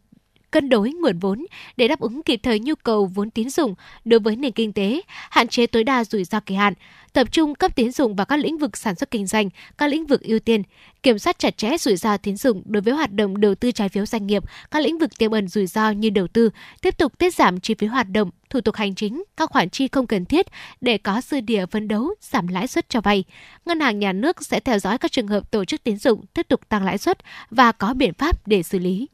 cân 0.51 0.69
đối 0.69 0.93
nguồn 0.93 1.19
vốn 1.19 1.47
để 1.77 1.89
đáp 1.89 2.01
ứng 2.01 2.23
kịp 2.23 2.41
thời 2.43 2.61
nhu 2.61 2.75
cầu 2.75 3.07
vốn 3.07 3.31
tín 3.31 3.51
dụng 3.51 3.75
đối 4.05 4.21
với 4.21 4.37
nền 4.37 4.53
kinh 4.53 4.73
tế, 4.73 5.01
hạn 5.31 5.49
chế 5.49 5.67
tối 5.67 5.85
đa 5.85 6.05
rủi 6.05 6.25
ro 6.25 6.41
kỳ 6.41 6.55
hạn, 6.55 6.75
tập 7.13 7.33
trung 7.33 7.55
cấp 7.55 7.77
tín 7.77 7.93
dụng 7.93 8.17
vào 8.17 8.27
các 8.27 8.37
lĩnh 8.37 8.59
vực 8.59 8.77
sản 8.77 8.95
xuất 8.95 9.11
kinh 9.11 9.27
doanh, 9.27 9.51
các 9.79 9.87
lĩnh 9.87 10.07
vực 10.07 10.23
ưu 10.23 10.39
tiên, 10.39 10.63
kiểm 11.03 11.19
soát 11.19 11.39
chặt 11.39 11.57
chẽ 11.59 11.79
rủi 11.79 11.97
ro 11.97 12.17
tín 12.17 12.37
dụng 12.37 12.63
đối 12.65 12.81
với 12.81 12.95
hoạt 12.95 13.13
động 13.13 13.41
đầu 13.41 13.55
tư 13.55 13.71
trái 13.71 13.89
phiếu 13.89 14.07
doanh 14.07 14.27
nghiệp, 14.27 14.43
các 14.71 14.83
lĩnh 14.83 14.99
vực 14.99 15.19
tiềm 15.19 15.31
ẩn 15.31 15.49
rủi 15.49 15.67
ro 15.67 15.91
như 15.91 16.11
đầu 16.11 16.29
tư, 16.29 16.51
tiếp 16.83 16.99
tục 16.99 17.19
tiết 17.19 17.35
giảm 17.35 17.61
chi 17.61 17.75
phí 17.75 17.87
hoạt 17.87 18.09
động, 18.11 18.31
thủ 18.51 18.61
tục 18.61 18.75
hành 18.75 18.95
chính, 18.95 19.25
các 19.37 19.51
khoản 19.51 19.71
chi 19.71 19.89
không 19.93 20.07
cần 20.07 20.25
thiết 20.25 20.47
để 20.81 20.99
có 20.99 21.21
dư 21.21 21.41
địa 21.41 21.67
phấn 21.67 21.89
đấu 21.89 22.15
giảm 22.21 22.47
lãi 22.47 22.67
suất 22.67 22.89
cho 22.89 23.01
vay. 23.01 23.25
Ngân 23.65 23.81
hàng 23.81 23.99
nhà 23.99 24.13
nước 24.13 24.45
sẽ 24.45 24.61
theo 24.61 24.79
dõi 24.79 24.99
các 24.99 25.13
trường 25.13 25.29
hợp 25.29 25.51
tổ 25.51 25.65
chức 25.65 25.85
tín 25.85 25.97
dụng 25.97 26.27
tiếp 26.27 26.49
tục 26.49 26.69
tăng 26.69 26.85
lãi 26.85 26.99
suất 26.99 27.19
và 27.51 27.73
có 27.73 27.95
biện 27.95 28.15
pháp 28.15 28.49
để 28.49 28.63
xử 28.63 28.79
lý. 28.79 29.09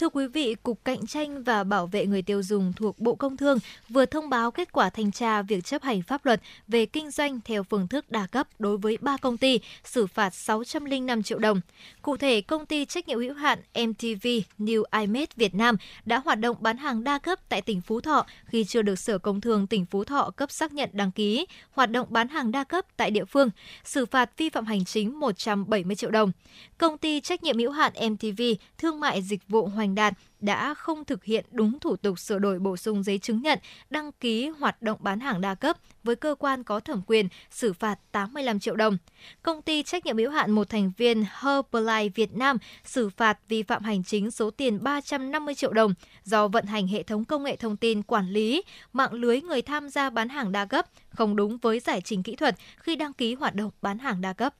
Thưa 0.00 0.08
quý 0.08 0.26
vị, 0.26 0.54
Cục 0.62 0.84
Cạnh 0.84 1.06
tranh 1.06 1.42
và 1.42 1.64
Bảo 1.64 1.86
vệ 1.86 2.06
người 2.06 2.22
tiêu 2.22 2.42
dùng 2.42 2.72
thuộc 2.76 2.98
Bộ 2.98 3.14
Công 3.14 3.36
Thương 3.36 3.58
vừa 3.88 4.06
thông 4.06 4.30
báo 4.30 4.50
kết 4.50 4.72
quả 4.72 4.90
thanh 4.90 5.12
tra 5.12 5.42
việc 5.42 5.64
chấp 5.64 5.82
hành 5.82 6.02
pháp 6.02 6.26
luật 6.26 6.40
về 6.68 6.86
kinh 6.86 7.10
doanh 7.10 7.40
theo 7.44 7.62
phương 7.62 7.88
thức 7.88 8.10
đa 8.10 8.26
cấp 8.26 8.48
đối 8.58 8.76
với 8.76 8.98
3 9.00 9.16
công 9.16 9.36
ty, 9.36 9.60
xử 9.84 10.06
phạt 10.06 10.34
605 10.34 11.22
triệu 11.22 11.38
đồng. 11.38 11.60
Cụ 12.02 12.16
thể, 12.16 12.40
công 12.40 12.66
ty 12.66 12.84
trách 12.84 13.08
nhiệm 13.08 13.18
hữu 13.18 13.34
hạn 13.34 13.58
MTV 13.74 14.26
New 14.58 14.82
iMed 15.00 15.28
Việt 15.36 15.54
Nam 15.54 15.76
đã 16.04 16.22
hoạt 16.24 16.40
động 16.40 16.56
bán 16.60 16.76
hàng 16.76 17.04
đa 17.04 17.18
cấp 17.18 17.38
tại 17.48 17.62
tỉnh 17.62 17.80
Phú 17.80 18.00
Thọ 18.00 18.26
khi 18.46 18.64
chưa 18.64 18.82
được 18.82 18.98
Sở 18.98 19.18
Công 19.18 19.40
Thương 19.40 19.66
tỉnh 19.66 19.86
Phú 19.86 20.04
Thọ 20.04 20.30
cấp 20.36 20.50
xác 20.50 20.72
nhận 20.72 20.90
đăng 20.92 21.12
ký, 21.12 21.46
hoạt 21.70 21.90
động 21.90 22.06
bán 22.10 22.28
hàng 22.28 22.52
đa 22.52 22.64
cấp 22.64 22.84
tại 22.96 23.10
địa 23.10 23.24
phương, 23.24 23.50
xử 23.84 24.06
phạt 24.06 24.30
vi 24.36 24.48
phạm 24.48 24.66
hành 24.66 24.84
chính 24.84 25.20
170 25.20 25.96
triệu 25.96 26.10
đồng. 26.10 26.32
Công 26.78 26.98
ty 26.98 27.20
trách 27.20 27.42
nhiệm 27.42 27.58
hữu 27.58 27.70
hạn 27.70 27.92
MTV 28.10 28.42
Thương 28.78 29.00
mại 29.00 29.22
Dịch 29.22 29.48
vụ 29.48 29.66
Hoành 29.66 29.89
Thành 29.90 29.94
Đạt 29.94 30.14
đã 30.40 30.74
không 30.74 31.04
thực 31.04 31.24
hiện 31.24 31.44
đúng 31.50 31.78
thủ 31.78 31.96
tục 31.96 32.18
sửa 32.18 32.38
đổi 32.38 32.58
bổ 32.58 32.76
sung 32.76 33.02
giấy 33.02 33.18
chứng 33.18 33.42
nhận, 33.42 33.58
đăng 33.90 34.12
ký 34.12 34.48
hoạt 34.48 34.82
động 34.82 34.98
bán 35.02 35.20
hàng 35.20 35.40
đa 35.40 35.54
cấp 35.54 35.76
với 36.04 36.16
cơ 36.16 36.34
quan 36.38 36.64
có 36.64 36.80
thẩm 36.80 37.02
quyền 37.06 37.28
xử 37.50 37.72
phạt 37.72 37.98
85 38.12 38.60
triệu 38.60 38.76
đồng. 38.76 38.98
Công 39.42 39.62
ty 39.62 39.82
trách 39.82 40.06
nhiệm 40.06 40.16
hữu 40.16 40.30
hạn 40.30 40.50
một 40.50 40.68
thành 40.68 40.92
viên 40.96 41.24
Herbalife 41.40 42.10
Việt 42.14 42.32
Nam 42.36 42.56
xử 42.84 43.08
phạt 43.08 43.38
vi 43.48 43.62
phạm 43.62 43.82
hành 43.82 44.04
chính 44.04 44.30
số 44.30 44.50
tiền 44.50 44.82
350 44.82 45.54
triệu 45.54 45.72
đồng 45.72 45.94
do 46.24 46.48
vận 46.48 46.66
hành 46.66 46.86
hệ 46.86 47.02
thống 47.02 47.24
công 47.24 47.42
nghệ 47.42 47.56
thông 47.56 47.76
tin 47.76 48.02
quản 48.02 48.28
lý, 48.28 48.62
mạng 48.92 49.12
lưới 49.12 49.40
người 49.40 49.62
tham 49.62 49.88
gia 49.88 50.10
bán 50.10 50.28
hàng 50.28 50.52
đa 50.52 50.64
cấp 50.64 50.86
không 51.10 51.36
đúng 51.36 51.58
với 51.58 51.80
giải 51.80 52.00
trình 52.00 52.22
kỹ 52.22 52.36
thuật 52.36 52.56
khi 52.76 52.96
đăng 52.96 53.12
ký 53.12 53.34
hoạt 53.34 53.54
động 53.54 53.70
bán 53.82 53.98
hàng 53.98 54.20
đa 54.20 54.32
cấp. 54.32 54.54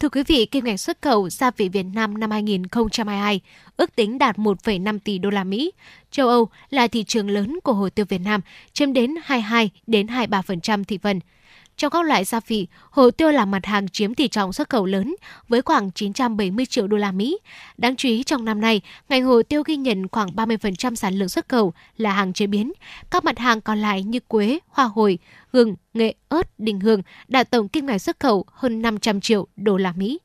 Thưa 0.00 0.08
quý 0.08 0.22
vị, 0.26 0.46
kim 0.46 0.64
ngạch 0.64 0.80
xuất 0.80 1.02
khẩu 1.02 1.30
gia 1.30 1.50
vị 1.50 1.68
Việt 1.68 1.86
Nam 1.94 2.20
năm 2.20 2.30
2022 2.30 3.40
ước 3.76 3.96
tính 3.96 4.18
đạt 4.18 4.38
1,5 4.38 4.98
tỷ 5.04 5.18
đô 5.18 5.30
la 5.30 5.44
Mỹ. 5.44 5.72
Châu 6.10 6.28
Âu 6.28 6.48
là 6.70 6.86
thị 6.88 7.04
trường 7.04 7.30
lớn 7.30 7.58
của 7.64 7.72
hồ 7.72 7.88
tiêu 7.88 8.06
Việt 8.08 8.18
Nam, 8.18 8.40
chiếm 8.72 8.92
đến 8.92 9.14
22 9.24 9.70
đến 9.86 10.06
23% 10.06 10.84
thị 10.84 10.98
phần. 11.02 11.20
Trong 11.76 11.90
các 11.90 12.04
loại 12.04 12.24
gia 12.24 12.40
vị, 12.46 12.66
hồ 12.90 13.10
tiêu 13.10 13.30
là 13.30 13.44
mặt 13.44 13.66
hàng 13.66 13.88
chiếm 13.88 14.14
tỷ 14.14 14.28
trọng 14.28 14.52
xuất 14.52 14.68
khẩu 14.68 14.86
lớn 14.86 15.16
với 15.48 15.62
khoảng 15.62 15.90
970 15.90 16.66
triệu 16.66 16.86
đô 16.86 16.96
la 16.96 17.12
Mỹ. 17.12 17.38
Đáng 17.78 17.96
chú 17.96 18.08
ý 18.08 18.22
trong 18.22 18.44
năm 18.44 18.60
nay, 18.60 18.80
ngành 19.08 19.24
hồ 19.24 19.42
tiêu 19.42 19.62
ghi 19.66 19.76
nhận 19.76 20.08
khoảng 20.08 20.28
30% 20.28 20.94
sản 20.94 21.14
lượng 21.14 21.28
xuất 21.28 21.48
khẩu 21.48 21.72
là 21.96 22.12
hàng 22.12 22.32
chế 22.32 22.46
biến. 22.46 22.72
Các 23.10 23.24
mặt 23.24 23.38
hàng 23.38 23.60
còn 23.60 23.78
lại 23.78 24.02
như 24.02 24.20
quế, 24.28 24.58
hoa 24.68 24.84
hồi, 24.84 25.18
gừng, 25.52 25.76
nghệ, 25.94 26.14
ớt, 26.28 26.58
đình 26.58 26.80
hương 26.80 27.02
đạt 27.28 27.50
tổng 27.50 27.68
kim 27.68 27.86
ngạch 27.86 28.02
xuất 28.02 28.20
khẩu 28.20 28.44
hơn 28.52 28.82
500 28.82 29.20
triệu 29.20 29.46
đô 29.56 29.76
la 29.76 29.92
Mỹ. 29.92 30.18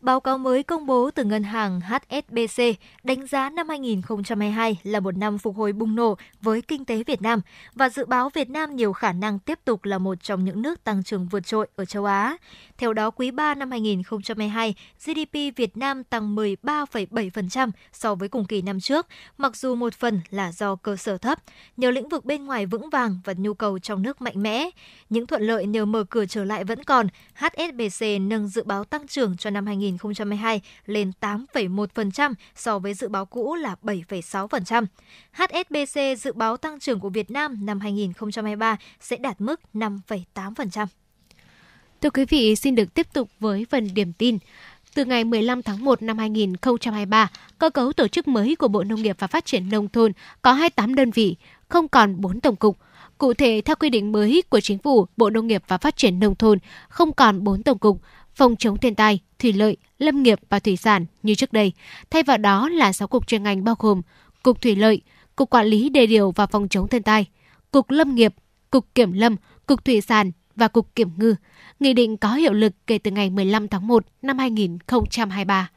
Báo 0.00 0.20
cáo 0.20 0.38
mới 0.38 0.62
công 0.62 0.86
bố 0.86 1.10
từ 1.10 1.24
ngân 1.24 1.42
hàng 1.42 1.80
HSBC 1.80 2.62
đánh 3.02 3.26
giá 3.26 3.50
năm 3.50 3.68
2022 3.68 4.78
là 4.82 5.00
một 5.00 5.16
năm 5.16 5.38
phục 5.38 5.56
hồi 5.56 5.72
bùng 5.72 5.94
nổ 5.94 6.16
với 6.40 6.62
kinh 6.62 6.84
tế 6.84 7.02
Việt 7.04 7.22
Nam 7.22 7.40
và 7.74 7.88
dự 7.88 8.04
báo 8.06 8.30
Việt 8.34 8.50
Nam 8.50 8.76
nhiều 8.76 8.92
khả 8.92 9.12
năng 9.12 9.38
tiếp 9.38 9.58
tục 9.64 9.84
là 9.84 9.98
một 9.98 10.22
trong 10.22 10.44
những 10.44 10.62
nước 10.62 10.84
tăng 10.84 11.02
trưởng 11.02 11.28
vượt 11.28 11.46
trội 11.46 11.68
ở 11.76 11.84
châu 11.84 12.04
Á. 12.04 12.36
Theo 12.78 12.92
đó, 12.92 13.10
quý 13.10 13.30
3 13.30 13.54
năm 13.54 13.70
2022, 13.70 14.74
GDP 15.04 15.56
Việt 15.56 15.76
Nam 15.76 16.04
tăng 16.04 16.36
13,7% 16.36 17.70
so 17.92 18.14
với 18.14 18.28
cùng 18.28 18.44
kỳ 18.44 18.62
năm 18.62 18.80
trước, 18.80 19.06
mặc 19.38 19.56
dù 19.56 19.74
một 19.74 19.94
phần 19.94 20.20
là 20.30 20.52
do 20.52 20.76
cơ 20.76 20.96
sở 20.96 21.18
thấp, 21.18 21.38
nhờ 21.76 21.90
lĩnh 21.90 22.08
vực 22.08 22.24
bên 22.24 22.44
ngoài 22.44 22.66
vững 22.66 22.90
vàng 22.90 23.20
và 23.24 23.34
nhu 23.36 23.54
cầu 23.54 23.78
trong 23.78 24.02
nước 24.02 24.22
mạnh 24.22 24.42
mẽ. 24.42 24.70
Những 25.10 25.26
thuận 25.26 25.42
lợi 25.42 25.66
nhờ 25.66 25.84
mở 25.84 26.04
cửa 26.04 26.26
trở 26.26 26.44
lại 26.44 26.64
vẫn 26.64 26.84
còn, 26.84 27.06
HSBC 27.34 28.06
nâng 28.20 28.48
dự 28.48 28.62
báo 28.62 28.84
tăng 28.84 29.06
trưởng 29.06 29.36
cho 29.36 29.50
năm 29.50 29.66
2022 29.66 30.60
lên 30.86 31.12
8,1% 31.20 32.34
so 32.54 32.78
với 32.78 32.94
dự 32.94 33.08
báo 33.08 33.26
cũ 33.26 33.54
là 33.54 33.76
7,6%. 33.82 34.86
HSBC 35.32 36.22
dự 36.22 36.32
báo 36.32 36.56
tăng 36.56 36.80
trưởng 36.80 37.00
của 37.00 37.10
Việt 37.10 37.30
Nam 37.30 37.66
năm 37.66 37.80
2023 37.80 38.76
sẽ 39.00 39.16
đạt 39.16 39.40
mức 39.40 39.60
5,8%. 39.74 40.86
Thưa 42.02 42.10
quý 42.10 42.24
vị, 42.24 42.56
xin 42.56 42.74
được 42.74 42.94
tiếp 42.94 43.06
tục 43.12 43.28
với 43.40 43.66
phần 43.70 43.88
điểm 43.94 44.12
tin. 44.12 44.38
Từ 44.94 45.04
ngày 45.04 45.24
15 45.24 45.62
tháng 45.62 45.84
1 45.84 46.02
năm 46.02 46.18
2023, 46.18 47.30
cơ 47.58 47.70
cấu 47.70 47.92
tổ 47.92 48.08
chức 48.08 48.28
mới 48.28 48.56
của 48.56 48.68
Bộ 48.68 48.84
Nông 48.84 49.02
nghiệp 49.02 49.16
và 49.18 49.26
Phát 49.26 49.44
triển 49.44 49.68
Nông 49.68 49.88
thôn 49.88 50.12
có 50.42 50.52
28 50.52 50.94
đơn 50.94 51.10
vị, 51.10 51.36
không 51.68 51.88
còn 51.88 52.20
4 52.20 52.40
tổng 52.40 52.56
cục. 52.56 52.78
Cụ 53.18 53.34
thể, 53.34 53.62
theo 53.64 53.76
quy 53.76 53.90
định 53.90 54.12
mới 54.12 54.42
của 54.48 54.60
Chính 54.60 54.78
phủ, 54.78 55.06
Bộ 55.16 55.30
Nông 55.30 55.46
nghiệp 55.46 55.62
và 55.68 55.78
Phát 55.78 55.96
triển 55.96 56.20
Nông 56.20 56.34
thôn 56.34 56.58
không 56.88 57.12
còn 57.12 57.44
4 57.44 57.62
tổng 57.62 57.78
cục, 57.78 58.00
phòng 58.34 58.56
chống 58.56 58.78
thiên 58.78 58.94
tai, 58.94 59.20
thủy 59.38 59.52
lợi, 59.52 59.76
lâm 59.98 60.22
nghiệp 60.22 60.40
và 60.48 60.58
thủy 60.58 60.76
sản 60.76 61.06
như 61.22 61.34
trước 61.34 61.52
đây. 61.52 61.72
Thay 62.10 62.22
vào 62.22 62.38
đó 62.38 62.68
là 62.68 62.92
6 62.92 63.08
cục 63.08 63.26
chuyên 63.26 63.42
ngành 63.42 63.64
bao 63.64 63.74
gồm 63.78 64.02
Cục 64.42 64.62
Thủy 64.62 64.76
lợi, 64.76 65.00
Cục 65.36 65.50
Quản 65.50 65.66
lý 65.66 65.88
Đề 65.88 66.06
điều 66.06 66.30
và 66.30 66.46
Phòng 66.46 66.68
chống 66.68 66.88
thiên 66.88 67.02
tai, 67.02 67.26
Cục 67.70 67.90
Lâm 67.90 68.14
nghiệp, 68.14 68.34
Cục 68.70 68.94
Kiểm 68.94 69.12
lâm, 69.12 69.36
Cục 69.66 69.84
Thủy 69.84 70.00
sản 70.00 70.30
và 70.56 70.68
Cục 70.68 70.94
Kiểm 70.94 71.10
ngư. 71.16 71.34
Nghị 71.80 71.92
định 71.92 72.16
có 72.16 72.34
hiệu 72.34 72.52
lực 72.52 72.72
kể 72.86 72.98
từ 72.98 73.10
ngày 73.10 73.30
15 73.30 73.68
tháng 73.68 73.86
1 73.86 74.04
năm 74.22 74.38
2023. 74.38 75.70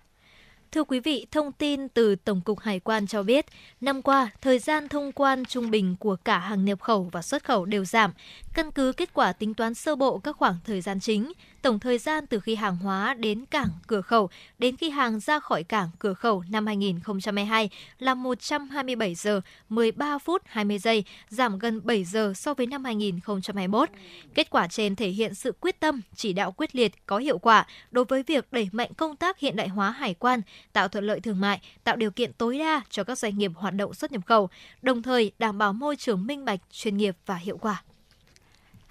Thưa 0.71 0.83
quý 0.83 0.99
vị, 0.99 1.25
thông 1.31 1.51
tin 1.51 1.89
từ 1.89 2.15
Tổng 2.15 2.41
cục 2.41 2.59
Hải 2.59 2.79
quan 2.79 3.07
cho 3.07 3.23
biết, 3.23 3.45
năm 3.81 4.01
qua, 4.01 4.29
thời 4.41 4.59
gian 4.59 4.89
thông 4.89 5.11
quan 5.11 5.45
trung 5.45 5.71
bình 5.71 5.95
của 5.99 6.15
cả 6.15 6.39
hàng 6.39 6.65
nhập 6.65 6.81
khẩu 6.81 7.09
và 7.11 7.21
xuất 7.21 7.43
khẩu 7.43 7.65
đều 7.65 7.85
giảm. 7.85 8.11
Căn 8.53 8.71
cứ 8.71 8.91
kết 8.91 9.13
quả 9.13 9.33
tính 9.33 9.53
toán 9.53 9.73
sơ 9.73 9.95
bộ 9.95 10.17
các 10.17 10.37
khoảng 10.37 10.57
thời 10.65 10.81
gian 10.81 10.99
chính, 10.99 11.31
tổng 11.61 11.79
thời 11.79 11.97
gian 11.97 12.27
từ 12.27 12.39
khi 12.39 12.55
hàng 12.55 12.77
hóa 12.77 13.13
đến 13.13 13.45
cảng 13.45 13.69
cửa 13.88 14.01
khẩu 14.01 14.29
đến 14.59 14.77
khi 14.77 14.89
hàng 14.89 15.19
ra 15.19 15.39
khỏi 15.39 15.63
cảng 15.63 15.89
cửa 15.99 16.13
khẩu 16.13 16.43
năm 16.49 16.65
2022 16.65 17.69
là 17.99 18.13
127 18.13 19.15
giờ 19.15 19.41
13 19.69 20.17
phút 20.17 20.41
20 20.45 20.79
giây, 20.79 21.03
giảm 21.29 21.59
gần 21.59 21.81
7 21.83 22.03
giờ 22.03 22.33
so 22.35 22.53
với 22.53 22.67
năm 22.67 22.83
2021. 22.83 23.89
Kết 24.33 24.49
quả 24.49 24.67
trên 24.67 24.95
thể 24.95 25.09
hiện 25.09 25.35
sự 25.35 25.53
quyết 25.59 25.79
tâm, 25.79 26.01
chỉ 26.15 26.33
đạo 26.33 26.51
quyết 26.51 26.75
liệt, 26.75 27.05
có 27.05 27.17
hiệu 27.17 27.38
quả 27.38 27.67
đối 27.91 28.05
với 28.05 28.23
việc 28.23 28.47
đẩy 28.51 28.69
mạnh 28.71 28.93
công 28.97 29.15
tác 29.15 29.39
hiện 29.39 29.55
đại 29.55 29.67
hóa 29.67 29.91
hải 29.91 30.13
quan, 30.13 30.41
tạo 30.73 30.88
thuận 30.88 31.03
lợi 31.03 31.19
thương 31.19 31.39
mại, 31.39 31.61
tạo 31.83 31.95
điều 31.95 32.11
kiện 32.11 32.33
tối 32.33 32.57
đa 32.57 32.81
cho 32.89 33.03
các 33.03 33.17
doanh 33.17 33.38
nghiệp 33.38 33.51
hoạt 33.55 33.73
động 33.73 33.93
xuất 33.93 34.11
nhập 34.11 34.21
khẩu, 34.25 34.49
đồng 34.81 35.01
thời 35.01 35.31
đảm 35.39 35.57
bảo 35.57 35.73
môi 35.73 35.95
trường 35.95 36.27
minh 36.27 36.45
bạch, 36.45 36.59
chuyên 36.71 36.97
nghiệp 36.97 37.15
và 37.25 37.35
hiệu 37.35 37.57
quả. 37.57 37.83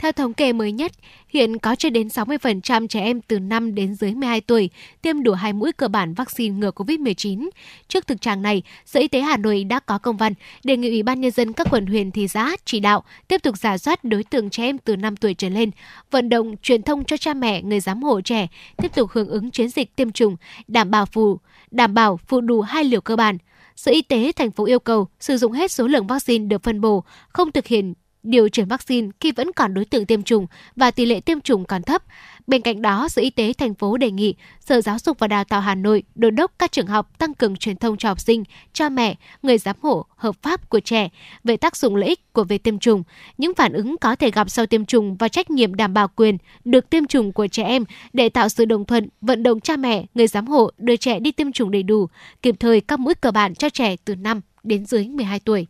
Theo 0.01 0.13
thống 0.13 0.35
kê 0.35 0.53
mới 0.53 0.73
nhất, 0.73 0.93
hiện 1.29 1.59
có 1.59 1.75
chưa 1.75 1.91
đến 1.91 2.09
60% 2.09 2.87
trẻ 2.87 3.01
em 3.01 3.21
từ 3.21 3.39
5 3.39 3.75
đến 3.75 3.95
dưới 3.95 4.15
12 4.15 4.41
tuổi 4.41 4.71
tiêm 5.03 5.23
đủ 5.23 5.33
hai 5.33 5.53
mũi 5.53 5.73
cơ 5.73 5.89
bản 5.89 6.15
vaccine 6.15 6.59
ngừa 6.59 6.71
COVID-19. 6.71 7.49
Trước 7.89 8.07
thực 8.07 8.21
trạng 8.21 8.43
này, 8.43 8.63
Sở 8.87 9.01
Y 9.01 9.09
tế 9.09 9.21
Hà 9.21 9.37
Nội 9.37 9.65
đã 9.65 9.81
có 9.81 9.99
công 9.99 10.17
văn 10.17 10.33
đề 10.65 10.77
nghị 10.77 10.89
Ủy 10.89 11.03
ban 11.03 11.21
Nhân 11.21 11.31
dân 11.31 11.53
các 11.53 11.67
quận 11.71 11.87
huyện 11.87 12.11
thị 12.11 12.29
xã 12.29 12.57
chỉ 12.65 12.81
đạo 12.81 13.05
tiếp 13.29 13.43
tục 13.43 13.57
giả 13.59 13.79
soát 13.79 14.05
đối 14.05 14.25
tượng 14.25 14.51
trẻ 14.51 14.63
em 14.63 14.79
từ 14.79 14.97
5 14.97 15.17
tuổi 15.17 15.35
trở 15.35 15.49
lên, 15.49 15.71
vận 16.11 16.29
động 16.29 16.55
truyền 16.63 16.83
thông 16.83 17.05
cho 17.05 17.17
cha 17.17 17.35
mẹ, 17.35 17.63
người 17.63 17.81
giám 17.81 18.03
hộ 18.03 18.21
trẻ 18.21 18.47
tiếp 18.77 18.95
tục 18.95 19.11
hưởng 19.13 19.29
ứng 19.29 19.51
chiến 19.51 19.69
dịch 19.69 19.97
tiêm 19.97 20.13
chủng, 20.13 20.37
đảm 20.69 20.91
bảo 20.91 21.07
phù 21.07 21.39
đảm 21.71 21.95
bảo 21.95 22.17
phụ 22.27 22.41
đủ 22.41 22.61
hai 22.61 22.85
liều 22.85 23.01
cơ 23.01 23.17
bản. 23.17 23.39
Sở 23.77 23.93
Y 23.93 24.03
tế 24.03 24.33
thành 24.37 24.51
phố 24.51 24.67
yêu 24.67 24.79
cầu 24.79 25.09
sử 25.21 25.37
dụng 25.37 25.53
hết 25.53 25.73
số 25.73 25.87
lượng 25.87 26.07
vaccine 26.07 26.47
được 26.47 26.63
phân 26.63 26.81
bổ, 26.81 27.05
không 27.29 27.53
thực 27.53 27.67
hiện 27.67 27.95
điều 28.23 28.49
chuyển 28.49 28.69
vaccine 28.69 29.09
khi 29.21 29.33
vẫn 29.33 29.53
còn 29.53 29.75
đối 29.75 29.85
tượng 29.85 30.07
tiêm 30.07 30.23
chủng 30.23 30.47
và 30.77 30.91
tỷ 30.91 31.07
lệ 31.07 31.21
tiêm 31.21 31.41
chủng 31.41 31.65
còn 31.65 31.83
thấp. 31.83 32.03
Bên 32.47 32.63
cạnh 32.63 32.83
đó, 32.83 33.09
Sở 33.09 33.23
Y 33.23 33.31
tế 33.31 33.53
thành 33.53 33.75
phố 33.75 33.97
đề 33.97 34.11
nghị 34.11 34.35
Sở 34.61 34.81
Giáo 34.81 34.99
dục 34.99 35.19
và 35.19 35.27
Đào 35.27 35.45
tạo 35.45 35.61
Hà 35.61 35.75
Nội 35.75 36.03
đôn 36.15 36.37
đốc 36.37 36.53
các 36.59 36.73
trường 36.73 36.87
học 36.87 37.19
tăng 37.19 37.35
cường 37.35 37.57
truyền 37.57 37.77
thông 37.77 37.97
cho 37.97 38.09
học 38.09 38.21
sinh, 38.21 38.45
cha 38.73 38.89
mẹ, 38.89 39.17
người 39.43 39.59
giám 39.59 39.77
hộ 39.83 40.07
hợp 40.17 40.43
pháp 40.43 40.69
của 40.69 40.81
trẻ 40.81 41.09
về 41.45 41.57
tác 41.57 41.77
dụng 41.77 41.97
lợi 41.97 42.09
ích 42.09 42.33
của 42.33 42.45
việc 42.45 42.63
tiêm 42.63 42.79
chủng, 42.79 43.03
những 43.39 43.55
phản 43.55 43.73
ứng 43.73 43.97
có 43.99 44.17
thể 44.17 44.31
gặp 44.31 44.51
sau 44.51 44.67
tiêm 44.67 44.85
chủng 44.85 45.17
và 45.17 45.29
trách 45.29 45.51
nhiệm 45.51 45.75
đảm 45.75 45.95
bảo 45.95 46.09
quyền 46.09 46.39
được 46.65 46.91
tiêm 46.91 47.07
chủng 47.07 47.33
của 47.33 47.47
trẻ 47.47 47.65
em 47.65 47.85
để 48.13 48.29
tạo 48.29 48.49
sự 48.49 48.65
đồng 48.65 48.85
thuận, 48.85 49.09
vận 49.21 49.43
động 49.43 49.61
cha 49.61 49.77
mẹ, 49.77 50.07
người 50.15 50.27
giám 50.27 50.47
hộ 50.47 50.71
đưa 50.79 50.97
trẻ 50.97 51.21
đi 51.21 51.33
tiêm 51.33 51.53
chủng 51.53 51.71
đầy 51.71 51.83
đủ, 51.83 52.07
kịp 52.43 52.55
thời 52.61 52.81
các 52.81 53.01
mũi 53.01 53.15
cơ 53.15 53.31
bản 53.31 53.55
cho 53.55 53.69
trẻ 53.69 53.97
từ 54.05 54.15
5 54.15 54.41
đến 54.63 54.87
dưới 54.87 55.09
12 55.09 55.41
tuổi. 55.41 55.67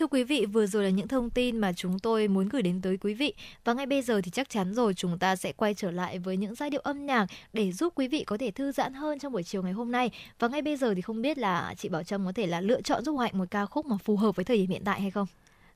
Thưa 0.00 0.06
quý 0.06 0.24
vị, 0.24 0.46
vừa 0.46 0.66
rồi 0.66 0.84
là 0.84 0.90
những 0.90 1.08
thông 1.08 1.30
tin 1.30 1.58
mà 1.58 1.72
chúng 1.72 1.98
tôi 1.98 2.28
muốn 2.28 2.48
gửi 2.48 2.62
đến 2.62 2.80
tới 2.82 2.96
quý 2.96 3.14
vị. 3.14 3.34
Và 3.64 3.72
ngay 3.72 3.86
bây 3.86 4.02
giờ 4.02 4.20
thì 4.24 4.30
chắc 4.30 4.50
chắn 4.50 4.74
rồi 4.74 4.94
chúng 4.94 5.18
ta 5.18 5.36
sẽ 5.36 5.52
quay 5.52 5.74
trở 5.74 5.90
lại 5.90 6.18
với 6.18 6.36
những 6.36 6.54
giai 6.54 6.70
điệu 6.70 6.80
âm 6.80 7.06
nhạc 7.06 7.26
để 7.52 7.72
giúp 7.72 7.92
quý 7.96 8.08
vị 8.08 8.24
có 8.24 8.36
thể 8.36 8.50
thư 8.50 8.72
giãn 8.72 8.94
hơn 8.94 9.18
trong 9.18 9.32
buổi 9.32 9.42
chiều 9.42 9.62
ngày 9.62 9.72
hôm 9.72 9.92
nay. 9.92 10.10
Và 10.38 10.48
ngay 10.48 10.62
bây 10.62 10.76
giờ 10.76 10.94
thì 10.94 11.02
không 11.02 11.22
biết 11.22 11.38
là 11.38 11.74
chị 11.78 11.88
Bảo 11.88 12.02
Trâm 12.02 12.26
có 12.26 12.32
thể 12.32 12.46
là 12.46 12.60
lựa 12.60 12.82
chọn 12.82 13.04
giúp 13.04 13.16
Hạnh 13.16 13.38
một 13.38 13.44
ca 13.50 13.66
khúc 13.66 13.86
mà 13.86 13.96
phù 14.04 14.16
hợp 14.16 14.36
với 14.36 14.44
thời 14.44 14.56
điểm 14.56 14.70
hiện 14.70 14.82
tại 14.84 15.00
hay 15.00 15.10
không? 15.10 15.26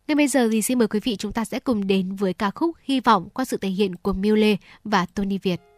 Ngay 0.09 0.15
bây 0.15 0.29
giờ 0.29 0.49
thì 0.53 0.63
xin 0.63 0.79
mời 0.79 0.89
quý 0.89 1.01
vị 1.01 1.17
chúng 1.17 1.33
ta 1.33 1.45
sẽ 1.45 1.61
cùng 1.61 1.87
đến 1.87 2.15
với 2.17 2.35
ca 2.35 2.51
khúc 2.51 2.77
Hy 2.83 3.01
vọng 3.01 3.29
qua 3.35 3.45
sự 3.45 3.57
thể 3.57 3.69
hiện 3.69 3.97
của 3.97 4.13
Miu 4.13 4.35
Lê 4.35 4.57
và 4.85 5.07
Tony 5.15 5.39
Việt. 5.39 5.74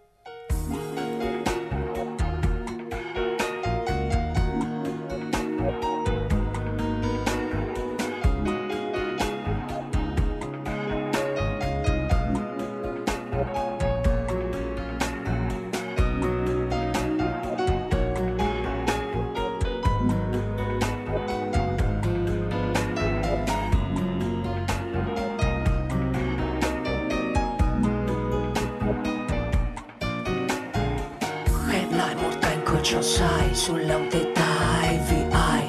Xuống 33.67 33.79
lòng 33.79 34.09
tê 34.13 34.21
tái 34.35 34.99
vì 35.11 35.17
ai? 35.33 35.69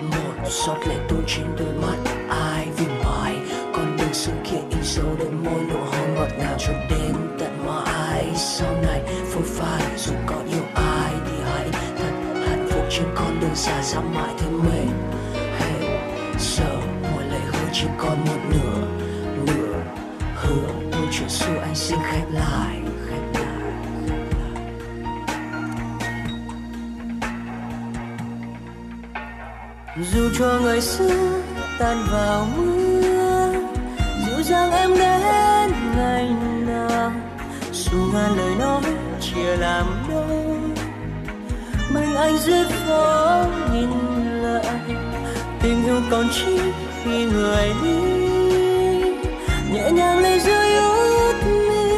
Một 0.00 0.48
giọt 0.50 0.78
lệ 0.88 0.94
tuôn 1.08 1.22
trên 1.26 1.46
đôi 1.58 1.72
mắt 1.82 2.12
ai 2.28 2.68
vì 2.76 2.86
mãi? 3.04 3.36
Con 3.72 3.96
đường 3.96 4.14
xưa 4.14 4.32
kia 4.44 4.56
in 4.70 4.82
dấu 4.82 5.06
đôi 5.18 5.30
môi 5.30 5.60
nụ 5.70 5.78
hôn 5.78 6.14
ngọt 6.14 6.28
ngào 6.38 6.56
cho 6.58 6.72
đến 6.90 7.14
tận 7.38 7.66
mãi. 7.66 8.32
Sau 8.36 8.74
này 8.82 9.00
phôi 9.24 9.42
phai 9.42 9.82
dù 9.96 10.12
có 10.26 10.36
yêu 10.50 10.62
ai 10.74 11.12
thì 11.26 11.36
hãy 11.44 11.68
thật 11.98 12.12
hạnh 12.48 12.68
phúc 12.70 12.84
trên 12.90 13.06
con 13.14 13.40
đường 13.40 13.54
xa 13.54 13.82
dám 13.82 14.14
mãi 14.14 14.34
thêm 14.38 14.52
mình. 14.52 14.90
Hey, 15.58 15.98
giờ 16.38 16.76
mỗi 17.12 17.24
lời 17.24 17.40
hứa 17.40 17.68
chỉ 17.72 17.86
còn 17.98 18.24
một 18.24 18.40
nửa 18.50 18.80
nửa 19.46 19.74
hứa. 20.36 20.68
Câu 20.92 21.02
chuyện 21.12 21.28
xưa 21.28 21.58
anh 21.62 21.74
xin 21.74 21.98
khép 22.10 22.24
lại. 22.30 22.87
Dù 30.02 30.30
cho 30.38 30.60
ngày 30.64 30.80
xưa 30.80 31.42
tan 31.78 32.06
vào 32.12 32.48
mưa 32.56 33.52
dịu 34.26 34.42
dàng 34.42 34.72
em 34.72 34.90
đến 34.90 35.72
ngày 35.96 36.28
nào, 36.66 37.12
dù 37.72 37.98
ngàn 38.14 38.36
lời 38.36 38.54
nói 38.58 38.82
chia 39.20 39.56
làm 39.56 39.86
đôi 40.08 40.48
mình 41.90 42.14
anh 42.14 42.38
dưới 42.38 42.64
phố 42.64 43.44
nhìn 43.72 43.90
lại, 44.42 44.80
tình 45.62 45.84
yêu 45.84 46.00
còn 46.10 46.28
chi 46.32 46.58
khi 47.04 47.24
người 47.24 47.72
đi, 47.82 47.98
nhẹ 49.72 49.90
nhàng 49.90 50.18
lấy 50.18 50.40
rơi 50.40 50.74
ướt 50.74 51.34
mi. 51.44 51.90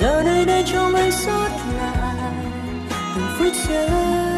Giờ 0.00 0.22
đây 0.46 0.64
trong 0.72 0.94
anh 0.94 1.12
sót 1.12 1.48
lại 1.78 2.32
từng 3.14 3.26
phút 3.38 3.52
giây 3.68 4.33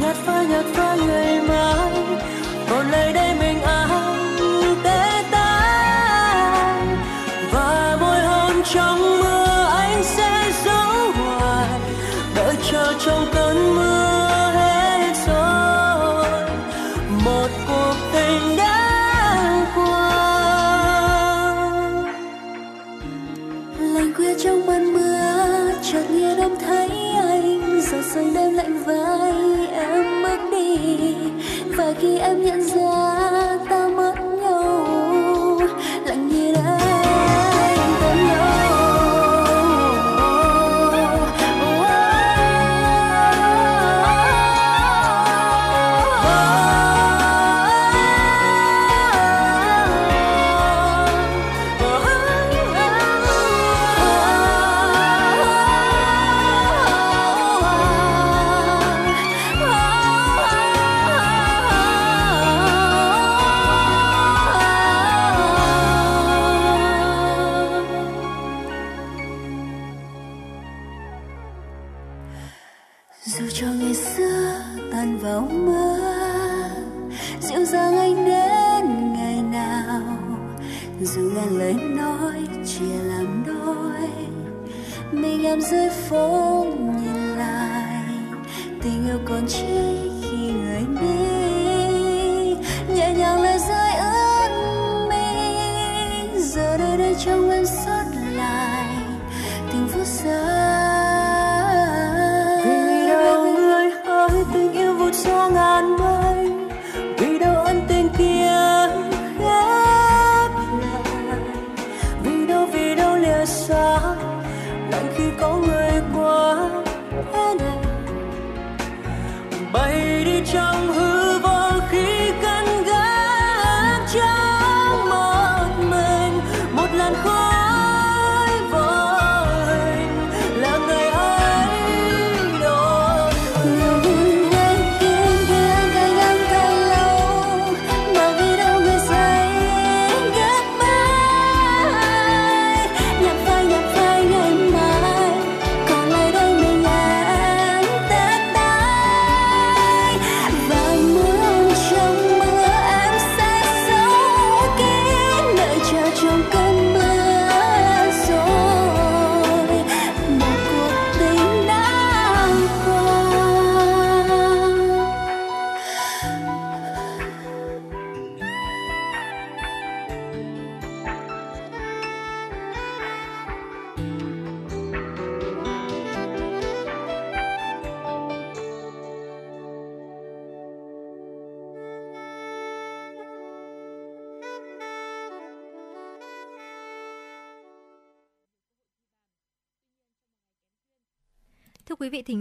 nhạt 0.00 0.16
phai 0.16 0.46
nhạt 0.46 0.64
phai 0.64 0.98
ngày 0.98 1.40
mai 1.40 1.90
còn 2.70 2.90
nơi 2.90 3.12
đây 3.12 3.34
mình 3.34 3.55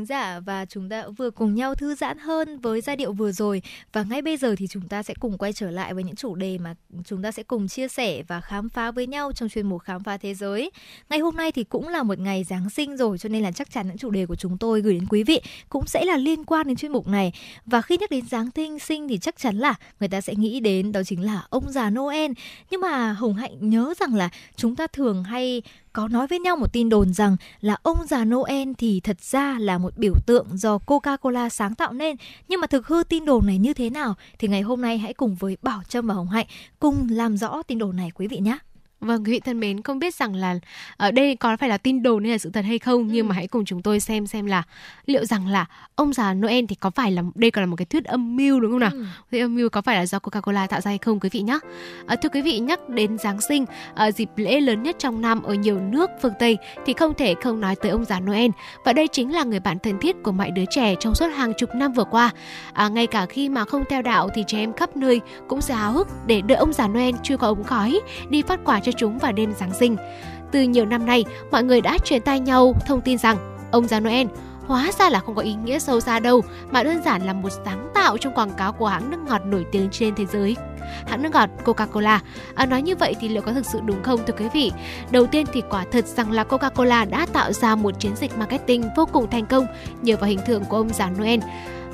things 0.05 0.14
giả 0.25 0.39
và 0.39 0.65
chúng 0.65 0.89
ta 0.89 1.07
vừa 1.17 1.31
cùng 1.31 1.55
nhau 1.55 1.75
thư 1.75 1.95
giãn 1.95 2.17
hơn 2.17 2.59
với 2.59 2.81
giai 2.81 2.95
điệu 2.95 3.13
vừa 3.13 3.31
rồi 3.31 3.61
và 3.93 4.03
ngay 4.03 4.21
bây 4.21 4.37
giờ 4.37 4.55
thì 4.57 4.67
chúng 4.67 4.87
ta 4.87 5.03
sẽ 5.03 5.13
cùng 5.19 5.37
quay 5.37 5.53
trở 5.53 5.71
lại 5.71 5.93
với 5.93 6.03
những 6.03 6.15
chủ 6.15 6.35
đề 6.35 6.57
mà 6.57 6.75
chúng 7.05 7.21
ta 7.21 7.31
sẽ 7.31 7.43
cùng 7.43 7.67
chia 7.67 7.87
sẻ 7.87 8.23
và 8.27 8.41
khám 8.41 8.69
phá 8.69 8.91
với 8.91 9.07
nhau 9.07 9.31
trong 9.31 9.49
chuyên 9.49 9.69
mục 9.69 9.81
khám 9.81 10.03
phá 10.03 10.17
thế 10.17 10.33
giới. 10.33 10.71
Ngày 11.09 11.19
hôm 11.19 11.35
nay 11.35 11.51
thì 11.51 11.63
cũng 11.63 11.87
là 11.87 12.03
một 12.03 12.19
ngày 12.19 12.43
Giáng 12.43 12.69
sinh 12.69 12.97
rồi, 12.97 13.17
cho 13.17 13.29
nên 13.29 13.43
là 13.43 13.51
chắc 13.51 13.71
chắn 13.71 13.87
những 13.87 13.97
chủ 13.97 14.09
đề 14.09 14.25
của 14.25 14.35
chúng 14.35 14.57
tôi 14.57 14.81
gửi 14.81 14.93
đến 14.93 15.05
quý 15.09 15.23
vị 15.23 15.41
cũng 15.69 15.87
sẽ 15.87 16.05
là 16.05 16.17
liên 16.17 16.43
quan 16.43 16.67
đến 16.67 16.75
chuyên 16.75 16.91
mục 16.91 17.07
này. 17.07 17.33
Và 17.65 17.81
khi 17.81 17.97
nhắc 17.97 18.11
đến 18.11 18.25
Giáng 18.25 18.49
sinh 18.55 18.79
sinh 18.79 19.07
thì 19.07 19.17
chắc 19.17 19.37
chắn 19.37 19.55
là 19.57 19.73
người 19.99 20.09
ta 20.09 20.21
sẽ 20.21 20.35
nghĩ 20.35 20.59
đến 20.59 20.91
đó 20.91 21.03
chính 21.03 21.25
là 21.25 21.43
ông 21.49 21.71
già 21.71 21.89
Noel. 21.89 22.31
Nhưng 22.71 22.81
mà 22.81 23.13
Hồng 23.13 23.33
Hạnh 23.33 23.69
nhớ 23.69 23.93
rằng 23.99 24.15
là 24.15 24.29
chúng 24.55 24.75
ta 24.75 24.87
thường 24.87 25.23
hay 25.23 25.61
có 25.95 26.07
nói 26.07 26.27
với 26.27 26.39
nhau 26.39 26.55
một 26.55 26.73
tin 26.73 26.89
đồn 26.89 27.13
rằng 27.13 27.37
là 27.61 27.77
ông 27.83 27.97
già 28.07 28.25
Noel 28.25 28.69
thì 28.77 28.99
thật 28.99 29.21
ra 29.21 29.57
là 29.59 29.77
một 29.77 29.97
biểu 29.97 30.14
tượng 30.25 30.57
do 30.57 30.77
Coca-Cola 30.85 31.49
sáng 31.49 31.75
tạo 31.75 31.93
nên. 31.93 32.15
Nhưng 32.47 32.61
mà 32.61 32.67
thực 32.67 32.87
hư 32.87 33.03
tin 33.03 33.25
đồn 33.25 33.45
này 33.45 33.57
như 33.57 33.73
thế 33.73 33.89
nào 33.89 34.13
thì 34.39 34.47
ngày 34.47 34.61
hôm 34.61 34.81
nay 34.81 34.97
hãy 34.97 35.13
cùng 35.13 35.35
với 35.35 35.57
Bảo 35.61 35.81
Trâm 35.89 36.07
và 36.07 36.13
Hồng 36.13 36.29
Hạnh 36.29 36.47
cùng 36.79 37.07
làm 37.11 37.37
rõ 37.37 37.63
tin 37.63 37.77
đồn 37.77 37.95
này 37.95 38.11
quý 38.15 38.27
vị 38.27 38.37
nhé. 38.37 38.57
Vâng, 39.05 39.23
quý 39.23 39.31
vị 39.31 39.39
thân 39.39 39.59
mến, 39.59 39.81
không 39.81 39.99
biết 39.99 40.15
rằng 40.15 40.35
là 40.35 40.55
ở 40.97 41.11
đây 41.11 41.35
có 41.35 41.57
phải 41.57 41.69
là 41.69 41.77
tin 41.77 42.03
đồn 42.03 42.23
hay 42.23 42.31
là 42.31 42.37
sự 42.37 42.49
thật 42.49 42.65
hay 42.65 42.79
không, 42.79 43.07
ừ. 43.07 43.11
nhưng 43.11 43.27
mà 43.27 43.35
hãy 43.35 43.47
cùng 43.47 43.65
chúng 43.65 43.81
tôi 43.81 43.99
xem 43.99 44.27
xem 44.27 44.45
là 44.45 44.63
liệu 45.05 45.25
rằng 45.25 45.47
là 45.47 45.65
ông 45.95 46.13
già 46.13 46.33
Noel 46.33 46.65
thì 46.69 46.75
có 46.75 46.89
phải 46.89 47.11
là 47.11 47.23
đây 47.35 47.51
còn 47.51 47.63
là 47.63 47.65
một 47.65 47.75
cái 47.75 47.85
thuyết 47.85 48.05
âm 48.05 48.35
mưu 48.35 48.59
đúng 48.59 48.71
không 48.71 48.79
nào? 48.79 48.89
Ừ. 48.93 49.05
Thuyết 49.31 49.39
âm 49.39 49.55
mưu 49.55 49.69
có 49.69 49.81
phải 49.81 49.95
là 49.95 50.05
do 50.05 50.19
Coca-Cola 50.19 50.67
tạo 50.67 50.81
ra 50.81 50.91
hay 50.91 50.97
không 50.97 51.19
quý 51.19 51.29
vị 51.29 51.41
nhé? 51.41 51.59
À, 52.07 52.15
thưa 52.15 52.29
quý 52.29 52.41
vị 52.41 52.59
nhắc 52.59 52.89
đến 52.89 53.17
Giáng 53.17 53.41
sinh, 53.41 53.65
à, 53.95 54.11
dịp 54.11 54.29
lễ 54.35 54.61
lớn 54.61 54.83
nhất 54.83 54.95
trong 54.99 55.21
năm 55.21 55.43
ở 55.43 55.53
nhiều 55.53 55.79
nước 55.79 56.09
phương 56.21 56.33
Tây 56.39 56.57
thì 56.85 56.93
không 56.93 57.13
thể 57.13 57.35
không 57.43 57.61
nói 57.61 57.75
tới 57.75 57.91
ông 57.91 58.05
già 58.05 58.19
Noel 58.19 58.51
và 58.85 58.93
đây 58.93 59.07
chính 59.07 59.33
là 59.33 59.43
người 59.43 59.59
bạn 59.59 59.79
thân 59.79 59.99
thiết 59.99 60.15
của 60.23 60.31
mọi 60.31 60.51
đứa 60.51 60.65
trẻ 60.69 60.95
trong 60.99 61.15
suốt 61.15 61.27
hàng 61.27 61.53
chục 61.57 61.69
năm 61.75 61.93
vừa 61.93 62.03
qua. 62.03 62.31
À, 62.73 62.87
ngay 62.87 63.07
cả 63.07 63.25
khi 63.25 63.49
mà 63.49 63.65
không 63.65 63.83
theo 63.89 64.01
đạo 64.01 64.29
thì 64.35 64.43
trẻ 64.47 64.57
em 64.57 64.73
khắp 64.73 64.97
nơi 64.97 65.21
cũng 65.47 65.61
sẽ 65.61 65.73
háo 65.73 65.91
hức 65.91 66.07
để 66.27 66.41
đợi 66.41 66.57
ông 66.57 66.73
già 66.73 66.87
Noel 66.87 67.15
chui 67.23 67.37
qua 67.37 67.49
ống 67.49 67.63
khói 67.63 67.99
đi 68.29 68.41
phát 68.41 68.59
quà 68.65 68.79
cho 68.79 68.91
chúng 68.97 69.17
vào 69.17 69.31
đêm 69.31 69.53
Giáng 69.53 69.73
sinh. 69.73 69.95
Từ 70.51 70.61
nhiều 70.61 70.85
năm 70.85 71.05
nay, 71.05 71.25
mọi 71.51 71.63
người 71.63 71.81
đã 71.81 71.97
truyền 72.03 72.21
tai 72.21 72.39
nhau 72.39 72.73
thông 72.87 73.01
tin 73.01 73.17
rằng 73.17 73.37
ông 73.71 73.87
già 73.87 73.99
Noel 73.99 74.27
hóa 74.67 74.91
ra 74.99 75.09
là 75.09 75.19
không 75.19 75.35
có 75.35 75.41
ý 75.41 75.53
nghĩa 75.53 75.79
sâu 75.79 75.99
xa 75.99 76.19
đâu 76.19 76.41
mà 76.71 76.83
đơn 76.83 77.01
giản 77.05 77.25
là 77.25 77.33
một 77.33 77.49
sáng 77.65 77.89
tạo 77.93 78.17
trong 78.17 78.33
quảng 78.33 78.51
cáo 78.57 78.73
của 78.73 78.87
hãng 78.87 79.11
nước 79.11 79.17
ngọt 79.27 79.45
nổi 79.45 79.65
tiếng 79.71 79.89
trên 79.91 80.15
thế 80.15 80.25
giới 80.25 80.55
hãng 81.07 81.23
nước 81.23 81.29
ngọt 81.33 81.49
Coca-Cola. 81.65 82.19
À, 82.55 82.65
nói 82.65 82.81
như 82.81 82.95
vậy 82.95 83.15
thì 83.19 83.29
liệu 83.29 83.41
có 83.41 83.53
thực 83.53 83.65
sự 83.65 83.79
đúng 83.85 84.03
không 84.03 84.19
thưa 84.27 84.33
quý 84.39 84.45
vị? 84.53 84.71
Đầu 85.11 85.25
tiên 85.25 85.45
thì 85.53 85.61
quả 85.69 85.85
thật 85.91 86.05
rằng 86.05 86.31
là 86.31 86.43
Coca-Cola 86.43 87.09
đã 87.09 87.25
tạo 87.33 87.53
ra 87.53 87.75
một 87.75 87.99
chiến 87.99 88.15
dịch 88.15 88.37
marketing 88.37 88.83
vô 88.95 89.05
cùng 89.05 89.29
thành 89.29 89.45
công 89.45 89.65
nhờ 90.01 90.17
vào 90.17 90.29
hình 90.29 90.39
tượng 90.47 90.65
của 90.65 90.77
ông 90.77 90.89
già 90.89 91.09
Noel. 91.09 91.39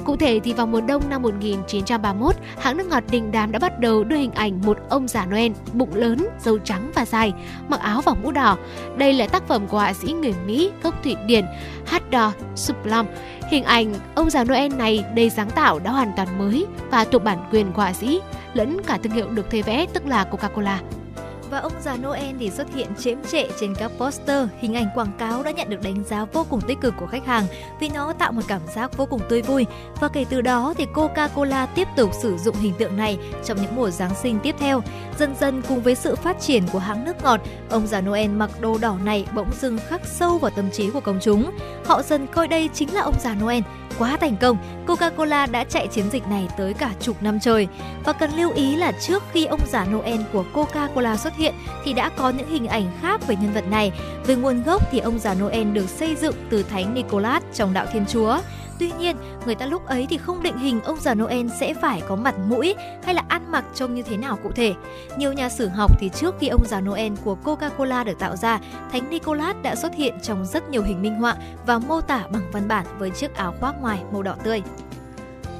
Cụ 0.06 0.16
thể 0.16 0.40
thì 0.44 0.54
vào 0.54 0.68
mùa 0.68 0.82
đông 0.82 1.10
năm 1.10 1.22
1931, 1.22 2.36
hãng 2.58 2.78
nước 2.78 2.88
ngọt 2.88 3.04
đình 3.12 3.32
đám 3.32 3.52
đã 3.52 3.60
bắt 3.60 3.80
đầu 3.80 4.04
đưa 4.04 4.16
hình 4.16 4.32
ảnh 4.32 4.62
một 4.66 4.78
ông 4.90 5.08
già 5.08 5.26
Noel 5.26 5.52
bụng 5.74 5.96
lớn, 5.96 6.28
râu 6.40 6.58
trắng 6.58 6.92
và 6.96 7.06
dài, 7.06 7.34
mặc 7.70 7.80
áo 7.80 8.02
và 8.02 8.14
mũ 8.14 8.32
đỏ. 8.32 8.58
Đây 8.98 9.14
là 9.14 9.28
tác 9.28 9.48
phẩm 9.48 9.68
của 9.68 9.78
họa 9.78 9.94
sĩ 9.94 10.12
người 10.12 10.34
Mỹ 10.46 10.72
gốc 10.84 11.04
Thụy 11.04 11.16
Điển 11.26 11.46
Hadar 11.86 12.34
Sublom. 12.56 13.06
Hình 13.52 13.64
ảnh 13.64 13.94
ông 14.16 14.30
già 14.30 14.44
Noel 14.44 14.74
này 14.74 15.04
đầy 15.16 15.30
sáng 15.30 15.50
tạo 15.50 15.80
đã 15.80 15.92
hoàn 15.92 16.12
toàn 16.16 16.38
mới 16.38 16.66
và 16.92 17.06
thuộc 17.06 17.24
bản 17.24 17.38
quyền 17.52 17.72
của 17.72 17.82
họa 17.82 17.94
sĩ, 17.94 18.22
lẫn 18.54 18.82
cả 18.84 18.98
thương 19.04 19.14
hiệu 19.14 19.30
được 19.30 19.50
thuê 19.50 19.62
vẽ 19.62 19.86
tức 19.94 20.06
là 20.06 20.26
Coca-Cola 20.32 20.78
và 21.52 21.60
ông 21.60 21.72
già 21.82 21.98
Noel 21.98 22.36
thì 22.40 22.50
xuất 22.50 22.74
hiện 22.74 22.88
chiếm 23.00 23.18
trệ 23.32 23.48
trên 23.60 23.76
các 23.76 23.92
poster, 23.98 24.48
hình 24.60 24.74
ảnh 24.74 24.88
quảng 24.96 25.12
cáo 25.18 25.44
đã 25.44 25.52
nhận 25.52 25.70
được 25.70 25.82
đánh 25.82 26.04
giá 26.04 26.26
vô 26.26 26.46
cùng 26.50 26.62
tích 26.62 26.78
cực 26.82 26.94
của 27.00 27.08
khách 27.08 27.26
hàng 27.26 27.46
vì 27.80 27.90
nó 27.90 28.14
tạo 28.14 28.32
một 28.32 28.42
cảm 28.48 28.62
giác 28.76 28.98
vô 28.98 29.06
cùng 29.06 29.22
tươi 29.30 29.42
vui. 29.42 29.66
Và 30.02 30.08
kể 30.08 30.26
từ 30.30 30.42
đó 30.42 30.74
thì 30.78 30.86
Coca-Cola 30.94 31.68
tiếp 31.76 31.88
tục 31.96 32.12
sử 32.22 32.38
dụng 32.38 32.56
hình 32.56 32.74
tượng 32.80 32.98
này 32.98 33.18
trong 33.46 33.62
những 33.62 33.76
mùa 33.76 33.90
Giáng 33.90 34.16
sinh 34.16 34.40
tiếp 34.44 34.56
theo. 34.60 34.82
Dần 35.20 35.36
dần 35.40 35.62
cùng 35.68 35.82
với 35.82 35.96
sự 35.96 36.16
phát 36.16 36.40
triển 36.40 36.64
của 36.72 36.80
hãng 36.80 37.06
nước 37.06 37.24
ngọt, 37.24 37.42
ông 37.70 37.88
già 37.88 38.02
Noel 38.02 38.30
mặc 38.30 38.62
đồ 38.62 38.78
đỏ 38.78 38.98
này 39.04 39.26
bỗng 39.36 39.52
dưng 39.62 39.78
khắc 39.88 40.02
sâu 40.06 40.38
vào 40.38 40.52
tâm 40.52 40.72
trí 40.72 40.90
của 40.90 41.00
công 41.00 41.20
chúng. 41.22 41.52
Họ 41.86 42.02
dần 42.02 42.28
coi 42.28 42.48
đây 42.48 42.70
chính 42.74 42.94
là 42.94 43.02
ông 43.02 43.16
già 43.20 43.36
Noel 43.36 43.64
quá 44.00 44.18
thành 44.18 44.36
công, 44.42 44.58
Coca-Cola 44.88 45.52
đã 45.52 45.64
chạy 45.64 45.88
chiến 45.88 46.06
dịch 46.12 46.28
này 46.28 46.48
tới 46.58 46.74
cả 46.74 46.92
chục 47.00 47.24
năm 47.24 47.40
trời. 47.40 47.68
Và 48.06 48.14
cần 48.14 48.32
lưu 48.36 48.52
ý 48.52 48.76
là 48.76 48.92
trước 48.92 49.24
khi 49.32 49.46
ông 49.46 49.60
già 49.72 49.86
Noel 49.86 50.22
của 50.34 50.46
Coca-Cola 50.54 51.16
xuất 51.16 51.36
hiện 51.36 51.41
thì 51.84 51.94
đã 51.94 52.10
có 52.10 52.30
những 52.30 52.50
hình 52.50 52.68
ảnh 52.68 52.92
khác 53.02 53.28
về 53.28 53.36
nhân 53.36 53.54
vật 53.54 53.64
này. 53.70 53.92
Về 54.26 54.36
nguồn 54.36 54.64
gốc 54.64 54.92
thì 54.92 55.00
ông 55.00 55.20
già 55.20 55.34
Noel 55.34 55.72
được 55.72 55.90
xây 55.90 56.16
dựng 56.16 56.36
từ 56.50 56.64
Thánh 56.64 56.94
Nicholas 56.94 57.44
trong 57.54 57.74
đạo 57.74 57.86
Thiên 57.94 58.06
Chúa. 58.06 58.40
Tuy 58.80 58.92
nhiên, 59.00 59.18
người 59.46 59.56
ta 59.56 59.66
lúc 59.66 59.88
ấy 59.88 60.08
thì 60.10 60.18
không 60.18 60.44
định 60.44 60.58
hình 60.58 60.82
ông 60.82 61.00
già 61.00 61.14
Noel 61.14 61.48
sẽ 61.60 61.74
phải 61.74 62.02
có 62.08 62.16
mặt 62.16 62.36
mũi 62.48 62.76
hay 63.04 63.14
là 63.14 63.24
ăn 63.28 63.52
mặc 63.52 63.66
trông 63.76 63.96
như 63.96 64.02
thế 64.02 64.18
nào 64.18 64.38
cụ 64.44 64.52
thể. 64.52 64.74
Nhiều 65.18 65.34
nhà 65.34 65.50
sử 65.50 65.68
học 65.68 66.00
thì 66.00 66.10
trước 66.10 66.36
khi 66.40 66.48
ông 66.48 66.62
già 66.66 66.82
Noel 66.82 67.14
của 67.24 67.38
Coca-Cola 67.44 68.06
được 68.06 68.20
tạo 68.20 68.36
ra, 68.36 68.60
Thánh 68.92 69.10
Nicholas 69.10 69.56
đã 69.62 69.76
xuất 69.76 69.96
hiện 69.96 70.14
trong 70.24 70.46
rất 70.46 70.70
nhiều 70.70 70.84
hình 70.84 71.02
minh 71.02 71.16
họa 71.16 71.36
và 71.66 71.80
mô 71.80 72.02
tả 72.02 72.24
bằng 72.34 72.52
văn 72.52 72.68
bản 72.68 72.86
với 73.00 73.10
chiếc 73.10 73.36
áo 73.36 73.54
khoác 73.60 73.76
ngoài 73.82 74.00
màu 74.14 74.24
đỏ 74.24 74.36
tươi. 74.44 74.62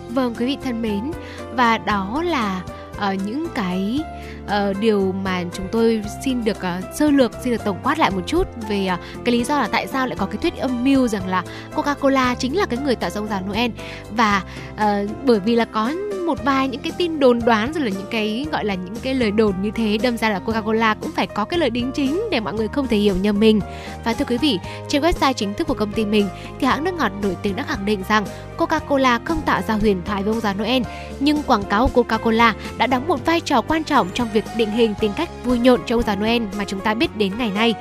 Vâng 0.10 0.36
quý 0.40 0.46
vị 0.46 0.58
thân 0.64 0.82
mến, 0.82 1.12
và 1.54 1.78
đó 1.78 2.24
là 2.26 2.62
uh, 2.92 3.26
những 3.26 3.48
cái 3.56 4.04
uh, 4.46 4.78
điều 4.80 5.14
mà 5.24 5.44
chúng 5.54 5.68
tôi 5.72 6.04
xin 6.26 6.44
được 6.44 6.58
uh, 6.58 6.96
sơ 6.96 7.12
lược 7.12 7.32
xin 7.44 7.54
được 7.54 7.64
tổng 7.66 7.80
quát 7.84 8.00
lại 8.00 8.12
một 8.12 8.22
chút 8.28 8.48
về 8.70 8.90
uh, 8.94 9.00
cái 9.26 9.36
lý 9.36 9.44
do 9.44 9.62
là 9.62 9.68
tại 9.72 9.88
sao 9.88 10.08
lại 10.08 10.16
có 10.20 10.26
cái 10.26 10.38
thuyết 10.38 10.58
âm 10.58 10.84
mưu 10.84 11.08
rằng 11.08 11.28
là 11.28 11.44
Coca-Cola 11.76 12.36
chính 12.36 12.58
là 12.58 12.66
cái 12.66 12.80
người 12.84 12.96
tạo 12.96 13.10
ra 13.10 13.22
ông 13.22 13.28
già 13.28 13.42
Noel 13.42 13.72
và 14.12 14.44
uh, 14.74 15.10
bởi 15.26 15.40
vì 15.40 15.56
là 15.56 15.66
có 15.66 15.92
một 16.26 16.44
vài 16.44 16.68
những 16.68 16.82
cái 16.82 16.92
tin 16.98 17.20
đồn 17.20 17.40
đoán 17.46 17.74
rồi 17.74 17.84
là 17.84 17.90
những 17.90 18.08
cái 18.12 18.46
gọi 18.52 18.66
là 18.66 18.74
những 18.74 18.96
cái 19.02 19.16
lời 19.16 19.32
đồn 19.32 19.54
như 19.62 19.72
thế 19.72 19.98
đâm 20.04 20.18
ra 20.18 20.30
là 20.30 20.40
Coca-Cola 20.46 20.96
cũng 21.02 21.12
phải 21.12 21.28
có 21.28 21.46
cái 21.46 21.60
lời 21.60 21.70
đính 21.70 21.92
chính 21.92 22.22
để 22.32 22.40
mọi 22.40 22.54
người 22.54 22.68
không 22.68 22.88
thể 22.88 22.98
hiểu 22.98 23.16
nhầm 23.22 23.40
mình. 23.40 23.60
Và 24.04 24.14
thưa 24.14 24.26
quý 24.26 24.38
vị, 24.38 24.60
trên 24.90 25.02
website 25.02 25.34
chính 25.34 25.54
thức 25.54 25.68
của 25.68 25.74
công 25.74 25.92
ty 25.92 26.06
mình 26.06 26.30
thì 26.60 26.68
hãng 26.68 26.84
nước 26.84 26.94
ngọt 26.94 27.12
nổi 27.22 27.36
tiếng 27.42 27.56
đã 27.56 27.64
khẳng 27.64 27.86
định 27.86 28.04
rằng 28.10 28.26
Coca-Cola 28.58 29.20
không 29.26 29.42
tạo 29.42 29.62
ra 29.68 29.74
huyền 29.74 30.02
thoại 30.06 30.24
với 30.24 30.34
ông 30.34 30.42
già 30.42 30.54
Noel, 30.54 30.84
nhưng 31.20 31.44
quảng 31.44 31.64
cáo 31.64 31.88
của 31.88 32.04
Coca-Cola 32.04 32.54
đã 32.78 32.88
đóng 32.88 33.08
một 33.08 33.26
vai 33.26 33.40
trò 33.40 33.62
quan 33.62 33.84
trọng 33.84 34.08
trong 34.14 34.28
việc 34.34 34.46
định 34.56 34.72
hình 34.72 34.94
tính 35.00 35.12
cách 35.16 35.30
vui 35.44 35.60
nhộn 35.60 35.82
cho 35.86 35.96
ông 35.96 36.04
già 36.04 36.16
Noel 36.16 36.42
mà 36.58 36.66
chúng 36.66 36.80
ta 36.80 36.94
biết 36.94 37.18
đến 37.18 37.32
ngày 37.38 37.52
nay. 37.56 37.74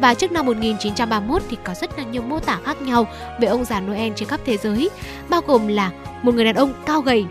Và 0.00 0.14
trước 0.14 0.32
năm 0.32 0.46
1931 0.46 1.42
thì 1.50 1.56
có 1.64 1.74
rất 1.74 1.98
là 1.98 2.04
nhiều 2.04 2.22
mô 2.22 2.38
tả 2.38 2.58
khác 2.64 2.82
nhau 2.82 3.06
về 3.40 3.48
ông 3.48 3.64
già 3.64 3.80
Noel 3.80 4.12
trên 4.16 4.28
khắp 4.28 4.40
thế 4.46 4.56
giới, 4.56 4.90
bao 5.28 5.40
gồm 5.46 5.68
là 5.68 5.90
một 6.22 6.34
người 6.34 6.44
đàn 6.44 6.54
ông 6.54 6.72
cao 6.86 7.00
gầy 7.00 7.26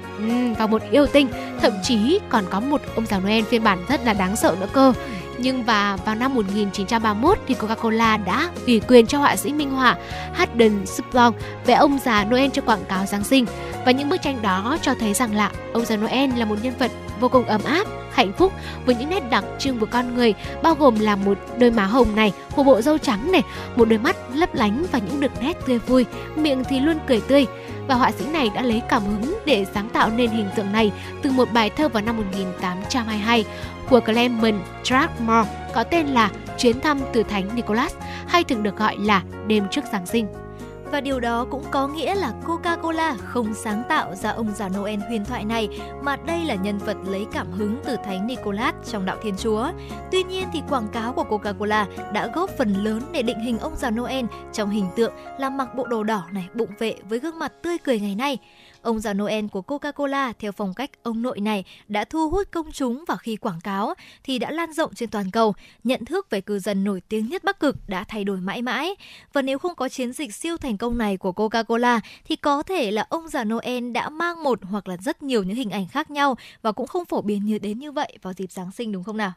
và 0.57 0.67
một 0.67 0.81
yêu 0.91 1.05
tinh, 1.05 1.27
thậm 1.61 1.73
chí 1.83 2.19
còn 2.29 2.43
có 2.49 2.59
một 2.59 2.81
ông 2.95 3.05
già 3.05 3.19
Noel 3.19 3.43
phiên 3.43 3.63
bản 3.63 3.79
rất 3.89 4.05
là 4.05 4.13
đáng 4.13 4.35
sợ 4.35 4.55
nữa 4.59 4.67
cơ. 4.73 4.93
Nhưng 5.39 5.63
và 5.63 5.97
vào 6.05 6.15
năm 6.15 6.35
1931 6.35 7.37
thì 7.47 7.55
Coca-Cola 7.55 8.23
đã 8.25 8.49
ủy 8.65 8.81
quyền 8.87 9.07
cho 9.07 9.17
họa 9.19 9.35
sĩ 9.35 9.53
minh 9.53 9.71
họa 9.71 9.95
Haddon 10.33 10.85
Suplong 10.85 11.33
vẽ 11.65 11.73
ông 11.73 11.99
già 12.05 12.23
Noel 12.23 12.49
cho 12.53 12.61
quảng 12.61 12.85
cáo 12.89 13.05
Giáng 13.05 13.23
sinh. 13.23 13.45
Và 13.85 13.91
những 13.91 14.09
bức 14.09 14.21
tranh 14.21 14.41
đó 14.41 14.77
cho 14.81 14.93
thấy 14.99 15.13
rằng 15.13 15.35
là 15.35 15.51
ông 15.73 15.85
già 15.85 15.95
Noel 15.97 16.29
là 16.37 16.45
một 16.45 16.55
nhân 16.63 16.73
vật 16.79 16.91
vô 17.19 17.29
cùng 17.29 17.45
ấm 17.45 17.61
áp, 17.63 17.87
hạnh 18.11 18.33
phúc 18.33 18.53
với 18.85 18.95
những 18.95 19.09
nét 19.09 19.23
đặc 19.29 19.43
trưng 19.59 19.79
của 19.79 19.85
con 19.91 20.15
người 20.15 20.33
bao 20.63 20.75
gồm 20.75 20.99
là 20.99 21.15
một 21.15 21.37
đôi 21.57 21.71
má 21.71 21.85
hồng 21.85 22.15
này, 22.15 22.33
một 22.55 22.63
bộ 22.63 22.81
râu 22.81 22.97
trắng 22.97 23.31
này, 23.31 23.43
một 23.75 23.85
đôi 23.85 23.99
mắt 23.99 24.15
lấp 24.33 24.55
lánh 24.55 24.85
và 24.91 24.99
những 24.99 25.19
đường 25.19 25.31
nét 25.41 25.57
tươi 25.67 25.79
vui, 25.79 26.05
miệng 26.35 26.63
thì 26.63 26.79
luôn 26.79 26.97
cười 27.07 27.21
tươi 27.21 27.45
và 27.87 27.95
họa 27.95 28.11
sĩ 28.11 28.25
này 28.25 28.49
đã 28.55 28.61
lấy 28.61 28.81
cảm 28.89 29.03
hứng 29.05 29.37
để 29.45 29.65
sáng 29.73 29.89
tạo 29.89 30.09
nên 30.09 30.29
hình 30.29 30.49
tượng 30.55 30.71
này 30.71 30.91
từ 31.21 31.31
một 31.31 31.47
bài 31.53 31.69
thơ 31.69 31.89
vào 31.89 32.03
năm 32.03 32.17
1822 32.17 33.45
của 33.89 33.99
Clement 33.99 34.61
Strathmore 34.83 35.49
có 35.73 35.83
tên 35.83 36.07
là 36.07 36.29
Chuyến 36.57 36.79
thăm 36.79 36.99
từ 37.13 37.23
Thánh 37.23 37.55
Nicholas 37.55 37.93
hay 38.27 38.43
thường 38.43 38.63
được 38.63 38.77
gọi 38.77 38.97
là 38.97 39.23
Đêm 39.47 39.67
trước 39.71 39.81
Giáng 39.91 40.05
sinh. 40.05 40.46
Và 40.91 41.01
điều 41.01 41.19
đó 41.19 41.45
cũng 41.51 41.63
có 41.71 41.87
nghĩa 41.87 42.15
là 42.15 42.33
Coca-Cola 42.45 43.15
không 43.17 43.53
sáng 43.53 43.83
tạo 43.89 44.15
ra 44.15 44.29
ông 44.29 44.51
già 44.55 44.69
Noel 44.69 44.99
huyền 44.99 45.25
thoại 45.25 45.45
này 45.45 45.69
mà 46.01 46.15
đây 46.15 46.45
là 46.45 46.55
nhân 46.55 46.77
vật 46.77 46.97
lấy 47.05 47.25
cảm 47.31 47.51
hứng 47.51 47.77
từ 47.85 47.95
Thánh 48.05 48.27
Nicholas 48.27 48.75
trong 48.91 49.05
đạo 49.05 49.17
Thiên 49.23 49.35
Chúa. 49.37 49.71
Tuy 50.11 50.23
nhiên 50.23 50.47
thì 50.53 50.61
quảng 50.69 50.87
cáo 50.87 51.13
của 51.13 51.23
Coca-Cola 51.23 51.85
đã 52.13 52.27
góp 52.35 52.49
phần 52.49 52.73
lớn 52.73 53.01
để 53.11 53.21
định 53.21 53.39
hình 53.39 53.59
ông 53.59 53.75
già 53.75 53.89
Noel 53.89 54.25
trong 54.53 54.69
hình 54.69 54.87
tượng 54.95 55.13
là 55.39 55.49
mặc 55.49 55.75
bộ 55.75 55.87
đồ 55.87 56.03
đỏ 56.03 56.23
này, 56.31 56.47
bụng 56.53 56.71
vệ 56.79 56.95
với 57.09 57.19
gương 57.19 57.39
mặt 57.39 57.53
tươi 57.61 57.77
cười 57.77 57.99
ngày 57.99 58.15
nay. 58.15 58.37
Ông 58.87 58.99
già 58.99 59.13
Noel 59.13 59.47
của 59.47 59.61
Coca-Cola, 59.61 60.33
theo 60.39 60.51
phong 60.51 60.73
cách 60.73 61.03
ông 61.03 61.21
nội 61.21 61.39
này, 61.39 61.63
đã 61.87 62.03
thu 62.03 62.29
hút 62.29 62.47
công 62.51 62.71
chúng 62.71 63.03
và 63.07 63.17
khi 63.17 63.35
quảng 63.35 63.59
cáo, 63.61 63.93
thì 64.23 64.39
đã 64.39 64.51
lan 64.51 64.73
rộng 64.73 64.93
trên 64.93 65.09
toàn 65.09 65.31
cầu. 65.31 65.53
Nhận 65.83 66.05
thức 66.05 66.29
về 66.29 66.41
cư 66.41 66.59
dân 66.59 66.83
nổi 66.83 67.01
tiếng 67.09 67.27
nhất 67.27 67.43
Bắc 67.43 67.59
Cực 67.59 67.75
đã 67.87 68.03
thay 68.03 68.23
đổi 68.23 68.37
mãi 68.37 68.61
mãi. 68.61 68.95
Và 69.33 69.41
nếu 69.41 69.59
không 69.59 69.75
có 69.75 69.89
chiến 69.89 70.13
dịch 70.13 70.33
siêu 70.33 70.57
thành 70.57 70.77
công 70.77 70.97
này 70.97 71.17
của 71.17 71.31
Coca-Cola, 71.31 71.99
thì 72.25 72.35
có 72.35 72.63
thể 72.63 72.91
là 72.91 73.05
ông 73.09 73.27
già 73.27 73.43
Noel 73.43 73.91
đã 73.91 74.09
mang 74.09 74.43
một 74.43 74.59
hoặc 74.63 74.87
là 74.87 74.97
rất 74.97 75.23
nhiều 75.23 75.43
những 75.43 75.57
hình 75.57 75.69
ảnh 75.69 75.87
khác 75.87 76.11
nhau 76.11 76.35
và 76.61 76.71
cũng 76.71 76.87
không 76.87 77.05
phổ 77.05 77.21
biến 77.21 77.45
như 77.45 77.59
đến 77.59 77.79
như 77.79 77.91
vậy 77.91 78.17
vào 78.21 78.33
dịp 78.33 78.51
Giáng 78.51 78.71
sinh, 78.71 78.91
đúng 78.91 79.03
không 79.03 79.17
nào? 79.17 79.31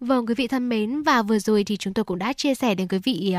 Vâng 0.00 0.26
quý 0.26 0.34
vị 0.34 0.48
thân 0.48 0.68
mến 0.68 1.02
và 1.02 1.22
vừa 1.22 1.38
rồi 1.38 1.64
thì 1.64 1.76
chúng 1.76 1.94
tôi 1.94 2.04
cũng 2.04 2.18
đã 2.18 2.32
chia 2.32 2.54
sẻ 2.54 2.74
đến 2.74 2.88
quý 2.88 2.98
vị 3.04 3.34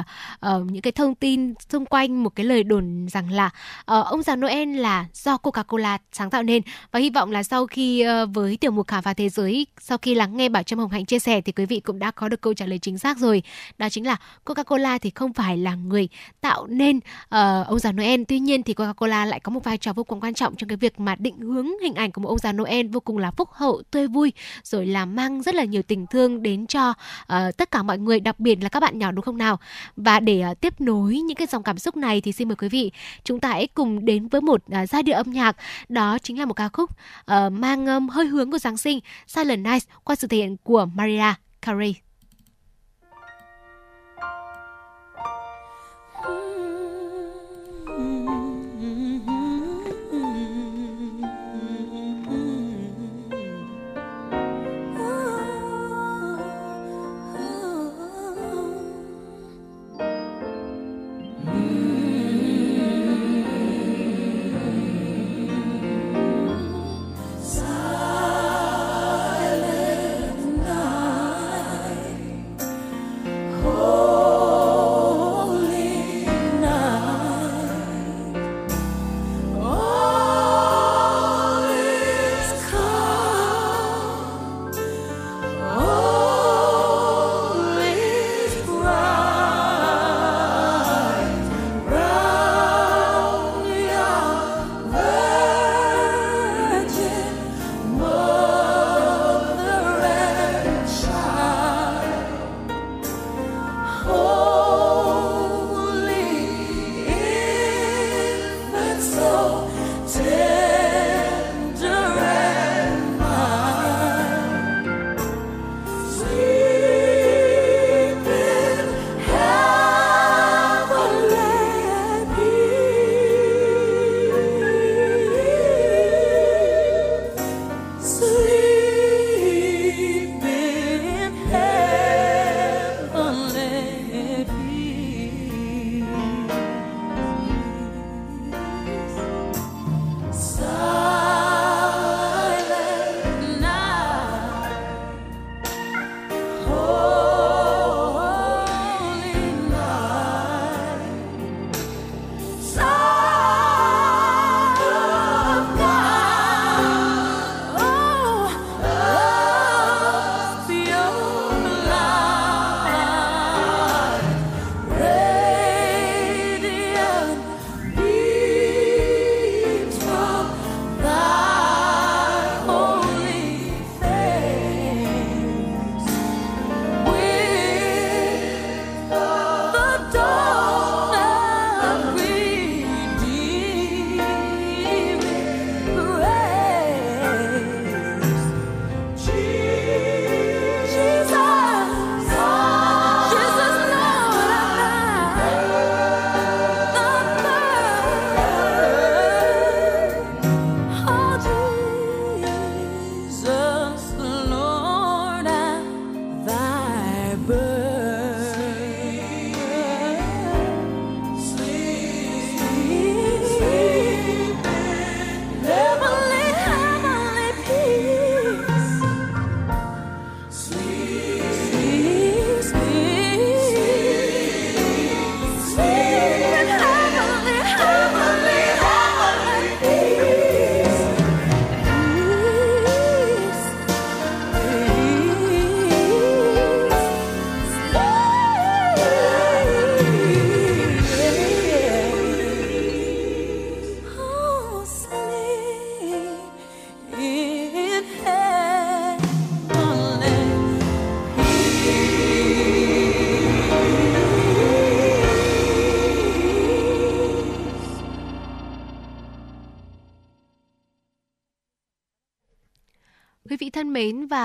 uh, 0.45 0.71
những 0.71 0.81
cái 0.81 0.91
thông 0.91 1.15
tin 1.15 1.53
xung 1.69 1.85
quanh 1.85 2.23
một 2.23 2.29
cái 2.29 2.45
lời 2.45 2.63
đồn 2.63 3.07
rằng 3.11 3.31
là 3.31 3.45
uh, 3.45 4.05
ông 4.05 4.23
già 4.23 4.35
Noel 4.35 4.75
là 4.75 5.05
do 5.13 5.37
Coca-Cola 5.37 5.97
sáng 6.11 6.29
tạo 6.29 6.43
nên. 6.43 6.61
Và 6.91 6.99
hy 6.99 7.09
vọng 7.09 7.31
là 7.31 7.43
sau 7.43 7.67
khi 7.67 8.05
uh, 8.07 8.29
với 8.33 8.57
tiểu 8.57 8.71
mục 8.71 8.87
khám 8.87 9.03
phá 9.03 9.13
thế 9.13 9.29
giới 9.29 9.67
sau 9.79 9.97
khi 9.97 10.15
lắng 10.15 10.37
nghe 10.37 10.49
Bảo 10.49 10.63
Trâm 10.63 10.79
Hồng 10.79 10.91
Hạnh 10.91 11.05
chia 11.05 11.19
sẻ 11.19 11.41
thì 11.41 11.51
quý 11.51 11.65
vị 11.65 11.79
cũng 11.79 11.99
đã 11.99 12.11
có 12.11 12.29
được 12.29 12.41
câu 12.41 12.53
trả 12.53 12.65
lời 12.65 12.79
chính 12.79 12.97
xác 12.97 13.17
rồi. 13.17 13.43
Đó 13.77 13.89
chính 13.89 14.07
là 14.07 14.15
Coca-Cola 14.45 14.99
thì 14.99 15.09
không 15.09 15.33
phải 15.33 15.57
là 15.57 15.75
người 15.75 16.09
tạo 16.41 16.67
nên 16.67 16.97
uh, 16.97 17.67
ông 17.67 17.79
già 17.79 17.91
Noel. 17.91 18.21
Tuy 18.27 18.39
nhiên 18.39 18.63
thì 18.63 18.73
Coca-Cola 18.73 19.25
lại 19.25 19.39
có 19.39 19.51
một 19.51 19.63
vai 19.63 19.77
trò 19.77 19.93
vô 19.93 20.03
cùng 20.03 20.21
quan 20.21 20.33
trọng 20.33 20.55
trong 20.55 20.69
cái 20.69 20.77
việc 20.77 20.99
mà 20.99 21.15
định 21.15 21.37
hướng 21.37 21.67
hình 21.83 21.95
ảnh 21.95 22.11
của 22.11 22.21
một 22.21 22.29
ông 22.29 22.37
già 22.37 22.51
Noel 22.51 22.87
vô 22.87 22.99
cùng 22.99 23.17
là 23.17 23.31
phúc 23.31 23.49
hậu 23.51 23.81
tươi 23.91 24.07
vui 24.07 24.31
rồi 24.63 24.85
là 24.85 25.05
mang 25.05 25.41
rất 25.41 25.55
là 25.55 25.63
nhiều 25.63 25.81
tình 25.81 26.05
thương 26.07 26.43
đến 26.47 26.67
cho 26.67 26.89
uh, 26.89 27.57
tất 27.57 27.71
cả 27.71 27.83
mọi 27.83 27.97
người 27.97 28.19
đặc 28.19 28.39
biệt 28.39 28.63
là 28.63 28.69
các 28.69 28.79
bạn 28.79 28.99
nhỏ 28.99 29.11
đúng 29.11 29.25
không 29.25 29.37
nào 29.37 29.59
và 29.95 30.19
để 30.19 30.43
uh, 30.51 30.61
tiếp 30.61 30.81
nối 30.81 31.19
những 31.19 31.37
cái 31.37 31.47
dòng 31.47 31.63
cảm 31.63 31.77
xúc 31.77 31.97
này 31.97 32.21
thì 32.21 32.31
xin 32.31 32.47
mời 32.47 32.55
quý 32.55 32.69
vị 32.69 32.91
chúng 33.23 33.39
ta 33.39 33.49
hãy 33.49 33.67
cùng 33.67 34.05
đến 34.05 34.27
với 34.27 34.41
một 34.41 34.61
uh, 34.65 34.89
giai 34.89 35.03
điệu 35.03 35.15
âm 35.15 35.31
nhạc 35.31 35.55
đó 35.89 36.17
chính 36.23 36.39
là 36.39 36.45
một 36.45 36.53
ca 36.53 36.69
khúc 36.69 36.89
uh, 36.91 37.51
mang 37.51 37.85
um, 37.85 38.07
hơi 38.09 38.25
hướng 38.25 38.51
của 38.51 38.59
Giáng 38.59 38.77
sinh 38.77 38.99
Silent 39.27 39.65
Night 39.65 39.83
qua 40.03 40.15
sự 40.15 40.27
thể 40.27 40.37
hiện 40.37 40.57
của 40.63 40.85
Maria 40.95 41.33
Carey. 41.61 42.06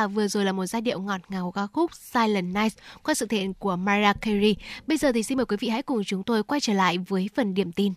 Và 0.02 0.06
vừa 0.06 0.28
rồi 0.28 0.44
là 0.44 0.52
một 0.52 0.66
giai 0.66 0.82
điệu 0.82 1.00
ngọt 1.00 1.20
ngào 1.28 1.52
ca 1.52 1.66
khúc 1.66 1.90
Silent 1.94 2.54
Night 2.54 2.72
qua 3.02 3.14
sự 3.14 3.26
thể 3.26 3.38
hiện 3.38 3.54
của 3.54 3.76
Mariah 3.76 4.20
Carey. 4.20 4.56
Bây 4.86 4.98
giờ 4.98 5.12
thì 5.12 5.22
xin 5.22 5.36
mời 5.36 5.46
quý 5.46 5.56
vị 5.60 5.68
hãy 5.68 5.82
cùng 5.82 6.04
chúng 6.04 6.22
tôi 6.22 6.42
quay 6.42 6.60
trở 6.60 6.72
lại 6.72 6.98
với 6.98 7.30
phần 7.34 7.54
điểm 7.54 7.72
tin. 7.72 7.92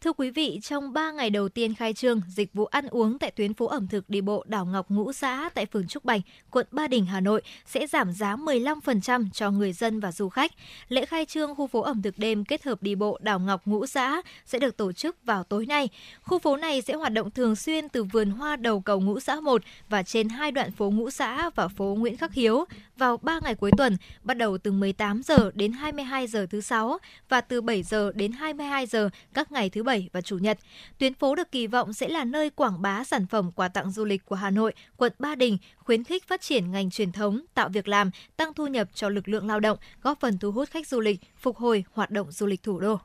Thưa 0.00 0.12
quý 0.12 0.30
vị, 0.30 0.60
trong 0.62 0.92
3 0.92 1.10
ngày 1.10 1.30
đầu 1.30 1.48
tiên 1.48 1.74
khai 1.74 1.92
trương, 1.92 2.20
dịch 2.28 2.54
vụ 2.54 2.64
ăn 2.64 2.86
uống 2.88 3.18
tại 3.18 3.30
tuyến 3.30 3.54
phố 3.54 3.66
ẩm 3.66 3.88
thực 3.88 4.10
đi 4.10 4.20
bộ 4.20 4.44
đảo 4.48 4.66
Ngọc 4.66 4.90
Ngũ 4.90 5.12
Xã 5.12 5.48
tại 5.54 5.66
phường 5.66 5.86
Trúc 5.86 6.04
Bạch, 6.04 6.20
quận 6.50 6.66
Ba 6.70 6.88
Đình, 6.88 7.06
Hà 7.06 7.20
Nội 7.20 7.42
sẽ 7.66 7.86
giảm 7.86 8.12
giá 8.12 8.36
15% 8.36 9.26
cho 9.32 9.50
người 9.50 9.72
dân 9.72 10.00
và 10.00 10.12
du 10.12 10.28
khách. 10.28 10.52
Lễ 10.88 11.04
khai 11.04 11.24
trương 11.24 11.54
khu 11.54 11.66
phố 11.66 11.80
ẩm 11.80 12.02
thực 12.02 12.18
đêm 12.18 12.44
kết 12.44 12.64
hợp 12.64 12.82
đi 12.82 12.94
bộ 12.94 13.18
đảo 13.22 13.40
Ngọc 13.40 13.62
Ngũ 13.66 13.86
Xã 13.86 14.22
sẽ 14.46 14.58
được 14.58 14.76
tổ 14.76 14.92
chức 14.92 15.16
vào 15.24 15.44
tối 15.44 15.66
nay. 15.66 15.88
Khu 16.22 16.38
phố 16.38 16.56
này 16.56 16.82
sẽ 16.82 16.94
hoạt 16.94 17.12
động 17.12 17.30
thường 17.30 17.56
xuyên 17.56 17.88
từ 17.88 18.04
vườn 18.04 18.30
hoa 18.30 18.56
đầu 18.56 18.80
cầu 18.80 19.00
Ngũ 19.00 19.20
Xã 19.20 19.40
1 19.40 19.62
và 19.88 20.02
trên 20.02 20.28
hai 20.28 20.52
đoạn 20.52 20.72
phố 20.72 20.90
Ngũ 20.90 21.10
Xã 21.10 21.50
và 21.50 21.68
phố 21.68 21.96
Nguyễn 21.98 22.16
Khắc 22.16 22.32
Hiếu 22.32 22.64
vào 22.96 23.16
3 23.16 23.40
ngày 23.42 23.54
cuối 23.54 23.70
tuần, 23.76 23.96
bắt 24.22 24.34
đầu 24.34 24.58
từ 24.58 24.72
18 24.72 25.22
giờ 25.22 25.50
đến 25.54 25.72
22 25.72 26.26
giờ 26.26 26.46
thứ 26.50 26.60
sáu 26.60 26.98
và 27.28 27.40
từ 27.40 27.60
7 27.60 27.82
giờ 27.82 28.12
đến 28.14 28.32
22 28.32 28.86
giờ 28.86 29.10
các 29.34 29.52
ngày 29.52 29.70
thứ 29.70 29.82
bảy 29.88 30.08
và 30.12 30.20
chủ 30.20 30.38
nhật. 30.38 30.58
Tuyến 30.98 31.14
phố 31.14 31.34
được 31.34 31.52
kỳ 31.52 31.66
vọng 31.66 31.92
sẽ 31.92 32.08
là 32.08 32.24
nơi 32.24 32.50
quảng 32.50 32.82
bá 32.82 33.04
sản 33.04 33.26
phẩm 33.26 33.52
quà 33.52 33.68
tặng 33.68 33.90
du 33.90 34.04
lịch 34.04 34.26
của 34.26 34.34
Hà 34.34 34.50
Nội, 34.50 34.72
quận 34.96 35.12
Ba 35.18 35.34
Đình, 35.34 35.58
khuyến 35.78 36.04
khích 36.04 36.28
phát 36.28 36.40
triển 36.40 36.70
ngành 36.70 36.90
truyền 36.90 37.12
thống, 37.12 37.40
tạo 37.54 37.68
việc 37.68 37.88
làm, 37.88 38.10
tăng 38.36 38.54
thu 38.54 38.66
nhập 38.66 38.88
cho 38.94 39.08
lực 39.08 39.28
lượng 39.28 39.46
lao 39.46 39.60
động, 39.60 39.78
góp 40.02 40.20
phần 40.20 40.38
thu 40.38 40.52
hút 40.52 40.70
khách 40.70 40.88
du 40.88 41.00
lịch, 41.00 41.20
phục 41.36 41.56
hồi 41.56 41.84
hoạt 41.92 42.10
động 42.10 42.32
du 42.32 42.46
lịch 42.46 42.62
thủ 42.62 42.80
đô. 42.80 42.98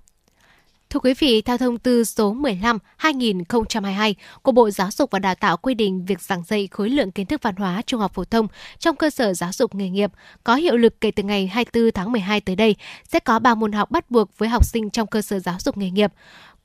Thưa 0.93 0.99
quý 0.99 1.13
vị, 1.19 1.41
theo 1.41 1.57
thông 1.57 1.77
tư 1.77 2.03
số 2.03 2.35
15-2022 2.99 4.13
của 4.41 4.51
Bộ 4.51 4.69
Giáo 4.69 4.91
dục 4.91 5.11
và 5.11 5.19
Đào 5.19 5.35
tạo 5.35 5.57
quy 5.57 5.73
định 5.73 6.05
việc 6.05 6.21
giảng 6.21 6.43
dạy 6.43 6.67
khối 6.71 6.89
lượng 6.89 7.11
kiến 7.11 7.25
thức 7.25 7.41
văn 7.43 7.55
hóa 7.55 7.81
trung 7.85 7.99
học 7.99 8.13
phổ 8.13 8.23
thông 8.23 8.47
trong 8.79 8.95
cơ 8.95 9.09
sở 9.09 9.33
giáo 9.33 9.51
dục 9.53 9.75
nghề 9.75 9.89
nghiệp 9.89 10.11
có 10.43 10.55
hiệu 10.55 10.77
lực 10.77 11.01
kể 11.01 11.11
từ 11.11 11.23
ngày 11.23 11.47
24 11.47 11.91
tháng 11.91 12.11
12 12.11 12.41
tới 12.41 12.55
đây 12.55 12.75
sẽ 13.03 13.19
có 13.19 13.39
3 13.39 13.55
môn 13.55 13.71
học 13.71 13.91
bắt 13.91 14.11
buộc 14.11 14.37
với 14.37 14.49
học 14.49 14.65
sinh 14.65 14.89
trong 14.89 15.07
cơ 15.07 15.21
sở 15.21 15.39
giáo 15.39 15.55
dục 15.59 15.77
nghề 15.77 15.89
nghiệp. 15.89 16.11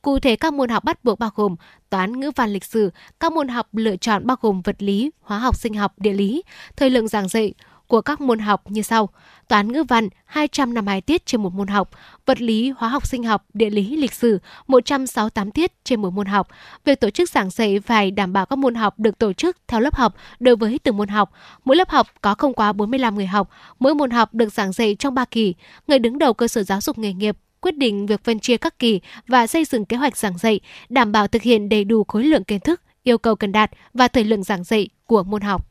Cụ 0.01 0.19
thể 0.19 0.35
các 0.35 0.53
môn 0.53 0.69
học 0.69 0.83
bắt 0.83 1.03
buộc 1.03 1.19
bao 1.19 1.29
gồm 1.35 1.55
toán, 1.89 2.19
ngữ 2.19 2.31
văn, 2.35 2.49
lịch 2.49 2.65
sử, 2.65 2.89
các 3.19 3.31
môn 3.31 3.47
học 3.47 3.67
lựa 3.71 3.95
chọn 3.95 4.27
bao 4.27 4.37
gồm 4.41 4.61
vật 4.61 4.83
lý, 4.83 5.11
hóa 5.21 5.39
học, 5.39 5.55
sinh 5.55 5.73
học, 5.73 5.93
địa 5.97 6.13
lý. 6.13 6.43
Thời 6.75 6.89
lượng 6.89 7.07
giảng 7.07 7.27
dạy 7.27 7.53
của 7.87 8.01
các 8.01 8.21
môn 8.21 8.39
học 8.39 8.71
như 8.71 8.81
sau. 8.81 9.09
Toán 9.47 9.71
ngữ 9.71 9.83
văn 9.83 10.09
252 10.25 11.01
tiết 11.01 11.25
trên 11.25 11.43
một 11.43 11.53
môn 11.53 11.67
học, 11.67 11.89
vật 12.25 12.41
lý, 12.41 12.73
hóa 12.77 12.89
học 12.89 13.07
sinh 13.07 13.23
học, 13.23 13.45
địa 13.53 13.69
lý, 13.69 13.95
lịch 13.95 14.13
sử 14.13 14.39
168 14.67 15.51
tiết 15.51 15.83
trên 15.83 16.01
một 16.01 16.13
môn 16.13 16.27
học. 16.27 16.47
Việc 16.85 16.99
tổ 16.99 17.09
chức 17.09 17.29
giảng 17.29 17.49
dạy 17.49 17.79
phải 17.79 18.11
đảm 18.11 18.33
bảo 18.33 18.45
các 18.45 18.55
môn 18.55 18.75
học 18.75 18.99
được 18.99 19.17
tổ 19.17 19.33
chức 19.33 19.57
theo 19.67 19.79
lớp 19.79 19.95
học 19.95 20.15
đối 20.39 20.55
với 20.55 20.79
từng 20.83 20.97
môn 20.97 21.07
học. 21.07 21.31
Mỗi 21.65 21.75
lớp 21.75 21.89
học 21.89 22.07
có 22.21 22.35
không 22.35 22.53
quá 22.53 22.73
45 22.73 23.15
người 23.15 23.27
học, 23.27 23.49
mỗi 23.79 23.95
môn 23.95 24.09
học 24.09 24.33
được 24.33 24.53
giảng 24.53 24.71
dạy 24.71 24.95
trong 24.99 25.13
3 25.13 25.25
kỳ. 25.25 25.55
Người 25.87 25.99
đứng 25.99 26.17
đầu 26.17 26.33
cơ 26.33 26.47
sở 26.47 26.63
giáo 26.63 26.81
dục 26.81 26.97
nghề 26.97 27.13
nghiệp 27.13 27.37
quyết 27.61 27.77
định 27.77 28.05
việc 28.05 28.23
phân 28.23 28.39
chia 28.39 28.57
các 28.57 28.79
kỳ 28.79 29.01
và 29.27 29.47
xây 29.47 29.65
dựng 29.65 29.85
kế 29.85 29.97
hoạch 29.97 30.17
giảng 30.17 30.37
dạy, 30.37 30.59
đảm 30.89 31.11
bảo 31.11 31.27
thực 31.27 31.41
hiện 31.41 31.69
đầy 31.69 31.83
đủ 31.83 32.03
khối 32.03 32.23
lượng 32.23 32.43
kiến 32.43 32.59
thức, 32.59 32.81
yêu 33.03 33.17
cầu 33.17 33.35
cần 33.35 33.51
đạt 33.51 33.71
và 33.93 34.07
thời 34.07 34.23
lượng 34.23 34.43
giảng 34.43 34.63
dạy 34.63 34.89
của 35.05 35.23
môn 35.23 35.41
học. 35.41 35.68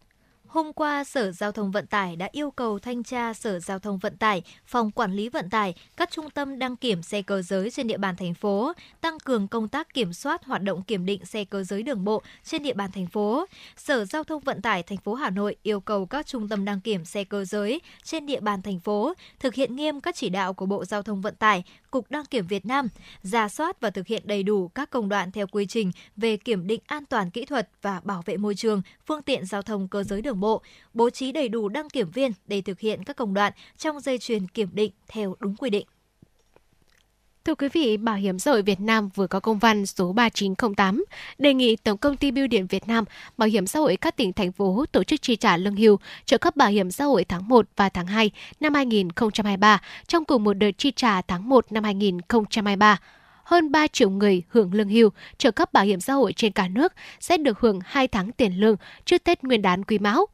Hôm 0.48 0.72
qua, 0.72 1.04
Sở 1.04 1.32
Giao 1.32 1.52
thông 1.52 1.70
Vận 1.70 1.86
tải 1.86 2.16
đã 2.16 2.28
yêu 2.32 2.50
cầu 2.50 2.78
thanh 2.78 3.02
tra 3.02 3.34
Sở 3.34 3.60
Giao 3.60 3.78
thông 3.78 3.98
Vận 3.98 4.16
tải, 4.16 4.42
Phòng 4.66 4.90
Quản 4.90 5.12
lý 5.12 5.28
Vận 5.28 5.50
tải, 5.50 5.74
các 5.96 6.10
trung 6.10 6.30
tâm 6.30 6.58
đăng 6.58 6.76
kiểm 6.76 7.02
xe 7.02 7.22
cơ 7.22 7.42
giới 7.42 7.70
trên 7.70 7.86
địa 7.86 7.96
bàn 7.96 8.16
thành 8.16 8.34
phố, 8.34 8.72
tăng 9.00 9.18
cường 9.18 9.48
công 9.48 9.68
tác 9.68 9.94
kiểm 9.94 10.12
soát 10.12 10.44
hoạt 10.44 10.62
động 10.62 10.82
kiểm 10.82 11.06
định 11.06 11.24
xe 11.24 11.44
cơ 11.44 11.64
giới 11.64 11.82
đường 11.82 12.04
bộ 12.04 12.22
trên 12.44 12.62
địa 12.62 12.74
bàn 12.74 12.90
thành 12.92 13.06
phố. 13.06 13.46
Sở 13.76 14.04
Giao 14.04 14.24
thông 14.24 14.42
Vận 14.42 14.62
tải 14.62 14.82
thành 14.82 14.98
phố 14.98 15.14
Hà 15.14 15.30
Nội 15.30 15.56
yêu 15.62 15.80
cầu 15.80 16.06
các 16.06 16.26
trung 16.26 16.48
tâm 16.48 16.64
đăng 16.64 16.80
kiểm 16.80 17.04
xe 17.04 17.24
cơ 17.24 17.44
giới 17.44 17.80
trên 18.04 18.26
địa 18.26 18.40
bàn 18.40 18.62
thành 18.62 18.80
phố 18.80 19.14
thực 19.40 19.54
hiện 19.54 19.76
nghiêm 19.76 20.00
các 20.00 20.14
chỉ 20.14 20.28
đạo 20.28 20.54
của 20.54 20.66
Bộ 20.66 20.84
Giao 20.84 21.02
thông 21.02 21.20
Vận 21.20 21.34
tải, 21.34 21.64
Cục 21.90 22.10
Đăng 22.10 22.24
kiểm 22.24 22.46
Việt 22.46 22.66
Nam, 22.66 22.88
ra 23.22 23.48
soát 23.48 23.80
và 23.80 23.90
thực 23.90 24.06
hiện 24.06 24.22
đầy 24.24 24.42
đủ 24.42 24.68
các 24.68 24.90
công 24.90 25.08
đoạn 25.08 25.32
theo 25.32 25.46
quy 25.46 25.66
trình 25.66 25.90
về 26.16 26.36
kiểm 26.36 26.66
định 26.66 26.80
an 26.86 27.04
toàn 27.04 27.30
kỹ 27.30 27.44
thuật 27.44 27.68
và 27.82 28.00
bảo 28.04 28.22
vệ 28.26 28.36
môi 28.36 28.54
trường, 28.54 28.82
phương 29.06 29.22
tiện 29.22 29.46
giao 29.46 29.62
thông 29.62 29.88
cơ 29.88 30.02
giới 30.02 30.22
đường 30.22 30.37
bộ, 30.40 30.62
bố 30.94 31.10
trí 31.10 31.32
đầy 31.32 31.48
đủ 31.48 31.68
đăng 31.68 31.88
kiểm 31.88 32.10
viên 32.10 32.32
để 32.46 32.60
thực 32.60 32.80
hiện 32.80 33.04
các 33.04 33.16
công 33.16 33.34
đoạn 33.34 33.52
trong 33.76 34.00
dây 34.00 34.18
chuyền 34.18 34.48
kiểm 34.48 34.68
định 34.72 34.92
theo 35.08 35.36
đúng 35.40 35.56
quy 35.56 35.70
định. 35.70 35.86
Thưa 37.48 37.54
quý 37.54 37.68
vị, 37.72 37.96
Bảo 37.96 38.16
hiểm 38.16 38.38
xã 38.38 38.50
hội 38.50 38.62
Việt 38.62 38.80
Nam 38.80 39.08
vừa 39.14 39.26
có 39.26 39.40
công 39.40 39.58
văn 39.58 39.86
số 39.86 40.12
3908 40.12 41.04
đề 41.38 41.54
nghị 41.54 41.76
Tổng 41.76 41.98
công 41.98 42.16
ty 42.16 42.30
Bưu 42.30 42.46
điện 42.46 42.66
Việt 42.66 42.88
Nam, 42.88 43.04
Bảo 43.36 43.48
hiểm 43.48 43.66
xã 43.66 43.78
hội 43.78 43.96
các 43.96 44.16
tỉnh 44.16 44.32
thành 44.32 44.52
phố 44.52 44.84
tổ 44.92 45.04
chức 45.04 45.22
chi 45.22 45.36
trả 45.36 45.56
lương 45.56 45.76
hưu, 45.76 45.98
trợ 46.24 46.38
cấp 46.38 46.56
bảo 46.56 46.68
hiểm 46.68 46.90
xã 46.90 47.04
hội 47.04 47.24
tháng 47.24 47.48
1 47.48 47.66
và 47.76 47.88
tháng 47.88 48.06
2 48.06 48.30
năm 48.60 48.74
2023 48.74 49.80
trong 50.06 50.24
cùng 50.24 50.44
một 50.44 50.52
đợt 50.54 50.70
chi 50.78 50.92
trả 50.96 51.22
tháng 51.22 51.48
1 51.48 51.72
năm 51.72 51.84
2023 51.84 52.98
hơn 53.48 53.72
3 53.72 53.86
triệu 53.86 54.10
người 54.10 54.42
hưởng 54.48 54.74
lương 54.74 54.88
hưu, 54.88 55.10
trợ 55.38 55.50
cấp 55.50 55.72
bảo 55.72 55.84
hiểm 55.84 56.00
xã 56.00 56.12
hội 56.12 56.32
trên 56.32 56.52
cả 56.52 56.68
nước 56.68 56.92
sẽ 57.20 57.38
được 57.38 57.60
hưởng 57.60 57.80
2 57.84 58.08
tháng 58.08 58.32
tiền 58.32 58.52
lương 58.52 58.76
trước 59.04 59.24
Tết 59.24 59.44
Nguyên 59.44 59.62
đán 59.62 59.84
Quý 59.84 59.98
Mão. 59.98 60.26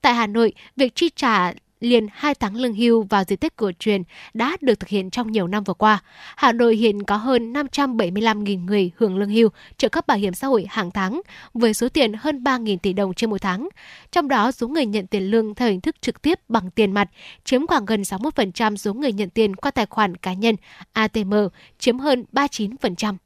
Tại 0.00 0.14
Hà 0.14 0.26
Nội, 0.26 0.52
việc 0.76 0.94
chi 0.94 1.10
trả 1.16 1.52
liền 1.84 2.06
hai 2.12 2.34
tháng 2.34 2.56
lương 2.56 2.74
hưu 2.74 3.02
vào 3.02 3.24
dịp 3.24 3.36
Tết 3.36 3.56
cổ 3.56 3.70
truyền 3.78 4.02
đã 4.34 4.56
được 4.60 4.80
thực 4.80 4.88
hiện 4.88 5.10
trong 5.10 5.32
nhiều 5.32 5.46
năm 5.46 5.64
vừa 5.64 5.74
qua. 5.74 6.02
Hà 6.36 6.52
Nội 6.52 6.76
hiện 6.76 7.02
có 7.02 7.16
hơn 7.16 7.52
575.000 7.52 8.64
người 8.64 8.90
hưởng 8.96 9.16
lương 9.16 9.28
hưu, 9.28 9.48
trợ 9.76 9.88
cấp 9.88 10.06
bảo 10.06 10.18
hiểm 10.18 10.34
xã 10.34 10.46
hội 10.46 10.66
hàng 10.68 10.90
tháng 10.90 11.20
với 11.54 11.74
số 11.74 11.88
tiền 11.88 12.12
hơn 12.12 12.42
3.000 12.42 12.78
tỷ 12.78 12.92
đồng 12.92 13.14
trên 13.14 13.30
một 13.30 13.40
tháng. 13.40 13.68
Trong 14.12 14.28
đó, 14.28 14.52
số 14.52 14.68
người 14.68 14.86
nhận 14.86 15.06
tiền 15.06 15.22
lương 15.22 15.54
theo 15.54 15.68
hình 15.68 15.80
thức 15.80 15.96
trực 16.00 16.22
tiếp 16.22 16.40
bằng 16.48 16.70
tiền 16.70 16.92
mặt 16.92 17.10
chiếm 17.44 17.66
khoảng 17.66 17.84
gần 17.84 18.02
61% 18.02 18.76
số 18.76 18.94
người 18.94 19.12
nhận 19.12 19.30
tiền 19.30 19.56
qua 19.56 19.70
tài 19.70 19.86
khoản 19.86 20.16
cá 20.16 20.32
nhân 20.32 20.56
ATM, 20.92 21.34
chiếm 21.78 21.98
hơn 21.98 22.24
39%. 22.32 23.16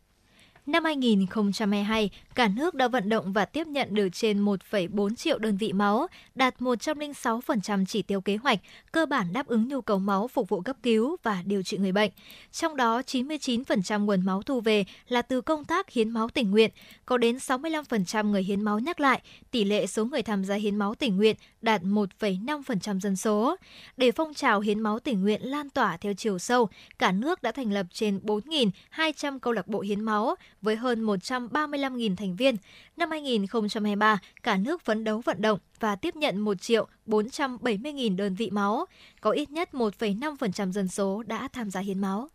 Năm 0.69 0.85
2022, 0.85 2.11
cả 2.35 2.49
nước 2.49 2.74
đã 2.74 2.89
vận 2.89 3.09
động 3.09 3.32
và 3.32 3.45
tiếp 3.45 3.66
nhận 3.66 3.95
được 3.95 4.09
trên 4.12 4.45
1,4 4.45 5.15
triệu 5.15 5.39
đơn 5.39 5.57
vị 5.57 5.73
máu, 5.73 6.07
đạt 6.35 6.55
106% 6.59 7.85
chỉ 7.89 8.03
tiêu 8.03 8.20
kế 8.20 8.36
hoạch, 8.36 8.59
cơ 8.93 9.07
bản 9.07 9.32
đáp 9.32 9.47
ứng 9.47 9.69
nhu 9.69 9.81
cầu 9.81 9.99
máu 9.99 10.28
phục 10.28 10.49
vụ 10.49 10.61
cấp 10.61 10.77
cứu 10.82 11.16
và 11.23 11.43
điều 11.45 11.62
trị 11.62 11.78
người 11.78 11.93
bệnh. 11.93 12.11
Trong 12.53 12.77
đó, 12.77 13.01
99% 13.07 14.05
nguồn 14.05 14.27
máu 14.27 14.43
thu 14.43 14.61
về 14.61 14.85
là 15.09 15.23
từ 15.23 15.40
công 15.40 15.65
tác 15.65 15.90
hiến 15.90 16.11
máu 16.11 16.28
tình 16.28 16.51
nguyện, 16.51 16.70
có 17.07 17.16
đến 17.19 17.36
65% 17.36 18.31
người 18.31 18.43
hiến 18.43 18.62
máu 18.62 18.78
nhắc 18.78 19.01
lại, 19.01 19.23
tỷ 19.51 19.65
lệ 19.65 19.86
số 19.86 20.05
người 20.05 20.23
tham 20.23 20.45
gia 20.45 20.55
hiến 20.55 20.77
máu 20.77 20.95
tình 20.95 21.16
nguyện 21.16 21.36
đạt 21.62 21.82
1,5% 21.82 23.01
dân 23.01 23.16
số. 23.16 23.57
Để 23.97 24.12
phong 24.12 24.35
trào 24.35 24.61
hiến 24.61 24.81
máu 24.81 24.99
tình 24.99 25.23
nguyện 25.23 25.43
lan 25.43 25.70
tỏa 25.70 25.97
theo 25.97 26.15
chiều 26.15 26.39
sâu, 26.39 26.69
cả 26.99 27.12
nước 27.12 27.43
đã 27.43 27.53
thành 27.53 27.73
lập 27.73 27.86
trên 27.93 28.19
4.200 28.19 29.39
câu 29.39 29.53
lạc 29.53 29.69
bộ 29.69 29.81
hiến 29.81 30.01
máu 30.01 30.36
với 30.62 30.76
hơn 30.76 31.06
135.000 31.06 32.16
thành 32.16 32.36
viên. 32.36 32.56
Năm 32.97 33.10
2023, 33.10 34.18
cả 34.43 34.56
nước 34.56 34.82
phấn 34.85 35.05
đấu 35.05 35.22
vận 35.24 35.43
động 35.43 35.59
và 35.80 35.97
tiếp 35.97 36.16
nhận 36.16 36.39
1 36.40 36.60
triệu 36.60 36.86
470.000 37.06 38.16
đơn 38.16 38.35
vị 38.35 38.51
máu. 38.51 38.86
Có 39.20 39.30
ít 39.30 39.51
nhất 39.51 39.68
1,5% 39.72 40.72
dân 40.72 40.89
số 40.89 41.22
đã 41.26 41.48
tham 41.52 41.70
gia 41.70 41.80
hiến 41.80 41.98
máu. 41.98 42.28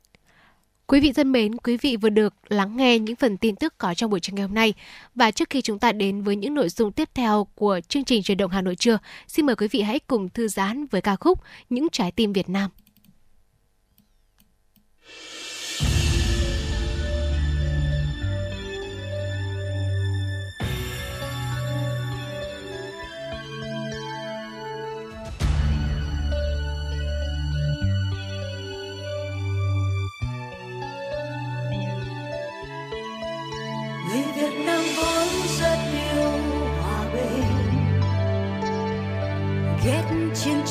Quý 0.88 1.00
vị 1.00 1.12
thân 1.12 1.32
mến, 1.32 1.58
quý 1.58 1.78
vị 1.78 1.98
vừa 1.98 2.10
được 2.10 2.34
lắng 2.50 2.78
nghe 2.78 3.00
những 3.00 3.16
phần 3.16 3.38
tin 3.38 3.56
tức 3.56 3.78
có 3.78 3.94
trong 3.94 4.10
buổi 4.10 4.20
trường 4.20 4.36
ngày 4.36 4.46
hôm 4.46 4.54
nay. 4.54 4.74
Và 5.16 5.32
trước 5.32 5.50
khi 5.50 5.62
chúng 5.62 5.80
ta 5.80 5.92
đến 5.92 6.22
với 6.22 6.36
những 6.36 6.54
nội 6.54 6.70
dung 6.70 6.92
tiếp 6.92 7.10
theo 7.14 7.48
của 7.56 7.80
chương 7.88 8.04
trình 8.04 8.24
truyền 8.24 8.38
động 8.38 8.52
Hà 8.52 8.62
Nội 8.62 8.76
trưa, 8.76 8.98
xin 9.28 9.46
mời 9.46 9.56
quý 9.56 9.68
vị 9.68 9.82
hãy 9.82 10.00
cùng 10.00 10.30
thư 10.30 10.48
giãn 10.48 10.86
với 10.86 11.02
ca 11.02 11.16
khúc 11.16 11.40
Những 11.70 11.88
trái 11.92 12.12
tim 12.12 12.34
Việt 12.34 12.50
Nam. 12.50 12.70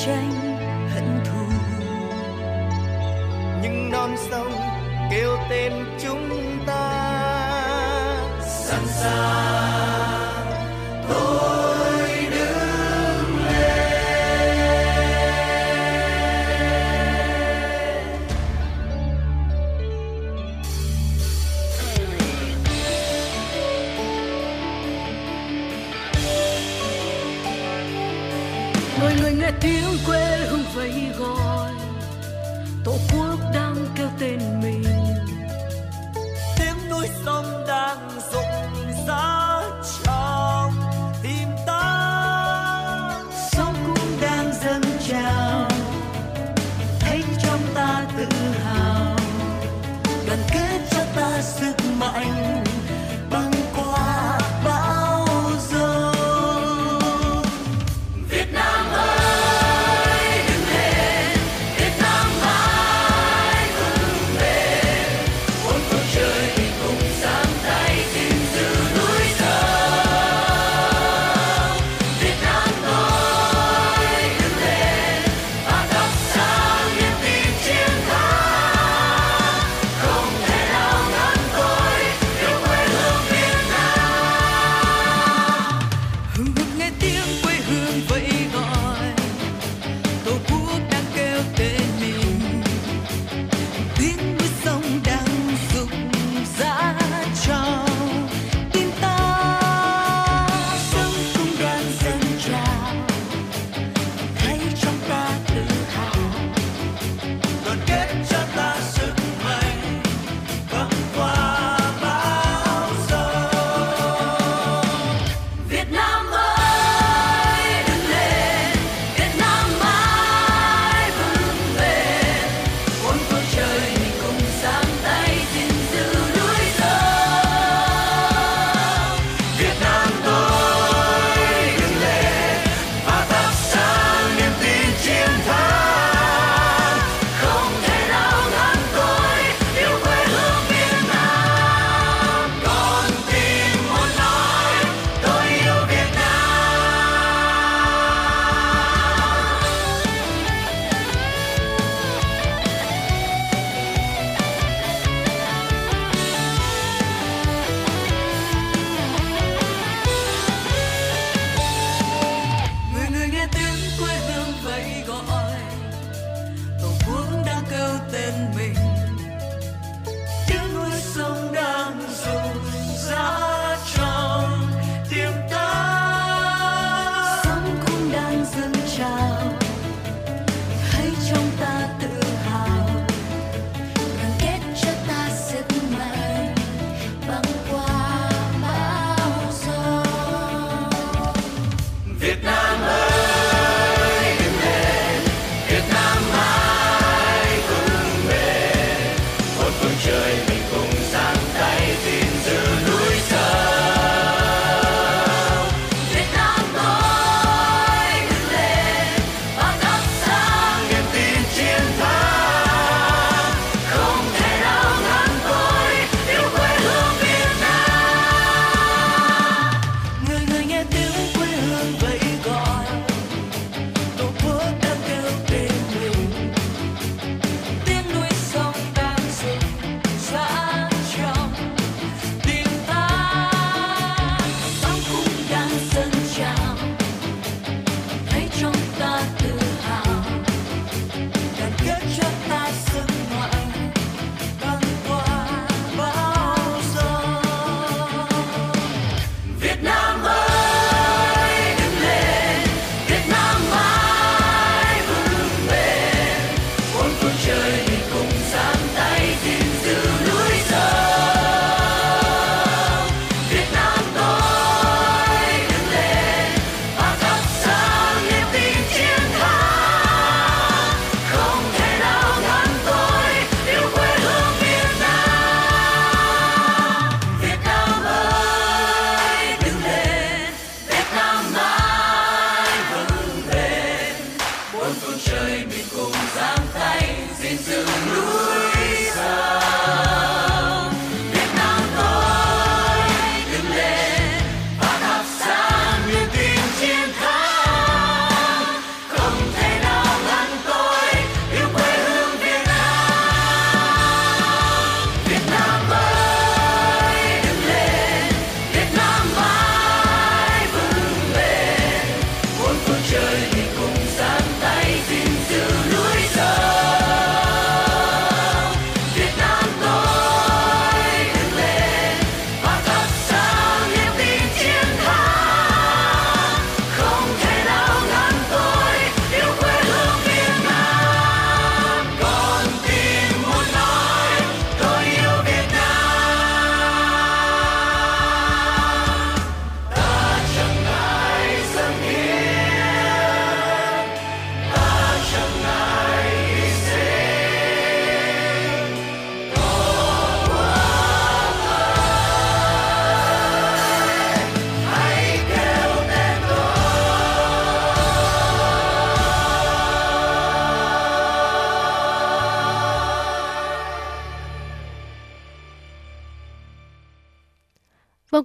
Tranh 0.07 0.59
hận 0.95 1.21
thù. 1.25 1.45
Nhưng 3.63 3.91
non 3.91 4.17
sông 4.31 4.53
kêu 5.11 5.37
tên 5.51 5.73
chúng 6.03 6.59
ta. 6.67 6.89
Sẵn 8.41 8.81
sàng 8.87 9.62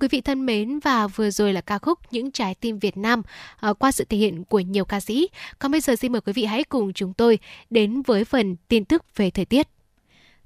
quý 0.07 0.17
vị 0.17 0.21
thân 0.21 0.45
mến 0.45 0.79
và 0.79 1.07
vừa 1.07 1.29
rồi 1.29 1.53
là 1.53 1.61
ca 1.61 1.77
khúc 1.77 1.99
Những 2.11 2.31
trái 2.31 2.55
tim 2.55 2.79
Việt 2.79 2.97
Nam 2.97 3.21
uh, 3.69 3.79
qua 3.79 3.91
sự 3.91 4.03
thể 4.03 4.17
hiện 4.17 4.43
của 4.43 4.59
nhiều 4.59 4.85
ca 4.85 4.99
sĩ. 4.99 5.29
Còn 5.59 5.71
bây 5.71 5.81
giờ 5.81 5.95
xin 5.95 6.11
mời 6.11 6.21
quý 6.21 6.33
vị 6.33 6.45
hãy 6.45 6.63
cùng 6.63 6.93
chúng 6.93 7.13
tôi 7.13 7.39
đến 7.69 8.01
với 8.01 8.25
phần 8.25 8.55
tin 8.67 8.85
tức 8.85 9.03
về 9.15 9.29
thời 9.29 9.45
tiết. 9.45 9.67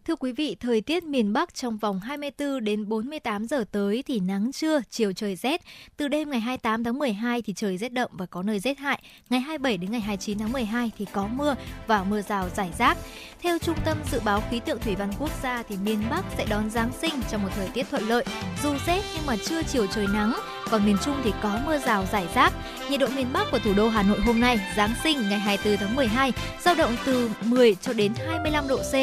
Thưa 0.07 0.15
quý 0.15 0.31
vị, 0.31 0.55
thời 0.59 0.81
tiết 0.81 1.03
miền 1.03 1.33
Bắc 1.33 1.53
trong 1.53 1.77
vòng 1.77 1.99
24 1.99 2.63
đến 2.63 2.89
48 2.89 3.47
giờ 3.47 3.63
tới 3.71 4.03
thì 4.07 4.19
nắng 4.19 4.51
trưa, 4.51 4.81
chiều 4.89 5.13
trời 5.13 5.35
rét. 5.35 5.61
Từ 5.97 6.07
đêm 6.07 6.29
ngày 6.29 6.39
28 6.39 6.83
tháng 6.83 6.99
12 6.99 7.41
thì 7.41 7.53
trời 7.53 7.77
rét 7.77 7.93
đậm 7.93 8.09
và 8.13 8.25
có 8.25 8.43
nơi 8.43 8.59
rét 8.59 8.77
hại. 8.77 9.03
Ngày 9.29 9.39
27 9.39 9.77
đến 9.77 9.91
ngày 9.91 10.01
29 10.01 10.39
tháng 10.39 10.51
12 10.51 10.91
thì 10.97 11.05
có 11.13 11.27
mưa 11.27 11.55
và 11.87 12.03
mưa 12.03 12.21
rào 12.21 12.49
rải 12.55 12.69
rác. 12.79 12.97
Theo 13.41 13.57
Trung 13.57 13.75
tâm 13.85 13.97
Dự 14.11 14.19
báo 14.25 14.43
Khí 14.51 14.59
tượng 14.59 14.79
Thủy 14.79 14.95
văn 14.95 15.11
Quốc 15.19 15.29
gia 15.43 15.63
thì 15.63 15.75
miền 15.83 16.03
Bắc 16.09 16.25
sẽ 16.37 16.45
đón 16.49 16.69
Giáng 16.69 16.91
sinh 17.01 17.13
trong 17.31 17.43
một 17.43 17.49
thời 17.55 17.67
tiết 17.67 17.89
thuận 17.89 18.09
lợi. 18.09 18.25
Dù 18.63 18.73
rét 18.87 19.01
nhưng 19.15 19.25
mà 19.25 19.35
trưa 19.45 19.63
chiều 19.63 19.87
trời 19.87 20.07
nắng, 20.13 20.33
còn 20.71 20.85
miền 20.85 20.97
Trung 21.05 21.15
thì 21.23 21.31
có 21.43 21.59
mưa 21.65 21.77
rào 21.77 22.05
rải 22.11 22.27
rác. 22.35 22.53
Nhiệt 22.89 22.99
độ 22.99 23.07
miền 23.15 23.33
Bắc 23.33 23.47
của 23.51 23.59
thủ 23.59 23.73
đô 23.73 23.89
Hà 23.89 24.03
Nội 24.03 24.19
hôm 24.19 24.39
nay, 24.39 24.59
Giáng 24.77 24.93
sinh 25.03 25.29
ngày 25.29 25.39
24 25.39 25.77
tháng 25.77 25.95
12, 25.95 26.33
dao 26.61 26.75
động 26.75 26.95
từ 27.05 27.31
10 27.45 27.75
cho 27.75 27.93
đến 27.93 28.13
25 28.27 28.67
độ 28.67 28.77
C 28.77 28.93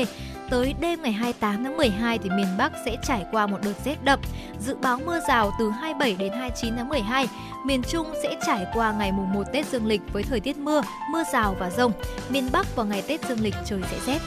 tới 0.50 0.74
đêm 0.80 1.02
ngày 1.02 1.12
28 1.12 1.64
tháng 1.64 1.76
12 1.76 2.18
thì 2.18 2.30
miền 2.30 2.46
Bắc 2.58 2.72
sẽ 2.84 2.96
trải 3.02 3.24
qua 3.32 3.46
một 3.46 3.58
đợt 3.64 3.74
rét 3.84 4.04
đậm. 4.04 4.20
Dự 4.60 4.74
báo 4.74 5.00
mưa 5.06 5.20
rào 5.28 5.52
từ 5.58 5.70
27 5.70 6.16
đến 6.18 6.32
29 6.32 6.76
tháng 6.76 6.88
12. 6.88 7.28
Miền 7.64 7.82
Trung 7.82 8.06
sẽ 8.22 8.36
trải 8.46 8.66
qua 8.74 8.92
ngày 8.92 9.12
mùng 9.12 9.32
1 9.32 9.44
Tết 9.52 9.66
Dương 9.66 9.86
lịch 9.86 10.00
với 10.12 10.22
thời 10.22 10.40
tiết 10.40 10.56
mưa, 10.56 10.82
mưa 11.12 11.22
rào 11.32 11.56
và 11.58 11.70
rông. 11.70 11.92
Miền 12.28 12.48
Bắc 12.52 12.76
vào 12.76 12.86
ngày 12.86 13.02
Tết 13.08 13.28
Dương 13.28 13.40
lịch 13.40 13.54
trời 13.64 13.80
sẽ 13.90 13.96
rét. 14.06 14.18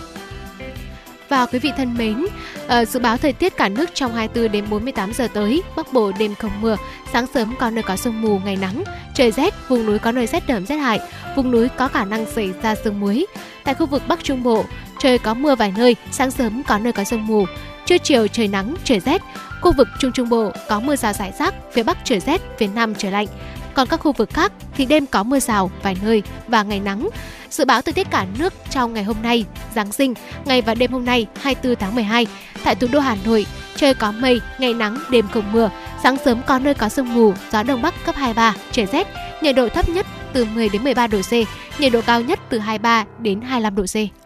Và 1.30 1.46
quý 1.46 1.60
vị 1.60 1.72
thân 1.78 1.98
mến, 1.98 2.26
ờ, 2.68 2.86
dự 2.86 3.00
báo 3.00 3.18
thời 3.18 3.34
tiết 3.34 3.58
cả 3.58 3.70
nước 3.70 3.90
trong 3.94 4.14
24 4.14 4.52
đến 4.52 4.66
48 4.70 5.14
giờ 5.14 5.28
tới, 5.34 5.64
Bắc 5.76 5.94
Bộ 5.94 6.12
đêm 6.20 6.36
không 6.36 6.62
mưa, 6.62 6.76
sáng 7.14 7.28
sớm 7.34 7.56
có 7.60 7.70
nơi 7.70 7.84
có 7.84 7.96
sương 7.96 8.22
mù, 8.22 8.40
ngày 8.40 8.56
nắng, 8.56 8.84
trời 9.16 9.32
rét, 9.32 9.54
vùng 9.70 9.86
núi 9.86 10.00
có 10.00 10.12
nơi 10.12 10.28
rét 10.28 10.48
đậm 10.48 10.66
rét 10.66 10.76
hại, 10.76 11.00
vùng 11.36 11.52
núi 11.52 11.70
có 11.78 11.88
khả 11.88 12.06
năng 12.06 12.26
xảy 12.26 12.54
ra 12.62 12.76
sương 12.76 13.00
muối. 13.00 13.26
Tại 13.64 13.76
khu 13.76 13.86
vực 13.86 14.04
Bắc 14.08 14.24
Trung 14.24 14.44
Bộ, 14.44 14.66
trời 15.02 15.18
có 15.18 15.34
mưa 15.34 15.56
vài 15.56 15.74
nơi, 15.78 15.96
sáng 16.12 16.32
sớm 16.32 16.64
có 16.68 16.78
nơi 16.78 16.94
có 16.94 17.04
sương 17.04 17.28
mù, 17.28 17.46
trưa 17.86 17.98
chiều 17.98 18.28
trời 18.28 18.48
nắng, 18.48 18.76
trời 18.84 19.00
rét. 19.00 19.22
Khu 19.62 19.72
vực 19.78 19.88
Trung 20.00 20.12
Trung 20.12 20.30
Bộ 20.30 20.52
có 20.70 20.80
mưa 20.80 20.96
rào 20.96 21.14
rải 21.14 21.32
rác, 21.40 21.54
phía 21.74 21.84
Bắc 21.84 21.98
trời 22.04 22.20
rét, 22.20 22.42
phía 22.58 22.68
Nam 22.68 22.96
trời 22.96 23.12
lạnh. 23.12 23.28
Còn 23.74 23.88
các 23.88 24.00
khu 24.00 24.12
vực 24.12 24.30
khác 24.34 24.52
thì 24.76 24.86
đêm 24.86 25.06
có 25.06 25.24
mưa 25.24 25.40
rào 25.40 25.72
vài 25.84 25.98
nơi 26.04 26.24
và 26.48 26.64
ngày 26.64 26.80
nắng. 26.80 27.10
Dự 27.50 27.66
báo 27.66 27.82
thời 27.82 27.94
tiết 27.94 28.12
cả 28.12 28.26
nước 28.40 28.54
trong 28.70 28.94
ngày 28.94 29.04
hôm 29.04 29.16
nay, 29.24 29.46
Giáng 29.76 29.92
sinh, 29.92 30.14
ngày 30.46 30.62
và 30.62 30.76
đêm 30.76 30.92
hôm 30.92 31.06
nay 31.06 31.28
24 31.42 31.76
tháng 31.76 31.96
12, 31.96 32.28
tại 32.64 32.76
thủ 32.76 32.88
đô 32.92 33.00
Hà 33.00 33.18
Nội, 33.26 33.46
trời 33.76 33.94
có 33.94 34.12
mây, 34.12 34.42
ngày 34.60 34.74
nắng, 34.74 34.98
đêm 35.10 35.28
không 35.28 35.52
mưa, 35.52 35.70
sáng 36.04 36.18
sớm 36.26 36.42
có 36.46 36.60
nơi 36.60 36.74
có 36.74 36.90
sương 36.90 37.14
mù, 37.14 37.34
gió 37.52 37.64
đông 37.64 37.82
bắc 37.82 37.94
cấp 38.06 38.16
23, 38.16 38.56
trời 38.72 38.86
rét, 38.86 39.08
nhiệt 39.42 39.56
độ 39.56 39.70
thấp 39.70 39.90
nhất 39.90 40.06
từ 40.34 40.46
10 40.46 40.70
đến 40.70 40.84
13 40.84 41.08
độ 41.08 41.22
C, 41.22 41.32
nhiệt 41.80 41.92
độ 41.94 42.02
cao 42.06 42.22
nhất 42.22 42.40
từ 42.50 42.60
23 42.60 43.06
đến 43.20 43.42
25 43.42 43.76
độ 43.76 43.84
C. 43.84 44.21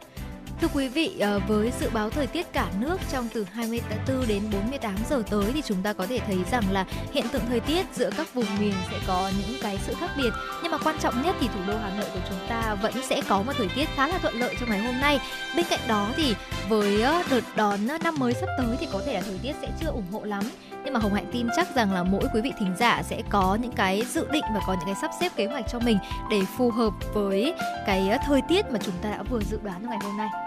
Thưa 0.62 0.68
quý 0.74 0.88
vị, 0.88 1.20
ờ, 1.20 1.40
với 1.48 1.72
dự 1.80 1.90
báo 1.90 2.10
thời 2.10 2.28
tiết 2.28 2.54
cả 2.54 2.68
nước 2.80 2.98
trong 3.12 3.28
từ 3.34 3.46
24 3.54 4.28
đến 4.28 4.44
48 4.54 4.96
giờ 5.10 5.24
tới 5.30 5.52
thì 5.54 5.62
chúng 5.66 5.82
ta 5.82 5.94
có 5.94 6.08
thể 6.08 6.20
thấy 6.20 6.38
rằng 6.52 6.64
là 6.72 6.86
hiện 7.14 7.26
tượng 7.32 7.42
thời 7.50 7.60
tiết 7.60 7.86
giữa 7.94 8.10
các 8.18 8.34
vùng 8.34 8.46
miền 8.60 8.74
sẽ 8.92 8.98
có 9.08 9.32
những 9.40 9.58
cái 9.62 9.80
sự 9.88 9.94
khác 10.00 10.10
biệt. 10.18 10.30
Nhưng 10.64 10.72
mà 10.72 10.78
quan 10.78 10.96
trọng 11.00 11.22
nhất 11.22 11.36
thì 11.40 11.48
thủ 11.48 11.60
đô 11.68 11.78
Hà 11.78 11.90
Nội 11.98 12.06
của 12.14 12.20
chúng 12.30 12.48
ta 12.50 12.76
vẫn 12.82 12.94
sẽ 13.10 13.22
có 13.30 13.42
một 13.42 13.54
thời 13.58 13.70
tiết 13.76 13.90
khá 13.96 14.08
là 14.08 14.18
thuận 14.18 14.40
lợi 14.40 14.56
trong 14.60 14.70
ngày 14.70 14.80
hôm 14.80 15.00
nay. 15.00 15.20
Bên 15.56 15.66
cạnh 15.70 15.80
đó 15.88 16.10
thì 16.18 16.36
với 16.70 17.02
ờ, 17.02 17.24
đợt 17.30 17.44
đón 17.56 17.80
năm 18.04 18.16
mới 18.18 18.34
sắp 18.34 18.50
tới 18.58 18.78
thì 18.80 18.88
có 18.94 19.02
thể 19.06 19.14
là 19.14 19.22
thời 19.22 19.40
tiết 19.42 19.54
sẽ 19.62 19.68
chưa 19.82 19.88
ủng 19.88 20.12
hộ 20.12 20.24
lắm 20.24 20.44
nhưng 20.86 20.94
mà 20.94 21.00
hồng 21.00 21.14
hạnh 21.14 21.30
tin 21.32 21.48
chắc 21.56 21.76
rằng 21.76 21.94
là 21.94 22.04
mỗi 22.04 22.24
quý 22.34 22.42
vị 22.42 22.54
thính 22.60 22.74
giả 22.80 23.04
sẽ 23.04 23.22
có 23.30 23.58
những 23.62 23.72
cái 23.72 24.04
dự 24.14 24.28
định 24.32 24.44
và 24.54 24.60
có 24.68 24.74
những 24.74 24.86
cái 24.86 24.96
sắp 25.02 25.12
xếp 25.20 25.32
kế 25.36 25.46
hoạch 25.46 25.66
cho 25.72 25.80
mình 25.80 25.98
để 26.32 26.42
phù 26.58 26.72
hợp 26.72 26.94
với 27.14 27.54
cái 27.86 28.10
ờ, 28.10 28.18
thời 28.26 28.42
tiết 28.48 28.66
mà 28.72 28.80
chúng 28.84 28.96
ta 29.02 29.12
đã 29.12 29.24
vừa 29.24 29.40
dự 29.40 29.60
đoán 29.64 29.82
trong 29.82 29.90
ngày 29.90 30.00
hôm 30.04 30.18
nay 30.18 30.45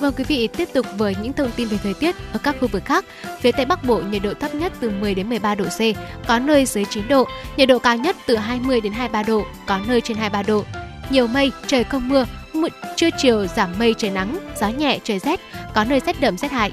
Vâng 0.00 0.14
quý 0.16 0.24
vị, 0.24 0.48
tiếp 0.56 0.68
tục 0.74 0.86
với 0.96 1.16
những 1.22 1.32
thông 1.32 1.50
tin 1.56 1.68
về 1.68 1.78
thời 1.82 1.94
tiết 1.94 2.16
ở 2.32 2.38
các 2.42 2.56
khu 2.60 2.68
vực 2.68 2.84
khác. 2.84 3.04
Phía 3.40 3.52
Tây 3.52 3.66
Bắc 3.66 3.84
Bộ 3.84 4.00
nhiệt 4.00 4.22
độ 4.22 4.34
thấp 4.34 4.54
nhất 4.54 4.72
từ 4.80 4.90
10 4.90 5.14
đến 5.14 5.28
13 5.28 5.54
độ 5.54 5.64
C, 5.64 5.80
có 6.28 6.38
nơi 6.38 6.66
dưới 6.66 6.84
9 6.84 7.08
độ, 7.08 7.24
nhiệt 7.56 7.68
độ 7.68 7.78
cao 7.78 7.96
nhất 7.96 8.16
từ 8.26 8.36
20 8.36 8.80
đến 8.80 8.92
23 8.92 9.22
độ, 9.22 9.42
có 9.66 9.80
nơi 9.88 10.00
trên 10.00 10.16
23 10.16 10.42
độ. 10.42 10.64
Nhiều 11.10 11.26
mây, 11.26 11.52
trời 11.66 11.84
không 11.84 12.08
mưa, 12.08 12.24
trưa 12.96 13.08
chiều 13.18 13.46
giảm 13.46 13.70
mây 13.78 13.94
trời 13.98 14.10
nắng, 14.10 14.38
gió 14.60 14.68
nhẹ 14.68 14.98
trời 15.04 15.18
rét, 15.18 15.40
có 15.74 15.84
nơi 15.84 16.00
rét 16.00 16.20
đậm 16.20 16.38
rét 16.38 16.52
hại. 16.52 16.72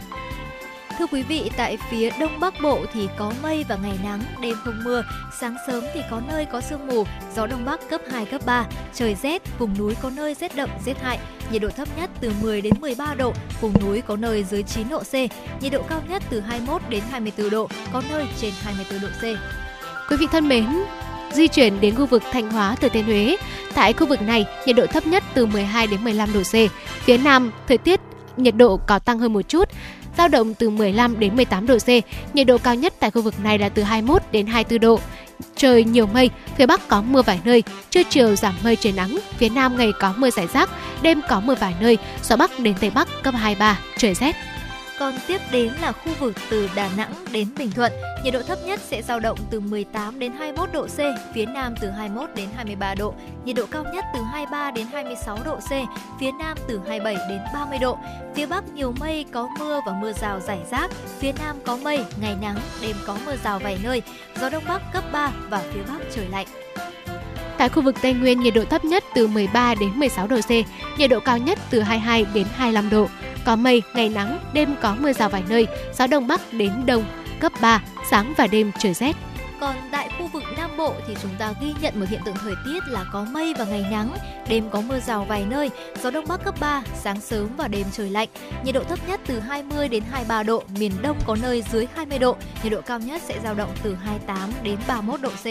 Thưa 0.99 1.07
quý 1.11 1.23
vị, 1.23 1.51
tại 1.57 1.77
phía 1.89 2.09
Đông 2.19 2.39
Bắc 2.39 2.53
Bộ 2.63 2.79
thì 2.93 3.07
có 3.17 3.33
mây 3.43 3.65
và 3.69 3.77
ngày 3.83 3.99
nắng, 4.03 4.21
đêm 4.41 4.55
không 4.63 4.83
mưa, 4.83 5.03
sáng 5.39 5.55
sớm 5.67 5.83
thì 5.93 6.01
có 6.11 6.21
nơi 6.27 6.45
có 6.45 6.61
sương 6.61 6.87
mù, 6.87 7.03
gió 7.35 7.47
Đông 7.47 7.65
Bắc 7.65 7.89
cấp 7.89 8.01
2, 8.11 8.25
cấp 8.25 8.41
3, 8.45 8.65
trời 8.93 9.15
rét, 9.15 9.59
vùng 9.59 9.77
núi 9.77 9.95
có 10.01 10.09
nơi 10.15 10.33
rét 10.33 10.55
đậm, 10.55 10.69
rét 10.85 11.01
hại, 11.01 11.19
nhiệt 11.51 11.61
độ 11.61 11.69
thấp 11.69 11.87
nhất 11.97 12.09
từ 12.19 12.31
10 12.41 12.61
đến 12.61 12.73
13 12.79 13.13
độ, 13.15 13.33
vùng 13.61 13.73
núi 13.81 14.01
có 14.01 14.15
nơi 14.15 14.43
dưới 14.43 14.63
9 14.63 14.89
độ 14.89 14.99
C, 14.99 15.13
nhiệt 15.61 15.71
độ 15.71 15.81
cao 15.89 16.01
nhất 16.09 16.23
từ 16.29 16.39
21 16.39 16.81
đến 16.89 17.03
24 17.11 17.49
độ, 17.49 17.69
có 17.93 18.01
nơi 18.09 18.25
trên 18.41 18.51
24 18.63 19.01
độ 19.01 19.07
C. 19.07 19.23
Quý 20.11 20.17
vị 20.17 20.27
thân 20.31 20.47
mến, 20.47 20.65
di 21.33 21.47
chuyển 21.47 21.81
đến 21.81 21.95
khu 21.95 22.05
vực 22.05 22.23
Thanh 22.31 22.51
Hóa, 22.51 22.75
Thừa 22.75 22.89
Thiên 22.89 23.05
Huế. 23.05 23.35
Tại 23.73 23.93
khu 23.93 24.07
vực 24.07 24.21
này, 24.21 24.45
nhiệt 24.65 24.75
độ 24.75 24.85
thấp 24.87 25.07
nhất 25.07 25.23
từ 25.33 25.45
12 25.45 25.87
đến 25.87 26.03
15 26.03 26.33
độ 26.33 26.41
C. 26.41 26.53
Phía 27.05 27.17
Nam, 27.17 27.51
thời 27.67 27.77
tiết 27.77 27.99
nhiệt 28.37 28.55
độ 28.55 28.79
có 28.87 28.99
tăng 28.99 29.19
hơn 29.19 29.33
một 29.33 29.41
chút, 29.41 29.69
dao 30.17 30.27
động 30.27 30.53
từ 30.53 30.69
15 30.69 31.19
đến 31.19 31.35
18 31.35 31.67
độ 31.67 31.77
C. 31.77 31.87
Nhiệt 32.35 32.47
độ 32.47 32.57
cao 32.57 32.75
nhất 32.75 32.93
tại 32.99 33.11
khu 33.11 33.21
vực 33.21 33.43
này 33.43 33.59
là 33.59 33.69
từ 33.69 33.83
21 33.83 34.21
đến 34.31 34.47
24 34.47 34.79
độ. 34.79 34.99
Trời 35.55 35.83
nhiều 35.83 36.05
mây, 36.07 36.29
phía 36.57 36.65
Bắc 36.65 36.87
có 36.87 37.01
mưa 37.01 37.21
vài 37.21 37.39
nơi, 37.45 37.63
trưa 37.89 38.03
chiều 38.09 38.35
giảm 38.35 38.53
mây 38.63 38.75
trời 38.75 38.93
nắng, 38.93 39.19
phía 39.37 39.49
Nam 39.49 39.77
ngày 39.77 39.91
có 39.99 40.13
mưa 40.17 40.29
rải 40.29 40.47
rác, 40.47 40.69
đêm 41.01 41.21
có 41.29 41.39
mưa 41.39 41.55
vài 41.55 41.73
nơi, 41.81 41.97
gió 42.23 42.35
Bắc 42.35 42.59
đến 42.59 42.75
Tây 42.79 42.89
Bắc 42.89 43.07
cấp 43.23 43.33
23, 43.37 43.79
trời 43.97 44.13
rét. 44.13 44.35
Còn 44.99 45.13
tiếp 45.27 45.41
đến 45.51 45.73
là 45.81 45.91
khu 45.91 46.11
vực 46.19 46.35
từ 46.49 46.69
Đà 46.75 46.89
Nẵng 46.97 47.13
đến 47.31 47.47
Bình 47.57 47.71
Thuận, 47.71 47.91
nhiệt 48.23 48.33
độ 48.33 48.41
thấp 48.41 48.59
nhất 48.65 48.79
sẽ 48.83 49.01
dao 49.01 49.19
động 49.19 49.37
từ 49.49 49.59
18 49.59 50.19
đến 50.19 50.31
21 50.31 50.69
độ 50.73 50.87
C, 50.87 50.99
phía 51.33 51.45
Nam 51.45 51.75
từ 51.81 51.89
21 51.89 52.29
đến 52.35 52.49
23 52.55 52.95
độ, 52.95 53.13
nhiệt 53.45 53.55
độ 53.55 53.65
cao 53.71 53.83
nhất 53.93 54.05
từ 54.13 54.19
23 54.31 54.71
đến 54.71 54.87
26 54.91 55.37
độ 55.45 55.55
C, 55.55 55.69
phía 56.19 56.31
Nam 56.39 56.57
từ 56.67 56.81
27 56.87 57.29
đến 57.29 57.41
30 57.53 57.77
độ. 57.79 57.97
Phía 58.35 58.45
Bắc 58.45 58.63
nhiều 58.73 58.93
mây, 58.99 59.25
có 59.31 59.49
mưa 59.59 59.79
và 59.85 59.93
mưa 60.01 60.13
rào 60.13 60.39
rải 60.39 60.59
rác, 60.71 60.91
phía 61.19 61.31
Nam 61.39 61.55
có 61.65 61.77
mây, 61.83 62.05
ngày 62.21 62.35
nắng, 62.41 62.57
đêm 62.81 62.95
có 63.05 63.17
mưa 63.25 63.35
rào 63.43 63.59
vài 63.59 63.77
nơi, 63.83 64.01
gió 64.41 64.49
Đông 64.49 64.63
Bắc 64.67 64.81
cấp 64.93 65.03
3 65.11 65.31
và 65.49 65.63
phía 65.73 65.81
Bắc 65.87 65.99
trời 66.15 66.27
lạnh. 66.31 66.47
Tại 67.57 67.69
khu 67.69 67.81
vực 67.81 67.95
Tây 68.01 68.13
Nguyên, 68.13 68.39
nhiệt 68.39 68.53
độ 68.53 68.65
thấp 68.65 68.85
nhất 68.85 69.03
từ 69.15 69.27
13 69.27 69.75
đến 69.75 69.89
16 69.95 70.27
độ 70.27 70.37
C, 70.41 70.51
nhiệt 70.99 71.09
độ 71.09 71.19
cao 71.19 71.37
nhất 71.37 71.59
từ 71.69 71.81
22 71.81 72.25
đến 72.33 72.47
25 72.55 72.89
độ. 72.89 73.07
Có 73.45 73.55
mây, 73.55 73.83
ngày 73.93 74.09
nắng, 74.09 74.39
đêm 74.53 74.75
có 74.81 74.95
mưa 74.99 75.13
rào 75.13 75.29
vài 75.29 75.43
nơi, 75.49 75.67
gió 75.93 76.07
đông 76.07 76.27
bắc 76.27 76.53
đến 76.53 76.71
đông 76.85 77.03
cấp 77.39 77.51
3, 77.61 77.83
sáng 78.11 78.33
và 78.37 78.47
đêm 78.47 78.71
trời 78.79 78.93
rét. 78.93 79.15
Còn 79.65 79.75
tại 79.91 80.09
khu 80.17 80.27
vực 80.27 80.43
Nam 80.57 80.77
Bộ 80.77 80.93
thì 81.07 81.15
chúng 81.21 81.31
ta 81.39 81.53
ghi 81.61 81.73
nhận 81.81 81.99
một 81.99 82.05
hiện 82.09 82.19
tượng 82.25 82.35
thời 82.35 82.53
tiết 82.65 82.79
là 82.87 83.05
có 83.11 83.25
mây 83.31 83.53
và 83.57 83.65
ngày 83.65 83.85
nắng, 83.91 84.09
đêm 84.49 84.69
có 84.69 84.81
mưa 84.81 84.99
rào 84.99 85.25
vài 85.29 85.45
nơi, 85.49 85.69
gió 86.03 86.11
đông 86.11 86.25
bắc 86.27 86.43
cấp 86.43 86.55
3, 86.59 86.83
sáng 86.95 87.21
sớm 87.21 87.47
và 87.57 87.67
đêm 87.67 87.85
trời 87.91 88.09
lạnh. 88.09 88.29
Nhiệt 88.65 88.75
độ 88.75 88.83
thấp 88.83 88.99
nhất 89.07 89.19
từ 89.27 89.39
20 89.39 89.87
đến 89.87 90.03
23 90.11 90.43
độ, 90.43 90.63
miền 90.79 90.91
Đông 91.01 91.17
có 91.25 91.37
nơi 91.41 91.63
dưới 91.71 91.87
20 91.95 92.19
độ, 92.19 92.35
nhiệt 92.63 92.71
độ 92.71 92.81
cao 92.81 92.99
nhất 92.99 93.21
sẽ 93.25 93.39
dao 93.43 93.53
động 93.53 93.69
từ 93.83 93.95
28 93.95 94.49
đến 94.63 94.77
31 94.87 95.21
độ 95.21 95.29
C. 95.29 95.45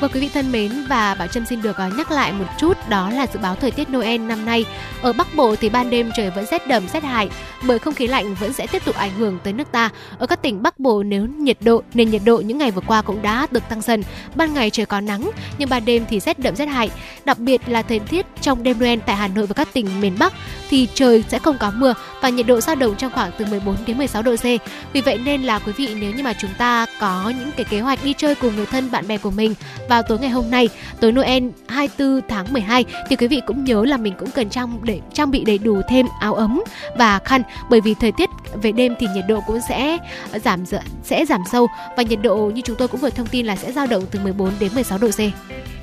Và 0.00 0.08
quý 0.08 0.20
vị 0.20 0.30
thân 0.34 0.52
mến 0.52 0.72
và 0.88 1.14
Bảo 1.14 1.28
Trâm 1.28 1.46
xin 1.46 1.62
được 1.62 1.76
à, 1.76 1.90
nhắc 1.96 2.10
lại 2.10 2.32
một 2.32 2.46
chút 2.58 2.76
đó 2.88 3.10
là 3.10 3.26
dự 3.32 3.40
báo 3.42 3.54
thời 3.54 3.70
tiết 3.70 3.88
Noel 3.90 4.20
năm 4.20 4.44
nay. 4.44 4.64
Ở 5.02 5.12
Bắc 5.12 5.34
Bộ 5.36 5.56
thì 5.56 5.68
ban 5.68 5.90
đêm 5.90 6.10
trời 6.16 6.30
vẫn 6.30 6.46
rét 6.46 6.66
đậm 6.66 6.88
rét 6.88 7.02
hại 7.02 7.30
bởi 7.66 7.78
không 7.78 7.94
khí 7.94 8.06
lạnh 8.06 8.34
vẫn 8.34 8.52
sẽ 8.52 8.66
tiếp 8.66 8.84
tục 8.84 8.96
ảnh 8.96 9.14
hưởng 9.18 9.38
tới 9.44 9.52
nước 9.52 9.72
ta. 9.72 9.90
Ở 10.18 10.26
các 10.26 10.42
tỉnh 10.42 10.62
Bắc 10.62 10.80
Bộ 10.80 11.02
nếu 11.02 11.26
nhiệt 11.38 11.56
độ 11.60 11.82
nền 11.94 12.10
nhiệt 12.10 12.22
độ 12.24 12.40
những 12.40 12.58
ngày 12.58 12.70
vừa 12.70 12.82
qua 12.86 13.02
cũng 13.02 13.22
đã 13.22 13.46
được 13.52 13.68
tăng 13.68 13.80
dần. 13.80 14.02
Ban 14.34 14.54
ngày 14.54 14.70
trời 14.70 14.86
có 14.86 15.00
nắng 15.00 15.30
nhưng 15.58 15.68
ban 15.68 15.84
đêm 15.84 16.04
thì 16.10 16.20
rét 16.20 16.38
đậm 16.38 16.56
rét 16.56 16.66
hại. 16.66 16.90
Đặc 17.24 17.38
biệt 17.38 17.60
là 17.66 17.82
thời 17.82 17.98
tiết 17.98 18.26
trong 18.40 18.62
đêm 18.62 18.78
Noel 18.78 18.98
tại 19.06 19.16
Hà 19.16 19.28
Nội 19.28 19.46
và 19.46 19.54
các 19.54 19.68
tỉnh 19.72 20.00
miền 20.00 20.16
Bắc 20.18 20.32
thì 20.70 20.88
trời 20.94 21.24
sẽ 21.28 21.38
không 21.38 21.58
có 21.58 21.72
mưa 21.76 21.94
và 22.20 22.28
nhiệt 22.28 22.46
độ 22.46 22.60
dao 22.60 22.74
động 22.74 22.94
trong 22.98 23.12
khoảng 23.12 23.30
từ 23.38 23.44
14 23.44 23.76
đến 23.86 23.98
16 23.98 24.22
độ 24.22 24.36
C. 24.36 24.44
Vì 24.92 25.00
vậy 25.00 25.18
nên 25.24 25.42
là 25.42 25.58
quý 25.58 25.72
vị 25.76 25.88
nếu 26.00 26.12
như 26.12 26.22
mà 26.22 26.32
chúng 26.32 26.50
ta 26.58 26.86
có 27.00 27.32
những 27.38 27.50
cái 27.56 27.64
kế 27.64 27.80
hoạch 27.80 28.04
đi 28.04 28.14
chơi 28.16 28.34
cùng 28.34 28.56
người 28.56 28.66
thân 28.66 28.90
bạn 28.90 29.08
bè 29.08 29.18
của 29.18 29.30
mình 29.30 29.54
vào 29.88 30.02
tối 30.02 30.18
ngày 30.18 30.30
hôm 30.30 30.50
nay, 30.50 30.68
tối 31.00 31.12
Noel 31.12 31.44
24 31.68 32.20
tháng 32.28 32.52
12 32.52 32.84
thì 33.08 33.16
quý 33.16 33.28
vị 33.28 33.40
cũng 33.46 33.64
nhớ 33.64 33.84
là 33.84 33.96
mình 33.96 34.14
cũng 34.18 34.30
cần 34.30 34.50
trang 34.50 34.78
để 34.82 35.00
trang 35.12 35.30
bị 35.30 35.44
đầy 35.44 35.58
đủ 35.58 35.80
thêm 35.88 36.06
áo 36.20 36.34
ấm 36.34 36.62
và 36.96 37.18
khăn 37.18 37.42
bởi 37.70 37.80
vì 37.80 37.94
thời 37.94 38.12
tiết 38.12 38.30
về 38.62 38.72
đêm 38.72 38.94
thì 39.00 39.06
nhiệt 39.14 39.24
độ 39.28 39.40
cũng 39.46 39.60
sẽ 39.68 39.98
giảm 40.44 40.64
sẽ 41.04 41.24
giảm 41.26 41.42
sâu 41.52 41.66
và 41.96 42.02
nhiệt 42.02 42.18
độ 42.22 42.36
như 42.36 42.62
chúng 42.64 42.76
tôi 42.76 42.88
cũng 42.88 43.00
vừa 43.00 43.10
thông 43.10 43.26
tin 43.26 43.39
là 43.46 43.56
sẽ 43.56 43.72
dao 43.72 43.86
động 43.86 44.04
từ 44.10 44.20
14 44.20 44.52
đến 44.60 44.74
16 44.74 44.98
độ 44.98 45.08
C. 45.10 45.20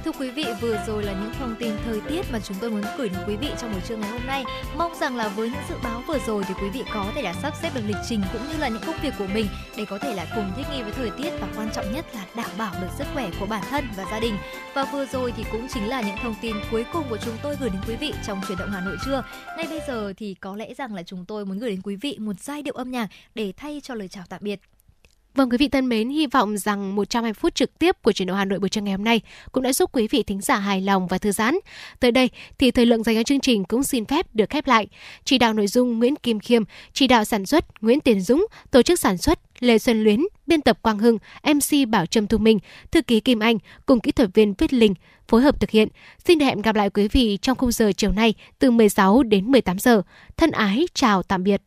Thưa 0.06 0.12
quý 0.20 0.32
vị, 0.32 0.46
vừa 0.62 0.78
rồi 0.88 1.04
là 1.04 1.14
những 1.14 1.32
thông 1.40 1.56
tin 1.60 1.74
thời 1.86 2.02
tiết 2.10 2.32
mà 2.32 2.40
chúng 2.40 2.58
tôi 2.62 2.72
muốn 2.72 2.84
gửi 2.98 3.10
đến 3.10 3.20
quý 3.28 3.36
vị 3.36 3.48
trong 3.62 3.72
buổi 3.72 3.82
trưa 3.88 3.96
ngày 3.96 4.10
hôm 4.10 4.22
nay. 4.28 4.44
Mong 4.78 4.94
rằng 5.00 5.16
là 5.16 5.28
với 5.28 5.50
những 5.50 5.62
dự 5.70 5.76
báo 5.84 6.04
vừa 6.08 6.20
rồi 6.28 6.44
thì 6.48 6.54
quý 6.62 6.70
vị 6.70 6.84
có 6.94 7.12
thể 7.16 7.22
đã 7.22 7.34
sắp 7.42 7.54
xếp 7.62 7.70
được 7.76 7.82
lịch 7.88 7.98
trình 8.10 8.22
cũng 8.34 8.42
như 8.52 8.58
là 8.58 8.68
những 8.68 8.82
công 8.86 8.96
việc 9.02 9.14
của 9.18 9.28
mình 9.34 9.48
để 9.78 9.86
có 9.86 9.98
thể 9.98 10.14
là 10.14 10.26
cùng 10.36 10.52
thích 10.58 10.66
nghi 10.72 10.84
với 10.84 10.92
thời 10.92 11.10
tiết 11.10 11.30
và 11.40 11.48
quan 11.58 11.70
trọng 11.74 11.94
nhất 11.94 12.06
là 12.16 12.26
đảm 12.36 12.50
bảo 12.58 12.74
được 12.82 12.88
sức 12.98 13.08
khỏe 13.14 13.30
của 13.40 13.46
bản 13.46 13.64
thân 13.70 13.88
và 13.98 14.06
gia 14.12 14.20
đình. 14.20 14.38
Và 14.74 14.86
vừa 14.94 15.06
rồi 15.06 15.34
thì 15.38 15.44
cũng 15.52 15.68
chính 15.74 15.88
là 15.88 16.02
những 16.02 16.18
thông 16.24 16.36
tin 16.42 16.56
cuối 16.72 16.86
cùng 16.94 17.04
của 17.10 17.18
chúng 17.18 17.36
tôi 17.44 17.56
gửi 17.60 17.70
đến 17.70 17.82
quý 17.88 17.96
vị 17.96 18.14
trong 18.28 18.42
chuyển 18.48 18.58
động 18.58 18.70
Hà 18.72 18.82
Nội 18.82 18.98
trưa. 19.06 19.24
Ngay 19.58 19.68
bây 19.70 19.80
giờ 19.88 20.14
thì 20.18 20.34
có 20.34 20.56
lẽ 20.56 20.74
rằng 20.74 20.94
là 20.94 21.04
chúng 21.04 21.26
tôi 21.26 21.46
muốn 21.46 21.60
gửi 21.60 21.70
đến 21.70 21.82
quý 21.84 21.96
vị 21.96 22.18
một 22.20 22.40
giai 22.40 22.62
điệu 22.62 22.74
âm 22.74 22.92
nhạc 22.92 23.08
để 23.36 23.54
thay 23.58 23.82
cho 23.84 23.94
lời 23.96 24.08
chào 24.08 24.24
tạm 24.30 24.40
biệt. 24.44 24.60
Vâng 25.38 25.50
quý 25.50 25.58
vị 25.58 25.68
thân 25.68 25.90
mến, 25.90 26.10
hy 26.10 26.28
vọng 26.28 26.58
rằng 26.58 26.96
120 26.96 27.34
phút 27.34 27.56
trực 27.56 27.80
tiếp 27.80 27.96
của 28.02 28.12
truyền 28.12 28.28
động 28.28 28.38
Hà 28.38 28.46
Nội 28.46 28.60
buổi 28.60 28.70
trưa 28.70 28.82
ngày 28.82 28.94
hôm 28.94 29.04
nay 29.04 29.22
cũng 29.52 29.64
đã 29.64 29.74
giúp 29.74 29.90
quý 29.94 30.08
vị 30.08 30.24
thính 30.24 30.42
giả 30.42 30.56
hài 30.56 30.82
lòng 30.82 31.08
và 31.08 31.18
thư 31.18 31.32
giãn. 31.32 31.56
Tới 32.00 32.12
đây 32.12 32.30
thì 32.58 32.72
thời 32.72 32.86
lượng 32.86 33.04
dành 33.04 33.16
cho 33.16 33.24
chương 33.24 33.40
trình 33.40 33.64
cũng 33.64 33.84
xin 33.84 34.06
phép 34.06 34.36
được 34.36 34.50
khép 34.50 34.68
lại. 34.68 34.88
Chỉ 35.24 35.38
đạo 35.38 35.54
nội 35.54 35.68
dung 35.68 36.00
Nguyễn 36.00 36.16
Kim 36.16 36.40
Khiêm, 36.40 36.64
chỉ 36.94 37.08
đạo 37.08 37.26
sản 37.26 37.46
xuất 37.46 37.84
Nguyễn 37.84 38.00
Tiến 38.00 38.22
Dũng, 38.22 38.46
tổ 38.72 38.82
chức 38.82 39.00
sản 39.00 39.18
xuất 39.18 39.40
Lê 39.60 39.78
Xuân 39.78 40.04
Luyến, 40.04 40.20
biên 40.48 40.62
tập 40.62 40.80
Quang 40.82 41.00
Hưng, 41.00 41.18
MC 41.44 41.88
Bảo 41.90 42.06
Trâm 42.06 42.28
Thu 42.28 42.38
Minh, 42.38 42.60
thư 42.92 43.02
ký 43.02 43.20
Kim 43.20 43.40
Anh 43.40 43.58
cùng 43.86 44.00
kỹ 44.00 44.12
thuật 44.12 44.30
viên 44.34 44.54
Viết 44.58 44.74
Linh 44.74 44.94
phối 45.28 45.42
hợp 45.42 45.60
thực 45.60 45.70
hiện. 45.70 45.88
Xin 46.26 46.40
hẹn 46.40 46.62
gặp 46.62 46.76
lại 46.76 46.90
quý 46.90 47.08
vị 47.08 47.38
trong 47.42 47.58
khung 47.58 47.72
giờ 47.72 47.92
chiều 47.98 48.12
nay 48.12 48.34
từ 48.60 48.72
16 48.72 49.24
đến 49.24 49.52
18 49.52 49.80
giờ. 49.80 50.02
Thân 50.38 50.52
ái 50.52 50.86
chào 50.94 51.24
tạm 51.24 51.44
biệt. 51.44 51.62